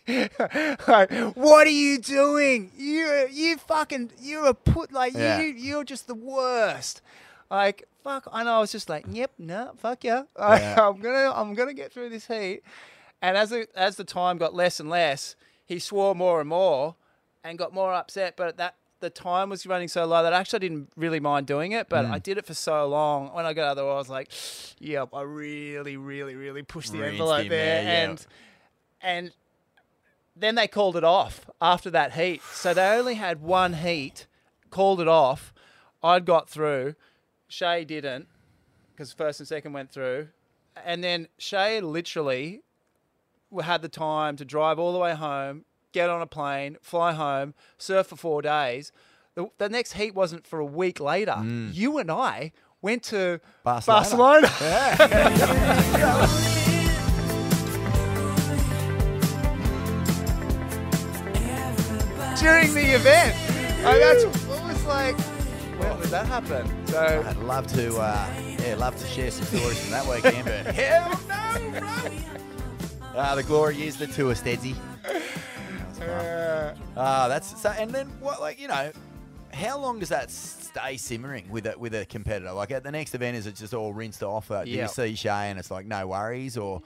Like, 0.87 1.11
what 1.35 1.65
are 1.65 1.71
you 1.71 1.99
doing? 1.99 2.71
You 2.77 3.27
you 3.31 3.57
fucking 3.57 4.11
you're 4.19 4.47
a 4.47 4.53
put 4.53 4.91
like 4.91 5.13
Yeah. 5.13 5.39
you 5.41 5.47
you're 5.47 5.83
just 5.83 6.07
the 6.07 6.15
worst. 6.15 7.01
Like 7.49 7.87
fuck, 8.05 8.27
I 8.31 8.43
know. 8.43 8.57
I 8.57 8.59
was 8.59 8.71
just 8.71 8.87
like, 8.87 9.05
yep, 9.11 9.31
no, 9.37 9.71
fuck 9.77 10.03
yeah. 10.03 10.23
Yeah. 10.39 10.75
I'm 10.87 10.99
gonna 11.01 11.31
I'm 11.35 11.53
gonna 11.55 11.73
get 11.73 11.91
through 11.91 12.09
this 12.09 12.27
heat. 12.27 12.61
And 13.21 13.35
as 13.35 13.49
the, 13.49 13.67
as 13.75 13.95
the 13.95 14.03
time 14.03 14.37
got 14.37 14.53
less 14.53 14.79
and 14.79 14.89
less, 14.89 15.35
he 15.65 15.79
swore 15.79 16.13
more 16.13 16.39
and 16.39 16.47
more, 16.47 16.95
and 17.43 17.57
got 17.57 17.73
more 17.73 17.93
upset. 17.93 18.35
But 18.37 18.57
that 18.57 18.75
the 18.99 19.09
time 19.09 19.49
was 19.49 19.65
running 19.65 19.87
so 19.87 20.05
low 20.05 20.21
that 20.23 20.33
I 20.33 20.39
actually 20.39 20.59
didn't 20.59 20.89
really 20.95 21.19
mind 21.19 21.47
doing 21.47 21.71
it. 21.73 21.89
But 21.89 22.05
Mm. 22.05 22.11
I 22.11 22.19
did 22.19 22.37
it 22.37 22.45
for 22.45 22.53
so 22.53 22.87
long. 22.87 23.33
When 23.33 23.45
I 23.45 23.53
got 23.53 23.63
out 23.65 23.71
of 23.71 23.77
the 23.77 23.83
water, 23.85 23.95
I 23.95 23.99
was 23.99 24.09
like, 24.09 24.31
yep, 24.79 25.09
I 25.13 25.21
really, 25.23 25.97
really, 25.97 26.35
really 26.35 26.61
pushed 26.63 26.91
the 26.91 26.99
Rinsed 26.99 27.13
envelope 27.13 27.49
there, 27.49 27.83
yeah. 27.83 28.03
and 28.03 28.27
and 29.01 29.31
then 30.35 30.55
they 30.55 30.67
called 30.67 30.95
it 30.97 31.03
off 31.03 31.49
after 31.61 31.89
that 31.91 32.13
heat. 32.13 32.41
So 32.53 32.73
they 32.73 32.87
only 32.99 33.15
had 33.15 33.41
one 33.41 33.73
heat, 33.73 34.27
called 34.69 34.99
it 35.01 35.07
off. 35.07 35.53
I'd 36.03 36.25
got 36.25 36.49
through. 36.49 36.95
Shea 37.47 37.85
didn't 37.85 38.27
because 38.91 39.13
first 39.13 39.39
and 39.39 39.47
second 39.47 39.73
went 39.73 39.91
through. 39.91 40.29
And 40.83 41.03
then 41.03 41.27
Shea 41.37 41.81
literally 41.81 42.61
had 43.61 43.81
the 43.81 43.89
time 43.89 44.35
to 44.37 44.45
drive 44.45 44.79
all 44.79 44.93
the 44.93 44.99
way 44.99 45.15
home, 45.15 45.65
get 45.91 46.09
on 46.09 46.21
a 46.21 46.27
plane, 46.27 46.77
fly 46.81 47.13
home, 47.13 47.53
surf 47.77 48.07
for 48.07 48.15
four 48.15 48.41
days. 48.41 48.91
The, 49.35 49.47
the 49.57 49.69
next 49.69 49.93
heat 49.93 50.15
wasn't 50.15 50.47
for 50.47 50.59
a 50.59 50.65
week 50.65 50.99
later. 50.99 51.33
Mm. 51.33 51.73
You 51.73 51.97
and 51.97 52.11
I 52.11 52.51
went 52.81 53.03
to 53.03 53.39
Barcelona. 53.63 54.41
Barcelona. 54.41 54.47
during 62.45 62.73
the 62.75 62.95
event. 62.95 63.35
And 63.85 64.01
that's 64.01 64.23
what 64.45 64.63
was 64.67 64.85
like. 64.85 65.34
That 66.15 66.27
happen? 66.27 66.87
So 66.87 67.25
I'd 67.27 67.35
love 67.39 67.67
to, 67.73 67.97
uh, 67.97 68.33
yeah, 68.61 68.75
love 68.75 68.95
to 68.95 69.05
share 69.05 69.29
some 69.31 69.43
stories 69.47 69.81
from 69.81 69.91
that 69.91 70.05
weekend, 70.07 70.45
but 70.45 70.65
hell 70.73 71.09
no, 71.27 71.79
bro. 71.81 73.19
Uh, 73.19 73.35
the 73.35 73.43
glory 73.43 73.83
is 73.85 73.97
the 73.97 74.07
tour, 74.07 74.33
Stedsy. 74.33 74.75
uh, 76.01 76.73
Ah, 76.95 77.27
that's 77.27 77.61
so. 77.61 77.69
And 77.71 77.91
then 77.91 78.07
what? 78.21 78.39
Like 78.39 78.61
you 78.61 78.69
know, 78.69 78.93
how 79.53 79.77
long 79.77 79.99
does 79.99 80.07
that 80.07 80.31
stay 80.31 80.95
simmering 80.95 81.49
with 81.49 81.65
a 81.65 81.77
with 81.77 81.93
a 81.93 82.05
competitor? 82.05 82.53
Like 82.53 82.71
at 82.71 82.83
the 82.85 82.91
next 82.91 83.13
event, 83.13 83.35
is 83.35 83.45
it 83.45 83.55
just 83.57 83.73
all 83.73 83.91
rinsed 83.93 84.23
off? 84.23 84.49
Uh, 84.51 84.63
Do 84.63 84.71
you 84.71 84.87
see 84.87 85.15
Shea 85.15 85.29
and 85.49 85.59
it's 85.59 85.69
like 85.69 85.85
no 85.85 86.07
worries, 86.07 86.55
or 86.57 86.81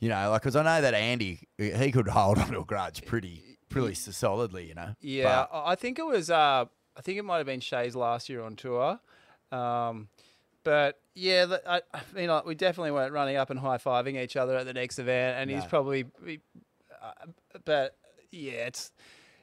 you 0.00 0.10
know, 0.10 0.32
like 0.32 0.42
because 0.42 0.54
I 0.56 0.62
know 0.64 0.82
that 0.82 0.92
Andy 0.92 1.40
he 1.56 1.90
could 1.92 2.08
hold 2.18 2.38
on 2.38 2.48
to 2.50 2.60
a 2.60 2.64
grudge 2.66 3.06
pretty 3.06 3.42
pretty 3.70 3.94
solidly, 3.94 4.66
you 4.66 4.74
know. 4.74 4.94
yeah, 5.00 5.46
But- 5.50 5.56
I 5.56 5.72
I 5.72 5.74
think 5.76 5.98
it 5.98 6.04
was. 6.04 6.28
Uh, 6.28 6.66
I 6.96 7.00
think 7.02 7.18
it 7.18 7.24
might 7.24 7.38
have 7.38 7.46
been 7.46 7.60
Shea's 7.60 7.94
last 7.96 8.28
year 8.28 8.42
on 8.42 8.56
tour. 8.56 8.98
Um, 9.52 10.08
but 10.64 11.00
yeah, 11.14 11.46
the- 11.46 11.62
I, 11.70 11.80
I 11.94 12.00
mean, 12.14 12.28
like, 12.28 12.44
we 12.44 12.54
definitely 12.54 12.90
weren't 12.92 13.12
running 13.12 13.36
up 13.36 13.50
and 13.50 13.58
high 13.60 13.78
fiving 13.78 14.16
each 14.22 14.36
other 14.36 14.56
at 14.56 14.66
the 14.66 14.72
next 14.74 14.98
event, 14.98 15.38
and 15.38 15.50
he's 15.50 15.64
probably. 15.68 16.04
he- 16.24 16.40
Uh, 17.02 17.12
but 17.64 17.96
yeah, 18.30 18.66
it's 18.66 18.92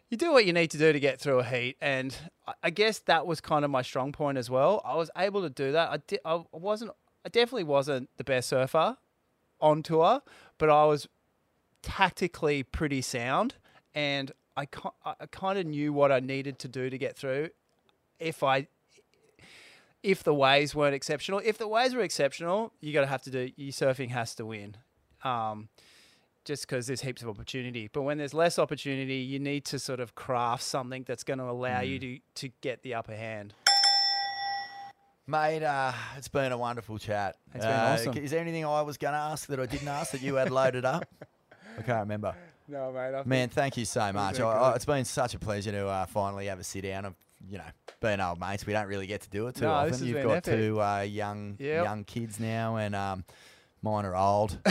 you 0.10 0.16
do 0.18 0.32
what 0.32 0.46
you 0.46 0.54
need 0.54 0.70
to 0.72 0.78
do 0.78 0.94
to 0.94 1.00
get 1.00 1.20
through 1.20 1.40
a 1.40 1.44
heat, 1.44 1.76
and 1.82 2.16
I- 2.48 2.54
I 2.64 2.70
guess 2.70 3.00
that 3.00 3.26
was 3.26 3.42
kind 3.42 3.66
of 3.66 3.72
my 3.72 3.82
strong 3.82 4.12
point 4.12 4.38
as 4.38 4.50
well. 4.50 4.82
I 4.86 4.96
was 4.96 5.10
able 5.18 5.42
to 5.42 5.50
do 5.50 5.72
that. 5.72 5.90
I 5.90 5.98
di- 5.98 6.20
I 6.24 6.44
wasn't. 6.52 6.92
I 7.26 7.30
definitely 7.30 7.64
wasn't 7.66 8.10
the 8.18 8.24
best 8.24 8.48
surfer 8.48 8.98
on 9.60 9.82
tour, 9.84 10.22
but 10.60 10.70
I 10.70 10.86
was 10.86 11.08
tactically 11.82 12.64
pretty 12.64 13.02
sound, 13.02 13.56
and 13.96 14.32
I 14.58 14.68
I 15.06 15.26
kind 15.28 15.58
of 15.60 15.66
knew 15.66 15.94
what 15.94 16.12
I 16.12 16.20
needed 16.20 16.60
to 16.60 16.68
do 16.68 16.90
to 16.90 16.98
get 16.98 17.16
through. 17.16 17.50
If 18.20 18.44
I 18.44 18.68
if 20.04 20.24
the 20.24 20.34
waves 20.34 20.74
weren't 20.76 20.96
exceptional, 20.96 21.42
if 21.44 21.58
the 21.58 21.68
waves 21.68 21.94
were 21.94 22.02
exceptional, 22.02 22.74
you 22.82 22.92
got 22.94 23.02
to 23.02 23.08
have 23.08 23.22
to 23.24 23.32
do. 23.32 23.52
Your 23.56 23.72
surfing 23.72 24.10
has 24.10 24.36
to 24.36 24.46
win. 24.46 24.78
Um, 25.24 25.70
just 26.46 26.66
because 26.68 26.88
there's 26.88 27.02
heaps 27.02 27.22
of 27.22 27.28
opportunity. 27.30 27.90
But 27.92 28.04
when 28.04 28.18
there's 28.18 28.34
less 28.34 28.58
opportunity, 28.58 29.18
you 29.18 29.38
need 29.38 29.66
to 29.66 29.80
sort 29.80 30.00
of 30.00 30.16
craft 30.16 30.64
something 30.64 31.04
that's 31.06 31.24
going 31.26 31.40
to 31.40 31.46
allow 31.46 31.82
you 31.82 32.00
to, 32.00 32.20
to 32.36 32.50
get 32.62 32.84
the 32.84 32.94
upper 32.94 33.16
hand. 33.16 33.54
Mate, 35.30 35.62
uh, 35.64 35.92
it's 36.16 36.30
been 36.30 36.54
a 36.54 36.58
wonderful 36.58 36.98
chat. 37.00 37.36
It's 37.54 37.66
been 37.66 37.74
Uh, 37.74 37.98
awesome. 38.00 38.18
Is 38.18 38.32
there 38.32 38.40
anything 38.40 38.64
I 38.66 38.82
was 38.82 38.98
going 38.98 39.12
to 39.14 39.20
ask 39.20 39.48
that 39.50 39.60
I 39.60 39.66
didn't 39.66 39.90
ask 39.90 40.12
that 40.12 40.22
you 40.22 40.36
had 40.36 40.50
loaded 40.50 40.86
up? 40.86 41.04
I 41.78 41.82
can't 41.82 42.00
remember. 42.00 42.34
No, 42.68 42.92
mate. 42.92 43.16
I 43.16 43.24
Man, 43.26 43.50
thank 43.50 43.78
you 43.78 43.86
so 43.86 44.12
much. 44.12 44.40
I. 44.40 44.44
I, 44.50 44.76
it's 44.76 44.86
been 44.86 45.06
such 45.06 45.34
a 45.34 45.40
pleasure 45.40 45.72
to 45.72 45.88
uh, 45.88 46.06
finally 46.06 46.48
have 46.48 46.60
a 46.60 46.64
sit 46.64 46.82
down. 46.82 47.06
Of 47.06 47.16
you 47.50 47.58
know, 47.60 47.64
being 48.02 48.20
old 48.20 48.40
mates, 48.40 48.66
we 48.66 48.74
don't 48.74 48.88
really 48.88 49.08
get 49.08 49.22
to 49.22 49.30
do 49.30 49.48
it 49.48 49.56
too 49.56 49.66
No, 49.66 49.72
often. 49.72 50.06
You've 50.06 50.24
got 50.24 50.38
epic. 50.38 50.54
two 50.60 50.82
uh, 50.82 51.02
young 51.02 51.56
Yep. 51.60 51.84
young 51.86 52.04
kids 52.04 52.40
now, 52.40 52.76
and 52.78 52.96
um, 52.96 53.24
mine 53.82 54.06
are 54.06 54.16
old. 54.16 54.58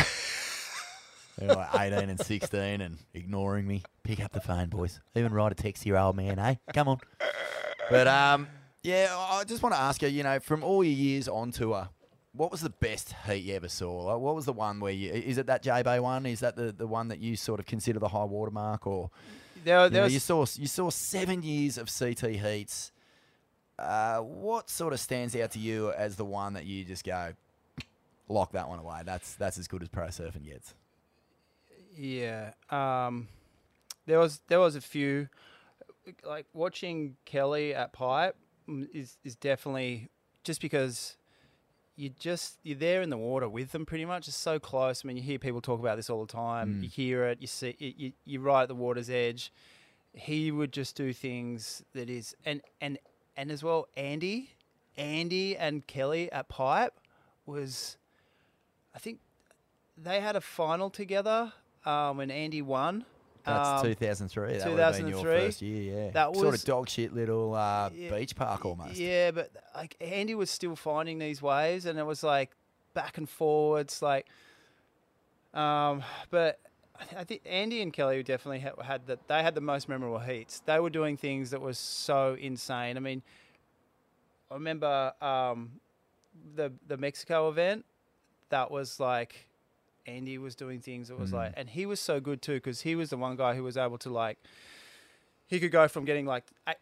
They're 1.38 1.54
like 1.54 1.68
18 1.92 2.08
and 2.08 2.18
16 2.18 2.80
and 2.80 2.98
ignoring 3.12 3.66
me. 3.66 3.82
Pick 4.04 4.24
up 4.24 4.32
the 4.32 4.40
phone, 4.40 4.68
boys. 4.70 5.00
Even 5.14 5.32
write 5.34 5.52
a 5.52 5.54
text 5.54 5.82
to 5.82 5.88
your 5.88 5.98
old 5.98 6.16
man, 6.16 6.38
hey? 6.38 6.58
Come 6.72 6.88
on. 6.88 6.98
But 7.90 8.08
um, 8.08 8.48
yeah, 8.82 9.14
I 9.14 9.44
just 9.44 9.62
want 9.62 9.74
to 9.74 9.80
ask 9.80 10.00
you, 10.00 10.08
you 10.08 10.22
know, 10.22 10.40
from 10.40 10.64
all 10.64 10.82
your 10.82 10.94
years 10.94 11.28
on 11.28 11.50
tour, 11.50 11.88
what 12.36 12.50
was 12.50 12.60
the 12.60 12.70
best 12.70 13.14
heat 13.26 13.44
you 13.44 13.54
ever 13.54 13.68
saw? 13.68 14.04
Like, 14.04 14.18
what 14.18 14.34
was 14.34 14.44
the 14.44 14.52
one 14.52 14.80
where 14.80 14.92
you, 14.92 15.10
is 15.12 15.38
it 15.38 15.46
that 15.46 15.62
J 15.62 15.82
Bay 15.82 16.00
one? 16.00 16.26
Is 16.26 16.40
that 16.40 16.56
the, 16.56 16.72
the 16.72 16.86
one 16.86 17.08
that 17.08 17.18
you 17.18 17.36
sort 17.36 17.60
of 17.60 17.66
consider 17.66 17.98
the 17.98 18.08
high 18.08 18.24
watermark? 18.24 18.86
or? 18.86 19.10
there, 19.64 19.84
You, 19.84 19.90
know, 19.90 20.02
was, 20.04 20.12
you 20.12 20.20
saw 20.20 20.46
you 20.56 20.66
saw 20.66 20.90
seven 20.90 21.42
years 21.42 21.78
of 21.78 21.90
CT 21.92 22.36
heats. 22.36 22.92
Uh, 23.78 24.18
what 24.18 24.70
sort 24.70 24.92
of 24.92 25.00
stands 25.00 25.36
out 25.36 25.50
to 25.50 25.58
you 25.58 25.92
as 25.92 26.16
the 26.16 26.24
one 26.24 26.54
that 26.54 26.64
you 26.64 26.84
just 26.84 27.04
go 27.04 27.32
lock 28.28 28.52
that 28.52 28.68
one 28.68 28.78
away? 28.78 29.02
That's 29.04 29.34
that's 29.34 29.58
as 29.58 29.68
good 29.68 29.82
as 29.82 29.88
pro 29.88 30.06
surfing 30.06 30.44
gets. 30.44 30.74
Yeah. 31.96 32.52
Um, 32.70 33.28
there 34.06 34.18
was 34.18 34.40
there 34.48 34.60
was 34.60 34.76
a 34.76 34.80
few 34.80 35.28
like 36.24 36.46
watching 36.52 37.16
Kelly 37.24 37.74
at 37.74 37.92
Pipe 37.92 38.36
mm, 38.68 38.86
is 38.94 39.18
is 39.24 39.34
definitely 39.36 40.08
just 40.44 40.60
because 40.60 41.16
you 41.96 42.10
just 42.10 42.58
you're 42.62 42.76
there 42.76 43.02
in 43.02 43.10
the 43.10 43.16
water 43.16 43.48
with 43.48 43.72
them 43.72 43.86
pretty 43.86 44.04
much. 44.04 44.28
It's 44.28 44.36
so 44.36 44.58
close. 44.58 45.02
I 45.04 45.08
mean, 45.08 45.16
you 45.16 45.22
hear 45.22 45.38
people 45.38 45.60
talk 45.60 45.80
about 45.80 45.96
this 45.96 46.10
all 46.10 46.24
the 46.24 46.32
time. 46.32 46.74
Mm. 46.74 46.82
You 46.82 46.88
hear 46.88 47.24
it. 47.24 47.38
You 47.40 47.46
see. 47.46 47.74
You, 47.78 47.92
you, 47.96 48.12
you're 48.24 48.42
right 48.42 48.62
at 48.62 48.68
the 48.68 48.74
water's 48.74 49.10
edge. 49.10 49.52
He 50.12 50.50
would 50.50 50.72
just 50.72 50.96
do 50.96 51.12
things 51.12 51.82
that 51.94 52.08
is 52.08 52.36
and 52.44 52.60
and 52.80 52.98
and 53.36 53.50
as 53.50 53.62
well. 53.62 53.88
Andy, 53.96 54.50
Andy 54.96 55.56
and 55.56 55.86
Kelly 55.86 56.30
at 56.32 56.48
Pipe 56.48 56.94
was, 57.44 57.96
I 58.94 58.98
think, 58.98 59.20
they 59.96 60.20
had 60.20 60.36
a 60.36 60.40
final 60.40 60.90
together 60.90 61.52
um, 61.84 62.18
when 62.18 62.30
Andy 62.30 62.62
won. 62.62 63.04
That's 63.46 63.68
Um, 63.82 63.86
2003. 63.86 64.58
That 64.58 64.68
would 64.70 64.78
have 64.78 64.96
been 64.96 65.06
your 65.08 65.20
2003. 65.22 65.46
first 65.46 65.62
year, 65.62 65.94
yeah. 66.06 66.10
That 66.10 66.30
was 66.32 66.40
sort 66.40 66.54
of 66.54 66.64
dog 66.64 66.88
shit 66.88 67.14
little 67.14 67.54
uh, 67.54 67.90
Yeah, 67.94 68.10
beach 68.10 68.34
park 68.34 68.64
almost. 68.66 68.96
Yeah, 68.96 69.30
but 69.30 69.50
like 69.74 69.96
Andy 70.00 70.34
was 70.34 70.50
still 70.50 70.74
finding 70.76 71.18
these 71.18 71.40
waves, 71.40 71.86
and 71.86 71.98
it 71.98 72.04
was 72.04 72.22
like 72.22 72.50
back 72.94 73.18
and 73.18 73.28
forwards, 73.28 74.02
like. 74.02 74.26
Um, 75.54 76.02
but 76.30 76.58
I, 76.98 77.20
I 77.20 77.24
think 77.24 77.42
Andy 77.46 77.80
and 77.82 77.92
Kelly 77.92 78.22
definitely 78.22 78.58
had, 78.58 78.74
had 78.82 79.06
that. 79.06 79.28
They 79.28 79.42
had 79.42 79.54
the 79.54 79.60
most 79.60 79.88
memorable 79.88 80.18
heats. 80.18 80.60
They 80.66 80.80
were 80.80 80.90
doing 80.90 81.16
things 81.16 81.50
that 81.50 81.60
was 81.60 81.78
so 81.78 82.36
insane. 82.38 82.96
I 82.96 83.00
mean, 83.00 83.22
I 84.50 84.54
remember 84.54 85.12
um, 85.22 85.80
the 86.54 86.72
the 86.86 86.96
Mexico 86.96 87.48
event. 87.48 87.84
That 88.50 88.70
was 88.70 89.00
like 89.00 89.45
Andy 90.06 90.38
was 90.38 90.54
doing 90.54 90.80
things 90.80 91.08
that 91.08 91.18
was 91.18 91.30
Mm. 91.30 91.34
like, 91.34 91.52
and 91.56 91.68
he 91.70 91.86
was 91.86 92.00
so 92.00 92.20
good 92.20 92.40
too 92.42 92.54
because 92.54 92.82
he 92.82 92.94
was 92.94 93.10
the 93.10 93.16
one 93.16 93.36
guy 93.36 93.54
who 93.54 93.62
was 93.64 93.76
able 93.76 93.98
to 93.98 94.10
like, 94.10 94.38
he 95.46 95.58
could 95.60 95.70
go 95.72 95.88
from 95.88 96.04
getting 96.04 96.26
like 96.26 96.44
eight, 96.68 96.76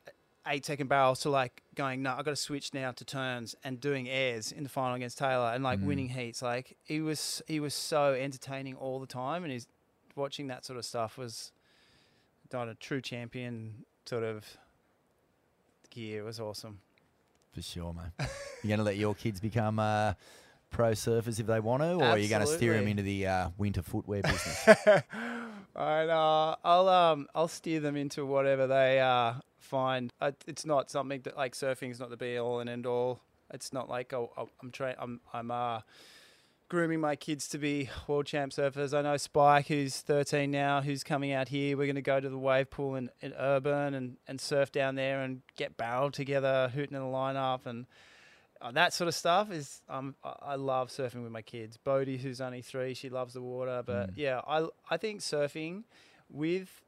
eight 0.46 0.64
second 0.66 0.88
barrels 0.88 1.20
to 1.20 1.30
like 1.30 1.62
going, 1.74 2.02
no, 2.02 2.10
I've 2.12 2.24
got 2.24 2.32
to 2.32 2.36
switch 2.36 2.72
now 2.74 2.92
to 2.92 3.04
turns 3.04 3.54
and 3.64 3.80
doing 3.80 4.08
airs 4.08 4.52
in 4.52 4.62
the 4.62 4.68
final 4.68 4.94
against 4.94 5.18
Taylor 5.18 5.52
and 5.54 5.64
like 5.64 5.80
Mm. 5.80 5.84
winning 5.86 6.08
heats. 6.10 6.42
Like 6.42 6.76
he 6.82 7.00
was, 7.00 7.42
he 7.46 7.60
was 7.60 7.74
so 7.74 8.12
entertaining 8.14 8.74
all 8.76 9.00
the 9.00 9.06
time, 9.06 9.42
and 9.44 9.52
he's 9.52 9.66
watching 10.16 10.46
that 10.48 10.64
sort 10.64 10.78
of 10.78 10.84
stuff 10.84 11.16
was 11.18 11.50
not 12.52 12.68
a 12.68 12.74
true 12.74 13.00
champion 13.00 13.84
sort 14.06 14.22
of 14.22 14.44
gear. 15.90 16.20
It 16.20 16.24
was 16.24 16.40
awesome. 16.40 16.80
For 17.52 17.62
sure, 17.62 17.92
mate. 17.94 18.28
You're 18.62 18.68
going 18.68 18.78
to 18.78 18.84
let 18.84 18.96
your 18.96 19.14
kids 19.14 19.40
become 19.40 19.78
uh, 19.78 20.14
pro 20.74 20.90
surfers 20.90 21.38
if 21.38 21.46
they 21.46 21.60
want 21.60 21.82
to, 21.82 21.94
or 21.94 22.04
are 22.04 22.18
you 22.18 22.28
going 22.28 22.40
to 22.40 22.48
steer 22.48 22.74
them 22.74 22.88
into 22.88 23.02
the 23.02 23.26
uh, 23.26 23.48
winter 23.56 23.80
footwear 23.80 24.22
business? 24.24 24.68
I 25.76 26.06
uh, 26.06 26.56
I'll 26.64 26.88
um 26.88 27.28
I'll 27.34 27.48
steer 27.48 27.80
them 27.80 27.96
into 27.96 28.26
whatever 28.26 28.66
they 28.66 29.00
uh 29.00 29.34
find. 29.58 30.12
It's 30.46 30.66
not 30.66 30.90
something 30.90 31.20
that 31.22 31.36
like 31.36 31.54
surfing 31.54 31.90
is 31.90 32.00
not 32.00 32.10
the 32.10 32.16
be 32.16 32.38
all 32.38 32.60
and 32.60 32.68
end 32.68 32.86
all. 32.86 33.20
It's 33.52 33.72
not 33.72 33.88
like 33.88 34.12
oh, 34.12 34.30
oh, 34.36 34.48
I'm 34.62 34.72
tra- 34.72 34.96
I'm 34.98 35.20
I'm 35.32 35.50
uh 35.50 35.80
grooming 36.68 37.00
my 37.00 37.14
kids 37.14 37.46
to 37.48 37.58
be 37.58 37.88
world 38.08 38.26
champ 38.26 38.52
surfers. 38.52 38.96
I 38.96 39.02
know 39.02 39.16
Spike, 39.16 39.68
who's 39.68 40.00
13 40.00 40.50
now, 40.50 40.80
who's 40.80 41.04
coming 41.04 41.30
out 41.30 41.48
here. 41.48 41.76
We're 41.76 41.86
going 41.86 41.94
to 41.94 42.02
go 42.02 42.18
to 42.18 42.28
the 42.28 42.38
wave 42.38 42.70
pool 42.70 42.96
in, 42.96 43.10
in 43.20 43.32
Urban 43.38 43.94
and, 43.94 44.16
and 44.26 44.40
surf 44.40 44.72
down 44.72 44.94
there 44.94 45.22
and 45.22 45.42
get 45.56 45.76
barreled 45.76 46.14
together, 46.14 46.72
hooting 46.74 46.96
in 46.96 47.02
the 47.02 47.08
lineup 47.08 47.66
and 47.66 47.86
that 48.72 48.92
sort 48.92 49.08
of 49.08 49.14
stuff 49.14 49.50
is 49.50 49.82
um 49.88 50.14
I- 50.24 50.54
love 50.56 50.88
surfing 50.88 51.22
with 51.22 51.32
my 51.32 51.42
kids. 51.42 51.76
Bodie, 51.76 52.18
who's 52.18 52.40
only 52.40 52.62
three, 52.62 52.94
she 52.94 53.08
loves 53.10 53.34
the 53.34 53.42
water. 53.42 53.82
But 53.84 54.10
Mm. 54.10 54.12
yeah, 54.16 54.40
I 54.46 54.66
I 54.90 54.96
think 54.96 55.20
surfing 55.20 55.84
with 56.30 56.82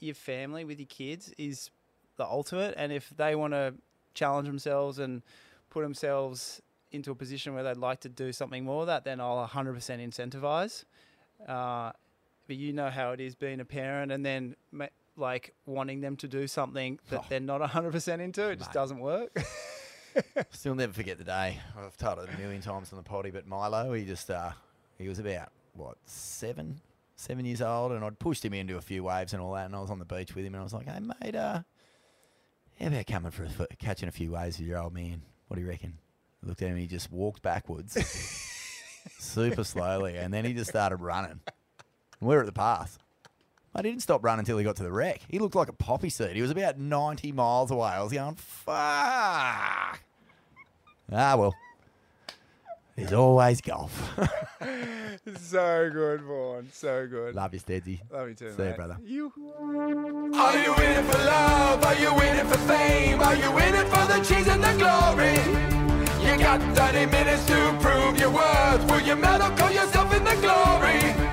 your 0.00 0.14
family, 0.14 0.64
with 0.64 0.78
your 0.78 0.86
kids, 0.88 1.32
is 1.38 1.70
the 2.16 2.24
ultimate. 2.24 2.74
And 2.76 2.92
if 2.92 3.10
they 3.16 3.34
want 3.34 3.52
to 3.52 3.74
challenge 4.14 4.46
themselves 4.46 4.98
and 4.98 5.22
put 5.70 5.82
themselves 5.82 6.60
into 6.92 7.10
a 7.10 7.14
position 7.14 7.54
where 7.54 7.62
they'd 7.62 7.76
like 7.76 8.00
to 8.00 8.08
do 8.08 8.32
something 8.32 8.64
more 8.64 8.80
of 8.80 8.86
that, 8.88 9.04
then 9.04 9.20
I'll 9.20 9.46
100% 9.46 10.00
incentivize. 10.00 10.84
Uh, 11.46 11.92
but 12.48 12.56
you 12.56 12.72
know 12.72 12.90
how 12.90 13.12
it 13.12 13.20
is 13.20 13.34
being 13.36 13.60
a 13.60 13.64
parent 13.64 14.10
and 14.10 14.26
then 14.26 14.56
ma- 14.72 14.86
like 15.16 15.54
wanting 15.66 16.00
them 16.00 16.16
to 16.16 16.26
do 16.28 16.46
something 16.48 16.98
that 17.10 17.20
Oh. 17.20 17.24
they're 17.28 17.38
not 17.40 17.60
100% 17.60 18.20
into. 18.20 18.48
It 18.50 18.56
just 18.58 18.70
Mate. 18.70 18.74
doesn't 18.74 18.98
work. 19.00 19.30
Still 20.50 20.74
never 20.74 20.92
forget 20.92 21.18
the 21.18 21.24
day. 21.24 21.58
I've 21.76 21.96
told 21.96 22.18
it 22.20 22.28
a 22.34 22.38
million 22.38 22.62
times 22.62 22.92
on 22.92 22.96
the 22.96 23.02
potty, 23.02 23.30
but 23.30 23.46
Milo, 23.46 23.92
he 23.92 24.04
just 24.04 24.30
uh, 24.30 24.52
he 24.98 25.08
was 25.08 25.18
about 25.18 25.48
what 25.74 25.96
seven, 26.04 26.80
seven 27.16 27.44
years 27.44 27.62
old, 27.62 27.92
and 27.92 28.04
I'd 28.04 28.18
pushed 28.18 28.44
him 28.44 28.54
into 28.54 28.76
a 28.76 28.80
few 28.80 29.04
waves 29.04 29.32
and 29.32 29.42
all 29.42 29.54
that, 29.54 29.66
and 29.66 29.74
I 29.74 29.80
was 29.80 29.90
on 29.90 29.98
the 29.98 30.04
beach 30.04 30.34
with 30.34 30.44
him, 30.44 30.54
and 30.54 30.60
I 30.60 30.64
was 30.64 30.72
like, 30.74 30.88
"Hey 30.88 31.00
mate, 31.00 31.34
uh, 31.34 31.60
how 32.78 32.86
about 32.86 33.06
coming 33.06 33.30
for 33.30 33.44
a, 33.44 33.66
catching 33.76 34.08
a 34.08 34.12
few 34.12 34.32
waves 34.32 34.58
with 34.58 34.68
your 34.68 34.78
old 34.78 34.94
man? 34.94 35.22
What 35.48 35.56
do 35.56 35.62
you 35.62 35.68
reckon?" 35.68 35.98
I 36.42 36.48
looked 36.48 36.62
at 36.62 36.66
him, 36.66 36.72
and 36.72 36.80
he 36.80 36.86
just 36.86 37.12
walked 37.12 37.42
backwards, 37.42 37.92
super 39.18 39.64
slowly, 39.64 40.16
and 40.16 40.32
then 40.32 40.44
he 40.44 40.54
just 40.54 40.70
started 40.70 40.96
running. 40.96 41.40
And 42.20 42.28
we 42.28 42.34
were 42.34 42.40
at 42.40 42.46
the 42.46 42.52
path. 42.52 42.98
I 43.74 43.82
didn't 43.82 44.00
stop 44.00 44.24
running 44.24 44.40
until 44.40 44.58
he 44.58 44.64
got 44.64 44.76
to 44.76 44.82
the 44.82 44.90
wreck. 44.90 45.20
He 45.28 45.38
looked 45.38 45.54
like 45.54 45.68
a 45.68 45.72
poppy 45.72 46.08
seed. 46.10 46.34
He 46.34 46.42
was 46.42 46.50
about 46.50 46.78
90 46.78 47.32
miles 47.32 47.70
away. 47.70 47.88
I 47.88 48.02
was 48.02 48.12
going, 48.12 48.34
fuck. 48.34 50.00
Ah, 51.12 51.36
well. 51.36 51.54
There's 52.96 53.12
always 53.12 53.60
golf. 53.60 54.12
so 55.36 55.90
good, 55.90 56.20
Vaughn. 56.22 56.68
So 56.72 57.06
good. 57.06 57.34
Love 57.34 57.54
you, 57.54 57.60
Stedsy. 57.60 58.00
Love 58.10 58.28
you 58.28 58.34
too, 58.34 58.52
See 58.54 58.64
you, 58.64 58.72
brother. 58.74 58.98
You. 59.04 59.32
Are 60.34 60.58
you 60.58 60.74
in 60.74 60.90
it 60.98 61.04
for 61.04 61.18
love? 61.24 61.84
Are 61.84 61.94
you 61.94 62.10
in 62.20 62.36
it 62.36 62.46
for 62.46 62.58
fame? 62.58 63.20
Are 63.20 63.36
you 63.36 63.58
in 63.58 63.74
it 63.74 63.86
for 63.88 64.06
the 64.12 64.22
cheese 64.24 64.48
and 64.48 64.62
the 64.62 64.74
glory? 64.76 65.38
You 66.26 66.38
got 66.38 66.60
30 66.76 67.06
minutes 67.06 67.46
to 67.46 67.78
prove 67.80 68.18
your 68.18 68.30
worth. 68.30 68.90
Will 68.90 69.00
you 69.00 69.16
medal 69.16 69.50
call 69.56 69.70
yourself 69.70 70.12
in 70.14 70.24
the 70.24 70.34
glory? 70.34 71.29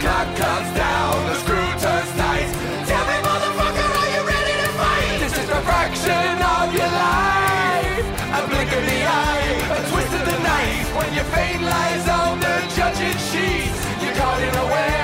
clock 0.00 0.26
comes 0.34 0.70
down, 0.74 1.14
the 1.28 1.34
screw 1.42 1.70
turns 1.84 2.12
tight. 2.16 2.48
Tell 2.88 3.04
me, 3.10 3.16
motherfucker, 3.28 3.88
are 4.00 4.10
you 4.16 4.22
ready 4.34 4.54
to 4.62 4.68
fight? 4.80 5.18
This 5.20 5.36
is 5.42 5.48
a 5.48 5.60
fraction 5.68 6.34
of 6.56 6.66
your 6.72 6.90
life. 7.04 8.06
A 8.38 8.40
blink 8.48 8.70
of 8.72 8.84
the 8.92 9.00
eye, 9.04 9.52
a 9.76 9.80
twist 9.90 10.12
of 10.18 10.24
the 10.30 10.38
knife. 10.46 10.88
When 10.96 11.10
your 11.14 11.28
fate 11.34 11.60
lies 11.60 12.08
on 12.08 12.40
the 12.40 12.56
judging 12.76 13.18
sheets, 13.28 13.78
you're 14.02 14.16
caught 14.16 14.42
in 14.42 14.54
a 14.56 14.66
web. 14.72 14.99